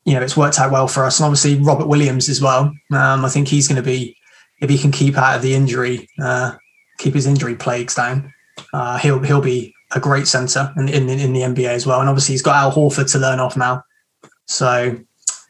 you 0.04 0.14
know 0.14 0.22
it's 0.22 0.36
worked 0.36 0.58
out 0.58 0.72
well 0.72 0.88
for 0.88 1.04
us. 1.04 1.18
And 1.18 1.24
obviously 1.24 1.56
Robert 1.56 1.88
Williams 1.88 2.28
as 2.28 2.40
well. 2.40 2.72
Um, 2.92 3.24
I 3.24 3.28
think 3.28 3.48
he's 3.48 3.68
going 3.68 3.82
to 3.82 3.82
be 3.82 4.16
if 4.60 4.68
he 4.70 4.78
can 4.78 4.92
keep 4.92 5.16
out 5.16 5.36
of 5.36 5.42
the 5.42 5.54
injury, 5.54 6.08
uh, 6.22 6.52
keep 6.98 7.14
his 7.14 7.26
injury 7.26 7.54
plagues 7.54 7.94
down, 7.94 8.32
uh, 8.72 8.98
he'll 8.98 9.20
he'll 9.20 9.40
be 9.40 9.74
a 9.92 10.00
great 10.00 10.26
centre 10.26 10.72
in, 10.76 10.88
in 10.88 11.08
in 11.08 11.32
the 11.32 11.40
NBA 11.40 11.68
as 11.68 11.86
well. 11.86 12.00
And 12.00 12.08
obviously 12.08 12.34
he's 12.34 12.42
got 12.42 12.56
Al 12.56 12.72
Horford 12.72 13.10
to 13.12 13.18
learn 13.18 13.40
off 13.40 13.56
now. 13.56 13.82
So 14.46 14.98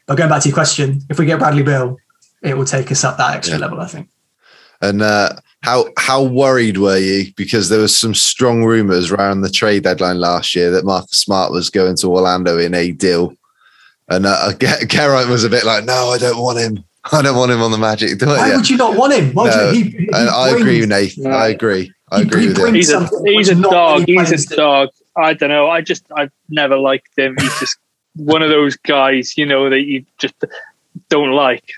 but 0.07 0.17
going 0.17 0.29
back 0.29 0.41
to 0.41 0.49
your 0.49 0.53
question, 0.53 1.01
if 1.09 1.19
we 1.19 1.25
get 1.25 1.39
Bradley 1.39 1.63
Beal, 1.63 1.97
it 2.43 2.57
will 2.57 2.65
take 2.65 2.91
us 2.91 3.03
up 3.03 3.17
that 3.17 3.35
extra 3.35 3.57
yeah. 3.57 3.61
level, 3.61 3.79
I 3.79 3.87
think. 3.87 4.09
And 4.81 5.01
uh, 5.01 5.37
how 5.61 5.85
how 5.97 6.23
worried 6.23 6.77
were 6.77 6.97
you? 6.97 7.31
Because 7.35 7.69
there 7.69 7.79
was 7.79 7.95
some 7.95 8.13
strong 8.13 8.63
rumours 8.63 9.11
around 9.11 9.41
the 9.41 9.49
trade 9.49 9.83
deadline 9.83 10.19
last 10.19 10.55
year 10.55 10.71
that 10.71 10.85
Marcus 10.85 11.17
Smart 11.17 11.51
was 11.51 11.69
going 11.69 11.95
to 11.97 12.07
Orlando 12.07 12.57
in 12.57 12.73
a 12.73 12.91
deal, 12.91 13.35
and 14.09 14.25
uh, 14.25 14.53
Geraint 14.87 15.29
was 15.29 15.43
a 15.43 15.49
bit 15.49 15.63
like, 15.63 15.85
"No, 15.85 16.09
I 16.09 16.17
don't 16.17 16.41
want 16.41 16.59
him. 16.59 16.83
I 17.11 17.21
don't 17.21 17.37
want 17.37 17.51
him 17.51 17.61
on 17.61 17.71
the 17.71 17.77
Magic." 17.77 18.17
Do 18.17 18.25
Why 18.27 18.55
would 18.55 18.69
you 18.69 18.77
not 18.77 18.97
want 18.97 19.13
him? 19.13 19.33
Why 19.33 19.49
no. 19.49 19.71
you, 19.71 19.83
he, 19.83 19.89
he 19.89 20.09
I 20.13 20.49
agree, 20.49 20.85
Nathan. 20.85 21.23
No. 21.23 21.29
I 21.29 21.49
agree. 21.49 21.93
I 22.11 22.21
agree 22.21 22.47
with 22.47 22.57
him. 22.57 22.73
He's 22.73 22.91
a 22.91 23.07
he's 23.25 23.49
a 23.49 23.55
dog. 23.55 24.05
He's 24.07 24.51
a 24.51 24.55
dog. 24.55 24.89
I 25.15 25.33
don't 25.33 25.49
know. 25.49 25.69
I 25.69 25.81
just 25.81 26.05
I've 26.15 26.31
never 26.49 26.77
liked 26.77 27.17
him. 27.17 27.35
He's 27.39 27.59
just 27.59 27.77
one 28.15 28.41
of 28.41 28.49
those 28.49 28.75
guys, 28.77 29.37
you 29.37 29.45
know, 29.45 29.69
that 29.69 29.81
you 29.81 30.05
just 30.17 30.35
don't 31.09 31.31
like. 31.31 31.71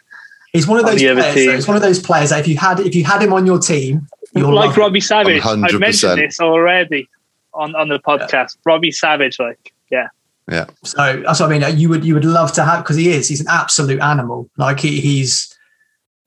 He's 0.53 0.67
one 0.67 0.79
of 0.79 0.85
those 0.85 1.03
on 1.03 1.15
players. 1.17 1.35
He's 1.35 1.67
one 1.67 1.75
of 1.75 1.81
those 1.81 1.99
players 1.99 2.29
that 2.29 2.39
if 2.39 2.47
you 2.47 2.57
had 2.57 2.79
if 2.79 2.95
you 2.95 3.03
had 3.03 3.21
him 3.21 3.33
on 3.33 3.45
your 3.45 3.59
team, 3.59 4.07
you'll 4.35 4.53
like 4.53 4.77
Robbie 4.77 5.01
Savage. 5.01 5.43
i 5.43 5.49
have 5.49 5.79
mentioned 5.79 6.19
this 6.19 6.39
already 6.39 7.09
on, 7.53 7.75
on 7.75 7.89
the 7.89 7.99
podcast. 7.99 8.31
Yeah. 8.31 8.61
Robbie 8.65 8.91
Savage, 8.91 9.39
like 9.39 9.73
yeah. 9.91 10.07
Yeah. 10.49 10.65
So 10.83 11.23
that's 11.25 11.39
what 11.39 11.51
I 11.51 11.57
mean. 11.57 11.77
You 11.77 11.89
would 11.89 12.05
you 12.05 12.13
would 12.13 12.25
love 12.25 12.51
to 12.53 12.63
have 12.63 12.83
because 12.83 12.97
he 12.97 13.09
is. 13.11 13.27
He's 13.27 13.41
an 13.41 13.47
absolute 13.49 13.99
animal. 13.99 14.49
Like 14.57 14.79
he, 14.79 15.01
he's 15.01 15.57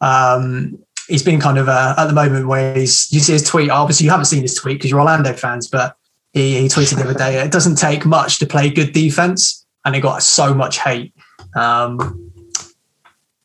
um 0.01 0.79
he's 1.09 1.23
been 1.23 1.41
kind 1.41 1.59
of 1.59 1.69
uh, 1.69 1.95
at 1.97 2.07
the 2.07 2.13
moment 2.13 2.49
where 2.49 2.75
he's 2.75 3.11
you 3.13 3.21
see 3.21 3.35
his 3.35 3.43
tweet. 3.43 3.71
Obviously, 3.71 4.05
you 4.05 4.11
haven't 4.11 4.27
seen 4.27 4.43
his 4.43 4.55
tweet 4.55 4.79
because 4.79 4.91
you're 4.91 5.01
Orlando 5.01 5.33
fans, 5.35 5.69
but 5.69 5.97
he, 6.33 6.61
he 6.61 6.67
tweeted 6.67 6.97
the 6.97 7.05
other 7.05 7.15
day. 7.15 7.41
It 7.41 7.53
doesn't 7.53 7.77
take 7.77 8.05
much 8.05 8.39
to 8.41 8.47
play 8.47 8.71
good 8.71 8.93
defense 8.93 9.65
and 9.85 9.95
it 9.95 10.01
got 10.01 10.23
so 10.23 10.53
much 10.53 10.79
hate. 10.79 11.15
Um, 11.55 12.33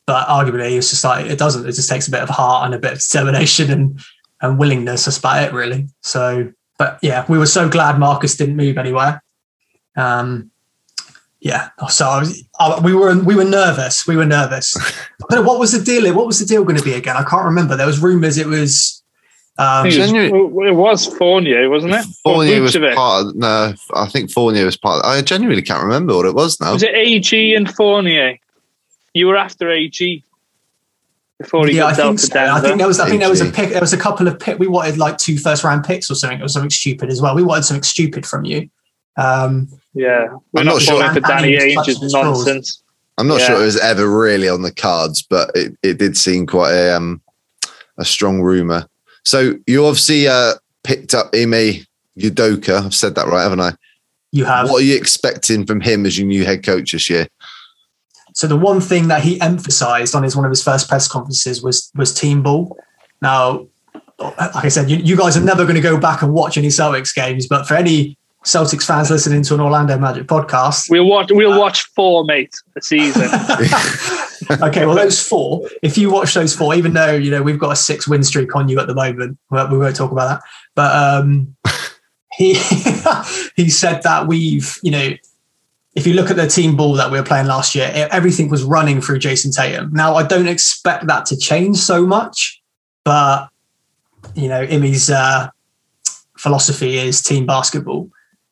but 0.06 0.28
arguably, 0.28 0.78
it's 0.78 0.90
just 0.90 1.04
like 1.04 1.26
it 1.26 1.38
doesn't. 1.38 1.68
It 1.68 1.74
just 1.74 1.90
takes 1.90 2.08
a 2.08 2.12
bit 2.12 2.22
of 2.22 2.30
heart 2.30 2.66
and 2.66 2.74
a 2.74 2.80
bit 2.80 2.94
of 2.94 3.00
determination 3.00 3.72
and 3.72 4.00
and 4.42 4.58
willingness. 4.58 5.06
That's 5.06 5.18
about 5.18 5.44
it, 5.44 5.54
really. 5.54 5.88
So, 6.02 6.52
but 6.78 7.00
yeah, 7.02 7.26
we 7.30 7.38
were 7.38 7.46
so 7.46 7.70
glad 7.70 8.00
Marcus 8.00 8.36
didn't 8.36 8.56
move 8.56 8.78
anywhere. 8.78 9.24
Um, 9.96 10.52
Yeah. 11.42 11.70
So 11.90 12.08
I 12.08 12.20
was, 12.20 12.44
I, 12.60 12.80
we 12.80 12.94
were 12.94 13.18
we 13.20 13.36
were 13.36 13.44
nervous. 13.44 14.08
We 14.08 14.16
were 14.16 14.26
nervous. 14.26 14.78
but 15.30 15.44
what 15.44 15.60
was 15.60 15.72
the 15.72 15.84
deal? 15.84 16.14
What 16.16 16.28
was 16.28 16.40
the 16.40 16.46
deal 16.46 16.64
going 16.64 16.78
to 16.78 16.84
be 16.84 16.94
again? 16.94 17.18
I 17.18 17.24
can't 17.24 17.46
remember. 17.46 17.76
There 17.76 17.88
was 17.88 18.00
rumours 18.00 18.38
it 18.38 18.48
was. 18.48 19.00
Um, 19.58 19.86
it, 19.86 19.98
was 20.00 20.12
it 20.12 20.76
was 20.76 21.06
Fournier, 21.18 21.70
wasn't 21.70 21.94
it? 21.94 22.06
Fournier 22.24 22.62
was 22.62 22.76
part 22.76 23.28
of, 23.28 23.36
no, 23.36 23.74
I 23.94 24.08
think 24.08 24.32
Fournier 24.32 24.66
was 24.66 24.78
part 24.78 25.04
of, 25.04 25.12
I 25.12 25.22
genuinely 25.22 25.62
can't 25.62 25.84
remember 25.84 26.16
what 26.16 26.26
it 26.26 26.34
was 26.34 26.60
now. 26.60 26.74
Was 26.74 26.82
it 26.82 26.96
AG 26.96 27.54
and 27.54 27.70
Fournier? 27.76 28.40
You 29.14 29.28
were 29.28 29.38
after 29.38 29.70
AG 29.70 30.24
before 31.40 31.68
he 31.68 31.76
yeah, 31.76 31.82
got 31.84 31.94
I 31.94 31.96
think 31.96 32.20
so. 32.20 32.34
Denver. 32.34 32.52
I 32.58 32.62
think 32.62 32.78
there 32.78 32.88
was 32.88 33.00
I 33.00 33.08
think 33.10 33.20
there 33.20 33.30
was 33.30 33.42
a 33.42 33.52
pick 33.52 33.70
there 33.72 33.82
was 33.82 33.94
a 33.94 33.98
couple 33.98 34.28
of 34.28 34.40
pick 34.40 34.60
we 34.60 34.68
wanted 34.68 34.98
like 34.98 35.18
two 35.18 35.38
first 35.38 35.64
round 35.64 35.84
picks 35.84 36.10
or 36.10 36.16
something. 36.16 36.40
It 36.40 36.44
was 36.44 36.54
something 36.54 36.70
stupid 36.70 37.10
as 37.10 37.22
well. 37.22 37.36
We 37.36 37.44
wanted 37.44 37.64
something 37.64 37.84
stupid 37.84 38.26
from 38.26 38.46
you. 38.46 38.70
Um 39.18 39.68
Yeah, 39.94 40.28
we're 40.54 40.62
I'm 40.62 40.66
not 40.66 40.74
not 40.74 40.82
sure. 40.82 41.00
falling 41.00 41.14
for 41.14 41.20
Danny 41.22 41.56
Danny 41.58 41.76
was 41.76 41.88
Ainge's 41.88 42.00
touching 42.12 42.22
nonsense. 42.22 42.84
I'm 43.18 43.28
not 43.28 43.40
Yeah. 43.40 43.48
sure 43.48 43.62
it 43.62 43.66
was 43.66 43.80
ever 43.80 44.08
really 44.08 44.48
on 44.50 44.62
the 44.62 44.74
cards, 44.74 45.22
but 45.22 45.52
it, 45.56 45.76
it 45.84 45.98
did 45.98 46.16
seem 46.18 46.48
quite 46.48 46.74
a 46.74 46.96
um, 46.96 47.22
a 47.98 48.06
strong 48.06 48.42
rumor. 48.42 48.88
So 49.26 49.56
you 49.68 49.86
obviously 49.86 50.28
uh, 50.28 50.54
picked 50.84 51.14
up 51.14 51.28
Ime 51.36 51.86
Udoka. 52.18 52.84
I've 52.86 52.94
said 52.96 53.16
that 53.16 53.28
right, 53.28 53.44
haven't 53.44 53.60
I? 53.60 53.74
you 54.32 54.46
have 54.46 54.70
What 54.70 54.82
are 54.82 54.86
you 54.86 54.96
expecting 54.96 55.66
from 55.66 55.82
him 55.82 56.06
as 56.06 56.18
your 56.18 56.26
new 56.26 56.46
head 56.46 56.64
coach 56.64 56.94
this 56.94 57.10
year? 57.10 57.28
So 58.34 58.48
the 58.48 58.58
one 58.58 58.82
thing 58.82 59.08
that 59.10 59.24
he 59.24 59.40
emphasised 59.42 60.16
on 60.16 60.24
his 60.24 60.36
one 60.36 60.46
of 60.46 60.52
his 60.52 60.64
first 60.64 60.88
press 60.88 61.08
conferences 61.08 61.62
was 61.62 61.92
was 61.96 62.14
team 62.14 62.44
ball. 62.44 62.78
Now, 63.22 63.68
like 64.20 64.66
I 64.66 64.70
said, 64.70 64.90
you, 64.90 64.98
you 64.98 65.18
guys 65.18 65.38
are 65.38 65.44
never 65.44 65.64
going 65.64 65.76
to 65.76 65.82
go 65.82 66.00
back 66.00 66.22
and 66.22 66.34
watch 66.34 66.58
any 66.58 66.70
Celtics 66.70 67.14
games, 67.14 67.48
but 67.48 67.68
for 67.68 67.76
any 67.76 68.18
Celtics 68.46 68.86
fans 68.86 69.12
listening 69.12 69.44
to 69.44 69.54
an 69.54 69.60
Orlando 69.60 69.98
Magic 69.98 70.28
podcast, 70.28 70.90
We'll 70.90 71.06
watch. 71.06 71.32
We'll 71.32 71.58
watch 71.60 71.84
four, 71.96 72.26
mate, 72.26 72.56
a 72.76 72.82
season. 72.82 73.24
okay, 74.64 74.86
well 74.86 74.96
those 74.96 75.26
four, 75.26 75.68
if 75.84 75.98
you 75.98 76.12
watch 76.12 76.34
those 76.34 76.56
four, 76.56 76.74
even 76.74 76.94
though 76.94 77.12
you 77.12 77.30
know 77.30 77.42
we've 77.42 77.60
got 77.60 77.72
a 77.72 77.76
six 77.76 78.08
win 78.08 78.24
streak 78.24 78.56
on 78.56 78.68
you 78.68 78.80
at 78.80 78.88
the 78.88 78.96
moment, 78.96 79.38
well, 79.50 79.70
we 79.70 79.78
won't 79.78 79.96
talk 79.96 80.12
about 80.12 80.28
that. 80.28 80.42
But 80.76 80.96
um, 80.96 81.56
he 82.34 82.54
he 83.56 83.70
said 83.70 84.02
that 84.04 84.28
we've 84.28 84.78
you 84.82 84.92
know 84.92 85.10
if 85.96 86.08
you 86.08 86.14
look 86.14 86.30
at 86.30 86.38
the 86.38 86.48
team 86.48 86.78
ball 86.78 86.94
that 86.94 87.12
we 87.12 87.18
were 87.18 87.26
playing 87.26 87.48
last 87.48 87.76
year, 87.76 87.90
e- 87.90 88.08
everything 88.12 88.50
was 88.50 88.64
running 88.64 89.02
through 89.02 89.20
Jayson 89.20 89.52
Tatum. 89.52 89.92
Now 89.94 90.16
I 90.16 90.24
don't 90.24 90.48
expect 90.48 91.08
that 91.08 91.26
to 91.28 91.38
change 91.38 91.78
so 91.78 92.06
much, 92.06 92.62
but 93.04 93.50
you 94.36 94.48
know 94.48 94.66
Imi's 94.66 95.10
uh, 95.10 95.50
philosophy 96.38 96.98
is 96.98 97.22
team 97.22 97.46
basketball, 97.46 98.10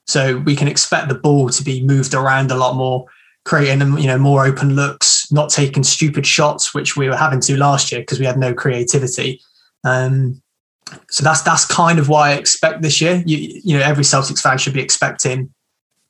so 0.08 0.38
we 0.38 0.56
can 0.56 0.68
expect 0.68 1.08
the 1.08 1.16
ball 1.16 1.50
to 1.50 1.64
be 1.64 1.84
moved 1.84 2.14
around 2.14 2.52
a 2.52 2.56
lot 2.56 2.76
more 2.76 3.06
creating 3.46 3.98
you 3.98 4.08
know 4.08 4.18
more 4.18 4.46
open 4.46 4.76
looks, 4.76 5.32
not 5.32 5.50
taking 5.50 5.84
stupid 5.84 6.26
shots, 6.26 6.74
which 6.74 6.96
we 6.96 7.10
were 7.10 7.16
having 7.16 7.40
to 7.42 7.58
last 7.58 7.92
year 7.92 8.02
because 8.02 8.20
we 8.20 8.26
had 8.26 8.38
no 8.38 8.54
creativity. 8.54 9.42
Um, 9.84 10.42
so 11.10 11.24
that's 11.24 11.42
that's 11.42 11.66
kind 11.66 12.00
of 12.00 12.10
why 12.10 12.32
I 12.32 12.34
expect 12.34 12.82
this 12.82 13.00
year. 13.02 13.24
You 13.26 13.62
you 13.64 13.78
know 13.78 13.84
every 13.84 14.04
Celtics 14.04 14.42
fan 14.42 14.58
should 14.58 14.74
be 14.74 14.82
expecting 14.82 15.54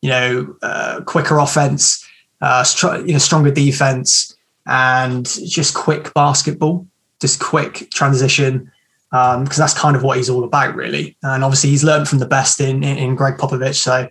you 0.02 0.10
know 0.10 0.56
uh, 0.62 1.02
quicker 1.06 1.38
offense, 1.38 2.08
uh, 2.42 2.64
str- 2.64 3.06
you 3.06 3.14
know 3.14 3.20
stronger 3.20 3.52
defense, 3.52 4.36
and 4.66 5.26
just 5.26 5.74
quick 5.74 6.14
basketball, 6.14 6.88
just 7.22 7.40
quick 7.40 7.90
transition. 7.92 8.72
Because 9.12 9.58
that's 9.58 9.74
kind 9.74 9.96
of 9.96 10.04
what 10.04 10.18
he's 10.18 10.30
all 10.30 10.44
about, 10.44 10.76
really. 10.76 11.18
And 11.24 11.44
obviously, 11.44 11.72
he's 11.72 11.84
learned 11.84 12.08
from 12.08 12.20
the 12.20 12.28
best 12.28 12.62
in, 12.62 12.84
in 12.84 12.98
in 12.98 13.16
Gregg 13.16 13.38
Popovich. 13.38 13.74
So 13.74 14.08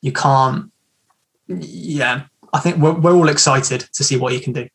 you 0.00 0.10
can't, 0.10 0.72
yeah, 1.48 2.22
I 2.54 2.60
think 2.60 2.78
we're, 2.78 2.98
we're 2.98 3.12
all 3.12 3.28
excited 3.28 3.80
to 3.92 4.02
see 4.02 4.16
what 4.16 4.32
he 4.32 4.40
can 4.40 4.54
do. 4.54 4.68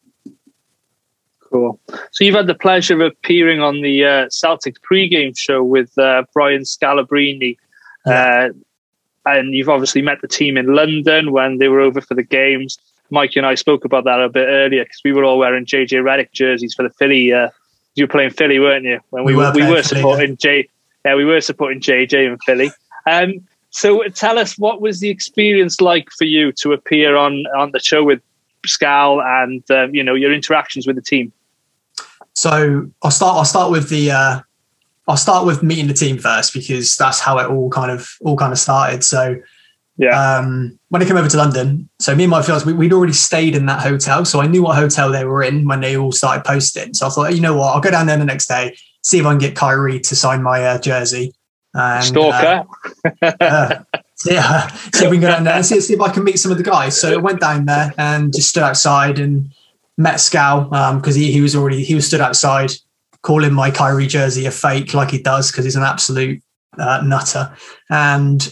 cool. 1.53 1.80
So 2.11 2.24
you've 2.24 2.36
had 2.36 2.47
the 2.47 2.55
pleasure 2.55 2.95
of 2.95 3.01
appearing 3.01 3.61
on 3.61 3.82
the 3.82 4.03
uh, 4.03 4.26
Celtics 4.28 4.82
pre-game 4.82 5.34
show 5.36 5.64
with 5.64 5.97
uh, 5.97 6.24
Brian 6.34 6.61
Scalabrine. 6.61 7.57
Uh, 8.05 8.49
and 9.26 9.53
you've 9.53 9.69
obviously 9.69 10.01
met 10.01 10.21
the 10.21 10.28
team 10.28 10.57
in 10.57 10.74
London 10.74 11.32
when 11.32 11.57
they 11.57 11.67
were 11.67 11.80
over 11.80 12.01
for 12.01 12.13
the 12.13 12.24
games. 12.24 12.78
Mike 13.09 13.36
and 13.36 13.45
I 13.45 13.55
spoke 13.55 13.86
about 13.86 14.05
that 14.05 14.19
a 14.19 14.30
bit 14.30 14.47
earlier 14.47 14.84
because 14.84 15.01
we 15.03 15.13
were 15.13 15.24
all 15.24 15.38
wearing 15.38 15.65
JJ 15.65 16.03
Redick 16.03 16.32
jerseys 16.32 16.74
for 16.74 16.84
the 16.84 16.89
Philly. 16.89 17.32
Uh, 17.32 17.49
you 17.95 18.05
were 18.05 18.09
playing 18.09 18.32
Philly, 18.32 18.59
weren't 18.59 18.86
you? 18.86 18.99
When 19.11 19.24
we, 19.24 19.34
We 19.34 19.38
were, 19.38 19.51
we 19.53 19.69
were 19.69 19.84
supporting 19.84 20.36
J. 20.38 20.67
Yeah, 21.05 21.15
we 21.15 21.26
were 21.26 21.41
supporting 21.41 21.80
JJ 21.80 22.32
in 22.32 22.38
Philly. 22.39 22.71
Um, 23.05 23.45
so 23.69 24.03
tell 24.09 24.38
us, 24.38 24.57
what 24.57 24.82
was 24.82 24.99
the 24.99 25.09
experience 25.09 25.82
like 25.82 26.09
for 26.11 26.26
you 26.26 26.51
to 26.53 26.74
appear 26.74 27.15
on 27.15 27.45
on 27.57 27.71
the 27.71 27.80
show 27.80 28.03
with 28.03 28.21
Scal 28.67 29.24
and 29.43 29.69
um, 29.71 29.93
you 29.93 30.03
know 30.03 30.15
your 30.15 30.34
interactions 30.34 30.88
with 30.88 30.95
the 30.95 31.01
team? 31.01 31.34
So 32.34 32.89
I'll 33.01 33.11
start. 33.11 33.38
I'll 33.38 33.45
start 33.45 33.71
with 33.71 33.89
the. 33.89 34.11
Uh, 34.11 34.39
I'll 35.08 35.18
start 35.18 35.45
with 35.45 35.64
meeting 35.64 35.88
the 35.88 35.93
team 35.93 36.18
first 36.18 36.54
because 36.54 36.95
that's 36.95 37.20
how 37.20 37.38
it 37.39 37.47
all 37.47 37.70
kind 37.70 37.91
of 37.91 38.10
all 38.22 38.38
kind 38.38 38.51
of 38.54 38.60
started. 38.60 39.04
So 39.04 39.36
Yeah. 39.97 40.38
um, 40.38 40.80
when 40.89 41.01
I 41.01 41.06
came 41.06 41.18
over 41.18 41.28
to 41.28 41.38
London, 41.38 41.89
so 41.99 42.16
me 42.16 42.24
and 42.24 42.32
my 42.32 42.41
fiance, 42.41 42.66
we, 42.66 42.74
we'd 42.74 42.93
already 42.93 43.14
stayed 43.14 43.56
in 43.56 43.66
that 43.66 43.82
hotel, 43.82 44.24
so 44.26 44.41
I 44.41 44.47
knew 44.47 44.64
what 44.64 44.76
hotel 44.78 45.12
they 45.12 45.26
were 45.26 45.43
in 45.43 45.68
when 45.68 45.82
they 45.82 45.97
all 45.97 46.12
started 46.12 46.45
posting. 46.45 46.93
So 46.93 47.08
I 47.08 47.10
thought, 47.10 47.36
you 47.36 47.41
know 47.41 47.56
what, 47.56 47.76
I'll 47.76 47.82
go 47.82 47.91
down 47.91 48.06
there 48.08 48.18
the 48.18 48.26
next 48.26 48.47
day, 48.47 48.76
see 49.01 49.20
if 49.20 49.26
I 49.26 49.32
can 49.32 49.39
get 49.39 49.56
Kyrie 49.56 49.99
to 49.99 50.16
sign 50.16 50.41
my 50.41 50.64
uh, 50.66 50.80
jersey. 50.80 51.34
And, 51.76 52.18
uh, 52.18 52.64
Stalker. 52.64 52.68
uh, 53.41 53.76
yeah, 54.26 54.68
see 54.93 55.06
if 55.06 55.12
we 55.12 55.18
can 55.18 55.22
go 55.22 55.28
down 55.28 55.43
there 55.43 55.56
and 55.56 55.66
see, 55.66 55.82
see 55.82 55.95
if 55.95 56.01
I 56.01 56.12
can 56.14 56.24
meet 56.24 56.39
some 56.39 56.51
of 56.51 56.58
the 56.58 56.64
guys. 56.64 56.99
So 56.99 57.14
I 57.14 57.18
went 57.18 57.41
down 57.41 57.66
there 57.66 57.93
and 57.97 58.34
just 58.34 58.49
stood 58.49 58.64
outside 58.64 59.20
and 59.20 59.51
met 59.97 60.16
Scal 60.16 60.70
because 60.95 61.16
he, 61.16 61.32
he 61.32 61.41
was 61.41 61.56
already 61.56 61.84
he 61.84 61.93
was 61.95 62.08
stood 62.08 62.22
outside 62.22 62.72
calling 63.24 63.53
my 63.53 63.71
Kyrie 63.71 64.07
jersey 64.07 64.45
a 64.45 64.51
fake 64.51 64.93
like 64.93 65.11
he 65.11 65.21
does 65.21 65.51
because 65.51 65.65
he's 65.65 65.76
an 65.76 65.84
absolute 65.84 66.43
uh, 66.78 67.01
nutter. 67.03 67.55
And 67.89 68.47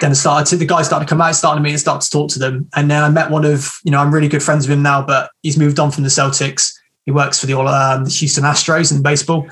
then 0.00 0.10
I 0.10 0.14
started 0.14 0.48
to 0.50 0.56
the 0.56 0.64
guys 0.64 0.86
started 0.86 1.04
to 1.04 1.08
come 1.08 1.20
out, 1.20 1.34
started 1.34 1.58
to 1.58 1.62
meet 1.62 1.72
and 1.72 1.80
start 1.80 2.00
to 2.00 2.10
talk 2.10 2.30
to 2.30 2.38
them. 2.38 2.68
And 2.74 2.90
then 2.90 3.04
I 3.04 3.10
met 3.10 3.30
one 3.30 3.44
of 3.44 3.78
you 3.84 3.90
know 3.90 3.98
I'm 3.98 4.12
really 4.12 4.28
good 4.28 4.42
friends 4.42 4.66
with 4.66 4.76
him 4.76 4.82
now, 4.82 5.04
but 5.04 5.30
he's 5.42 5.58
moved 5.58 5.78
on 5.78 5.90
from 5.90 6.04
the 6.04 6.10
Celtics. 6.10 6.72
He 7.04 7.10
works 7.10 7.38
for 7.38 7.46
the 7.46 7.58
um, 7.58 8.06
Houston 8.06 8.44
Astros 8.44 8.94
in 8.94 9.02
baseball 9.02 9.46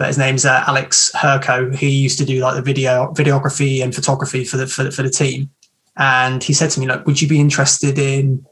but 0.00 0.06
his 0.06 0.16
name's 0.16 0.46
uh, 0.46 0.64
Alex 0.66 1.12
Herco. 1.14 1.76
He 1.76 1.90
used 1.90 2.18
to 2.20 2.24
do 2.24 2.40
like 2.40 2.54
the 2.54 2.62
video 2.62 3.12
videography 3.12 3.84
and 3.84 3.94
photography 3.94 4.46
for 4.46 4.56
the 4.56 4.66
for 4.66 4.84
the, 4.84 4.90
for 4.90 5.02
the 5.02 5.10
team. 5.10 5.50
And 5.94 6.42
he 6.42 6.54
said 6.54 6.70
to 6.70 6.80
me, 6.80 6.86
"Look, 6.86 7.04
would 7.04 7.20
you 7.20 7.28
be 7.28 7.38
interested 7.38 7.98
in 7.98 8.46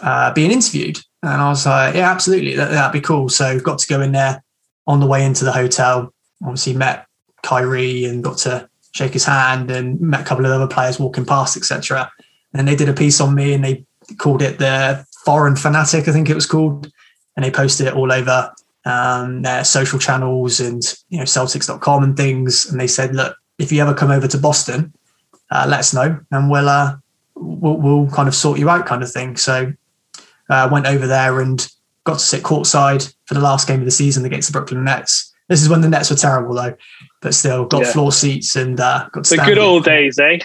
uh, 0.00 0.32
being 0.32 0.50
interviewed?" 0.50 0.98
And 1.22 1.42
I 1.42 1.48
was 1.48 1.66
like, 1.66 1.94
"Yeah, 1.94 2.10
absolutely. 2.10 2.54
That, 2.56 2.70
that'd 2.70 2.92
be 2.92 3.04
cool." 3.04 3.28
So 3.28 3.58
got 3.60 3.78
to 3.80 3.88
go 3.88 4.00
in 4.00 4.12
there 4.12 4.42
on 4.86 5.00
the 5.00 5.06
way 5.06 5.24
into 5.24 5.44
the 5.44 5.52
hotel. 5.52 6.12
Obviously 6.42 6.74
met 6.74 7.06
Kyrie 7.42 8.04
and 8.04 8.22
got 8.22 8.38
to 8.38 8.68
shake 8.92 9.12
his 9.12 9.24
hand 9.24 9.70
and 9.70 10.00
met 10.00 10.20
a 10.20 10.24
couple 10.24 10.46
of 10.46 10.52
other 10.52 10.66
players 10.66 10.98
walking 10.98 11.24
past, 11.24 11.56
etc. 11.56 12.10
And 12.54 12.66
they 12.66 12.76
did 12.76 12.88
a 12.88 12.94
piece 12.94 13.20
on 13.20 13.34
me 13.34 13.52
and 13.52 13.64
they 13.64 13.84
called 14.16 14.42
it 14.42 14.58
the 14.58 15.04
Foreign 15.24 15.56
Fanatic, 15.56 16.08
I 16.08 16.12
think 16.12 16.30
it 16.30 16.34
was 16.34 16.46
called, 16.46 16.90
and 17.36 17.44
they 17.44 17.50
posted 17.50 17.86
it 17.86 17.94
all 17.94 18.10
over 18.10 18.52
um, 18.84 19.42
their 19.42 19.64
social 19.64 19.98
channels 19.98 20.60
and 20.60 20.82
you 21.10 21.18
know 21.18 21.24
Celtics.com 21.24 22.02
and 22.02 22.16
things. 22.16 22.70
And 22.70 22.80
they 22.80 22.86
said, 22.86 23.14
look, 23.14 23.36
if 23.58 23.70
you 23.70 23.82
ever 23.82 23.94
come 23.94 24.10
over 24.10 24.26
to 24.28 24.38
Boston, 24.38 24.94
uh, 25.50 25.66
let 25.68 25.80
us 25.80 25.92
know 25.92 26.18
and 26.30 26.50
we'll, 26.50 26.68
uh, 26.68 26.96
we'll 27.34 27.76
we'll 27.76 28.10
kind 28.10 28.28
of 28.28 28.34
sort 28.34 28.58
you 28.58 28.70
out, 28.70 28.86
kind 28.86 29.02
of 29.02 29.12
thing. 29.12 29.36
So 29.36 29.72
uh, 30.48 30.68
went 30.70 30.86
over 30.86 31.06
there 31.06 31.40
and 31.40 31.70
got 32.04 32.14
to 32.18 32.24
sit 32.24 32.42
courtside 32.42 33.12
for 33.26 33.34
the 33.34 33.40
last 33.40 33.68
game 33.68 33.80
of 33.80 33.84
the 33.84 33.90
season 33.90 34.24
against 34.24 34.48
the 34.48 34.52
Brooklyn 34.52 34.84
Nets. 34.84 35.32
This 35.48 35.62
is 35.62 35.68
when 35.68 35.80
the 35.80 35.88
Nets 35.88 36.10
were 36.10 36.16
terrible 36.16 36.54
though, 36.54 36.74
but 37.22 37.34
still 37.34 37.64
got 37.66 37.82
Yeah. 37.84 37.92
floor 37.92 38.12
seats 38.12 38.54
and 38.56 38.78
uh, 38.80 39.08
got 39.12 39.24
to 39.24 39.36
The 39.36 39.42
good 39.44 39.58
old 39.58 39.84
days, 39.84 40.18
eh? 40.18 40.38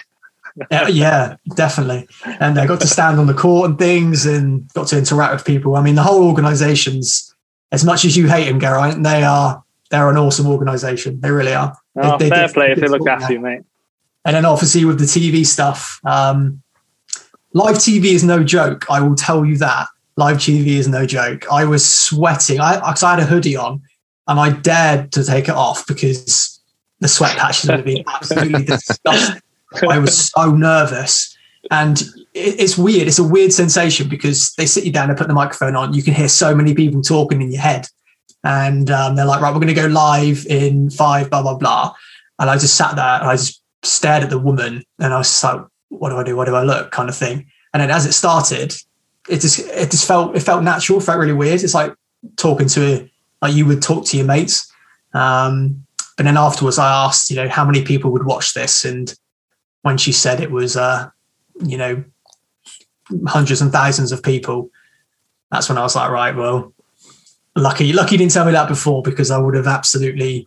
yeah, 0.70 0.88
yeah, 0.88 1.36
definitely. 1.56 2.06
And 2.40 2.58
I 2.58 2.66
got 2.66 2.80
to 2.80 2.86
stand 2.86 3.18
on 3.18 3.26
the 3.26 3.34
court 3.34 3.68
and 3.70 3.78
things 3.78 4.24
and 4.26 4.68
got 4.72 4.86
to 4.88 4.98
interact 4.98 5.34
with 5.34 5.44
people. 5.44 5.76
I 5.76 5.82
mean, 5.82 5.94
the 5.94 6.02
whole 6.02 6.24
organization's, 6.28 7.34
as 7.72 7.84
much 7.84 8.04
as 8.04 8.16
you 8.16 8.28
hate 8.28 8.44
them, 8.46 8.60
Geraint, 8.60 9.02
they 9.02 9.22
are 9.24 9.62
they're 9.90 10.08
an 10.10 10.16
awesome 10.16 10.46
organization. 10.46 11.20
They 11.20 11.30
really 11.30 11.52
are. 11.54 11.76
Oh, 11.96 12.16
They- 12.18 12.24
they 12.28 12.30
fair 12.30 12.46
did- 12.46 12.54
play 12.54 12.70
if 12.72 12.76
they 12.76 12.82
they 12.82 12.88
look 12.88 13.06
after 13.08 13.32
you, 13.34 13.40
mate. 13.40 13.60
And 14.24 14.34
then 14.34 14.44
obviously 14.46 14.84
with 14.86 14.98
the 14.98 15.04
TV 15.04 15.44
stuff, 15.44 16.00
um, 16.04 16.62
live 17.52 17.76
TV 17.76 18.14
is 18.14 18.24
no 18.24 18.42
joke. 18.42 18.86
I 18.90 19.00
will 19.00 19.14
tell 19.14 19.44
you 19.44 19.58
that. 19.58 19.88
Live 20.16 20.36
TV 20.38 20.66
is 20.78 20.88
no 20.88 21.06
joke. 21.06 21.50
I 21.50 21.64
was 21.64 21.84
sweating. 21.84 22.60
I, 22.60 22.78
'cause 22.78 23.02
I 23.02 23.10
had 23.10 23.20
a 23.20 23.26
hoodie 23.26 23.56
on 23.56 23.82
and 24.28 24.38
I 24.38 24.50
dared 24.50 25.12
to 25.12 25.24
take 25.24 25.48
it 25.48 25.54
off 25.54 25.86
because 25.86 26.60
the 27.00 27.08
sweat 27.08 27.36
patches 27.36 27.68
would 27.68 27.76
have 27.78 27.84
been 27.84 28.04
absolutely 28.06 28.64
disgusting. 28.64 29.40
I 29.88 29.98
was 29.98 30.30
so 30.30 30.50
nervous. 30.52 31.36
And 31.70 32.00
it, 32.34 32.60
it's 32.60 32.78
weird. 32.78 33.08
It's 33.08 33.18
a 33.18 33.24
weird 33.24 33.52
sensation 33.52 34.08
because 34.08 34.52
they 34.54 34.66
sit 34.66 34.84
you 34.84 34.92
down 34.92 35.08
and 35.08 35.18
put 35.18 35.26
the 35.28 35.34
microphone 35.34 35.74
on. 35.76 35.94
You 35.94 36.02
can 36.02 36.14
hear 36.14 36.28
so 36.28 36.54
many 36.54 36.74
people 36.74 37.02
talking 37.02 37.42
in 37.42 37.50
your 37.50 37.60
head. 37.62 37.88
And 38.44 38.90
um, 38.90 39.16
they're 39.16 39.24
like, 39.24 39.40
right, 39.40 39.52
we're 39.52 39.60
going 39.60 39.74
to 39.74 39.80
go 39.80 39.86
live 39.86 40.46
in 40.46 40.90
five, 40.90 41.30
blah, 41.30 41.42
blah, 41.42 41.56
blah. 41.56 41.94
And 42.38 42.50
I 42.50 42.54
just 42.58 42.76
sat 42.76 42.94
there 42.94 43.04
and 43.04 43.24
I 43.24 43.36
just 43.36 43.62
stared 43.82 44.22
at 44.22 44.30
the 44.30 44.38
woman 44.38 44.84
and 44.98 45.12
I 45.12 45.18
was 45.18 45.28
just 45.28 45.42
like, 45.44 45.60
what 45.88 46.10
do 46.10 46.16
I 46.16 46.22
do? 46.24 46.36
What 46.36 46.44
do 46.46 46.54
I 46.54 46.62
look? 46.62 46.90
kind 46.90 47.08
of 47.08 47.16
thing. 47.16 47.46
And 47.72 47.82
then 47.82 47.90
as 47.90 48.06
it 48.06 48.12
started, 48.12 48.74
it 49.28 49.40
just 49.40 49.60
it 49.60 49.90
just 49.90 50.06
felt 50.06 50.36
it 50.36 50.40
felt 50.40 50.62
natural, 50.62 51.00
felt 51.00 51.18
really 51.18 51.32
weird. 51.32 51.62
It's 51.62 51.74
like 51.74 51.94
talking 52.36 52.68
to 52.68 53.08
like 53.40 53.54
you 53.54 53.66
would 53.66 53.82
talk 53.82 54.04
to 54.06 54.16
your 54.16 54.26
mates. 54.26 54.70
Um, 55.12 55.86
but 56.16 56.24
then 56.24 56.36
afterwards, 56.36 56.78
I 56.78 57.06
asked, 57.06 57.30
you 57.30 57.36
know, 57.36 57.48
how 57.48 57.64
many 57.64 57.82
people 57.82 58.10
would 58.12 58.24
watch 58.24 58.54
this, 58.54 58.84
and 58.84 59.12
when 59.82 59.98
she 59.98 60.12
said 60.12 60.40
it 60.40 60.50
was, 60.50 60.76
uh, 60.76 61.10
you 61.64 61.76
know, 61.76 62.04
hundreds 63.26 63.60
and 63.60 63.72
thousands 63.72 64.12
of 64.12 64.22
people, 64.22 64.70
that's 65.50 65.68
when 65.68 65.78
I 65.78 65.82
was 65.82 65.96
like, 65.96 66.10
right, 66.10 66.34
well, 66.34 66.72
lucky, 67.56 67.92
lucky 67.92 68.14
you 68.14 68.18
didn't 68.18 68.32
tell 68.32 68.46
me 68.46 68.52
that 68.52 68.68
before 68.68 69.02
because 69.02 69.30
I 69.30 69.38
would 69.38 69.54
have 69.54 69.66
absolutely 69.66 70.46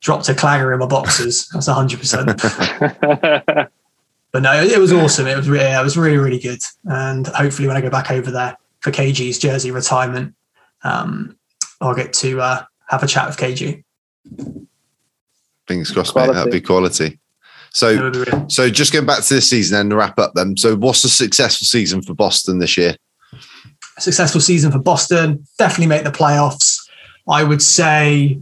dropped 0.00 0.28
a 0.28 0.34
clanger 0.34 0.72
in 0.72 0.80
my 0.80 0.86
boxes. 0.86 1.48
That's 1.48 1.66
hundred 1.66 2.00
percent. 2.00 2.40
But 4.32 4.42
no, 4.42 4.62
it 4.62 4.78
was 4.78 4.92
awesome. 4.92 5.26
It 5.26 5.36
was 5.36 5.48
really, 5.48 5.64
yeah, 5.64 5.78
it 5.78 5.84
was 5.84 5.96
really, 5.96 6.16
really 6.16 6.38
good. 6.38 6.60
And 6.84 7.26
hopefully, 7.26 7.68
when 7.68 7.76
I 7.76 7.82
go 7.82 7.90
back 7.90 8.10
over 8.10 8.30
there 8.30 8.56
for 8.80 8.90
KG's 8.90 9.38
jersey 9.38 9.70
retirement, 9.70 10.34
um, 10.84 11.36
I'll 11.82 11.94
get 11.94 12.14
to 12.14 12.40
uh, 12.40 12.64
have 12.88 13.02
a 13.02 13.06
chat 13.06 13.26
with 13.26 13.36
KG. 13.36 13.84
Fingers 15.68 15.90
crossed, 15.90 16.16
mate. 16.16 16.32
That'd 16.32 16.50
be 16.50 16.62
quality. 16.62 17.18
So, 17.74 18.12
so 18.48 18.68
just 18.70 18.92
going 18.92 19.06
back 19.06 19.22
to 19.22 19.34
this 19.34 19.48
season 19.48 19.78
and 19.78 19.90
to 19.90 19.96
wrap 19.96 20.18
up 20.18 20.32
then. 20.34 20.56
So, 20.56 20.76
what's 20.76 21.04
a 21.04 21.10
successful 21.10 21.66
season 21.66 22.02
for 22.02 22.14
Boston 22.14 22.58
this 22.58 22.76
year? 22.76 22.96
A 23.98 24.00
successful 24.00 24.40
season 24.40 24.72
for 24.72 24.78
Boston. 24.78 25.44
Definitely 25.58 25.86
make 25.86 26.04
the 26.04 26.10
playoffs. 26.10 26.78
I 27.28 27.44
would 27.44 27.62
say, 27.62 28.40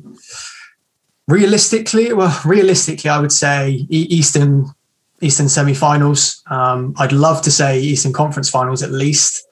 realistically, 1.26 2.12
well, 2.12 2.40
realistically, 2.44 3.10
I 3.10 3.20
would 3.20 3.32
say 3.32 3.86
Eastern 3.90 4.66
Eastern 5.20 5.48
semi-finals. 5.48 6.42
Um, 6.50 6.94
I'd 6.98 7.12
love 7.12 7.42
to 7.42 7.50
say 7.50 7.78
Eastern 7.80 8.12
Conference 8.12 8.48
finals 8.48 8.82
at 8.82 8.90
least, 8.90 9.46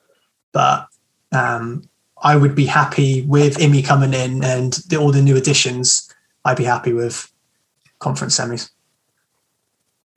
but 0.52 0.88
um, 1.32 1.88
I 2.22 2.36
would 2.36 2.54
be 2.54 2.66
happy 2.66 3.22
with 3.22 3.58
Imi 3.58 3.84
coming 3.84 4.14
in 4.14 4.42
and 4.42 4.72
the, 4.88 4.96
all 4.96 5.12
the 5.12 5.22
new 5.22 5.36
additions. 5.36 6.12
I'd 6.44 6.56
be 6.56 6.64
happy 6.64 6.92
with 6.92 7.30
conference 7.98 8.38
semis. 8.38 8.70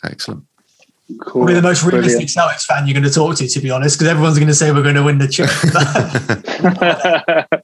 Excellent. 0.03 0.45
Cool. 1.19 1.41
Probably 1.41 1.55
the 1.55 1.61
most 1.61 1.83
realistic 1.83 2.33
Brilliant. 2.33 2.59
Celtics 2.59 2.63
fan 2.63 2.87
you're 2.87 2.93
going 2.93 3.03
to 3.03 3.13
talk 3.13 3.35
to, 3.37 3.47
to 3.47 3.59
be 3.59 3.69
honest, 3.69 3.97
because 3.97 4.07
everyone's 4.09 4.37
going 4.37 4.47
to 4.47 4.55
say 4.55 4.71
we're 4.71 4.81
going 4.81 4.95
to 4.95 5.03
win 5.03 5.17
the 5.17 5.27
chip. 5.27 5.49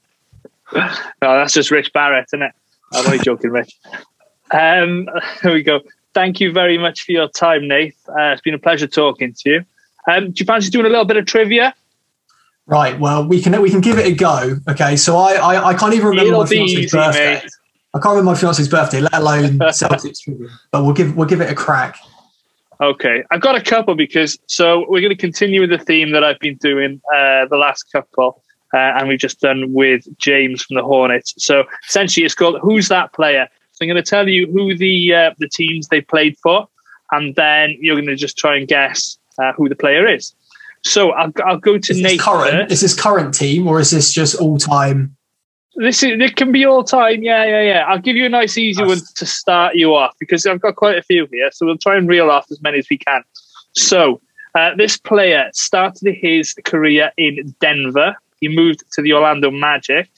no, 1.21 1.37
that's 1.37 1.53
just 1.53 1.71
Rich 1.71 1.93
Barrett, 1.93 2.25
isn't 2.33 2.41
it? 2.41 2.51
I'm 2.93 3.05
only 3.05 3.19
joking, 3.19 3.51
Rich. 3.51 3.77
Um, 4.51 5.07
here 5.41 5.53
we 5.53 5.63
go. 5.63 5.81
Thank 6.17 6.39
you 6.39 6.51
very 6.51 6.79
much 6.79 7.03
for 7.03 7.11
your 7.11 7.27
time, 7.27 7.67
Nate. 7.67 7.93
Uh, 8.09 8.31
it's 8.31 8.41
been 8.41 8.55
a 8.55 8.57
pleasure 8.57 8.87
talking 8.87 9.33
to 9.33 9.49
you. 9.51 9.65
Um, 10.11 10.31
do 10.31 10.33
you 10.37 10.47
fancy 10.47 10.71
doing 10.71 10.87
a 10.87 10.89
little 10.89 11.05
bit 11.05 11.15
of 11.15 11.27
trivia? 11.27 11.75
Right. 12.65 12.99
Well, 12.99 13.23
we 13.27 13.39
can 13.39 13.61
we 13.61 13.69
can 13.69 13.81
give 13.81 13.99
it 13.99 14.07
a 14.07 14.13
go. 14.13 14.55
Okay. 14.67 14.95
So 14.95 15.15
I 15.15 15.33
I, 15.33 15.67
I 15.67 15.73
can't 15.75 15.93
even 15.93 16.07
remember 16.07 16.29
It'll 16.29 16.41
my 16.41 16.47
fiance's 16.47 16.91
birthday. 16.91 17.35
Mate. 17.35 17.51
I 17.93 17.99
can't 17.99 18.15
remember 18.15 18.31
my 18.31 18.35
fiance's 18.35 18.67
birthday, 18.67 18.99
let 18.99 19.13
alone 19.13 19.59
Celtics 19.59 20.23
trivia. 20.23 20.47
But 20.71 20.85
we'll 20.85 20.95
give 20.95 21.15
we'll 21.15 21.27
give 21.27 21.39
it 21.39 21.51
a 21.51 21.53
crack. 21.53 21.99
Okay, 22.81 23.23
I've 23.29 23.41
got 23.41 23.53
a 23.53 23.61
couple 23.61 23.93
because 23.93 24.39
so 24.47 24.87
we're 24.89 25.01
going 25.01 25.15
to 25.15 25.15
continue 25.15 25.61
with 25.61 25.69
the 25.69 25.77
theme 25.77 26.13
that 26.13 26.23
I've 26.23 26.39
been 26.39 26.55
doing 26.55 26.99
uh, 27.13 27.45
the 27.45 27.57
last 27.57 27.91
couple, 27.91 28.41
uh, 28.73 28.77
and 28.77 29.07
we've 29.07 29.19
just 29.19 29.39
done 29.39 29.71
with 29.71 30.07
James 30.17 30.63
from 30.63 30.77
the 30.77 30.83
Hornets. 30.83 31.35
So 31.37 31.65
essentially, 31.87 32.25
it's 32.25 32.33
called 32.33 32.59
"Who's 32.63 32.87
That 32.87 33.13
Player?" 33.13 33.49
So 33.77 33.85
I'm 33.85 33.89
going 33.89 34.03
to 34.03 34.09
tell 34.09 34.27
you 34.27 34.51
who 34.51 34.75
the 34.75 35.13
uh, 35.13 35.31
the 35.37 35.47
teams 35.47 35.89
they 35.89 36.01
played 36.01 36.35
for, 36.41 36.67
and 37.11 37.35
then 37.35 37.77
you're 37.79 37.95
going 37.95 38.07
to 38.07 38.15
just 38.15 38.35
try 38.35 38.57
and 38.57 38.67
guess 38.67 39.19
uh, 39.37 39.53
who 39.53 39.69
the 39.69 39.75
player 39.75 40.07
is. 40.07 40.33
So 40.83 41.11
I'll, 41.11 41.31
I'll 41.45 41.59
go 41.59 41.77
to 41.77 41.91
is 41.91 42.01
Nate. 42.01 42.19
Current, 42.19 42.71
is 42.71 42.81
this 42.81 42.99
current 42.99 43.35
team 43.35 43.67
or 43.67 43.79
is 43.79 43.91
this 43.91 44.11
just 44.11 44.33
all 44.41 44.57
time? 44.57 45.15
This 45.75 46.01
is, 46.01 46.19
it 46.19 46.37
can 46.37 46.51
be 46.51 46.65
all 46.65 46.83
time. 46.83 47.21
Yeah, 47.21 47.45
yeah, 47.45 47.61
yeah. 47.61 47.85
I'll 47.87 47.99
give 47.99 48.15
you 48.15 48.25
a 48.25 48.29
nice, 48.29 48.57
easy 48.57 48.83
one 48.83 48.97
to 49.15 49.25
start 49.27 49.75
you 49.75 49.93
off 49.93 50.15
because 50.19 50.43
I've 50.47 50.59
got 50.59 50.75
quite 50.75 50.97
a 50.97 51.03
few 51.03 51.27
here. 51.31 51.51
So 51.51 51.67
we'll 51.67 51.77
try 51.77 51.97
and 51.97 52.09
reel 52.09 52.31
off 52.31 52.47
as 52.49 52.59
many 52.63 52.79
as 52.79 52.87
we 52.89 52.97
can. 52.97 53.21
So 53.73 54.19
uh, 54.55 54.73
this 54.75 54.97
player 54.97 55.51
started 55.53 56.15
his 56.15 56.55
career 56.65 57.11
in 57.15 57.53
Denver. 57.59 58.15
He 58.41 58.47
moved 58.47 58.91
to 58.93 59.03
the 59.03 59.13
Orlando 59.13 59.51
Magic. 59.51 60.09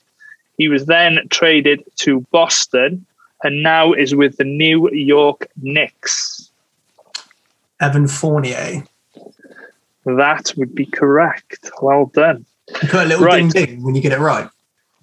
He 0.58 0.70
was 0.70 0.86
then 0.86 1.20
traded 1.30 1.84
to 1.98 2.22
Boston 2.32 3.06
and 3.44 3.64
now 3.64 3.94
is 3.94 4.16
with 4.16 4.38
the 4.38 4.44
New 4.44 4.90
York 4.92 5.48
Knicks. 5.62 6.52
Evan 7.80 8.08
Fournier. 8.08 8.84
That 10.06 10.54
would 10.58 10.76
be 10.76 10.86
correct. 10.86 11.70
Well 11.82 12.08
done. 12.08 12.46
You 12.82 12.90
put 12.90 13.06
a 13.06 13.06
little 13.06 13.26
right. 13.26 13.40
ding 13.40 13.50
ding 13.50 13.84
when 13.84 13.96
you 13.96 14.02
get 14.02 14.12
it 14.12 14.20
right. 14.20 14.50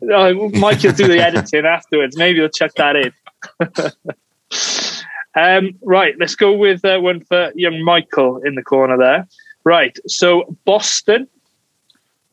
Uh, 0.02 0.34
Mike 0.58 0.82
will 0.82 0.92
do 0.92 1.08
the 1.08 1.20
editing 1.20 1.64
afterwards. 1.66 2.16
Maybe 2.16 2.38
he'll 2.38 2.48
chuck 2.48 2.72
that 2.76 2.96
in. 2.96 3.12
um, 5.34 5.78
right, 5.82 6.14
let's 6.18 6.36
go 6.36 6.52
with 6.52 6.84
uh, 6.84 6.98
one 7.00 7.20
for 7.24 7.50
young 7.54 7.82
Michael 7.82 8.38
in 8.38 8.54
the 8.56 8.62
corner 8.62 8.98
there. 8.98 9.26
Right, 9.64 9.98
so 10.06 10.56
Boston, 10.64 11.26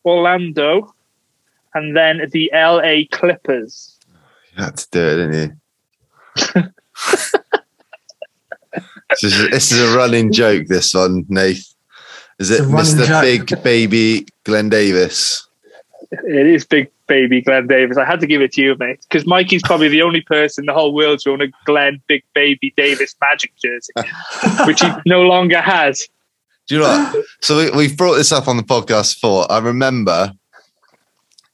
Orlando, 0.04 0.94
and 1.74 1.96
then 1.96 2.28
the 2.32 2.50
LA 2.52 3.06
Clippers. 3.10 3.98
You 4.56 4.62
had 4.62 4.76
to 4.76 4.88
do 4.90 5.00
it, 5.00 5.16
didn't 5.16 5.50
you? 5.50 5.56
This, 6.34 7.34
is, 9.22 9.50
this 9.50 9.72
is 9.72 9.80
a 9.80 9.96
running 9.96 10.32
joke, 10.32 10.66
this 10.66 10.94
one, 10.94 11.24
Nath. 11.28 11.74
Is 12.38 12.50
it 12.50 12.62
Mr. 12.62 13.06
Joke. 13.06 13.22
Big 13.22 13.62
Baby 13.62 14.26
Glen 14.44 14.68
Davis? 14.68 15.46
It 16.10 16.46
is 16.46 16.64
Big 16.64 16.90
Baby 17.06 17.42
Glen 17.42 17.66
Davis. 17.66 17.96
I 17.96 18.04
had 18.04 18.20
to 18.20 18.26
give 18.26 18.40
it 18.40 18.52
to 18.52 18.62
you, 18.62 18.76
mate, 18.78 19.04
because 19.08 19.26
Mikey's 19.26 19.62
probably 19.62 19.88
the 19.88 20.02
only 20.02 20.20
person 20.20 20.62
in 20.62 20.66
the 20.66 20.72
whole 20.72 20.94
world 20.94 21.20
to 21.20 21.30
own 21.30 21.42
a 21.42 21.48
Glen 21.64 22.00
Big 22.06 22.24
Baby 22.34 22.72
Davis 22.76 23.14
Magic 23.20 23.52
jersey, 23.56 23.92
which 24.66 24.80
he 24.80 24.88
no 25.06 25.22
longer 25.22 25.60
has. 25.60 26.08
Do 26.66 26.76
you 26.76 26.80
know 26.80 26.88
what? 26.88 27.24
So 27.42 27.58
we, 27.58 27.70
we've 27.70 27.96
brought 27.96 28.14
this 28.14 28.32
up 28.32 28.48
on 28.48 28.56
the 28.56 28.62
podcast 28.62 29.14
before. 29.14 29.50
I 29.50 29.58
remember 29.58 30.32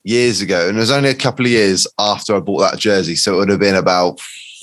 years 0.05 0.40
ago, 0.40 0.69
and 0.69 0.77
it 0.77 0.81
was 0.81 0.90
only 0.90 1.11
a 1.11 1.15
couple 1.15 1.44
of 1.44 1.51
years 1.51 1.86
after 1.98 2.35
I 2.35 2.40
bought 2.40 2.61
that 2.61 2.78
jersey. 2.78 3.16
So 3.16 3.35
it 3.35 3.36
would 3.39 3.48
have 3.48 3.61
been 3.61 3.74
about 3.74 4.20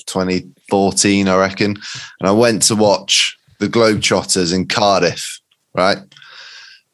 2014, 0.08 1.28
I 1.28 1.36
reckon. 1.36 1.76
And 2.20 2.28
I 2.28 2.32
went 2.32 2.62
to 2.64 2.76
watch 2.76 3.36
the 3.60 3.68
Globetrotters 3.68 4.54
in 4.54 4.66
Cardiff 4.66 5.38
right? 5.78 5.98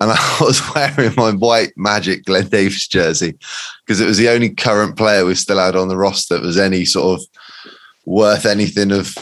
And 0.01 0.13
I 0.15 0.37
was 0.41 0.63
wearing 0.75 1.15
my 1.17 1.33
white 1.33 1.73
Magic 1.77 2.25
Glen 2.25 2.49
Davis 2.49 2.87
jersey 2.87 3.37
because 3.85 4.01
it 4.01 4.07
was 4.07 4.19
the 4.19 4.29
only 4.29 4.51
current 4.51 4.97
player 4.97 5.25
we 5.25 5.35
still 5.35 5.59
had 5.59 5.77
on 5.77 5.89
the 5.89 5.97
roster 5.97 6.35
that 6.35 6.43
was 6.45 6.59
any 6.59 6.85
sort 6.85 7.21
of 7.21 7.27
worth 8.05 8.47
anything 8.47 8.93
of 8.93 9.17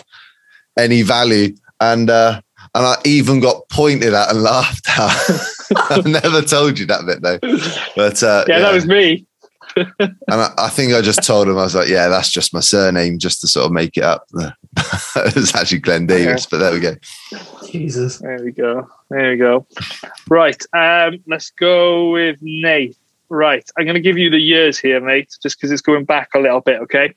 any 0.77 1.03
value. 1.03 1.55
And 1.81 2.11
uh, 2.11 2.41
and 2.75 2.87
I 2.87 2.97
even 3.05 3.41
got 3.41 3.69
pointed 3.69 4.15
at 4.15 4.31
and 4.31 4.43
laughed 4.43 4.89
at. 4.89 5.41
I've 5.91 6.07
never 6.07 6.43
told 6.43 6.79
you 6.79 6.87
that 6.87 7.07
bit 7.07 7.23
though. 7.23 7.39
But 7.97 8.23
uh, 8.23 8.45
yeah, 8.47 8.57
yeah, 8.57 8.61
that 8.61 8.75
was 8.75 8.87
me. 8.87 9.27
And 9.77 10.17
I, 10.29 10.51
I, 10.59 10.69
think 10.69 10.93
I 10.93 11.01
just 11.01 11.23
told 11.23 11.49
him 11.49 11.59
I 11.59 11.63
was 11.63 11.75
like, 11.75 11.89
"Yeah, 11.89 12.09
that's 12.09 12.31
just 12.31 12.53
my 12.53 12.61
surname, 12.61 13.19
just 13.19 13.41
to 13.41 13.49
sort 13.49 13.67
of 13.67 13.73
make 13.73 13.97
it 13.97 14.05
up." 14.05 14.27
it 14.37 15.35
was 15.35 15.55
actually 15.55 15.79
Glen 15.79 16.07
Davis, 16.07 16.47
okay. 16.47 16.49
but 16.51 16.59
there 16.59 16.73
we 16.73 16.81
go. 16.81 16.95
Jesus. 17.71 18.19
There 18.19 18.43
we 18.43 18.53
go. 18.53 18.89
There 19.11 19.31
we 19.31 19.37
go. 19.37 19.67
Right. 20.29 20.63
Um, 20.73 21.23
let's 21.27 21.51
go 21.51 22.11
with 22.11 22.39
Nate. 22.41 22.97
Right. 23.29 23.69
I'm 23.79 23.85
going 23.85 23.95
to 23.95 24.01
give 24.01 24.19
you 24.19 24.29
the 24.31 24.39
years 24.39 24.79
here, 24.79 25.01
mate, 25.01 25.35
just 25.43 25.57
because 25.57 25.71
it's 25.71 25.83
going 25.83 26.05
back 26.05 26.31
a 26.35 26.39
little 26.39 26.61
bit. 26.61 26.81
Okay. 26.83 27.15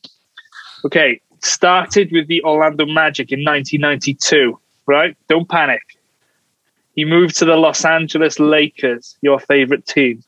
Okay. 0.85 1.21
Started 1.41 2.11
with 2.11 2.27
the 2.27 2.43
Orlando 2.43 2.85
Magic 2.85 3.31
in 3.31 3.39
1992. 3.39 4.57
Right. 4.85 5.17
Don't 5.27 5.49
panic. 5.49 5.81
He 6.95 7.03
moved 7.03 7.37
to 7.37 7.45
the 7.45 7.57
Los 7.57 7.83
Angeles 7.83 8.39
Lakers, 8.39 9.17
your 9.21 9.39
favorite 9.39 9.85
team. 9.85 10.23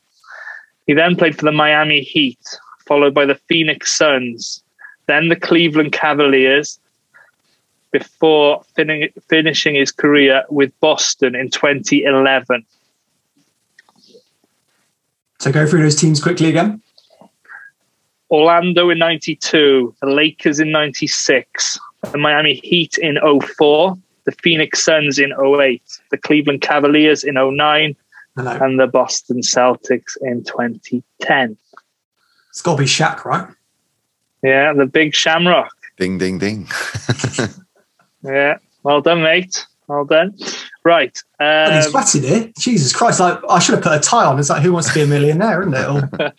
He 0.88 0.94
then 0.94 1.16
played 1.16 1.38
for 1.38 1.44
the 1.44 1.52
Miami 1.52 2.00
Heat, 2.00 2.40
followed 2.86 3.12
by 3.12 3.26
the 3.26 3.34
Phoenix 3.46 3.96
Suns, 3.96 4.64
then 5.06 5.28
the 5.28 5.36
Cleveland 5.36 5.92
Cavaliers, 5.92 6.80
before 7.92 8.64
fin- 8.74 9.10
finishing 9.28 9.74
his 9.74 9.92
career 9.92 10.44
with 10.48 10.72
Boston 10.80 11.34
in 11.34 11.50
2011. 11.50 12.64
So 15.38 15.52
go 15.52 15.66
through 15.66 15.82
those 15.82 15.94
teams 15.94 16.22
quickly 16.22 16.48
again. 16.48 16.82
Orlando 18.30 18.88
in 18.88 18.98
92, 18.98 19.94
the 20.00 20.06
Lakers 20.06 20.58
in 20.58 20.70
96, 20.70 21.78
the 22.12 22.18
Miami 22.18 22.54
Heat 22.64 22.96
in 22.98 23.18
04, 23.22 23.96
the 24.24 24.32
Phoenix 24.32 24.84
Suns 24.84 25.18
in 25.18 25.32
08, 25.32 25.82
the 26.10 26.18
Cleveland 26.18 26.62
Cavaliers 26.62 27.24
in 27.24 27.34
09, 27.34 27.94
and 28.46 28.78
the 28.78 28.86
Boston 28.86 29.40
Celtics 29.40 30.16
in 30.20 30.44
2010. 30.44 31.56
It's 32.50 32.62
got 32.62 32.76
to 32.76 32.78
be 32.82 32.86
Shaq, 32.86 33.24
right? 33.24 33.48
Yeah, 34.42 34.72
the 34.72 34.86
big 34.86 35.14
Shamrock. 35.14 35.72
Ding, 35.98 36.18
ding, 36.18 36.38
ding. 36.38 36.68
Yeah, 38.24 38.58
well 38.82 39.00
done, 39.00 39.22
mate. 39.22 39.66
Well 39.86 40.04
done. 40.04 40.36
Right. 40.84 41.16
And 41.40 41.74
he's 41.76 41.86
Um, 41.86 41.90
sweating 41.92 42.22
here. 42.28 42.52
Jesus 42.58 42.92
Christ! 42.92 43.20
Like 43.20 43.38
I 43.48 43.58
should 43.58 43.74
have 43.74 43.84
put 43.84 43.92
a 43.96 44.00
tie 44.00 44.24
on. 44.24 44.38
It's 44.38 44.50
like 44.50 44.62
Who 44.62 44.72
Wants 44.72 44.88
to 44.88 44.94
Be 44.94 45.02
a 45.02 45.06
Millionaire, 45.06 45.62
isn't 45.62 45.74
it? 45.74 45.88
Or, 45.88 46.32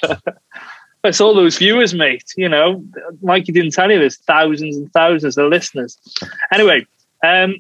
it's 1.04 1.22
all 1.22 1.34
those 1.34 1.58
viewers, 1.58 1.94
mate. 1.94 2.26
You 2.36 2.50
know, 2.50 2.84
Mikey 3.22 3.52
didn't 3.52 3.72
tell 3.72 3.90
you 3.92 4.00
there's 4.00 4.18
thousands 4.18 4.76
and 4.78 4.92
thousands 4.92 5.38
of 5.38 5.50
listeners. 5.50 5.98
Anyway, 6.54 6.86
um, 7.24 7.56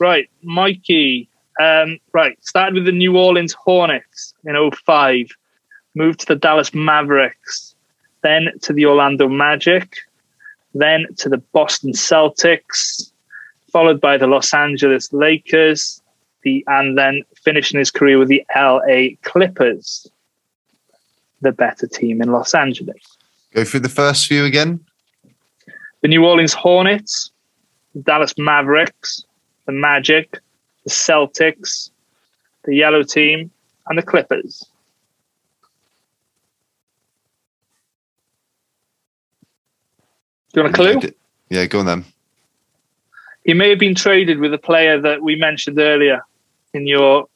right, 0.00 0.28
Mikey. 0.42 1.28
Um, 1.58 1.98
right, 2.12 2.38
started 2.44 2.74
with 2.74 2.84
the 2.84 2.92
New 2.92 3.16
Orleans 3.16 3.52
Hornets 3.52 4.32
in 4.44 4.70
05, 4.70 5.26
moved 5.94 6.20
to 6.20 6.26
the 6.26 6.36
Dallas 6.36 6.72
Mavericks, 6.72 7.74
then 8.22 8.48
to 8.62 8.72
the 8.72 8.86
Orlando 8.86 9.28
Magic, 9.28 9.96
then 10.74 11.06
to 11.16 11.28
the 11.28 11.38
Boston 11.38 11.92
Celtics, 11.92 13.10
followed 13.72 14.00
by 14.00 14.16
the 14.16 14.26
Los 14.26 14.54
Angeles 14.54 15.12
Lakers, 15.12 16.00
the 16.42 16.64
and 16.68 16.96
then 16.96 17.22
finishing 17.42 17.78
his 17.78 17.90
career 17.90 18.18
with 18.18 18.28
the 18.28 18.44
LA 18.54 19.16
Clippers, 19.22 20.06
the 21.40 21.52
better 21.52 21.86
team 21.86 22.22
in 22.22 22.30
Los 22.30 22.54
Angeles. 22.54 23.16
Go 23.52 23.64
through 23.64 23.80
the 23.80 23.88
first 23.88 24.26
few 24.26 24.44
again. 24.44 24.84
the 26.02 26.08
New 26.08 26.24
Orleans 26.24 26.52
Hornets, 26.52 27.32
the 27.94 28.02
Dallas 28.02 28.34
Mavericks, 28.38 29.24
the 29.66 29.72
Magic, 29.72 30.38
the 30.88 30.94
Celtics, 30.94 31.90
the 32.64 32.74
Yellow 32.74 33.02
Team, 33.02 33.50
and 33.88 33.98
the 33.98 34.02
Clippers. 34.02 34.64
Do 40.54 40.60
you 40.60 40.62
want 40.62 40.74
a 40.74 40.76
clue? 40.76 41.00
Yeah, 41.50 41.60
Yeah, 41.60 41.66
go 41.66 41.80
on 41.80 41.86
then. 41.86 42.04
He 43.44 43.52
may 43.52 43.68
have 43.68 43.78
been 43.78 43.94
traded 43.94 44.38
with 44.38 44.54
a 44.54 44.58
player 44.58 44.98
that 44.98 45.22
we 45.22 45.36
mentioned 45.36 45.78
earlier 45.78 46.22
in 46.72 46.86
your 46.86 47.26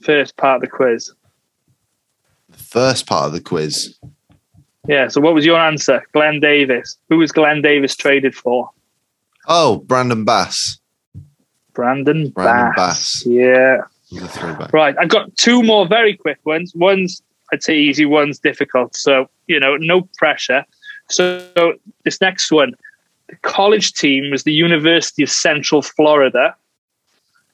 first 0.00 0.38
part 0.38 0.56
of 0.56 0.60
the 0.62 0.68
quiz. 0.68 1.12
The 2.48 2.58
first 2.58 3.06
part 3.06 3.26
of 3.26 3.32
the 3.32 3.42
quiz. 3.42 3.98
Yeah, 4.88 5.08
so 5.08 5.20
what 5.20 5.34
was 5.34 5.44
your 5.44 5.58
answer? 5.58 6.02
Glen 6.12 6.40
Davis. 6.40 6.96
Who 7.10 7.18
was 7.18 7.30
Glen 7.30 7.60
Davis 7.60 7.94
traded 7.94 8.34
for? 8.34 8.70
Oh, 9.46 9.78
Brandon 9.78 10.24
Bass. 10.24 10.78
Brandon, 11.72 12.30
Brandon 12.30 12.72
Bass. 12.76 13.22
Bass. 13.22 13.26
Yeah. 13.26 13.82
Right. 14.72 14.96
I've 14.98 15.08
got 15.08 15.36
two 15.36 15.62
more 15.62 15.86
very 15.86 16.16
quick 16.16 16.38
ones. 16.44 16.72
One's, 16.74 17.22
I'd 17.52 17.62
say, 17.62 17.76
easy, 17.76 18.06
one's 18.06 18.38
difficult. 18.38 18.96
So, 18.96 19.28
you 19.46 19.60
know, 19.60 19.76
no 19.76 20.08
pressure. 20.16 20.64
So, 21.08 21.74
this 22.04 22.20
next 22.20 22.50
one 22.50 22.74
the 23.28 23.36
college 23.42 23.92
team 23.92 24.30
was 24.30 24.44
the 24.44 24.52
University 24.52 25.22
of 25.22 25.30
Central 25.30 25.82
Florida. 25.82 26.54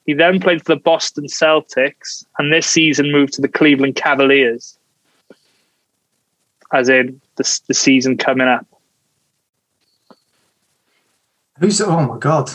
He 0.04 0.12
then 0.12 0.40
played 0.40 0.64
for 0.64 0.74
the 0.74 0.80
Boston 0.80 1.24
Celtics 1.24 2.24
and 2.38 2.52
this 2.52 2.66
season 2.66 3.12
moved 3.12 3.32
to 3.34 3.40
the 3.40 3.48
Cleveland 3.48 3.96
Cavaliers, 3.96 4.76
as 6.72 6.88
in 6.88 7.20
the, 7.36 7.60
the 7.68 7.74
season 7.74 8.18
coming 8.18 8.48
up. 8.48 8.66
Who's? 11.62 11.80
Oh 11.80 12.00
my 12.00 12.18
God! 12.18 12.50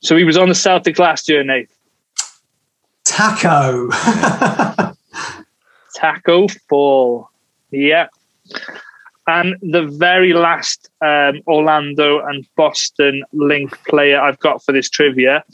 So, 0.00 0.16
he 0.16 0.24
was 0.24 0.36
on 0.36 0.48
the 0.48 0.54
Celtics 0.54 0.98
last 0.98 1.28
year, 1.28 1.44
Nate. 1.44 1.68
Taco. 3.04 3.90
Taco 5.94 6.48
Fall. 6.68 7.30
Yeah. 7.70 8.08
And 9.26 9.56
the 9.60 9.82
very 9.82 10.32
last 10.32 10.88
um, 11.00 11.40
Orlando 11.46 12.20
and 12.24 12.46
Boston 12.56 13.24
link 13.32 13.76
player 13.86 14.20
I've 14.20 14.38
got 14.38 14.62
for 14.62 14.72
this 14.72 14.88
trivia, 14.88 15.44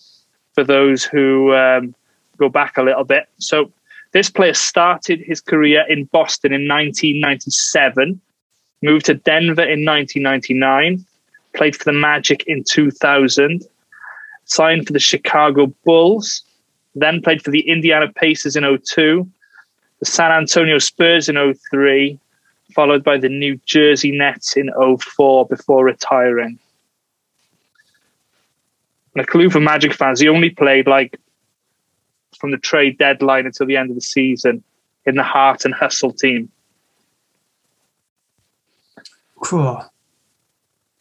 for 0.55 0.62
those 0.62 1.05
who 1.05 1.55
um, 1.55 1.95
go 2.37 2.49
back 2.49 2.77
a 2.77 2.83
little 2.83 3.05
bit. 3.05 3.29
So 3.39 3.73
this 4.12 4.29
player 4.29 4.55
started 4.55 5.20
his 5.20 5.41
career 5.41 5.85
in 5.89 6.05
Boston 6.05 6.53
in 6.53 6.69
1997, 6.69 8.20
moved 8.83 9.07
to 9.07 9.15
Denver 9.15 9.62
in 9.62 9.87
1999, 9.87 11.07
played 11.55 11.77
for 11.77 11.85
the 11.85 11.93
Magic 11.93 12.45
in 12.47 12.65
2000, 12.65 13.62
signed 14.45 14.87
for 14.87 14.93
the 14.93 14.99
Chicago 14.99 15.66
Bulls, 15.85 16.43
then 16.95 17.23
played 17.23 17.43
for 17.43 17.51
the 17.51 17.69
Indiana 17.69 18.12
Pacers 18.12 18.57
in 18.57 18.65
02, 18.65 19.29
the 20.01 20.07
San 20.07 20.33
Antonio 20.33 20.79
Spurs 20.79 21.29
in 21.29 21.55
03, 21.70 22.19
followed 22.74 23.05
by 23.05 23.19
the 23.19 23.29
New 23.29 23.61
Jersey 23.66 24.11
Nets 24.11 24.57
in 24.57 24.70
04 24.99 25.47
before 25.47 25.85
retiring. 25.85 26.59
And 29.15 29.23
a 29.23 29.27
clue 29.27 29.51
for 29.51 29.61
Magic 29.61 29.93
fans, 29.93 30.20
he 30.20 30.29
only 30.29 30.51
played 30.51 30.87
like 30.87 31.19
from 32.39 32.51
the 32.51 32.59
trade 32.59 32.99
deadline 32.99 33.47
until 33.47 33.66
the 33.66 33.77
end 33.77 33.91
of 33.91 33.95
the 33.95 34.01
season 34.01 34.65
in 35.05 35.16
the 35.16 35.23
Heart 35.23 35.65
and 35.65 35.74
Hustle 35.74 36.12
team. 36.12 36.51
Cool. 39.43 39.85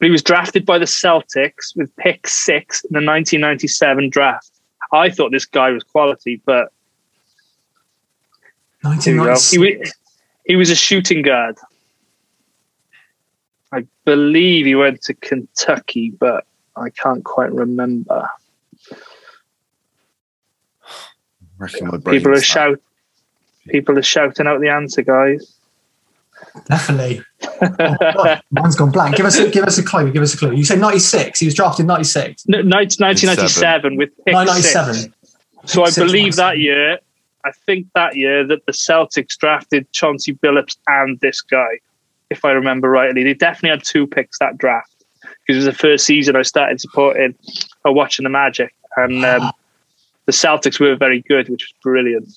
But 0.01 0.07
he 0.07 0.11
was 0.11 0.23
drafted 0.23 0.65
by 0.65 0.79
the 0.79 0.85
Celtics 0.85 1.75
with 1.75 1.95
pick 1.95 2.27
six 2.27 2.83
in 2.85 2.87
the 2.89 3.05
1997 3.05 4.09
draft. 4.09 4.49
I 4.91 5.11
thought 5.11 5.31
this 5.31 5.45
guy 5.45 5.69
was 5.69 5.83
quality, 5.83 6.41
but 6.43 6.73
Here 8.81 8.89
1996. 8.89 9.51
He, 9.51 9.59
wa- 9.59 9.85
he 10.47 10.55
was 10.55 10.71
a 10.71 10.75
shooting 10.75 11.21
guard. 11.21 11.55
I 13.71 13.85
believe 14.03 14.65
he 14.65 14.73
went 14.73 15.03
to 15.03 15.13
Kentucky, 15.13 16.09
but 16.09 16.47
I 16.75 16.89
can't 16.89 17.23
quite 17.23 17.53
remember. 17.53 18.27
reckon 21.59 21.89
my 21.89 21.97
brain's 21.97 22.17
People 22.23 22.31
are 22.31 22.35
that. 22.37 22.43
shout. 22.43 22.81
People 23.67 23.99
are 23.99 24.01
shouting 24.01 24.47
out 24.47 24.61
the 24.61 24.69
answer, 24.69 25.03
guys. 25.03 25.59
Definitely. 26.65 27.21
Oh, 27.43 28.35
mine's 28.51 28.75
gone 28.75 28.91
blank. 28.91 29.15
Give 29.15 29.25
us 29.25 29.37
a 29.37 29.49
give 29.49 29.63
us 29.63 29.77
a 29.77 29.83
clue. 29.83 30.11
Give 30.11 30.23
us 30.23 30.33
a 30.33 30.37
clue. 30.37 30.53
You 30.53 30.63
say 30.63 30.75
96. 30.75 31.39
He 31.39 31.45
was 31.45 31.53
drafted 31.53 31.83
in 31.83 31.87
96. 31.87 32.47
No, 32.47 32.57
1997 32.57 33.95
with 33.95 34.09
pick 34.25 34.33
1997. 34.33 34.95
six. 34.95 35.73
So 35.73 35.83
I 35.83 35.91
believe 35.91 36.35
that 36.37 36.57
year, 36.57 36.99
I 37.45 37.51
think 37.65 37.87
that 37.93 38.15
year 38.15 38.45
that 38.47 38.65
the 38.65 38.71
Celtics 38.71 39.37
drafted 39.37 39.91
Chauncey 39.91 40.33
Billups 40.33 40.77
and 40.87 41.19
this 41.19 41.41
guy, 41.41 41.79
if 42.29 42.43
I 42.45 42.51
remember 42.51 42.89
rightly. 42.89 43.23
They 43.23 43.33
definitely 43.33 43.69
had 43.69 43.83
two 43.83 44.07
picks 44.07 44.39
that 44.39 44.57
draft 44.57 44.91
because 45.21 45.63
it 45.63 45.67
was 45.67 45.75
the 45.77 45.79
first 45.79 46.05
season 46.05 46.35
I 46.35 46.41
started 46.41 46.81
supporting 46.81 47.35
or 47.85 47.93
watching 47.93 48.23
the 48.23 48.29
Magic, 48.29 48.73
and 48.97 49.23
um, 49.25 49.51
the 50.25 50.31
Celtics 50.31 50.79
were 50.79 50.95
very 50.95 51.21
good, 51.21 51.49
which 51.49 51.63
was 51.63 51.73
brilliant. 51.83 52.29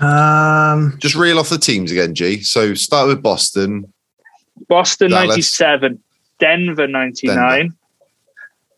Um, 0.00 0.96
Just 0.98 1.14
reel 1.16 1.38
off 1.38 1.48
the 1.48 1.58
teams 1.58 1.90
again, 1.90 2.14
G. 2.14 2.42
So 2.42 2.74
start 2.74 3.08
with 3.08 3.22
Boston. 3.22 3.92
Boston 4.68 5.10
Dallas. 5.10 5.28
97, 5.28 6.02
Denver 6.38 6.86
99, 6.86 7.36
Denver. 7.36 7.74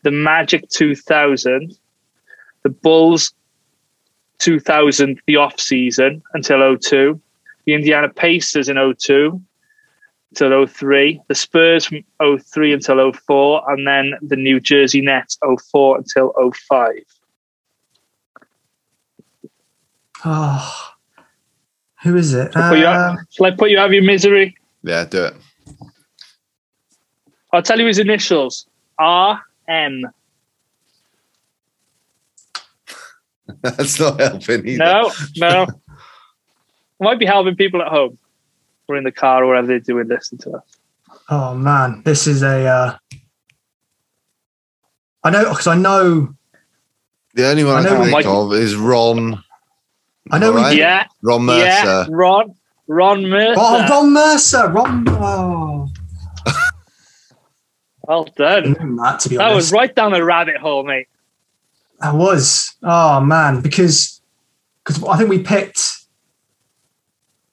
the 0.03 0.11
Magic 0.11 0.67
2000, 0.69 1.77
the 2.63 2.69
Bulls 2.69 3.33
2000, 4.39 5.21
the 5.27 5.35
off 5.35 5.59
season 5.59 6.23
until 6.33 6.77
02, 6.77 7.19
the 7.65 7.73
Indiana 7.73 8.09
Pacers 8.09 8.69
in 8.69 8.77
02 8.97 9.39
until 10.31 10.65
03, 10.65 11.21
the 11.27 11.35
Spurs 11.35 11.85
from 11.85 12.03
03 12.19 12.73
until 12.73 13.11
04, 13.11 13.71
and 13.71 13.85
then 13.85 14.13
the 14.21 14.35
New 14.35 14.59
Jersey 14.59 15.01
Nets 15.01 15.37
04 15.71 15.97
until 15.97 16.33
05. 16.53 16.93
oh, 20.25 20.87
who 22.03 22.15
is 22.17 22.33
it? 22.33 22.51
Shall 22.53 22.63
I 22.63 22.69
put 22.69 22.79
you 22.79 22.87
Um, 22.87 22.93
out- 22.93 23.19
shall 23.29 23.45
I 23.45 23.51
put 23.51 23.69
you 23.69 23.79
out 23.79 23.87
of 23.87 23.93
your 23.93 24.03
misery? 24.03 24.57
Yeah, 24.83 25.05
do 25.05 25.25
it. 25.25 25.35
I'll 27.53 27.61
tell 27.61 27.79
you 27.79 27.85
his 27.87 27.99
initials 27.99 28.65
R 28.97 29.41
M. 29.67 30.03
That's 33.61 33.99
not 33.99 34.19
helping 34.19 34.67
either. 34.67 34.83
No, 34.83 35.11
no. 35.37 35.67
Might 36.99 37.19
be 37.19 37.25
helping 37.25 37.55
people 37.55 37.81
at 37.81 37.89
home 37.89 38.17
or 38.87 38.97
in 38.97 39.03
the 39.03 39.11
car 39.11 39.43
or 39.43 39.47
wherever 39.47 39.67
they're 39.67 39.79
doing 39.79 40.07
listen 40.07 40.37
to 40.39 40.51
us. 40.51 40.63
oh 41.29 41.53
man, 41.55 42.01
this 42.05 42.27
is 42.27 42.41
a. 42.43 42.65
Uh, 42.65 42.97
I 45.23 45.29
know 45.29 45.49
because 45.49 45.67
I 45.67 45.75
know. 45.75 46.33
The 47.33 47.47
only 47.49 47.63
one 47.63 47.75
I 47.75 47.79
I, 47.79 47.83
can 47.87 47.97
think 48.01 48.11
Mike- 48.11 48.25
of 48.25 48.53
is 48.53 48.75
Ron. 48.75 49.41
I 50.29 50.37
know 50.39 50.51
we- 50.51 50.77
Yeah, 50.77 51.05
Ron 51.23 51.43
Mercer. 51.45 51.63
yeah. 51.65 52.05
Ron, 52.09 52.53
Ron 52.87 53.25
Mercer. 53.27 53.55
Oh, 53.57 53.87
Ron 53.89 54.13
Mercer. 54.13 54.67
Ron. 54.69 55.05
Oh, 55.09 55.89
well 58.03 58.27
I 58.39 58.61
done. 58.61 58.95
that 58.97 59.19
to 59.21 59.29
be 59.29 59.37
That 59.37 59.53
was 59.53 59.71
right 59.71 59.93
down 59.95 60.11
the 60.11 60.23
rabbit 60.23 60.57
hole, 60.57 60.83
mate. 60.83 61.07
That 61.99 62.15
was. 62.15 62.75
Oh 62.83 63.21
man, 63.21 63.61
because 63.61 64.21
because 64.83 65.03
I 65.03 65.17
think 65.17 65.29
we 65.29 65.39
picked 65.39 65.91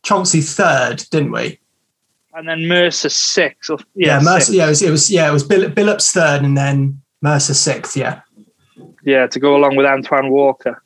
Chauncey 0.03 0.40
third, 0.40 1.05
didn't 1.11 1.32
we? 1.32 1.61
and 2.35 2.47
then 2.49 2.66
Mercer 2.69 3.09
six. 3.09 3.69
Or, 3.69 3.78
yeah, 3.97 4.19
Yeah, 4.19 4.20
Mercer. 4.23 4.40
six. 4.47 4.57
Yeah, 4.57 4.66
it 4.66 4.69
was, 4.69 4.82
it 4.82 4.90
was. 4.90 5.11
Yeah, 5.11 5.28
it 5.28 5.32
was 5.32 5.43
Bill, 5.43 5.69
Billups 5.70 6.12
third, 6.12 6.43
and 6.43 6.57
then 6.57 7.01
Mercer 7.20 7.53
sixth. 7.55 7.97
Yeah. 7.97 8.20
yeah, 9.05 9.27
to 9.27 9.40
go 9.40 9.57
along 9.57 9.74
with 9.77 9.86
Antoine 9.86 10.31
Walker. 10.31 10.81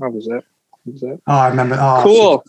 That 0.00 0.10
was 0.10 0.26
it. 0.28 0.44
That. 0.86 1.20
Oh, 1.26 1.32
I 1.32 1.48
remember. 1.48 1.76
Oh, 1.80 2.00
Cool. 2.02 2.44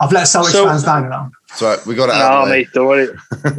I've 0.00 0.12
let 0.12 0.24
Celtics 0.26 0.52
So- 0.52 0.66
fans 0.66 0.84
down 0.84 1.08
now. 1.10 1.30
So 1.54 1.76
we 1.86 1.94
got 1.94 2.08
it 2.08 2.14
out. 2.16 2.30
No, 2.30 2.42
of 2.42 2.46
the 2.48 2.50
way. 2.52 2.58
mate, 2.58 2.68
don't 2.74 2.86
worry. 2.86 3.08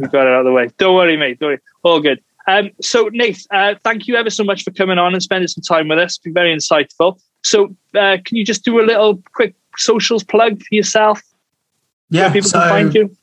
we 0.00 0.08
got 0.08 0.26
it 0.26 0.32
out 0.32 0.40
of 0.40 0.44
the 0.44 0.52
way. 0.52 0.70
Don't 0.78 0.94
worry, 0.94 1.16
mate. 1.16 1.38
Don't 1.38 1.48
worry. 1.50 1.58
All 1.82 2.00
good. 2.00 2.20
Um, 2.46 2.70
so, 2.80 3.08
Nate, 3.12 3.46
uh, 3.52 3.74
thank 3.84 4.06
you 4.06 4.16
ever 4.16 4.30
so 4.30 4.42
much 4.42 4.64
for 4.64 4.70
coming 4.70 4.98
on 4.98 5.12
and 5.12 5.22
spending 5.22 5.48
some 5.48 5.62
time 5.62 5.88
with 5.88 5.98
us. 5.98 6.12
It's 6.12 6.18
been 6.18 6.32
very 6.34 6.54
insightful. 6.54 7.20
So, 7.42 7.76
uh, 7.94 8.18
can 8.24 8.36
you 8.36 8.44
just 8.44 8.64
do 8.64 8.80
a 8.80 8.84
little 8.84 9.22
quick 9.34 9.54
socials 9.76 10.24
plug 10.24 10.58
for 10.60 10.74
yourself? 10.74 11.20
Yeah. 12.10 12.22
where 12.22 12.32
people 12.32 12.50
so 12.50 12.58
can 12.60 12.68
find 12.68 12.94
you. 12.94 13.16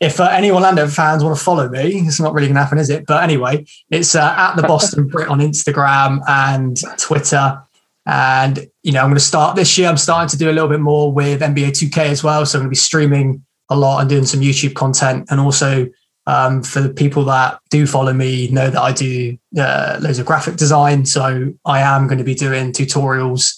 if 0.00 0.18
uh, 0.18 0.24
any 0.32 0.50
Orlando 0.50 0.86
fans 0.88 1.22
want 1.22 1.36
to 1.36 1.44
follow 1.44 1.68
me, 1.68 1.98
it's 2.06 2.18
not 2.20 2.32
really 2.32 2.46
going 2.46 2.56
to 2.56 2.62
happen, 2.62 2.78
is 2.78 2.88
it? 2.90 3.04
But 3.06 3.22
anyway, 3.22 3.66
it's 3.90 4.14
uh, 4.14 4.34
at 4.36 4.56
the 4.56 4.62
Boston 4.62 5.08
Brit 5.08 5.28
on 5.28 5.40
Instagram 5.40 6.20
and 6.26 6.76
Twitter. 6.98 7.62
And, 8.06 8.66
you 8.82 8.92
know, 8.92 9.00
I'm 9.00 9.06
going 9.06 9.14
to 9.14 9.20
start 9.20 9.56
this 9.56 9.78
year. 9.78 9.88
I'm 9.88 9.96
starting 9.96 10.28
to 10.28 10.36
do 10.36 10.50
a 10.50 10.52
little 10.52 10.68
bit 10.68 10.80
more 10.80 11.12
with 11.12 11.40
NBA 11.40 11.70
2K 11.70 11.98
as 11.98 12.22
well. 12.22 12.44
So 12.44 12.58
I'm 12.58 12.62
going 12.62 12.68
to 12.68 12.70
be 12.70 12.76
streaming 12.76 13.44
a 13.70 13.76
lot 13.76 14.00
and 14.00 14.10
doing 14.10 14.26
some 14.26 14.40
YouTube 14.40 14.74
content. 14.74 15.26
And 15.30 15.40
also, 15.40 15.88
um, 16.26 16.62
for 16.62 16.80
the 16.80 16.92
people 16.92 17.24
that 17.24 17.58
do 17.70 17.86
follow 17.86 18.12
me, 18.12 18.48
know 18.48 18.70
that 18.70 18.80
I 18.80 18.92
do 18.92 19.38
uh, 19.58 19.98
loads 20.00 20.18
of 20.18 20.26
graphic 20.26 20.56
design. 20.56 21.06
So 21.06 21.52
I 21.64 21.80
am 21.80 22.06
going 22.06 22.18
to 22.18 22.24
be 22.24 22.34
doing 22.34 22.72
tutorials 22.72 23.54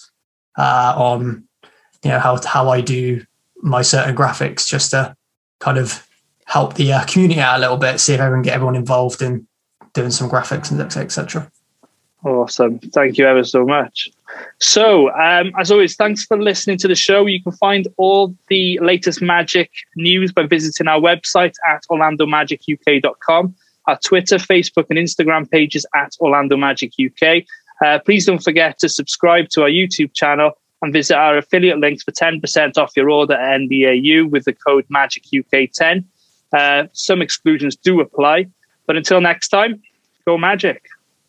uh, 0.57 0.93
on, 0.97 1.45
you 2.03 2.11
know, 2.11 2.19
how, 2.19 2.39
how 2.45 2.69
I 2.69 2.81
do 2.81 3.25
my 3.57 3.81
certain 3.81 4.15
graphics 4.15 4.67
just 4.67 4.91
to 4.91 5.15
kind 5.59 5.77
of 5.77 6.07
help 6.45 6.75
the 6.75 6.93
uh, 6.93 7.03
community 7.05 7.41
out 7.41 7.57
a 7.57 7.61
little 7.61 7.77
bit, 7.77 7.99
see 7.99 8.13
if 8.13 8.21
I 8.21 8.29
can 8.29 8.41
get 8.41 8.53
everyone 8.53 8.75
involved 8.75 9.21
in 9.21 9.47
doing 9.93 10.11
some 10.11 10.29
graphics 10.29 10.71
and 10.71 10.79
etc. 10.79 11.51
Awesome. 12.27 12.79
Thank 12.79 13.17
you 13.17 13.25
ever 13.25 13.45
so 13.45 13.65
much. 13.65 14.09
So, 14.59 15.09
um, 15.11 15.53
as 15.57 15.71
always, 15.71 15.95
thanks 15.95 16.25
for 16.25 16.37
listening 16.37 16.77
to 16.79 16.87
the 16.89 16.95
show. 16.95 17.25
You 17.25 17.41
can 17.41 17.53
find 17.53 17.87
all 17.95 18.35
the 18.49 18.77
latest 18.81 19.21
Magic 19.21 19.71
news 19.95 20.33
by 20.33 20.45
visiting 20.45 20.89
our 20.89 20.99
website 20.99 21.53
at 21.69 21.85
orlandomagic.uk.com, 21.89 23.55
our 23.85 23.99
Twitter, 23.99 24.35
Facebook, 24.35 24.87
and 24.89 24.99
Instagram 24.99 25.49
pages 25.49 25.85
at 25.95 26.17
Orlando 26.19 26.57
Magic 26.57 26.91
UK. 26.99 27.45
Uh, 27.85 27.99
please 27.99 28.25
don't 28.25 28.43
forget 28.43 28.77
to 28.79 28.89
subscribe 28.89 29.47
to 29.51 29.61
our 29.61 29.69
YouTube 29.69 30.13
channel 30.13 30.51
and 30.81 30.91
visit 30.91 31.15
our 31.15 31.37
affiliate 31.37 31.79
links 31.79 32.03
for 32.03 32.11
10% 32.11 32.77
off 32.77 32.91
your 32.97 33.09
order 33.09 33.35
at 33.35 33.61
NBAU 33.61 34.29
with 34.29 34.43
the 34.43 34.53
code 34.53 34.85
MAGICUK10. 34.89 36.03
Uh, 36.51 36.87
some 36.91 37.21
exclusions 37.21 37.77
do 37.77 38.01
apply. 38.01 38.47
But 38.85 38.97
until 38.97 39.21
next 39.21 39.47
time, 39.47 39.81
go 40.25 40.37
Magic. 40.37 40.89